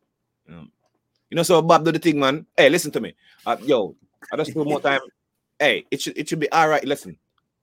um, 0.48 0.72
you 1.30 1.36
know, 1.36 1.42
so 1.42 1.62
Bob 1.62 1.84
do 1.84 1.92
the 1.92 1.98
thing, 1.98 2.18
man. 2.18 2.46
Hey, 2.56 2.68
listen 2.68 2.90
to 2.92 3.00
me. 3.00 3.14
Uh, 3.46 3.56
yo, 3.62 3.94
I 4.32 4.36
just 4.36 4.54
do 4.54 4.64
more 4.64 4.80
time. 4.80 5.00
Hey, 5.58 5.84
it 5.90 6.00
should 6.00 6.18
it 6.18 6.28
should 6.28 6.40
be 6.40 6.50
all 6.50 6.68
right. 6.68 6.84
Listen, 6.84 7.16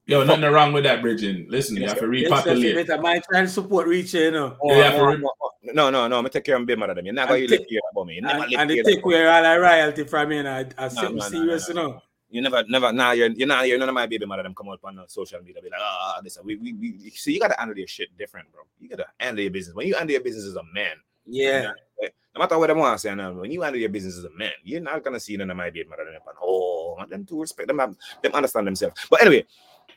Yo, 0.08 0.24
nothing 0.24 0.44
wrong 0.50 0.72
with 0.72 0.86
that, 0.86 1.02
Bridging. 1.02 1.46
Listen, 1.50 1.76
you 1.76 1.86
have 1.86 2.00
to 2.00 2.12
Yes, 2.14 2.30
yes, 2.30 2.46
repopulate. 2.46 2.88
better 2.88 3.02
mind 3.02 3.24
trying 3.30 3.46
to 3.46 3.52
support 3.52 3.88
reach 3.88 4.14
you 4.14 4.32
know. 4.32 4.56
Oh, 4.62 4.74
Yeah, 4.74 4.92
no, 4.92 4.98
for- 5.00 5.18
no, 5.18 5.32
no, 5.74 5.90
no, 5.90 6.08
no, 6.08 6.22
me 6.22 6.30
take 6.30 6.46
care 6.46 6.56
of 6.56 6.66
them, 6.66 6.80
them. 6.80 7.06
You're 7.06 7.14
not 7.14 7.28
going 7.28 7.46
to 7.46 7.58
take- 7.58 7.68
hear 7.68 7.82
about 7.92 8.08
me. 8.08 8.16
You 8.16 8.22
never 8.22 8.44
And, 8.44 8.52
live 8.52 8.60
and 8.62 8.70
they 8.70 8.74
here. 8.76 8.84
take 8.86 9.04
away 9.04 9.28
all 9.28 9.44
the 9.44 9.60
royalty 9.60 10.04
from 10.06 10.32
you 10.32 10.40
and 10.40 10.48
I, 10.48 10.60
I 10.78 10.84
No, 10.84 10.88
something 10.88 11.16
no, 11.18 11.24
no, 11.24 11.30
serious, 11.30 11.70
no, 11.70 11.82
you 11.82 11.88
know. 11.90 12.02
You 12.30 12.42
never, 12.42 12.64
never, 12.70 12.94
nah, 12.94 13.12
you're, 13.12 13.30
you're 13.30 13.48
not. 13.48 13.68
You're 13.68 13.78
none 13.80 13.88
of 13.90 13.96
my 13.96 14.06
baby 14.06 14.26
mother. 14.26 14.44
Them 14.44 14.54
come 14.54 14.68
out 14.70 14.80
on 14.84 15.02
social 15.08 15.40
media, 15.42 15.62
be 15.62 15.70
like, 15.70 15.80
ah, 15.82 16.20
this. 16.24 16.38
We, 16.44 16.56
we, 16.58 16.74
we. 16.74 17.10
See, 17.12 17.34
you 17.34 17.40
gotta 17.40 17.56
handle 17.58 17.78
your 17.78 17.88
shit 17.88 18.10
different, 18.18 18.52
bro. 18.52 18.64
You 18.82 18.90
gotta 18.90 19.06
handle 19.18 19.42
your 19.42 19.52
business. 19.52 19.74
When 19.76 19.88
you 19.88 19.96
handle 19.96 20.12
your 20.12 20.22
business 20.22 20.44
as 20.46 20.56
a 20.56 20.64
man, 20.74 20.96
Yeah. 21.26 21.72
no 22.02 22.40
matter 22.40 22.58
what 22.60 22.68
them 22.68 22.80
want 22.80 22.96
to 22.96 23.00
say, 23.00 23.16
now, 23.16 23.32
when 23.32 23.50
you 23.50 23.62
handle 23.62 23.80
your 23.80 23.88
business 23.90 24.18
as 24.18 24.26
a 24.26 24.30
man, 24.32 24.52
you're 24.64 24.82
not 24.82 25.04
gonna 25.06 25.22
see 25.22 25.38
none 25.38 25.50
of 25.52 25.56
my 25.56 25.70
baby 25.70 25.88
mother. 25.90 26.04
Them, 26.04 26.16
and, 26.16 26.38
oh, 26.42 26.96
man, 27.00 27.10
them 27.10 27.26
to 27.28 27.40
respect 27.42 27.68
them, 27.70 27.80
have- 27.80 27.96
them 28.22 28.34
understand 28.34 28.68
themselves. 28.68 29.08
But 29.10 29.22
anyway, 29.22 29.46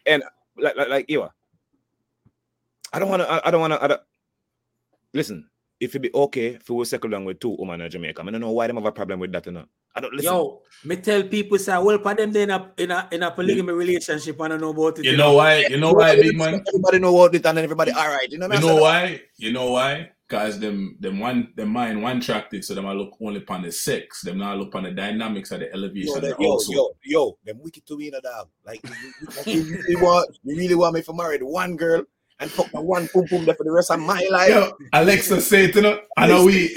and 0.07 0.22
like, 0.57 0.76
like, 0.76 0.88
like 0.88 1.11
you 1.11 1.22
are. 1.22 1.32
I 2.92 2.98
don't 2.98 3.09
wanna. 3.09 3.24
I, 3.24 3.48
I 3.48 3.51
don't 3.51 3.61
wanna. 3.61 3.78
I 3.80 3.86
don't, 3.86 4.01
listen. 5.14 5.48
If 5.78 5.96
it 5.96 6.01
be 6.01 6.11
okay 6.12 6.61
if 6.61 6.68
we 6.68 6.84
settle 6.84 7.09
down 7.09 7.24
with 7.24 7.40
two 7.40 7.57
women 7.59 7.80
in 7.80 7.90
Jamaica, 7.90 8.20
I 8.20 8.30
don't 8.30 8.40
know 8.40 8.51
why 8.51 8.66
them 8.66 8.76
have 8.76 8.84
a 8.84 8.92
problem 8.92 9.18
with 9.18 9.32
that. 9.32 9.46
You 9.46 9.53
know? 9.53 9.64
I 9.94 10.01
don't 10.01 10.12
listen. 10.12 10.30
Yo, 10.30 10.61
me 10.84 10.96
tell 10.96 11.22
people 11.22 11.59
say, 11.59 11.78
well, 11.78 11.98
for 11.98 12.14
them 12.14 12.32
they 12.32 12.42
in 12.42 12.51
a 12.51 12.70
in 12.76 12.90
a 12.90 13.09
in 13.11 13.22
a 13.22 13.30
polygamy 13.30 13.72
relationship 13.72 14.40
I 14.40 14.48
don't 14.48 14.61
know 14.61 14.70
about 14.70 14.98
it. 14.98 15.07
You 15.07 15.16
know 15.16 15.34
why? 15.34 15.64
You 15.66 15.78
know 15.78 15.92
why, 15.92 16.16
big 16.16 16.36
man? 16.36 16.62
Everybody 16.68 16.98
know 16.98 17.12
what 17.12 17.34
it 17.34 17.46
and 17.46 17.57
then 17.57 17.64
everybody 17.64 17.92
all 17.92 18.09
right. 18.09 18.30
You 18.30 18.38
know 18.38 18.48
what 18.48 18.61
You 18.61 18.68
I'm 18.68 18.76
know 18.76 18.82
why? 18.82 19.20
You 19.36 19.53
know 19.53 19.70
why? 19.72 20.11
Cause 20.31 20.61
them 20.61 20.97
them 21.01 21.18
one 21.18 21.53
them 21.57 21.70
mind 21.70 22.01
one 22.01 22.20
tracted, 22.20 22.64
so 22.64 22.72
them 22.76 22.87
I 22.87 22.93
look 22.93 23.16
only 23.20 23.39
upon 23.39 23.62
the 23.62 23.72
sex. 23.72 24.22
Them 24.22 24.39
now 24.39 24.55
look 24.55 24.68
upon 24.68 24.85
the 24.85 24.93
dynamics 24.93 25.51
of 25.51 25.59
the 25.59 25.72
elevation 25.72 26.07
Yo, 26.07 26.14
of 26.14 26.22
the 26.22 26.28
that- 26.28 26.41
yo, 26.41 26.53
household. 26.53 26.97
yo, 27.03 27.26
yo, 27.26 27.39
them 27.45 27.59
wicked 27.61 27.85
to 27.87 27.99
me 27.99 28.07
in 28.09 28.14
a 28.14 28.20
dog. 28.20 28.49
Like 28.64 28.81
you, 28.85 28.95
you, 29.45 29.64
you, 29.64 29.72
really 29.74 29.97
want, 29.97 30.39
you 30.45 30.57
really 30.57 30.76
want 30.76 30.95
me 30.95 31.03
to 31.03 31.12
marry 31.12 31.39
the 31.39 31.47
one 31.47 31.74
girl 31.74 32.05
and 32.39 32.49
fuck 32.49 32.70
the 32.70 32.81
one 32.81 33.09
pum 33.09 33.26
pum 33.26 33.45
there 33.45 33.57
for 33.57 33.64
the 33.64 33.72
rest 33.72 33.91
of 33.91 33.99
my 33.99 34.24
life? 34.31 34.51
Yo, 34.51 34.70
Alexa 34.93 35.41
say 35.41 35.64
it, 35.64 35.74
you 35.74 35.83
know, 35.83 36.01
I 36.16 36.28
know 36.28 36.45
we 36.45 36.68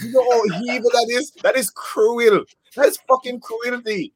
You 0.00 0.12
know 0.12 0.22
how 0.30 0.44
evil 0.72 0.90
that 0.90 1.06
is? 1.10 1.32
That 1.42 1.56
is 1.56 1.70
cruel. 1.70 2.44
That 2.76 2.86
is 2.86 2.96
fucking 3.08 3.40
cruelty. 3.40 4.14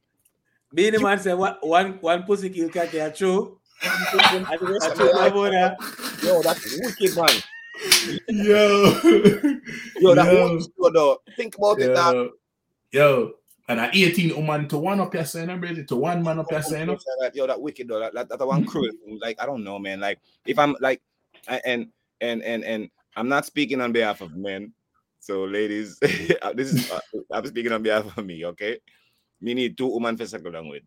Me 0.73 0.87
and 0.87 0.97
the 0.97 1.01
man 1.01 1.19
say 1.19 1.35
one 1.35 1.57
one 1.63 1.99
one 2.01 2.23
pussy 2.23 2.49
kill 2.49 2.69
cat 2.69 2.93
yeah 2.95 3.09
true. 3.09 3.59
And 3.83 4.47
the 4.47 4.67
rest 4.73 4.85
I 4.87 4.89
of 4.91 4.95
true 4.97 5.13
my 5.13 5.19
life. 5.19 5.33
about 5.33 5.51
that. 5.51 6.23
Yo, 6.23 6.41
that's 6.43 6.79
wicked, 6.81 7.17
man. 7.17 7.43
Yo. 8.29 9.01
Yo, 10.01 10.15
that 10.15 10.33
Yo. 10.33 10.49
one 10.49 10.61
yo, 10.79 10.91
though. 10.91 11.19
Think 11.37 11.57
about 11.57 11.81
it, 11.81 11.95
dog. 11.95 12.15
Yo, 12.15 12.31
yo, 12.93 13.33
and 13.69 13.81
a 13.81 13.91
18 13.93 14.37
woman 14.37 14.69
to 14.69 14.79
one 14.79 15.01
up 15.01 15.15
your 15.15 15.25
saying, 15.25 15.61
Bridget, 15.61 15.89
to 15.89 15.97
one 15.97 16.23
man 16.23 16.39
up 16.39 16.51
your 16.51 16.63
saying. 16.63 16.89
That, 17.21 17.35
yo, 17.35 17.47
that 17.47 17.61
wicked 17.61 17.89
though. 17.89 18.01
That, 18.01 18.15
that, 18.15 18.29
that 18.29 18.47
one 18.47 18.65
cruel. 18.65 18.91
Like 19.21 19.41
I 19.41 19.47
don't 19.47 19.65
know, 19.65 19.79
man. 19.79 20.01
Like 20.01 20.21
if 20.47 20.59
I'm 20.59 20.77
like, 20.81 21.01
and 21.49 21.89
and 22.21 22.43
and 22.43 22.65
and 22.65 22.91
I'm 23.17 23.29
not 23.29 23.47
speaking 23.47 23.81
on 23.81 23.93
behalf 23.93 24.21
of 24.21 24.37
men. 24.37 24.73
So 25.21 25.45
ladies, 25.45 25.99
this 26.01 26.73
is 26.73 26.91
uh, 26.91 27.01
I'm 27.31 27.47
speaking 27.47 27.73
on 27.73 27.83
behalf 27.83 28.17
of 28.17 28.27
me. 28.27 28.45
Okay, 28.45 28.79
me 29.41 29.55
need 29.55 29.79
two 29.79 29.87
women 29.87 30.17
to 30.17 30.27
settle 30.27 30.53
down 30.53 30.69
with. 30.69 30.83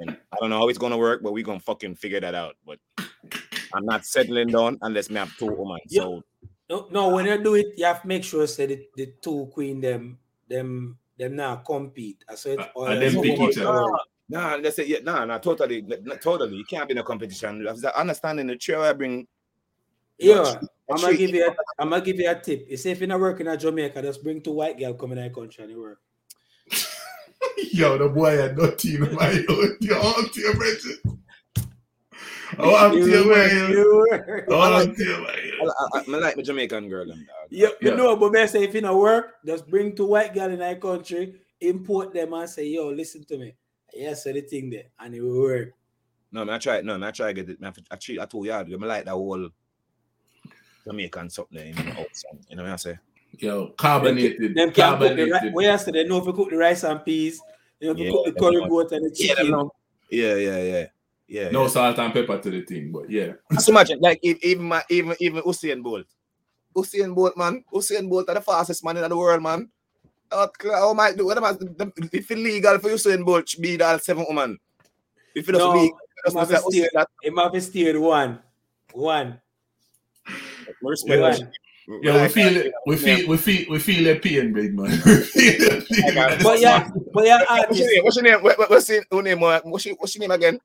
And 0.00 0.10
I 0.32 0.36
don't 0.40 0.50
know 0.50 0.58
how 0.58 0.68
it's 0.68 0.78
gonna 0.78 0.98
work, 0.98 1.22
but 1.22 1.32
we 1.32 1.42
gonna 1.42 1.60
fucking 1.60 1.96
figure 1.96 2.20
that 2.20 2.34
out. 2.34 2.56
But 2.64 2.78
I'm 3.74 3.84
not 3.84 4.04
settling 4.04 4.48
down 4.48 4.78
unless 4.82 5.10
me 5.10 5.16
have 5.16 5.36
two 5.36 5.46
women. 5.46 5.78
So 5.88 6.22
No, 6.68 6.88
no, 6.90 7.08
when 7.10 7.26
you 7.26 7.42
do 7.42 7.54
it, 7.54 7.74
you 7.76 7.84
have 7.84 8.02
to 8.02 8.08
make 8.08 8.24
sure 8.24 8.46
say 8.46 8.66
the, 8.66 8.86
the 8.96 9.06
two 9.20 9.50
queen 9.52 9.80
them 9.80 10.18
them 10.48 10.98
them 11.18 11.36
now 11.36 11.56
compete. 11.56 12.24
I 12.28 12.34
said 12.34 12.58
Uh, 12.76 12.84
and 12.84 13.02
them 13.02 13.22
pick 13.22 13.38
each 13.40 13.58
other. 13.58 13.86
Nah, 14.28 14.56
let's 14.56 14.76
say 14.76 14.86
yeah, 14.86 14.98
nah, 15.02 15.24
nah, 15.24 15.38
totally, 15.38 15.78
n- 15.78 15.92
n- 16.10 16.18
totally. 16.18 16.56
You 16.56 16.64
can't 16.64 16.88
be 16.88 16.92
in 16.92 16.98
a 16.98 17.02
competition. 17.02 17.66
Understanding 17.94 18.46
the 18.46 18.56
chair 18.56 18.80
I 18.80 18.92
bring. 18.94 19.26
Yeah, 20.18 20.42
treat- 20.58 20.70
I'm 20.90 21.00
gonna 21.00 21.16
give 21.16 21.30
you. 21.34 21.46
A, 21.46 21.54
I'm 21.78 21.90
gonna 21.90 22.02
give 22.04 22.16
you 22.16 22.30
a 22.30 22.34
tip. 22.34 22.66
You 22.70 22.76
say 22.76 22.92
if 22.92 23.00
you're 23.00 23.08
not 23.08 23.20
working 23.20 23.46
at 23.48 23.60
Jamaica, 23.60 24.00
just 24.02 24.22
bring 24.22 24.40
two 24.40 24.52
white 24.52 24.78
girl 24.78 24.94
coming 24.94 25.18
in 25.18 25.24
the 25.24 25.30
country 25.30 25.64
and 25.64 25.72
you 25.72 25.80
work. 25.80 26.00
Yo, 27.72 27.98
the 27.98 28.08
boy 28.08 28.36
had 28.36 28.56
no 28.56 28.70
team 28.70 29.02
in 29.04 29.14
my 29.14 29.44
own. 29.48 29.76
Yo, 29.80 30.00
I'm 30.00 30.28
to 30.28 30.40
your 30.40 30.54
Bridget. 30.54 30.98
Oh, 32.58 32.76
I'm 32.76 32.92
to 32.92 33.08
your 33.08 33.26
man. 33.26 33.70
You 33.70 34.06
work. 34.10 34.44
Oh, 34.50 34.60
I'm 34.60 34.94
to 34.94 35.04
your 35.04 35.18
I, 35.18 35.20
man. 35.20 35.70
I, 35.94 35.98
I, 35.98 36.02
I 36.06 36.18
like 36.18 36.36
my 36.36 36.42
Jamaican 36.42 36.88
girl. 36.88 37.06
Them, 37.06 37.18
dog. 37.26 37.48
Yeah, 37.50 37.68
Yeah. 37.80 37.90
you 37.90 37.96
know, 37.96 38.16
but 38.16 38.32
me 38.32 38.46
say 38.46 38.64
if 38.64 38.74
you 38.74 38.80
not 38.80 38.96
work, 38.98 39.34
just 39.44 39.66
bring 39.68 39.94
two 39.94 40.06
white 40.06 40.34
girl 40.34 40.50
in 40.50 40.60
our 40.62 40.74
country, 40.76 41.40
import 41.60 42.12
them 42.12 42.32
and 42.32 42.48
say, 42.48 42.66
yo, 42.66 42.88
listen 42.88 43.24
to 43.24 43.38
me. 43.38 43.54
Yes, 43.94 44.24
so 44.24 44.32
the 44.32 44.40
thing 44.40 44.70
there, 44.70 44.84
and 44.98 45.14
it 45.14 45.20
will 45.20 45.40
work. 45.40 45.74
No, 46.30 46.44
man, 46.44 46.54
I 46.54 46.58
try. 46.58 46.80
No, 46.80 46.98
man, 46.98 47.08
I 47.08 47.10
try 47.10 47.26
to 47.28 47.34
get 47.34 47.50
it. 47.50 47.60
Man, 47.60 47.72
I 47.90 47.96
treat. 47.96 48.18
I 48.18 48.24
told 48.24 48.46
you, 48.46 48.52
I 48.52 48.62
like 48.62 49.04
that 49.04 49.10
whole 49.10 49.50
Jamaican 50.86 51.30
something 51.30 51.58
there 51.58 51.66
in 51.66 51.76
the 51.76 51.90
outside. 51.90 52.38
You 52.48 52.56
know 52.56 52.62
what 52.64 52.72
I 52.72 52.76
say? 52.76 52.98
Yo, 53.38 53.68
carbonated. 53.68 54.54
Them 54.54 54.72
can 54.72 54.98
cook 54.98 55.16
the 55.16 55.30
rice. 55.30 55.40
carbonated. 55.40 55.54
Where 55.54 55.70
else 55.70 55.84
they 55.84 56.04
know 56.04 56.18
if 56.18 56.26
you 56.26 56.32
cook 56.32 56.50
the 56.50 56.56
rice 56.56 56.84
and 56.84 57.04
peas, 57.04 57.40
you 57.80 57.86
know 57.88 57.92
if 57.92 57.98
you 57.98 58.04
Yeah, 58.06 58.10
cook 58.12 58.24
the 58.26 58.32
them 58.32 58.40
curry 58.52 58.68
goat 58.68 58.92
and 58.92 59.06
the 59.06 59.10
chicken. 59.14 59.70
yeah, 60.10 60.34
yeah, 60.34 60.62
yeah, 60.62 60.86
yeah. 61.32 61.48
No 61.48 61.62
yeah. 61.62 61.68
salt 61.72 61.98
and 61.98 62.12
pepper 62.12 62.36
to 62.38 62.50
the 62.50 62.60
thing, 62.60 62.92
but 62.92 63.08
yeah. 63.08 63.32
Just 63.52 63.70
imagine, 63.70 63.98
like 64.00 64.20
even 64.22 64.68
my 64.68 64.84
even 64.90 65.16
even 65.18 65.40
Usain 65.42 65.82
Bolt, 65.82 66.04
Usain 66.76 67.14
Bolt, 67.14 67.36
man, 67.40 67.64
Usain 67.72 68.04
Bolt 68.08 68.28
are 68.28 68.34
the 68.34 68.42
fastest 68.42 68.84
man 68.84 68.98
in 68.98 69.08
the 69.08 69.16
world, 69.16 69.42
man. 69.42 69.68
Oh, 70.30 70.48
oh 70.76 70.92
my, 70.92 71.12
what 71.12 71.36
am 71.38 71.44
I? 71.44 71.56
If 72.12 72.30
it's 72.30 72.30
legal 72.30 72.78
for 72.78 72.90
Usain 72.90 73.24
Bolt, 73.24 73.46
to 73.46 73.60
be 73.60 73.76
that 73.76 74.04
seven 74.04 74.26
woman. 74.28 74.58
If 75.34 75.48
it 75.48 75.52
doesn't 75.52 75.68
No, 75.68 75.80
legal, 75.80 75.98
it 76.26 76.34
must 76.34 76.50
doesn't 76.50 76.70
say 76.70 76.88
that. 76.92 77.08
It 77.22 77.32
might 77.32 77.52
be 77.52 77.60
steered 77.60 77.96
one. 77.96 78.38
One. 78.92 79.40
Respect 80.82 81.40
One. 81.40 81.52
Yeah, 82.02 82.22
we 82.22 82.28
feel 82.28 82.56
it. 82.56 82.72
We 82.86 82.96
feel. 82.96 83.28
We 83.28 83.36
feel. 83.38 83.70
We 83.70 83.78
feel 83.80 84.04
the 84.04 84.20
pain, 84.20 84.52
big 84.52 84.76
man. 84.76 84.90
We 85.04 85.16
feel 85.24 85.80
the 85.80 85.86
pain. 85.88 86.14
got- 86.14 86.42
But 86.42 86.60
yeah, 86.60 86.88
but 87.12 87.24
yeah, 87.24 87.40
What's 87.48 87.78
your 87.78 87.88
name? 87.88 88.04
What's 88.04 88.16
your 88.16 88.24
name? 88.24 88.42
What, 88.42 88.58
what, 88.58 88.70
what's 88.70 88.88
your 88.88 89.22
name? 89.22 89.40
What's 89.40 89.86
your, 89.86 89.96
what's 89.96 90.14
your 90.14 90.20
name 90.20 90.30
again? 90.30 90.60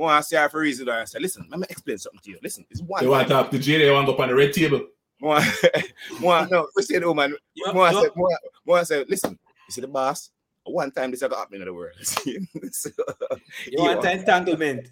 More 0.00 0.08
I 0.12 0.22
say 0.22 0.38
her 0.38 0.48
for 0.48 0.60
a 0.60 0.62
reason. 0.62 0.88
I 0.88 1.04
say, 1.04 1.18
listen, 1.18 1.46
let 1.50 1.60
me 1.60 1.66
explain 1.68 1.98
something 1.98 2.20
to 2.24 2.30
you. 2.30 2.38
Listen, 2.42 2.64
it's 2.70 2.80
one. 2.80 3.02
They 3.04 3.08
want 3.10 3.28
to 3.28 3.34
talk 3.34 3.50
to 3.50 3.58
Jay. 3.58 3.76
They 3.76 3.90
want 3.90 4.06
to 4.06 4.12
go 4.12 4.14
up 4.14 4.20
on 4.20 4.28
the 4.30 4.34
red 4.34 4.50
table. 4.54 4.86
More, 5.20 5.40
more, 6.20 6.48
no, 6.50 6.68
we 6.74 6.82
say 6.82 6.98
the 7.00 7.06
woman. 7.06 7.36
You- 7.52 7.70
More 7.74 7.86
I 7.88 7.90
you- 7.92 8.00
say, 8.04 8.08
more, 8.16 8.30
more 8.64 8.78
I 8.78 8.82
say, 8.84 9.04
listen, 9.06 9.32
you 9.32 9.72
see 9.72 9.82
the 9.82 9.88
boss. 9.88 10.30
One 10.64 10.90
time 10.90 11.10
this 11.10 11.22
ever 11.22 11.34
happened 11.34 11.60
in 11.60 11.66
the 11.66 11.74
world. 11.74 11.92
so, 12.00 12.20
You 12.24 13.82
want 13.82 14.02
entanglement. 14.06 14.88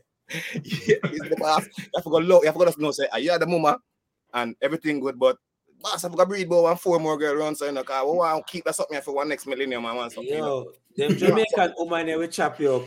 yeah, 0.63 0.97
he's 1.09 1.21
the 1.21 1.37
boss. 1.41 1.67
You 1.79 1.85
have 1.97 2.05
to 2.05 2.11
go 2.11 2.19
low. 2.19 2.41
You 2.43 2.49
have 2.49 2.59
to 2.59 2.71
to 2.71 2.83
know 2.83 2.91
say, 2.91 3.09
"Ah, 3.11 3.17
you 3.17 3.31
are 3.31 3.39
the 3.39 3.47
mama, 3.47 3.79
and 4.35 4.57
everything 4.61 5.01
good, 5.01 5.19
but 5.19 5.39
boss, 5.81 6.05
I 6.05 6.09
have 6.09 6.19
to 6.19 6.27
breed 6.27 6.49
about 6.49 6.65
one 6.65 6.77
four 6.77 7.01
more 7.01 7.17
girl 7.17 7.33
around. 7.35 7.57
So 7.57 7.65
you 7.65 7.73
know, 7.73 7.83
cause 7.83 8.05
we 8.05 8.13
want 8.13 8.47
to 8.47 8.53
keep 8.53 8.65
that 8.67 8.75
something 8.75 9.01
for 9.01 9.15
one 9.15 9.31
next 9.31 9.47
millennium. 9.47 9.87
I 9.87 9.95
want 9.95 10.13
something. 10.13 10.35
You 10.35 10.41
know? 10.43 10.73
Yo, 10.97 11.09
them 11.09 11.17
Jamaican 11.17 11.73
woman 11.79 12.07
they 12.09 12.17
will 12.17 12.29
chop 12.29 12.61
you 12.61 12.75
up. 12.75 12.83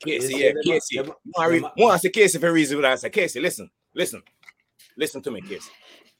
Casey, 0.00 0.34
yeah, 0.38 0.52
Casey. 0.64 0.96
them- 0.96 1.12
More, 1.36 1.50
re- 1.50 1.64
I 1.90 1.98
Casey 2.08 2.38
for 2.38 2.48
a 2.48 2.52
reason. 2.52 2.84
I 2.84 2.94
say, 2.96 3.10
Casey, 3.10 3.40
listen, 3.40 3.70
listen, 3.94 4.22
listen 4.96 5.22
to 5.22 5.30
me, 5.30 5.40
Casey. 5.42 5.70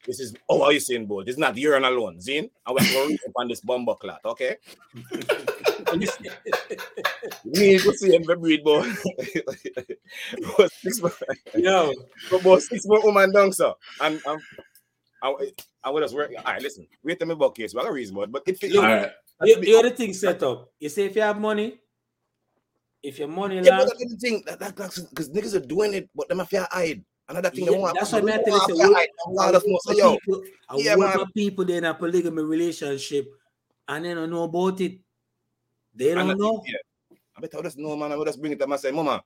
This 0.07 0.19
is 0.19 0.35
oh, 0.49 0.63
are 0.63 0.73
you 0.73 0.81
saying, 0.81 1.07
boy? 1.07 1.25
This 1.25 1.35
is 1.35 1.39
not 1.39 1.57
urine 1.59 1.85
alone, 1.85 2.19
Zine. 2.19 2.51
I 2.65 2.73
will 2.73 2.79
go 2.79 3.07
read 3.07 3.21
up 3.27 3.33
on 3.37 3.49
this 3.49 3.61
bomber 3.61 3.95
clot, 3.95 4.21
okay? 4.25 4.57
Listen, 5.95 6.27
me 7.45 7.79
go 7.79 7.93
see 7.93 8.15
him 8.15 8.23
breed, 8.23 8.63
boy. 8.65 8.83
Six 10.83 11.03
months, 11.03 11.23
Yo, 11.55 11.93
about 12.33 12.63
six 12.63 12.87
months 12.87 13.05
woman 13.05 13.33
down, 13.33 13.53
so. 13.53 13.77
And 14.01 14.25
um, 14.27 14.39
I, 15.23 15.51
I 15.85 15.91
would 15.91 16.03
just 16.03 16.15
work. 16.15 16.31
All 16.37 16.53
right, 16.53 16.63
listen, 16.63 16.87
wait 17.03 17.19
till 17.19 17.27
me 17.29 17.35
about 17.35 17.55
case. 17.55 17.75
What 17.75 17.87
a 17.87 17.93
reason, 17.93 18.15
but 18.15 18.31
but 18.31 18.43
it 18.47 18.77
All 18.77 18.83
right. 18.83 19.11
you, 19.43 19.61
you 19.63 19.83
the 19.83 19.91
thing 19.91 20.15
set 20.15 20.43
up. 20.43 20.73
You 20.79 20.89
say 20.89 21.07
if 21.07 21.17
you 21.17 21.23
have 21.23 21.41
money, 21.41 21.80
if 23.03 23.19
your 23.19 23.29
money 23.29 23.57
Yeah, 23.61 23.79
land, 23.79 23.91
but 23.91 23.99
that's 23.99 24.13
the 24.13 24.19
thing. 24.19 24.43
That, 24.47 24.59
that, 24.61 24.77
that's 24.77 24.99
because 25.01 25.31
niggas 25.31 25.55
are 25.55 25.67
doing 25.67 25.95
it, 25.95 26.11
but 26.15 26.29
them 26.29 26.41
if 26.41 26.53
you 26.53 26.65
hide. 26.71 27.05
Another 27.29 27.51
thing 27.51 27.65
Yeah, 27.65 27.71
they 27.73 27.79
want. 27.79 27.95
that's 27.99 28.13
why 28.13 28.21
they 28.21 28.33
I 28.33 28.37
want 28.37 28.45
tell 28.47 28.55
you, 28.55 28.67
to 28.67 28.77
say, 28.77 28.93
hide. 28.95 29.09
They 29.09 29.33
want 29.33 29.55
us 29.55 29.63
to 29.63 29.69
know, 29.71 29.79
say, 29.87 29.97
yo, 29.97 30.11
people, 30.19 30.43
yeah, 30.79 30.97
man. 30.97 31.27
people 31.35 31.65
they 31.65 31.77
in 31.77 31.85
a 31.85 31.95
polygamy 31.95 32.43
relationship 32.43 33.29
and 33.89 34.05
they 34.05 34.15
don't 34.15 34.31
know 34.31 34.43
about 34.45 34.81
it. 34.81 34.99
They 35.95 36.15
don't 36.15 36.31
I- 36.31 36.35
know. 36.35 36.63
Yeah. 36.67 37.17
I 37.37 37.41
bet 37.41 37.55
I 37.55 37.57
would 37.59 37.65
just 37.65 37.79
know, 37.79 37.97
man. 37.97 38.13
I 38.13 38.17
would 38.17 38.27
just 38.27 38.41
bring 38.41 38.53
it 38.53 38.61
up 38.61 38.69
and 38.71 38.81
say, 38.81 38.91
Mama, 38.91 39.23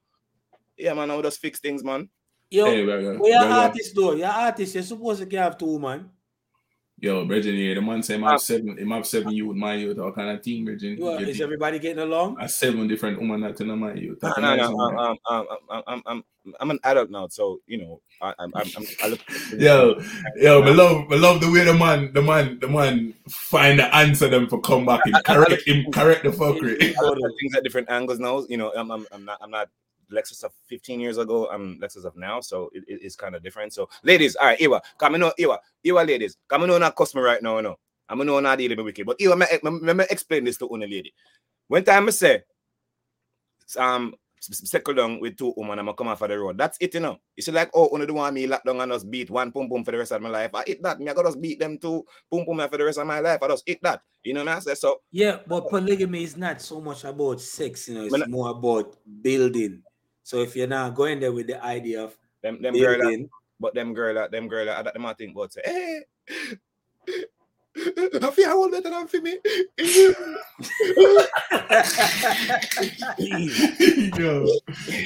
yeah, 0.76 0.92
man, 0.94 1.10
I 1.10 1.16
would 1.16 1.24
just 1.24 1.40
fix 1.40 1.58
things, 1.60 1.82
man. 1.82 2.08
Yo, 2.50 2.66
Hey, 2.66 2.84
well, 2.84 3.02
well, 3.02 3.18
we 3.18 3.32
are 3.32 3.40
well, 3.40 3.48
well. 3.48 3.60
artists 3.60 3.92
though. 3.94 4.12
You're 4.12 4.28
artists. 4.28 4.74
You're 4.74 4.84
supposed 4.84 5.28
to 5.28 5.36
have 5.38 5.58
two 5.58 5.78
man. 5.78 6.10
Yo, 7.04 7.22
Bridget, 7.26 7.54
here, 7.54 7.74
the 7.74 7.82
man 7.82 8.02
say 8.02 8.14
him 8.14 8.24
Ah. 8.24 8.38
seven, 8.38 8.78
him 8.78 8.90
have 8.90 9.06
seven 9.06 9.30
youth, 9.30 9.54
my 9.54 9.74
youth, 9.74 9.98
all 9.98 10.10
kind 10.10 10.30
of 10.30 10.40
team, 10.40 10.64
Bridget. 10.64 10.98
Are, 11.02 11.20
is 11.22 11.38
everybody 11.38 11.78
getting 11.78 12.02
along? 12.02 12.38
A 12.40 12.48
seven 12.48 12.88
different 12.88 13.20
women 13.20 13.42
that 13.42 13.60
in 13.60 13.78
my 13.78 13.92
youth. 13.92 14.22
No, 14.22 14.32
no, 14.38 14.56
no. 14.56 14.80
Um, 14.80 15.18
um, 15.28 15.46
um, 15.68 15.82
I'm, 15.86 16.02
I'm, 16.06 16.24
I'm 16.60 16.70
an 16.70 16.78
adult 16.82 17.10
now, 17.10 17.28
so 17.28 17.60
you 17.66 17.76
know, 17.76 18.00
I, 18.22 18.32
I'm, 18.38 18.50
I'm, 18.54 18.66
I'm 18.74 18.86
I 19.02 19.08
look. 19.08 19.20
Yo, 19.58 20.00
yo, 20.36 20.62
I 20.62 20.70
love, 20.70 21.12
I 21.12 21.16
love 21.16 21.42
the 21.42 21.50
way 21.50 21.64
the 21.64 21.74
man, 21.74 22.10
the 22.14 22.22
man, 22.22 22.58
the 22.60 22.68
man 22.68 23.12
find 23.28 23.78
the 23.78 23.94
answer 23.94 24.28
them 24.30 24.48
for 24.48 24.58
come 24.62 24.86
back 24.86 25.02
and 25.04 25.22
correct 25.24 25.68
him, 25.68 25.92
correct 25.92 26.22
the 26.22 26.30
fuckery. 26.30 26.94
I 26.96 27.02
look 27.02 27.18
at 27.18 27.30
things 27.38 27.54
at 27.54 27.64
different 27.64 27.90
angles 27.90 28.18
now. 28.18 28.46
You 28.48 28.56
know, 28.56 28.72
I'm, 28.74 28.90
I'm, 28.90 29.06
I'm 29.12 29.26
not, 29.26 29.38
I'm 29.42 29.50
not 29.50 29.68
Lexx 30.10 30.42
of 30.44 30.52
15 30.68 31.00
years 31.00 31.18
ago. 31.18 31.48
I'm 31.50 31.78
Lexx 31.80 32.04
of 32.04 32.16
now, 32.16 32.40
so 32.40 32.70
it, 32.74 32.84
it- 32.88 33.00
it's 33.02 33.16
kind 33.16 33.34
of 33.34 33.42
different. 33.42 33.72
So, 33.72 33.88
ladies, 34.02 34.36
all 34.36 34.46
right, 34.46 34.60
Iwa, 34.60 34.80
come 34.98 35.18
know, 35.18 35.32
Iwa, 35.38 35.58
Iwa, 35.86 36.00
ladies, 36.06 36.36
come 36.48 36.66
know 36.66 36.78
not 36.78 36.96
customer 36.96 37.22
right 37.22 37.42
now, 37.42 37.60
no. 37.60 37.76
I'm 38.08 38.18
know 38.18 38.38
not 38.40 38.58
dealing 38.58 38.76
with 38.76 38.86
wicked, 38.86 39.06
but 39.06 39.16
Iwa, 39.20 39.36
me, 39.36 39.46
me, 39.62 39.92
me, 39.94 40.04
explain 40.10 40.44
this 40.44 40.58
to 40.58 40.66
one 40.66 40.80
lady. 40.80 41.12
When 41.68 41.82
time 41.84 42.08
I 42.08 42.10
say, 42.10 42.42
um, 43.78 44.14
s- 44.38 44.50
s- 44.62 44.70
settle 44.70 44.92
down 44.94 45.20
with 45.20 45.38
two 45.38 45.54
women, 45.56 45.78
I'm 45.78 45.86
gonna 45.86 45.96
come 45.96 46.08
off 46.08 46.20
of 46.20 46.28
the 46.28 46.38
road. 46.38 46.58
That's 46.58 46.76
it, 46.80 46.92
you 46.94 47.00
know. 47.00 47.18
See, 47.40 47.50
like, 47.50 47.70
oh, 47.74 47.88
only 47.92 48.04
the 48.06 48.12
one 48.12 48.34
me 48.34 48.46
lock 48.46 48.62
down 48.64 48.80
and 48.80 48.92
just 48.92 49.10
beat 49.10 49.30
one 49.30 49.50
pum 49.50 49.68
pum 49.70 49.82
for 49.84 49.92
the 49.92 49.98
rest 49.98 50.12
of 50.12 50.20
my 50.20 50.28
life. 50.28 50.50
I 50.54 50.64
hit 50.66 50.82
that. 50.82 51.00
Me, 51.00 51.08
I 51.08 51.14
gotta 51.14 51.28
just 51.28 51.40
beat 51.40 51.58
them 51.58 51.78
two 51.78 52.04
pum 52.30 52.44
pum 52.44 52.68
for 52.68 52.76
the 52.76 52.84
rest 52.84 52.98
of 52.98 53.06
my 53.06 53.20
life. 53.20 53.42
I 53.42 53.48
just 53.48 53.66
hit 53.66 53.82
that. 53.82 54.02
You 54.22 54.34
know 54.34 54.44
what 54.44 54.56
I 54.56 54.58
say? 54.60 54.74
So, 54.74 55.00
Yeah, 55.10 55.38
but 55.46 55.68
polygamy 55.70 56.24
is 56.24 56.36
not 56.36 56.60
so 56.60 56.80
much 56.80 57.04
about 57.04 57.40
sex, 57.40 57.88
you 57.88 57.94
know, 57.94 58.02
it's 58.04 58.12
When 58.12 58.22
I- 58.22 58.26
more 58.26 58.50
about 58.50 58.96
building. 59.22 59.82
So 60.24 60.40
if 60.40 60.56
you're 60.56 60.66
not 60.66 60.94
going 60.94 61.20
there 61.20 61.32
with 61.32 61.46
the 61.46 61.62
idea 61.64 62.02
of 62.02 62.16
them, 62.42 62.60
them 62.60 62.74
girl, 62.74 62.98
that- 62.98 63.28
But 63.60 63.74
them 63.74 63.94
girl, 63.94 64.14
that 64.14 64.30
them 64.32 64.48
girl, 64.48 64.64
that 64.66 64.92
them 64.92 65.06
I 65.06 65.12
think 65.14 65.30
about 65.36 65.52
say, 65.52 65.60
hey, 65.64 66.02
I 67.76 68.30
feel 68.30 68.48
I 68.50 68.54
want 68.54 68.72
better 68.72 68.90
than 68.90 69.06
for 69.06 69.20
me. 69.20 69.38
yo, 74.18 74.46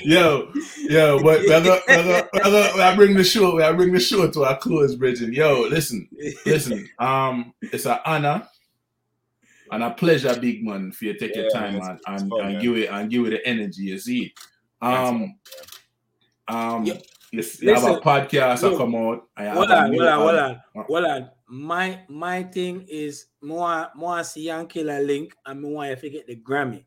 yo, 0.04 0.52
yo, 0.88 1.22
but 1.22 1.40
we 1.42 2.80
are 2.82 2.96
bring 2.96 3.14
the 3.16 3.24
show, 3.24 3.54
we 3.56 3.62
are 3.62 3.74
bring 3.74 3.92
the 3.92 4.00
show 4.00 4.30
to 4.30 4.42
a 4.44 4.56
close, 4.56 4.94
Bridget. 4.96 5.32
Yo, 5.32 5.62
listen, 5.68 6.08
listen. 6.46 6.88
Um, 6.98 7.54
it's 7.60 7.86
an 7.86 7.98
honor 8.04 8.46
and 9.70 9.82
a 9.82 9.90
pleasure, 9.90 10.38
big 10.40 10.64
man, 10.64 10.92
for 10.92 11.06
you 11.06 11.12
to 11.14 11.18
take 11.18 11.36
your 11.36 11.50
time 11.50 11.74
it's- 11.76 11.88
and, 11.88 11.98
it's 11.98 12.22
and, 12.22 12.30
fun, 12.30 12.40
and 12.40 12.60
give 12.62 12.76
it 12.76 12.88
and 12.90 13.10
give 13.10 13.26
it 13.26 13.30
the 13.30 13.46
energy. 13.46 13.82
You 13.82 13.98
see, 13.98 14.34
um, 14.80 15.34
um, 16.48 16.84
Yeah. 16.84 16.94
you, 17.32 17.42
you 17.60 17.74
have 17.74 17.84
a 17.84 18.00
podcast 18.00 18.60
that 18.60 18.70
look, 18.70 18.78
come 18.78 18.94
out. 18.94 19.24
and 19.36 19.46
you 19.48 19.52
hold 19.54 19.70
have 19.70 19.78
a 19.78 19.82
on, 19.82 19.92
hold 19.92 20.02
on, 20.08 20.18
hold 20.20 20.36
on, 20.38 20.60
hold 20.86 21.04
on. 21.04 21.30
My 21.50 22.00
my 22.08 22.42
thing 22.42 22.84
is 22.88 23.26
more 23.42 23.88
more 23.94 24.22
see 24.24 24.42
young 24.42 24.66
killer 24.66 25.00
link 25.02 25.34
and 25.46 25.62
me 25.62 25.68
want 25.70 25.90
you 25.90 25.96
to 25.96 26.10
get 26.10 26.26
the 26.26 26.36
Grammy. 26.36 26.84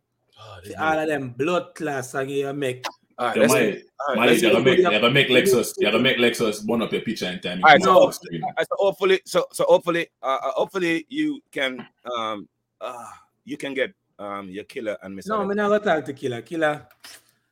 See 0.64 0.74
all 0.76 0.98
of 1.00 1.08
them 1.08 1.30
blood 1.38 1.74
class 1.76 2.14
and 2.16 2.30
you 2.30 2.52
make. 2.54 2.86
All 3.18 3.28
right, 3.28 3.36
Yo, 3.36 3.42
let's, 3.44 3.54
my, 3.54 3.82
all 4.08 4.16
right, 4.16 4.30
let's, 4.30 4.42
you 4.42 4.50
gotta 4.52 4.64
make, 4.64 4.78
you 4.80 4.84
let's- 4.86 5.02
gotta 5.02 5.12
make 5.14 5.28
Lexx, 5.28 5.74
you 5.78 5.86
gotta 5.86 6.00
make 6.00 6.18
Lexx 6.18 6.66
burn 6.66 6.82
up 6.82 6.92
your 6.92 7.02
picture 7.02 7.28
in 7.28 7.40
time. 7.40 7.60
you 7.60 7.64
Alright, 7.66 7.82
come 7.84 7.96
so- 7.96 8.02
on 8.02 8.08
the 8.08 8.14
screen. 8.14 8.42
uh, 8.58 8.64
so 8.64 8.76
hopefully, 8.80 9.22
so 9.26 9.46
so 9.52 9.66
hopefully, 9.66 10.08
uh, 10.24 10.38
uh, 10.42 10.52
hopefully 10.52 11.06
you 11.10 11.40
can 11.52 11.86
um 12.12 12.48
uh 12.80 13.06
you 13.46 13.58
can 13.58 13.74
get 13.76 13.94
um 14.18 14.50
your 14.50 14.64
killer 14.64 14.98
and 15.04 15.16
Miss 15.16 15.28
No, 15.28 15.36
Ellen. 15.42 15.52
I'm 15.52 15.58
not 15.70 15.84
gonna 15.84 15.96
talk 15.98 16.06
to 16.06 16.14
killer. 16.14 16.42
Killer, 16.42 16.88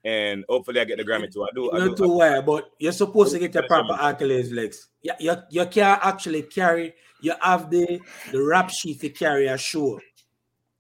and 0.03 0.45
hopefully 0.49 0.79
I 0.79 0.85
get 0.85 0.97
the 0.97 1.03
Grammy 1.03 1.31
too. 1.31 1.43
I 1.43 1.47
do. 1.53 1.71
I 1.71 1.79
not 1.79 1.97
do. 1.97 2.05
too 2.05 2.11
wire, 2.17 2.41
but 2.41 2.71
you're 2.79 2.91
supposed 2.91 3.33
to 3.33 3.39
get 3.39 3.53
your 3.53 3.63
proper 3.67 3.93
I'm- 3.93 4.15
accolades, 4.15 4.53
Lex. 4.53 4.89
Yeah, 5.01 5.13
you, 5.19 5.35
you 5.49 5.65
can't 5.67 5.99
actually 6.03 6.43
carry. 6.43 6.93
You 7.21 7.33
have 7.41 7.69
the 7.69 7.99
the 8.31 8.41
rap 8.41 8.69
sheet 8.69 9.01
to 9.01 9.09
carry 9.09 9.47
a 9.47 9.57
show. 9.57 9.99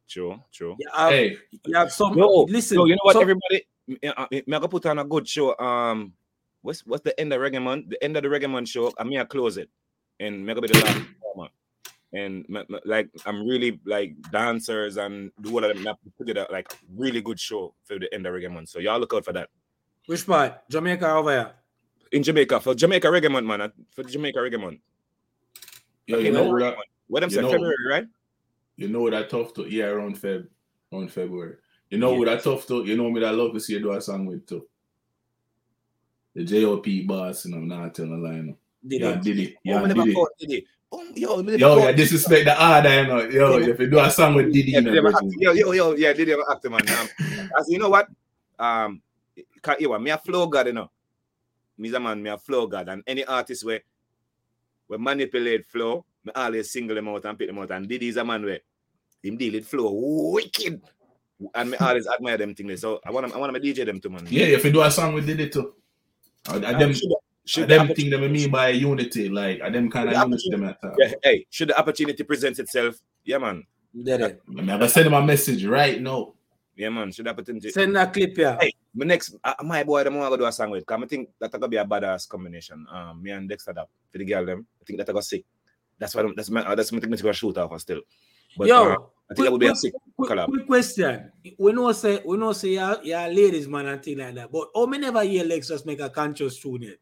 True, 0.07 0.41
true. 0.51 0.75
You 0.79 0.87
have, 0.93 1.11
Hey, 1.11 1.37
you 1.65 1.75
have 1.75 1.91
some. 1.91 2.17
Yo, 2.17 2.43
listen, 2.43 2.77
So 2.77 2.85
you 2.85 2.93
know 2.95 2.99
what, 3.03 3.13
some- 3.13 3.21
everybody, 3.21 3.65
me, 3.87 3.97
uh, 4.03 4.25
me 4.31 4.39
I 4.47 4.51
gotta 4.51 4.67
put 4.67 4.85
on 4.87 4.99
a 4.99 5.03
good 5.05 5.27
show. 5.27 5.57
Um, 5.59 6.13
what's 6.61 6.85
what's 6.85 7.03
the 7.03 7.17
end 7.19 7.31
of 7.33 7.39
Reggae 7.41 7.61
Month? 7.61 7.89
The 7.89 8.03
end 8.03 8.17
of 8.17 8.23
the 8.23 8.29
Reggae 8.29 8.49
Month 8.49 8.69
show. 8.69 8.91
I'm 8.97 9.09
here 9.11 9.25
close 9.25 9.57
it, 9.57 9.69
and 10.19 10.45
me 10.45 10.53
gonna 10.53 10.67
be 10.67 10.73
the 10.73 10.79
last 10.79 10.97
performer. 10.97 11.15
And 12.11 12.47
me- 12.49 12.63
me- 12.69 12.79
like 12.85 13.09
I'm 13.25 13.47
really 13.47 13.79
like 13.85 14.15
dancers 14.31 14.97
and 14.97 15.31
do 15.41 15.51
all 15.51 15.63
of 15.63 15.69
them. 15.73 15.83
me 15.83 15.87
have 15.87 15.97
to 16.01 16.11
together 16.25 16.47
like 16.51 16.67
really 16.95 17.21
good 17.21 17.39
show 17.39 17.73
for 17.83 17.99
the 17.99 18.11
end 18.13 18.25
of 18.25 18.33
Reggae 18.33 18.51
Month. 18.51 18.69
So 18.69 18.79
y'all 18.79 18.99
look 18.99 19.13
out 19.13 19.25
for 19.25 19.33
that. 19.33 19.49
Which 20.07 20.25
part? 20.25 20.67
Jamaica 20.69 21.07
over 21.13 21.31
here. 21.31 21.51
in 22.11 22.23
Jamaica 22.23 22.59
for 22.61 22.73
Jamaica 22.73 23.07
Reggae 23.07 23.29
Month, 23.31 23.45
man. 23.45 23.71
For 23.91 24.01
the 24.01 24.09
Jamaica 24.09 24.39
Reggae 24.39 24.59
Month. 24.59 24.79
Yo, 26.07 26.17
Okay, 26.17 26.25
you 26.25 26.31
know 26.31 26.49
well, 26.49 26.57
that 26.59 26.77
What 27.07 27.19
them 27.19 27.29
You 27.29 27.35
say? 27.35 27.41
know- 27.43 27.51
February, 27.51 27.75
right? 27.87 28.07
you 28.75 28.87
know 28.87 29.07
that 29.09 29.29
tough 29.29 29.53
to 29.53 29.67
yeah 29.67 29.85
around 29.85 30.15
Feb 30.19 30.47
around 30.91 31.11
February. 31.11 31.57
You 31.91 31.99
know 31.99 32.13
Yeah. 32.13 32.17
what 32.19 32.25
that 32.25 32.43
tough 32.43 32.65
to 32.67 32.83
you 32.85 32.97
know 32.97 33.11
me 33.11 33.19
that 33.19 33.27
I 33.27 33.31
love 33.31 33.53
to 33.53 33.59
see 33.59 33.73
you 33.73 33.81
do 33.81 33.91
a 33.91 34.01
song 34.01 34.25
with 34.25 34.47
too. 34.47 34.67
The 36.33 36.43
JOP 36.43 37.05
boss, 37.05 37.45
and 37.45 37.53
you 37.53 37.59
know, 37.61 37.75
I'm 37.75 37.81
not 37.83 37.93
telling 37.95 38.13
a 38.13 38.17
lie. 38.17 38.41
no. 38.41 38.57
Did 38.87 39.01
Yeah, 39.01 39.09
it? 39.11 39.21
did 39.21 39.39
it. 39.39 39.55
Yeah, 39.63 39.81
me 39.81 39.87
did 39.89 39.97
never 39.97 40.09
it. 40.09 40.63
Diddy. 40.91 41.25
Oh, 41.27 41.41
yo, 41.41 41.57
Yo, 41.57 41.77
yeah, 41.77 41.91
disrespect 41.91 42.45
the 42.45 42.55
order, 42.75 43.01
you 43.01 43.07
know. 43.07 43.21
Yo, 43.29 43.57
Yeah. 43.57 43.67
if 43.69 43.79
you 43.79 43.89
do 43.89 43.99
a 43.99 44.09
song 44.09 44.35
with 44.35 44.51
Diddy, 44.51 44.71
Yeah, 44.71 44.79
you 44.79 45.01
know, 45.01 45.09
act- 45.09 45.23
yo, 45.37 45.51
yo, 45.53 45.71
yo, 45.71 45.93
yeah, 45.95 46.13
Diddy 46.13 46.31
have 46.31 46.39
actor, 46.49 46.69
man. 46.69 46.81
Um, 46.89 47.07
as 47.59 47.69
you 47.69 47.77
know 47.79 47.89
what? 47.89 48.07
Um, 48.57 49.01
you 49.79 49.99
me 49.99 50.11
a 50.11 50.17
flow 50.17 50.47
god, 50.47 50.67
you 50.67 50.73
know. 50.73 50.89
Me's 51.77 51.93
a 51.93 51.99
man, 51.99 52.21
me 52.21 52.29
a 52.29 52.37
flow 52.37 52.67
god, 52.67 52.89
and 52.89 53.03
any 53.07 53.23
artist 53.23 53.63
where 53.63 53.81
we 54.87 54.97
manipulate 54.97 55.65
flow, 55.65 56.05
me 56.25 56.31
always 56.35 56.71
single 56.71 56.95
them 56.95 57.07
out 57.07 57.23
and 57.25 57.37
pick 57.37 57.47
them 57.47 57.59
out. 57.59 57.71
And 57.71 57.87
Diddy's 57.87 58.17
a 58.17 58.25
man 58.25 58.43
where 58.43 58.59
him 59.23 59.37
deal 59.37 59.53
with 59.53 59.67
flow 59.67 59.91
wicked, 60.33 60.81
and 61.55 61.71
me 61.71 61.77
always 61.77 62.07
admire 62.07 62.37
them 62.37 62.53
things. 62.55 62.81
So 62.81 62.99
I 63.05 63.11
want 63.11 63.27
to, 63.29 63.35
I 63.35 63.37
want 63.37 63.53
to 63.53 63.59
DJ 63.61 63.85
them 63.85 63.99
too, 64.01 64.09
man. 64.09 64.27
Yeah, 64.29 64.45
if 64.47 64.65
you 64.65 64.71
do 64.71 64.81
a 64.81 64.91
song 64.91 65.13
with 65.13 65.27
Diddy 65.27 65.49
too. 65.49 65.73
And 66.49 66.65
Um, 66.65 66.79
them, 66.79 66.93
should, 67.49 67.61
the- 67.61 67.61
should 67.61 67.61
and 67.61 67.69
the 67.69 67.75
them 67.75 67.81
opportunity- 67.91 68.01
thing 68.03 68.09
that 68.11 68.23
I 68.23 68.27
mean 68.27 68.51
by 68.51 68.69
unity, 68.69 69.29
like 69.29 69.59
and 69.63 69.73
them 69.75 69.89
kind 69.89 70.09
of 70.09 70.15
unity 70.15 70.49
them 70.51 70.63
at 70.65 70.81
that. 70.81 70.95
yeah, 70.97 71.11
hey, 71.23 71.45
should 71.49 71.69
the 71.69 71.79
opportunity 71.79 72.23
present 72.23 72.59
itself? 72.59 72.95
Yeah, 73.25 73.37
man. 73.39 73.63
Did 74.03 74.21
it? 74.21 74.41
I'm 74.57 74.65
gonna 74.65 74.87
send 74.89 75.07
him 75.07 75.13
a 75.13 75.21
message 75.21 75.65
right 75.65 75.99
now. 76.01 76.33
Yeah, 76.75 76.89
man. 76.89 77.11
Should 77.11 77.25
the 77.25 77.31
opportunity? 77.31 77.71
Send 77.71 77.95
that 77.95 78.13
clip 78.13 78.35
here. 78.37 78.57
Hey, 78.61 78.71
my 78.93 79.05
next, 79.05 79.35
uh, 79.43 79.53
my 79.63 79.83
boy, 79.83 80.03
the 80.03 80.11
more 80.11 80.25
I 80.25 80.29
go 80.29 80.37
do 80.37 80.45
a 80.45 80.51
song 80.51 80.69
with, 80.71 80.85
because 80.85 81.03
I 81.03 81.07
think 81.07 81.29
that's 81.39 81.51
gonna 81.51 81.67
be 81.67 81.77
a 81.77 81.83
badass 81.85 82.29
combination. 82.29 82.85
Um, 82.91 83.21
me 83.21 83.31
and 83.31 83.49
Dexta 83.49 83.73
Daps 83.73 83.87
for 84.11 84.17
the 84.19 84.25
girl 84.25 84.45
them. 84.45 84.65
I 84.81 84.85
think 84.85 84.99
that 84.99 85.09
I 85.09 85.13
got 85.13 85.23
sick. 85.25 85.43
That's 85.97 86.15
why 86.15 86.21
I'm- 86.21 86.33
that's 86.37 86.49
my 86.49 86.61
uh, 86.65 86.75
that's 86.75 86.91
my 86.91 86.99
thing 86.99 87.11
to 87.11 87.23
go 87.23 87.31
shoot 87.33 87.57
off 87.57 87.79
still. 87.81 88.01
But 88.57 88.67
Yo, 88.67 88.75
uh, 88.93 88.95
I 89.29 89.33
think 89.33 89.45
that 89.45 89.51
would 89.51 89.59
be 89.61 89.67
a 89.67 89.75
sick 89.75 89.93
quick, 90.15 90.31
collab. 90.31 90.45
quick 90.47 90.65
question. 90.65 91.31
We 91.57 91.71
know 91.73 91.91
say 91.91 92.21
we 92.25 92.37
know 92.37 92.53
say 92.53 92.69
yeah, 92.69 92.95
yeah 93.03 93.27
ladies 93.27 93.67
man 93.67 93.87
and 93.87 94.01
thing 94.01 94.17
like 94.19 94.35
that. 94.35 94.51
But 94.51 94.69
oh 94.73 94.87
me 94.87 94.97
never 94.99 95.23
hear 95.23 95.43
Lexx 95.43 95.85
make 95.85 95.99
a 95.99 96.09
conscious 96.09 96.57
tune 96.59 96.83
yet. 96.83 96.97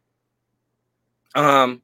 Um, 1.34 1.82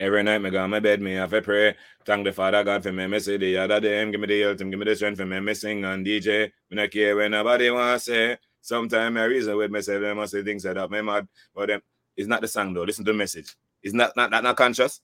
every 0.00 0.22
night 0.22 0.38
me 0.38 0.50
go 0.50 0.62
on 0.62 0.70
my 0.70 0.80
bed, 0.80 1.00
me 1.00 1.14
have 1.14 1.30
to 1.30 1.42
pray. 1.42 1.74
Thank 2.04 2.24
the 2.24 2.32
Father 2.32 2.64
God 2.64 2.82
for 2.82 2.92
me. 2.92 3.06
Me 3.06 3.18
say 3.18 3.36
the 3.36 3.58
other 3.58 3.80
day, 3.80 4.00
him 4.00 4.10
give 4.10 4.20
me 4.20 4.26
the 4.26 4.40
health, 4.40 4.60
him 4.60 4.70
give 4.70 4.78
me 4.78 4.84
the 4.86 4.96
strength 4.96 5.18
for 5.18 5.26
me. 5.26 5.40
Me 5.40 5.54
sing 5.54 5.84
and 5.84 6.06
DJ. 6.06 6.50
Me 6.70 6.76
not 6.76 6.90
care 6.90 7.16
when 7.16 7.32
nobody 7.32 7.70
want 7.70 8.00
to 8.00 8.04
say. 8.04 8.38
Sometimes 8.60 9.16
I 9.16 9.24
reason 9.24 9.56
with 9.56 9.70
myself, 9.70 10.04
I 10.04 10.12
must 10.14 10.32
say 10.32 10.42
things 10.42 10.62
that. 10.62 10.90
Me 10.90 11.00
mad, 11.00 11.28
but 11.54 11.68
them, 11.68 11.80
it's 12.16 12.28
not 12.28 12.40
the 12.40 12.48
song 12.48 12.74
though. 12.74 12.82
Listen 12.82 13.04
to 13.04 13.12
the 13.12 13.18
message. 13.18 13.54
It's 13.82 13.94
not 13.94 14.16
not 14.16 14.30
not, 14.30 14.42
not 14.42 14.56
conscious. 14.56 15.00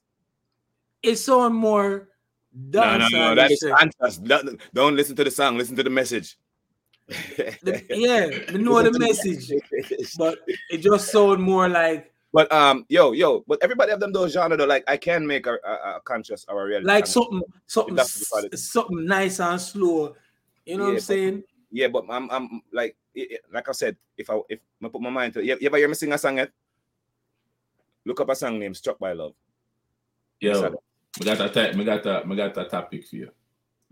It's 1.01 1.25
sound 1.25 1.55
more 1.55 2.09
No, 2.53 2.97
no, 2.97 3.07
no, 3.09 3.35
that 3.35 3.51
is 3.51 3.63
conscious. 3.77 4.17
Don't, 4.17 4.59
don't 4.73 4.95
listen 4.95 5.15
to 5.15 5.23
the 5.23 5.31
song. 5.31 5.57
Listen 5.57 5.75
to 5.75 5.83
the 5.83 5.89
message. 5.89 6.37
yeah, 7.07 8.29
we 8.51 8.57
know 8.57 8.81
the 8.81 8.97
message, 8.99 9.51
but 10.17 10.39
it 10.69 10.79
just 10.79 11.11
sound 11.11 11.41
more 11.41 11.69
like 11.69 12.11
But 12.35 12.51
um, 12.51 12.85
yo, 12.89 13.13
yo, 13.13 13.45
but 13.47 13.63
everybody 13.63 13.91
have 13.91 14.01
them 14.01 14.11
those 14.11 14.33
genre 14.33 14.57
though. 14.57 14.65
Like 14.67 14.83
I 14.89 14.97
can 14.97 15.25
make 15.25 15.47
a, 15.47 15.53
a, 15.63 15.73
a 15.95 16.01
conscious 16.03 16.43
or 16.49 16.63
a 16.63 16.65
real 16.67 16.83
like 16.83 17.07
something 17.07 17.41
something 17.65 17.95
That's 17.95 18.29
what 18.29 18.43
you 18.43 18.49
call 18.49 18.53
it. 18.53 18.59
something 18.59 19.05
nice 19.05 19.39
and 19.39 19.61
slow. 19.61 20.15
You 20.65 20.75
know 20.77 20.83
what 20.83 20.89
I'm 20.89 20.95
but- 20.95 21.03
saying? 21.03 21.43
Yeah, 21.71 21.87
but 21.87 22.03
I'm, 22.09 22.29
I'm 22.31 22.61
like, 22.73 22.95
i- 23.17 23.27
i- 23.31 23.39
like 23.53 23.69
I 23.69 23.71
said, 23.71 23.95
if 24.17 24.29
I 24.29 24.35
if 24.49 24.59
I 24.83 24.87
put 24.89 24.99
my 25.01 25.09
mind 25.09 25.33
to 25.35 25.39
it, 25.39 25.45
you, 25.45 25.57
you 25.61 25.67
ever 25.67 25.77
hear 25.77 25.87
me 25.87 25.93
sing 25.93 26.11
a 26.11 26.17
song 26.17 26.37
yet? 26.37 26.51
Look 28.05 28.19
up 28.19 28.29
a 28.29 28.35
song 28.35 28.59
named 28.59 28.75
"Struck 28.75 28.99
by 28.99 29.13
Love." 29.13 29.33
Yo, 30.41 30.53
Sorry. 30.59 30.75
we 31.19 31.25
got 31.25 31.39
a 31.39 31.49
type, 31.49 31.75
we 31.75 31.83
got 31.85 32.05
a, 32.05 32.23
we 32.27 32.35
got 32.35 32.57
a 32.57 32.65
topic 32.65 33.05
for 33.07 33.15
you. 33.15 33.31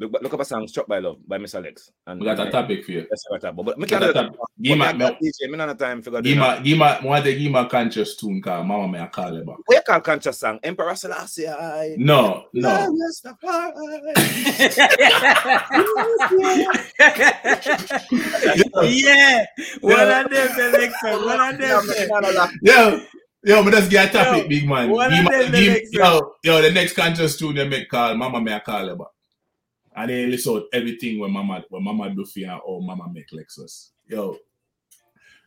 Look, 0.04 0.22
look 0.22 0.34
up 0.34 0.40
a 0.42 0.46
song 0.46 0.68
"Struck 0.68 0.88
by 0.88 1.00
Love" 1.00 1.18
by 1.28 1.38
Mr. 1.38 1.62
Lexx. 1.64 1.90
And 2.08 2.20
We 2.20 2.26
got 2.26 2.40
a 2.40 2.44
uh, 2.44 2.52
topic 2.52 2.86
for 2.86 2.92
you. 2.92 3.08
That's 3.10 3.26
what 3.30 3.44
I 3.44 3.48
talk. 3.52 3.66
But 3.66 3.78
me 3.78 3.84
We 3.84 3.88
can't 3.88 4.04
do 4.04 4.14
that. 4.14 4.32
Give 4.62 4.78
But 4.78 4.80
me, 4.88 4.94
me 4.94 5.06
not 5.06 5.20
DJ. 5.22 5.50
Me 5.52 5.58
not 5.58 5.80
time 5.80 6.02
figure 6.02 6.22
give 6.22 6.38
me, 6.38 6.44
give 6.64 6.78
me, 6.78 7.08
want 7.08 7.24
to 7.26 7.34
give 7.34 7.52
me 7.52 7.60
a 7.60 7.66
conscious 7.66 8.16
tune, 8.16 8.42
cause 8.42 8.66
Mama 8.66 8.88
may 8.88 9.02
I 9.02 9.08
call 9.08 9.36
it 9.36 9.46
back. 9.46 9.56
What 9.66 9.76
you 9.76 9.82
call 9.86 10.02
conscious 10.02 10.40
song? 10.40 10.60
Emperor 10.64 10.96
Selassie. 10.96 11.48
I. 11.48 11.96
No, 11.98 12.46
no. 12.54 12.70
yeah, 18.84 19.46
one 19.82 20.00
of 20.00 20.08
them, 20.08 20.28
the 20.30 20.92
Lexx, 21.04 21.28
one 21.28 21.40
of 21.40 21.58
them. 22.36 22.60
Yo, 22.62 23.02
yo, 23.44 23.64
but 23.64 23.74
let's 23.74 23.88
get 23.88 24.10
a 24.10 24.14
topic, 24.14 24.44
Yo, 24.44 24.50
big 24.50 24.68
man. 24.68 24.90
one 24.90 25.10
Give 25.12 25.26
of 25.26 25.52
me- 25.52 25.60
give- 25.60 25.82
yo, 25.92 26.34
yo, 26.44 26.62
the 26.62 26.72
next 26.72 26.94
conscious 26.96 27.38
tune 27.38 27.56
they 27.56 27.68
make 27.68 27.90
call, 27.90 28.16
Mama 28.16 28.42
may 28.42 28.54
I 28.56 28.60
call 28.60 28.90
it 28.90 28.98
back. 28.98 29.08
And 29.96 30.10
then 30.10 30.32
listen 30.32 30.56
out 30.56 30.64
everything 30.74 31.20
when 31.20 31.32
Mama 31.32 31.64
when 31.70 31.84
Mama 31.84 32.10
do 32.10 32.26
for 32.26 32.40
you 32.40 32.52
or 32.52 32.82
Mama 32.82 33.10
make 33.14 33.30
Lexx. 33.30 33.90
Yo, 34.08 34.38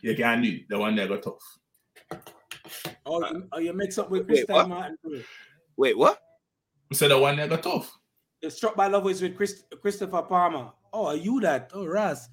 you 0.03 0.15
can 0.15 0.43
do 0.43 0.61
the 0.69 0.79
one 0.79 0.95
that 0.97 1.09
got 1.09 1.23
tough. 1.23 1.59
Oh, 3.05 3.21
you, 3.31 3.49
oh, 3.53 3.59
you 3.59 3.73
mix 3.73 3.99
up 3.99 4.11
with 4.11 4.29
Wait, 4.29 4.49
Martin. 4.49 4.97
Wait, 5.77 5.97
what? 5.97 6.21
We 6.91 6.97
said 6.97 7.11
the 7.11 7.19
one 7.19 7.37
that 7.37 7.49
got 7.49 7.63
tough. 7.63 7.97
The 8.43 8.51
Struck 8.51 8.77
by 8.77 8.87
Love 8.87 9.09
is 9.09 9.23
with 9.23 9.37
Chris, 9.37 9.65
Christopher 9.81 10.23
Palmer. 10.23 10.71
Oh, 10.93 11.07
are 11.07 11.17
you 11.17 11.41
that? 11.41 11.71
Oh, 11.75 11.87
Raz. 11.87 12.29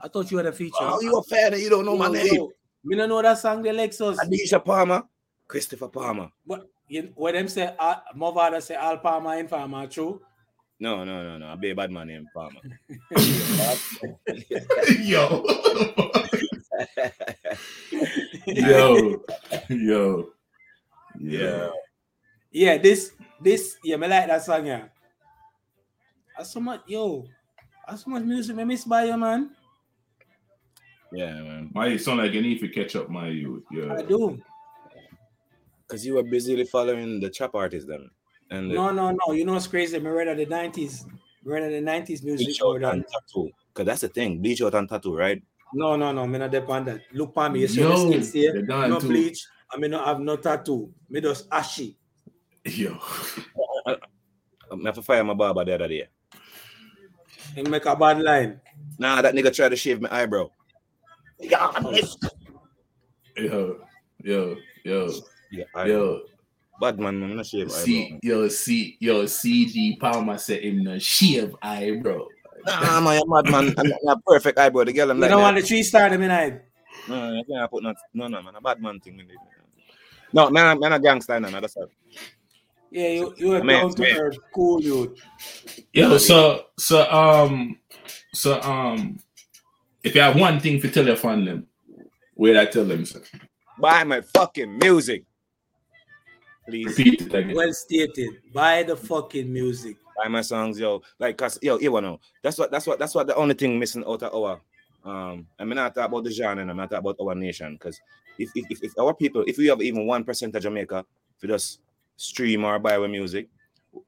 I 0.00 0.08
thought 0.08 0.30
you 0.30 0.36
had 0.36 0.46
a 0.46 0.52
feature. 0.52 0.76
Oh, 0.80 1.00
you 1.00 1.16
a 1.16 1.22
fan 1.24 1.52
and 1.52 1.62
you 1.62 1.68
don't 1.68 1.84
know 1.84 1.96
my 1.96 2.06
Yo, 2.06 2.12
name. 2.12 2.34
yo, 2.34 2.50
Me 2.84 2.96
don't 2.96 3.08
know 3.08 3.20
that 3.20 3.38
song, 3.38 3.62
the 3.62 3.70
Lexx. 3.70 4.16
Adidja 4.16 4.64
Palmer, 4.64 5.02
Christopher 5.46 5.88
Palmer. 5.88 6.30
But 6.46 6.68
you, 6.88 7.12
when 7.16 7.34
them 7.34 7.48
say, 7.48 7.74
uh, 7.78 7.96
my 8.14 8.32
father 8.32 8.60
say 8.60 8.74
Al 8.76 8.98
Palmer 8.98 9.34
and 9.34 9.48
Palmer, 9.48 9.86
true? 9.86 10.22
No, 10.80 11.04
no, 11.04 11.24
no, 11.24 11.38
no. 11.38 11.48
I 11.48 11.56
be 11.56 11.70
a 11.70 11.74
bad 11.74 11.90
man 11.90 12.06
named 12.06 12.28
Palmer. 12.32 12.60
yo. 15.00 15.44
yo. 18.46 19.24
Yo. 19.68 20.28
Yeah. 21.18 21.70
Yeah, 22.50 22.78
this, 22.78 23.12
this, 23.40 23.76
yeah, 23.82 23.96
me 23.96 24.06
like 24.06 24.28
that 24.28 24.44
song, 24.44 24.66
yeah. 24.66 24.84
That's 26.36 26.52
so 26.52 26.60
much, 26.60 26.82
yo. 26.86 27.26
That's 27.86 28.04
so 28.04 28.10
much 28.10 28.22
music 28.22 28.54
me 28.54 28.64
miss 28.64 28.84
by 28.84 29.04
you, 29.04 29.16
man. 29.16 29.50
Yeah, 31.12 31.42
man. 31.42 31.70
My 31.74 31.88
you 31.88 31.98
sound 31.98 32.18
like 32.18 32.32
you 32.32 32.42
need 32.42 32.60
to 32.60 32.68
catch 32.68 32.94
up, 32.94 33.08
my 33.08 33.28
youth. 33.28 33.64
I 33.72 34.02
do. 34.02 34.40
Because 35.86 36.06
you 36.06 36.14
were 36.14 36.22
busily 36.22 36.64
following 36.64 37.18
the 37.18 37.30
trap 37.30 37.54
artists 37.54 37.88
then. 37.88 38.10
And 38.50 38.70
the 38.70 38.74
No, 38.74 38.90
no, 38.90 39.10
no. 39.10 39.32
You 39.32 39.44
know 39.44 39.54
what's 39.54 39.66
crazy? 39.66 39.98
Me 39.98 40.08
read 40.08 40.28
of 40.28 40.36
the 40.36 40.46
90s. 40.46 41.06
Me 41.06 41.12
read 41.44 41.64
of 41.64 41.70
the 41.70 41.90
90s 41.90 42.22
music 42.24 42.46
bleach 42.46 42.62
out 42.62 42.94
and 42.94 43.04
tattoo. 43.06 43.50
Because 43.72 43.86
that's 43.86 44.00
the 44.02 44.08
thing. 44.08 44.40
Bleach 44.40 44.62
out 44.62 44.74
and 44.74 44.88
tattoo, 44.88 45.16
right? 45.16 45.42
No, 45.74 45.96
no, 45.96 46.12
no. 46.12 46.26
Me 46.26 46.38
not 46.38 46.50
depend 46.50 46.86
that. 46.88 47.02
Look 47.12 47.32
on 47.36 47.52
me. 47.52 47.60
You 47.60 47.68
see 47.68 47.80
Yo, 47.80 48.10
the 48.10 48.22
skin 48.22 48.42
here. 48.42 48.62
No 48.62 48.98
too. 48.98 49.08
bleach. 49.08 49.46
I 49.70 49.76
mean, 49.76 49.90
no 49.90 50.04
have 50.04 50.20
no 50.20 50.36
tattoo. 50.36 50.92
Me 51.10 51.20
just 51.20 51.46
ashy. 51.52 51.98
Yo. 52.64 52.98
I 53.86 53.96
have 54.84 54.94
to 54.94 55.02
fire 55.02 55.24
my 55.24 55.34
barber 55.34 55.64
the 55.64 55.74
other 55.74 55.88
day. 55.88 56.08
And 57.56 57.70
make 57.70 57.86
a 57.86 57.96
bad 57.96 58.20
line. 58.20 58.60
Nah, 58.98 59.22
that 59.22 59.34
nigga 59.34 59.54
tried 59.54 59.70
to 59.70 59.76
shave 59.76 60.00
my 60.00 60.08
eyebrow. 60.10 60.50
Yeah, 61.38 61.70
Yo. 63.36 63.80
Yo. 64.22 64.56
Yo. 64.84 65.10
yeah 65.52 65.64
I, 65.74 65.86
Yo. 65.86 66.20
Bad 66.80 66.98
man, 66.98 67.22
I'm 67.22 67.36
not 67.36 67.46
shave 67.46 67.70
See, 67.70 68.04
eyebrow. 68.04 68.18
yo, 68.22 68.48
see, 68.48 68.96
yo, 69.00 69.24
CG 69.24 69.98
Palmer 69.98 70.38
said 70.38 70.62
him 70.62 70.84
the 70.84 70.98
shave 71.00 71.54
eyebrow. 71.62 72.26
Nah, 72.64 73.00
man, 73.00 73.14
you're 73.24 73.28
mad 73.28 73.50
man. 73.50 73.74
I'm 73.78 73.92
not 74.02 74.24
perfect 74.24 74.58
eyebrow. 74.58 74.84
The 74.84 74.92
girl 74.92 75.10
I'm 75.10 75.16
You 75.16 75.22
like, 75.22 75.30
don't 75.30 75.38
nah, 75.40 75.44
want 75.46 75.56
the 75.56 75.62
three 75.62 75.82
star 75.82 76.10
them 76.10 76.22
in 76.22 76.30
it. 76.30 76.64
no, 77.08 77.32
you 77.32 77.44
can't 77.44 77.70
put 77.70 77.82
no, 77.82 77.94
no, 78.14 78.26
no, 78.28 78.42
man. 78.42 78.54
A 78.56 78.60
bad 78.60 78.80
man 78.80 79.00
thing. 79.00 79.16
man. 79.16 79.26
No, 80.32 80.50
man, 80.50 80.78
man, 80.78 80.92
a 80.92 80.98
gangster, 81.00 81.40
no, 81.40 81.48
no, 81.48 81.60
that's 81.60 81.76
all. 81.76 81.88
Yeah, 82.90 83.08
you 83.08 83.34
you 83.36 83.52
are 83.54 83.62
Man, 83.62 83.82
down 83.82 83.94
to 83.94 84.02
man. 84.02 84.16
earth, 84.16 84.38
cool 84.54 84.80
youth. 84.82 85.18
Yo, 85.92 86.16
so, 86.18 86.66
so, 86.78 87.10
um, 87.10 87.78
so, 88.32 88.60
um, 88.62 89.18
if 90.02 90.14
you 90.14 90.20
have 90.20 90.36
one 90.36 90.58
thing 90.60 90.80
to 90.80 90.90
tell 90.90 91.06
your 91.06 91.16
fan 91.16 91.44
them, 91.44 91.66
where 92.34 92.58
I 92.58 92.66
tell 92.66 92.84
them, 92.84 93.04
sir? 93.04 93.20
Buy 93.78 94.04
my 94.04 94.20
fucking 94.20 94.78
music. 94.78 95.24
Please. 96.68 96.98
Repeat 96.98 97.22
it 97.22 97.34
again. 97.34 97.56
Well 97.56 97.72
stated. 97.72 98.30
Buy 98.52 98.82
the 98.82 98.96
fucking 98.96 99.50
music. 99.52 99.96
buy 100.16 100.28
my 100.28 100.42
songs, 100.42 100.78
yo. 100.78 101.00
Like, 101.18 101.36
cause 101.38 101.58
yo, 101.62 101.78
you 101.78 101.92
wanna 101.92 102.08
know, 102.08 102.20
that's 102.42 102.58
what 102.58 102.70
that's 102.70 102.86
what 102.86 102.98
that's 102.98 103.14
what 103.14 103.26
the 103.26 103.34
only 103.36 103.54
thing 103.54 103.78
missing 103.78 104.04
out 104.06 104.22
of 104.22 104.34
our 104.34 104.60
um. 105.04 105.46
I 105.58 105.64
mean, 105.64 105.76
not 105.76 105.94
talk 105.94 106.06
about 106.08 106.24
the 106.24 106.30
genre, 106.30 106.60
and 106.60 106.70
I'm 106.70 106.76
not 106.76 106.90
talk 106.90 107.00
about 107.00 107.16
our 107.20 107.34
nation, 107.34 107.74
because 107.74 108.00
if, 108.38 108.50
if 108.54 108.66
if 108.70 108.82
if 108.84 108.98
our 108.98 109.14
people, 109.14 109.44
if 109.46 109.56
we 109.56 109.66
have 109.68 109.80
even 109.80 110.06
one 110.06 110.24
percent 110.24 110.54
of 110.56 110.62
Jamaica, 110.62 111.04
if 111.36 111.42
we 111.42 111.48
just 111.48 111.80
stream 112.16 112.64
or 112.64 112.78
buy 112.78 112.96
our 112.96 113.08
music, 113.08 113.48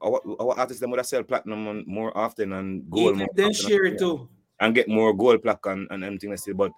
our, 0.01 0.21
our 0.39 0.59
artists 0.59 0.81
them 0.81 0.91
would 0.91 0.99
have 0.99 1.07
sell 1.07 1.23
platinum 1.23 1.67
on- 1.67 1.85
more 1.87 2.15
often 2.15 2.51
and 2.53 2.89
gold 2.91 3.17
more 3.17 3.27
then 3.33 3.51
often 3.51 3.67
share 3.69 3.85
it 3.85 3.97
too. 3.97 4.27
and 4.59 4.75
get 4.75 4.87
more 4.87 5.13
gold 5.13 5.41
plaque 5.41 5.65
and 5.65 5.87
and 5.89 6.03
everything. 6.03 6.29
Like 6.29 6.43
that. 6.43 6.57
But 6.57 6.71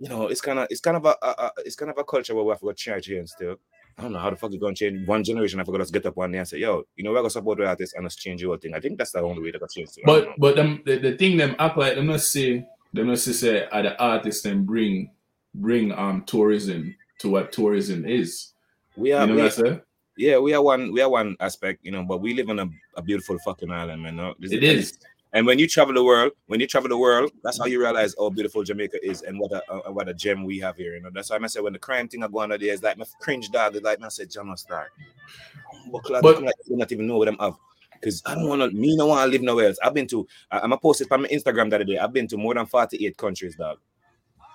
you 0.00 0.08
know, 0.08 0.26
it's 0.26 0.40
kind 0.40 0.58
of 0.58 0.66
it's 0.68 0.80
kind 0.80 0.96
of 0.96 1.04
a, 1.06 1.14
a, 1.22 1.28
a 1.28 1.50
it's 1.64 1.76
kind 1.76 1.90
of 1.90 1.98
a 1.98 2.04
culture 2.04 2.34
where 2.34 2.44
we 2.44 2.50
have 2.50 2.60
to 2.60 2.66
go 2.66 2.72
change 2.72 3.06
here 3.06 3.20
and 3.20 3.28
still. 3.28 3.56
I 4.00 4.04
don't 4.04 4.12
know 4.12 4.18
how 4.18 4.30
the 4.30 4.36
fuck 4.36 4.50
it's 4.50 4.60
gonna 4.62 4.74
change. 4.74 5.06
One 5.06 5.22
generation, 5.22 5.60
I 5.60 5.64
forgot 5.64 5.86
to 5.86 5.92
get 5.92 6.06
up 6.06 6.16
one 6.16 6.32
day 6.32 6.38
and 6.38 6.48
say, 6.48 6.56
"Yo, 6.56 6.84
you 6.96 7.04
know, 7.04 7.10
we're 7.10 7.18
gonna 7.18 7.28
support 7.28 7.58
the 7.58 7.66
artists 7.66 7.94
and 7.94 8.02
let's 8.02 8.16
change 8.16 8.40
your 8.40 8.56
thing." 8.56 8.72
I 8.74 8.80
think 8.80 8.96
that's 8.96 9.12
the 9.12 9.20
only 9.20 9.42
way 9.42 9.50
to 9.50 9.58
change. 9.70 9.90
It. 9.98 10.04
But 10.06 10.28
but 10.38 10.56
them 10.56 10.82
the, 10.86 10.96
the 10.98 11.16
thing 11.18 11.36
them 11.36 11.54
act 11.58 11.76
like 11.76 11.96
them 11.96 12.06
not 12.06 12.22
say 12.22 12.66
them 12.94 13.08
not 13.08 13.18
say 13.18 13.32
say 13.32 13.66
are 13.70 13.82
the 13.82 14.00
artists 14.02 14.40
them 14.40 14.64
bring 14.64 15.10
bring 15.54 15.92
um 15.92 16.24
tourism 16.26 16.96
to 17.18 17.28
what 17.28 17.52
tourism 17.52 18.06
is. 18.06 18.54
we 18.96 19.12
are, 19.12 19.22
You 19.22 19.26
know 19.26 19.34
we 19.36 19.42
what 19.42 19.58
I 19.58 19.62
say? 19.70 19.80
yeah, 20.16 20.38
we 20.38 20.54
are 20.54 20.62
one 20.62 20.92
we 20.92 21.02
are 21.02 21.10
one 21.10 21.36
aspect, 21.40 21.80
you 21.84 21.90
know, 21.90 22.02
but 22.02 22.22
we 22.22 22.32
live 22.32 22.48
on 22.48 22.58
a, 22.58 22.68
a 22.96 23.02
beautiful 23.02 23.38
fucking 23.44 23.70
island, 23.70 24.02
man. 24.02 24.16
No? 24.16 24.34
This 24.38 24.52
It 24.52 24.64
is. 24.64 24.98
And 25.32 25.46
when 25.46 25.58
you 25.58 25.68
travel 25.68 25.94
the 25.94 26.02
world, 26.02 26.32
when 26.46 26.58
you 26.58 26.66
travel 26.66 26.88
the 26.88 26.98
world, 26.98 27.30
that's 27.44 27.58
how 27.58 27.66
you 27.66 27.80
realize 27.80 28.14
how 28.18 28.30
beautiful 28.30 28.64
Jamaica 28.64 28.98
is 29.08 29.22
and 29.22 29.38
what 29.38 29.52
a 29.52 29.62
uh, 29.70 29.92
what 29.92 30.08
a 30.08 30.14
gem 30.14 30.44
we 30.44 30.58
have 30.58 30.76
here. 30.76 30.94
You 30.96 31.02
know, 31.02 31.10
that's 31.12 31.30
why 31.30 31.38
I 31.40 31.46
say 31.46 31.60
when 31.60 31.72
the 31.72 31.78
crime 31.78 32.08
thing 32.08 32.22
are 32.24 32.28
going 32.28 32.50
on 32.50 32.58
there, 32.58 32.72
it's 32.72 32.82
like 32.82 32.98
my 32.98 33.04
cringe 33.20 33.50
dog. 33.50 33.76
It's 33.76 33.84
like 33.84 34.02
I 34.02 34.08
said, 34.08 34.30
John 34.30 34.54
Star. 34.56 34.88
But, 35.92 36.02
But- 36.22 36.42
like, 36.42 36.54
you 36.66 36.76
not 36.76 36.90
even 36.90 37.06
know 37.06 37.18
what 37.18 37.28
I'm 37.28 37.38
have. 37.38 37.54
Because 37.92 38.22
I 38.24 38.34
don't 38.34 38.48
want 38.48 38.62
to, 38.62 38.70
me 38.70 38.96
no 38.96 39.06
want 39.06 39.26
to 39.26 39.30
live 39.30 39.42
nowhere 39.42 39.66
else. 39.66 39.78
I've 39.84 39.92
been 39.92 40.06
to, 40.06 40.26
I, 40.50 40.60
I'm 40.60 40.72
a 40.72 40.78
posted 40.78 41.12
on 41.12 41.20
my 41.20 41.28
Instagram 41.28 41.68
the 41.68 41.76
other 41.76 41.84
day. 41.84 41.98
I've 41.98 42.14
been 42.14 42.26
to 42.28 42.38
more 42.38 42.54
than 42.54 42.64
48 42.64 43.14
countries, 43.18 43.56
dog. 43.56 43.76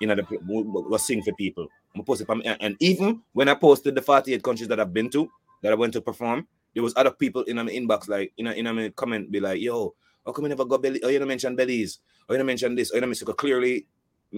You 0.02 0.08
know, 0.08 0.16
the 0.16 0.26
was 0.42 1.06
sing 1.06 1.22
for 1.22 1.32
people. 1.34 1.68
I'm 1.96 2.04
posted 2.04 2.28
on, 2.28 2.42
and 2.42 2.58
and 2.60 2.76
even 2.80 3.22
when 3.34 3.48
I 3.48 3.54
posted 3.54 3.94
the 3.96 4.02
48 4.02 4.42
countries 4.42 4.68
that 4.70 4.80
I've 4.80 4.94
been 4.94 5.12
to, 5.12 5.30
that 5.62 5.72
I 5.72 5.76
went 5.76 5.94
to 5.94 6.02
perform, 6.02 6.48
there 6.74 6.84
was 6.84 6.94
other 6.98 7.12
people 7.12 7.44
in 7.44 7.58
my 7.58 7.64
inbox, 7.66 8.10
like 8.10 8.34
you 8.36 8.44
know, 8.44 8.52
in 8.52 8.66
a 8.66 8.90
comment, 8.92 9.32
be 9.32 9.40
like, 9.40 9.62
yo, 9.62 9.94
how 10.26 10.32
come 10.32 10.46
you 10.46 10.50
never 10.50 10.66
got 10.66 10.82
Belize? 10.82 11.02
Oh, 11.04 11.10
you 11.10 11.20
don't 11.20 11.28
mention 11.28 11.56
Belize. 11.56 12.00
Oh, 12.28 12.34
you 12.34 12.38
don't 12.38 12.48
mention 12.48 12.76
this. 12.76 12.92
Oh, 12.92 12.96
you 12.96 13.02
don't 13.02 13.10
mention 13.10 13.28
clearly. 13.34 13.86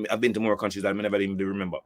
I've 0.10 0.22
been 0.22 0.34
to 0.34 0.40
more 0.40 0.58
countries 0.58 0.84
that 0.84 0.90
I 0.90 0.94
never 0.94 1.20
even 1.20 1.38
remember. 1.38 1.78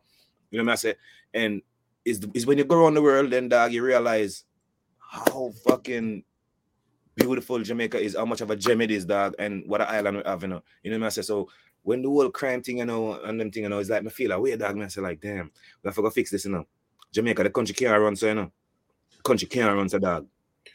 You 0.50 0.58
know 0.58 0.66
what 0.66 0.74
I 0.74 0.76
say? 0.76 0.96
And 1.34 1.62
is 2.04 2.26
is 2.34 2.46
when 2.46 2.58
you 2.58 2.64
go 2.64 2.82
around 2.82 2.96
the 2.96 3.02
world, 3.02 3.32
then 3.32 3.48
dog, 3.50 3.72
you 3.72 3.84
realize 3.84 4.44
how 4.98 5.52
fucking 5.66 6.24
beautiful 7.16 7.60
Jamaica 7.60 8.00
is, 8.00 8.16
how 8.16 8.26
much 8.26 8.42
of 8.42 8.50
a 8.50 8.56
gem 8.56 8.82
it 8.82 8.92
is, 8.92 9.06
dog, 9.06 9.36
and 9.38 9.64
what 9.68 9.82
an 9.82 9.88
island 9.90 10.18
we 10.18 10.24
have, 10.26 10.42
you 10.42 10.48
know. 10.48 10.64
You 10.84 10.92
know 10.92 11.00
what 11.00 11.08
I 11.08 11.10
say? 11.10 11.22
So 11.22 11.50
when 11.84 12.02
the 12.02 12.10
whole 12.10 12.30
crime 12.30 12.62
thing, 12.64 12.80
you 12.80 12.86
know, 12.86 13.22
and 13.22 13.40
them 13.40 13.52
thing, 13.52 13.64
you 13.64 13.70
know, 13.70 13.80
it's 13.80 13.90
like 13.90 14.04
me 14.04 14.10
feel 14.10 14.30
like 14.32 14.40
weird, 14.40 14.60
dog. 14.60 14.80
I 14.80 14.88
say 14.88 15.02
like, 15.02 15.22
damn, 15.22 15.52
we 15.84 15.88
have 15.88 15.96
to 15.96 16.02
go 16.02 16.10
fix 16.10 16.32
this, 16.32 16.46
you 16.46 16.52
know. 16.52 16.66
Jamaica, 17.12 17.44
the 17.44 17.50
country 17.50 17.76
can't 17.76 18.02
run, 18.02 18.16
so 18.16 18.28
you 18.28 18.36
know. 18.36 18.52
Country 19.24 19.48
can't 19.48 19.76
run, 19.76 19.90
so 19.90 20.00
dog. 20.00 20.28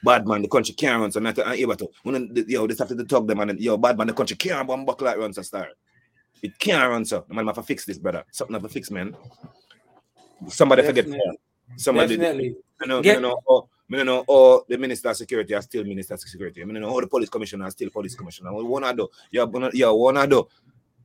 Bad 0.03 0.27
man, 0.27 0.43
the 0.43 0.49
country 0.49 0.75
can't 0.75 1.01
run, 1.01 1.11
so 1.11 1.21
I'm 1.21 1.55
able 1.55 1.77
to. 1.77 1.85
Uh, 1.85 1.89
uh, 1.89 1.91
when 2.03 2.35
the, 2.35 2.45
yo, 2.47 2.67
this 2.67 2.79
have 2.79 2.89
to 2.89 3.05
talk 3.05 3.27
them, 3.27 3.41
and 3.41 3.59
yo, 3.59 3.77
bad 3.77 3.97
man, 3.97 4.09
the 4.09 4.13
country 4.13 4.37
can't 4.37 4.69
run 4.69 4.85
back 4.85 5.01
like 5.01 5.17
run, 5.17 5.33
so 5.33 5.43
start. 5.43 5.77
It 6.43 6.59
can't 6.59 6.91
run, 6.91 7.05
so 7.05 7.25
man, 7.29 7.47
have 7.47 7.57
to 7.57 7.63
fix 7.63 7.85
this, 7.85 7.99
brother. 7.99 8.25
Something 8.31 8.55
have 8.55 8.63
to 8.63 8.69
fix, 8.69 8.91
man. 8.91 9.17
Somebody 10.49 10.83
forget. 10.83 11.07
Somebody. 11.77 12.17
Definitely. 12.17 12.57
I 12.81 12.87
know, 12.87 13.03
Get- 13.03 13.19
I 13.19 13.21
know, 13.21 13.41
oh, 13.49 13.69
I 13.93 14.03
know, 14.03 14.25
oh, 14.29 14.65
the 14.69 14.77
minister 14.77 15.09
of 15.09 15.17
security 15.17 15.55
are 15.55 15.63
still 15.63 15.85
minister 15.85 16.15
of 16.15 16.21
security. 16.21 16.63
I 16.63 16.65
mean, 16.67 16.81
know, 16.81 16.89
all 16.89 17.01
the 17.01 17.07
police 17.07 17.29
commissioner 17.29 17.65
are 17.65 17.71
still 17.71 17.91
police 17.91 18.15
commissioner. 18.15 18.53
What 18.53 18.67
one 18.67 18.85
I 18.85 18.93
do? 18.93 19.09
Yeah, 19.31 19.47
yeah, 19.73 19.91
one 19.91 20.17
I 20.17 20.27
do. 20.27 20.47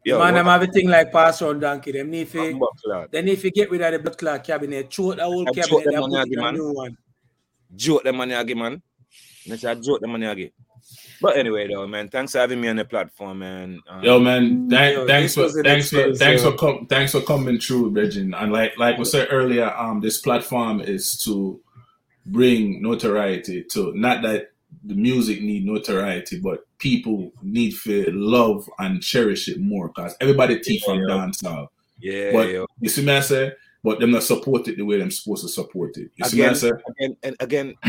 Yeah, 0.03 0.15
Man, 0.15 0.21
one 0.21 0.33
them 0.33 0.45
have 0.47 0.63
a 0.63 0.67
thing 0.67 0.89
like 0.89 1.11
pass 1.11 1.41
on 1.43 1.59
donkey. 1.59 1.91
Them 1.91 2.09
need 2.09 2.31
to, 2.31 3.07
they 3.11 3.21
need 3.21 3.39
to 3.39 3.51
get 3.51 3.69
rid 3.69 3.81
of 3.81 3.91
the 3.93 3.99
blood 3.99 4.17
clot 4.17 4.43
cabinet, 4.43 4.91
throw 4.91 5.13
the 5.13 5.23
whole 5.23 5.45
cabinet, 5.45 5.85
them 5.85 6.03
put 6.09 6.29
the 6.29 6.43
a 6.43 6.51
new 6.51 6.73
one. 6.73 6.97
Joke 7.75 8.03
the 8.03 8.13
money 8.13 8.33
again, 8.33 8.57
man. 8.59 8.81
Let's 9.47 9.61
joke 9.61 9.99
the 10.01 10.07
money 10.07 10.25
again. 10.25 10.51
But 11.21 11.37
anyway, 11.37 11.67
though, 11.67 11.87
man, 11.87 12.09
thanks 12.09 12.31
for 12.31 12.39
having 12.39 12.59
me 12.59 12.67
on 12.67 12.75
the 12.77 12.85
platform, 12.85 13.39
man. 13.39 13.79
Um, 13.87 14.03
Yo 14.03 14.19
man, 14.19 14.67
thank, 14.69 14.95
Yo, 14.95 15.07
thanks 15.07 15.35
for 15.35 15.43
was 15.43 15.53
thanks 15.63 15.89
for 15.89 15.97
experience, 16.09 16.19
thanks 16.19 16.43
yo. 16.43 16.51
for 16.51 16.57
com- 16.57 16.87
thanks 16.87 17.11
for 17.11 17.21
coming 17.21 17.59
through, 17.59 17.91
Bridging. 17.91 18.33
And 18.33 18.51
like 18.51 18.77
like 18.77 18.97
we 18.97 19.05
said 19.05 19.27
earlier, 19.31 19.71
um, 19.77 20.01
this 20.01 20.19
platform 20.19 20.81
is 20.81 21.17
to 21.19 21.61
bring 22.25 22.81
notoriety 22.81 23.63
to 23.71 23.93
not 23.95 24.21
that 24.23 24.51
the 24.83 24.95
music 24.95 25.41
need 25.41 25.65
notoriety, 25.65 26.39
but 26.39 26.65
people 26.79 27.31
need 27.43 27.73
to 27.83 28.05
love 28.11 28.67
and 28.79 29.01
cherish 29.01 29.47
it 29.47 29.59
more 29.59 29.89
because 29.89 30.15
everybody 30.19 30.59
teach 30.59 30.83
from 30.83 30.99
Yeah. 30.99 31.05
dancehall. 31.15 31.67
yeah, 31.99 32.31
But 32.31 32.49
yo. 32.49 32.65
you 32.79 32.89
see 32.89 33.05
me 33.05 33.13
I 33.13 33.19
say, 33.19 33.51
but 33.83 33.99
them 33.99 34.11
not 34.11 34.23
support 34.23 34.67
it 34.67 34.77
the 34.77 34.83
way 34.83 34.97
them 34.97 35.11
supposed 35.11 35.43
to 35.43 35.49
support 35.49 35.97
it. 35.97 36.11
You 36.15 36.25
see 36.25 36.37
me 36.37 36.43
I 36.43 36.47
again, 36.47 36.55
say? 36.55 36.71
again, 36.89 37.17
and 37.23 37.35
again, 37.39 37.75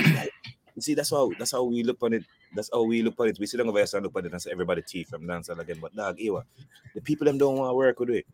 you 0.75 0.81
see, 0.83 0.95
that's 0.95 1.11
how 1.11 1.31
that's 1.39 1.53
how 1.53 1.65
we 1.65 1.83
look 1.83 1.99
on 2.03 2.15
it. 2.15 2.25
That's 2.55 2.71
how 2.73 2.83
we 2.83 3.03
look 3.03 3.15
on 3.19 3.29
it. 3.29 3.39
We 3.39 3.47
sit 3.47 3.59
down 3.59 3.69
over 3.69 3.79
here 3.79 3.87
and 3.93 4.03
look 4.03 4.17
at 4.17 4.27
it 4.27 4.33
and 4.33 4.41
say 4.43 4.51
everybody 4.51 4.83
teeth 4.83 5.09
from 5.11 5.23
dancehall 5.23 5.59
again. 5.59 5.79
But 5.81 5.95
dog, 5.95 6.19
Ewa, 6.19 6.45
the 6.95 7.01
people 7.01 7.27
them 7.27 7.39
don't 7.39 7.57
want 7.57 7.71
to 7.71 7.75
work 7.75 7.99
with 8.01 8.11
it 8.11 8.27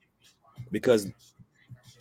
because 0.70 1.09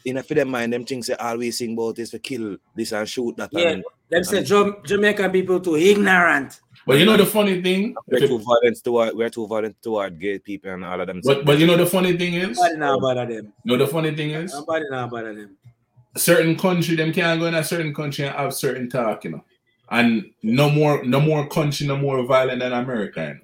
in 0.06 0.18
a 0.18 0.24
for 0.24 0.34
them 0.36 0.50
mind, 0.50 0.74
them 0.74 0.86
things 0.86 1.08
say 1.08 1.16
always 1.16 1.58
sing 1.58 1.74
about 1.74 1.96
this 1.96 2.12
for 2.12 2.20
kill 2.20 2.58
this 2.76 2.92
and 2.92 3.08
shoot 3.10 3.36
that. 3.38 3.50
Yeah. 3.52 3.70
And 3.70 3.84
Them 4.10 4.24
say 4.24 4.44
Jam- 4.44 4.78
Jamaican 4.86 5.32
people 5.32 5.60
too 5.60 5.76
ignorant. 5.76 6.62
But 6.88 7.00
you 7.00 7.06
know 7.06 7.18
the 7.18 7.26
funny 7.26 7.62
thing? 7.62 7.96
we're 8.08 8.20
too 8.26 8.40
violent 8.40 8.82
toward 8.84 9.14
we're 9.14 9.30
too 9.30 9.46
violent 9.46 9.76
toward 9.82 10.20
gay 10.20 10.40
people 10.40 10.72
and 10.72 10.86
all 10.86 11.00
of 11.02 11.08
them. 11.08 11.22
But 11.24 11.44
but 11.46 11.60
you 11.60 11.68
know 11.68 11.76
the 11.76 11.86
funny 11.86 12.18
thing 12.18 12.36
is? 12.36 12.58
Nobody 12.58 12.78
now 12.78 12.98
bother 13.00 13.26
them. 13.26 13.54
You 13.64 13.78
know 13.78 13.86
the 13.86 13.92
funny 13.92 14.16
thing 14.16 14.32
is? 14.32 14.54
Nobody 14.54 14.86
now 14.90 15.08
bother 15.08 15.36
them. 15.36 15.58
certain 16.16 16.56
country 16.58 16.96
them 16.96 17.12
can't 17.12 17.40
go 17.40 17.46
in 17.48 17.56
a 17.56 17.64
certain 17.64 17.94
country 17.94 18.26
and 18.26 18.36
have 18.36 18.54
certain 18.54 18.90
talk, 18.90 19.26
you 19.26 19.32
know. 19.32 19.44
And 19.92 20.32
no 20.42 20.70
more 20.70 21.04
no 21.04 21.20
more 21.20 21.48
country, 21.48 21.86
no 21.88 21.98
more 21.98 22.24
violent 22.26 22.60
than 22.60 22.72
America. 22.74 23.22
You, 23.22 23.34
know? 23.34 23.40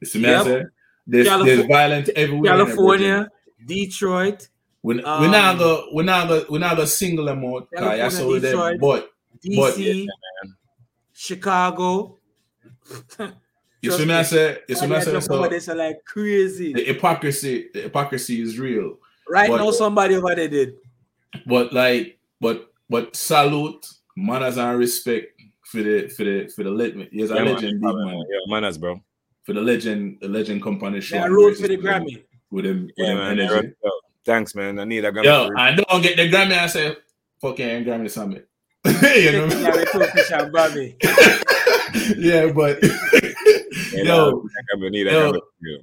you 0.00 0.06
see 0.06 0.22
me 0.22 0.32
I 0.32 0.44
say? 0.44 0.64
There's, 1.06 1.26
Calif- 1.26 1.46
there's 1.46 1.66
violence 1.66 2.10
everywhere. 2.14 2.52
in 2.52 2.66
California, 2.66 3.30
Detroit, 3.66 4.48
We, 4.82 4.94
we 4.94 5.02
um, 5.02 5.30
not 5.30 5.58
go 5.58 5.88
we 5.92 6.04
not 6.04 6.28
go 6.28 6.44
we 6.48 6.58
not 6.60 6.76
go 6.76 6.84
single 6.84 7.24
them 7.24 7.44
out. 7.44 7.68
'cause 7.70 7.80
California, 7.80 8.02
that's 8.02 8.18
how 8.18 8.30
them. 8.30 8.40
Detroit. 8.40 8.80
But 8.80 9.10
But- 9.56 9.74
DC, 9.74 10.06
Chicago. 11.12 12.19
You 13.82 13.92
see 13.92 14.04
me 14.04 14.14
I 14.14 14.22
say 14.22 14.58
you 14.68 14.74
see 14.74 14.86
me 14.86 14.96
I 14.96 15.00
Somebody 15.00 15.04
say 15.04 15.20
so 15.26 15.48
there, 15.48 15.60
so 15.60 15.74
like 15.74 16.04
crazy. 16.04 16.72
the 16.72 16.84
hypocrisy 16.84 17.68
the 17.72 17.82
hypocrisy 17.82 18.42
is 18.42 18.58
real. 18.58 18.98
Right 19.28 19.48
but- 19.48 19.58
now, 19.58 19.70
somebody 19.70 20.16
over 20.16 20.34
there 20.34 20.48
did. 20.48 20.74
But 21.46 21.72
like 21.72 22.18
but 22.40 22.72
but 22.88 23.14
salute, 23.14 23.86
manners 24.16 24.56
and 24.58 24.78
respect 24.78 25.40
for 25.64 25.82
the 25.82 26.08
for 26.08 26.24
the 26.24 26.48
for 26.54 26.64
the 26.64 26.70
legend. 26.70 27.08
Yes, 27.12 27.30
a 27.30 27.34
Yeah, 27.36 27.44
man. 27.44 27.54
legend, 27.54 27.80
big 27.80 27.94
man. 27.94 28.18
Yeah, 28.18 28.52
manners, 28.52 28.78
bro. 28.78 29.00
For 29.44 29.52
the 29.54 29.60
legend, 29.60 30.18
the 30.20 30.28
legend 30.28 30.62
company 30.62 31.00
show. 31.00 31.22
They 31.22 31.28
wrote 31.28 31.56
for 31.56 31.68
the 31.68 31.76
Grammy. 31.78 32.24
with 32.50 32.66
him, 32.66 32.82
with 32.84 32.92
Yeah, 32.96 33.30
him 33.30 33.36
man. 33.36 33.74
Yo, 33.82 33.90
thanks, 34.24 34.54
man. 34.56 34.78
I 34.80 34.84
need 34.84 35.04
a 35.04 35.12
Grammy. 35.12 35.24
Yo, 35.24 35.46
for- 35.48 35.58
I 35.58 35.74
don't 35.74 36.02
get 36.02 36.16
the 36.16 36.28
Grammy. 36.28 36.58
I 36.58 36.66
say, 36.66 36.96
fucking 37.40 37.84
Grammy 37.84 38.10
summit. 38.10 38.48
you 38.84 39.32
know 39.32 39.46
Taking 41.92 42.24
away 42.32 42.52
what 42.52 42.80
Turkish 42.80 43.04
and 43.12 43.12
Grammy. 43.12 43.14
I 43.14 43.20
mean? 43.20 43.26
yeah, 43.26 43.32
but 43.40 43.62
Yeah, 43.92 44.02
yo, 44.04 44.44
I 44.72 44.88
need 44.90 45.06
a 45.08 45.12
yo, 45.12 45.32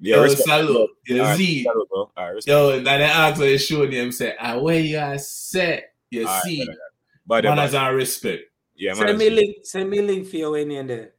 Yeah, 0.01 0.15
yo, 0.15 0.21
respect. 0.23 0.47
salute, 0.47 0.89
yo, 1.05 1.17
All 1.17 1.23
right, 1.25 1.37
Z, 1.37 1.63
salute, 1.63 1.89
bro. 1.89 1.99
All 1.99 2.11
right, 2.17 2.29
respect. 2.29 2.47
yo, 2.51 2.69
and 2.71 2.87
then 2.87 2.99
they 2.99 3.05
ask 3.05 3.41
her, 3.41 3.57
show 3.57 3.85
them, 3.85 4.11
say, 4.11 4.35
ah, 4.39 4.57
where 4.57 4.79
you 4.79 4.97
are 4.97 5.17
set, 5.17 5.93
you 6.09 6.21
All 6.25 6.33
right, 6.33 6.43
see, 6.43 6.65
better, 6.65 6.77
But 7.25 7.43
manners 7.43 7.73
and 7.73 7.95
respect 7.95 8.43
yeah, 8.75 8.93
Send 8.93 9.07
man. 9.09 9.17
me 9.17 9.29
link. 9.29 9.55
Send 9.63 9.89
me 9.89 10.01
link 10.01 10.27
for 10.27 10.37
your 10.37 10.57
in 10.57 10.87
there. 10.87 11.13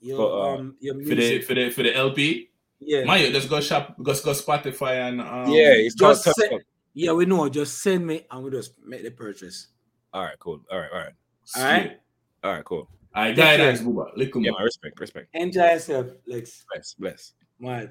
Your 0.00 0.16
For, 0.18 0.42
uh, 0.42 0.54
um 0.56 0.76
your 0.78 0.94
for 1.02 1.14
the 1.14 1.40
for 1.40 1.54
the 1.54 1.70
for 1.70 1.82
the 1.82 1.96
LP. 1.96 2.50
yeah. 2.80 3.04
Man, 3.04 3.20
you 3.24 3.32
just 3.32 3.48
go 3.48 3.60
shop, 3.60 3.96
just 4.04 4.24
go 4.24 4.32
Spotify 4.32 5.08
and 5.08 5.20
um, 5.20 5.48
yeah, 5.48 5.72
it's 5.72 5.94
just 5.94 6.24
just 6.24 6.38
say- 6.38 6.58
yeah, 6.94 7.12
we 7.12 7.24
know. 7.26 7.48
Just 7.48 7.82
send 7.82 8.06
me 8.06 8.26
and 8.30 8.44
we 8.44 8.50
just 8.50 8.74
make 8.84 9.02
the 9.02 9.10
purchase. 9.10 9.68
All 10.12 10.22
right, 10.22 10.38
cool. 10.38 10.60
All 10.70 10.78
right, 10.78 10.90
all 10.92 10.98
right, 10.98 11.12
All 11.56 11.62
right. 11.64 12.00
all 12.44 12.52
right, 12.52 12.64
cool. 12.64 12.88
I 13.18 13.26
Take 13.28 13.36
care. 13.36 13.58
guidance, 13.58 13.80
Booba. 13.80 14.06
Look, 14.16 14.30
Yeah, 14.36 14.52
man, 14.52 14.62
respect, 14.62 15.00
respect. 15.00 15.28
Enjoy 15.34 15.64
yourself, 15.72 16.06
Lex. 16.26 16.64
Bless, 16.72 16.94
bless. 16.94 17.32
My 17.58 17.88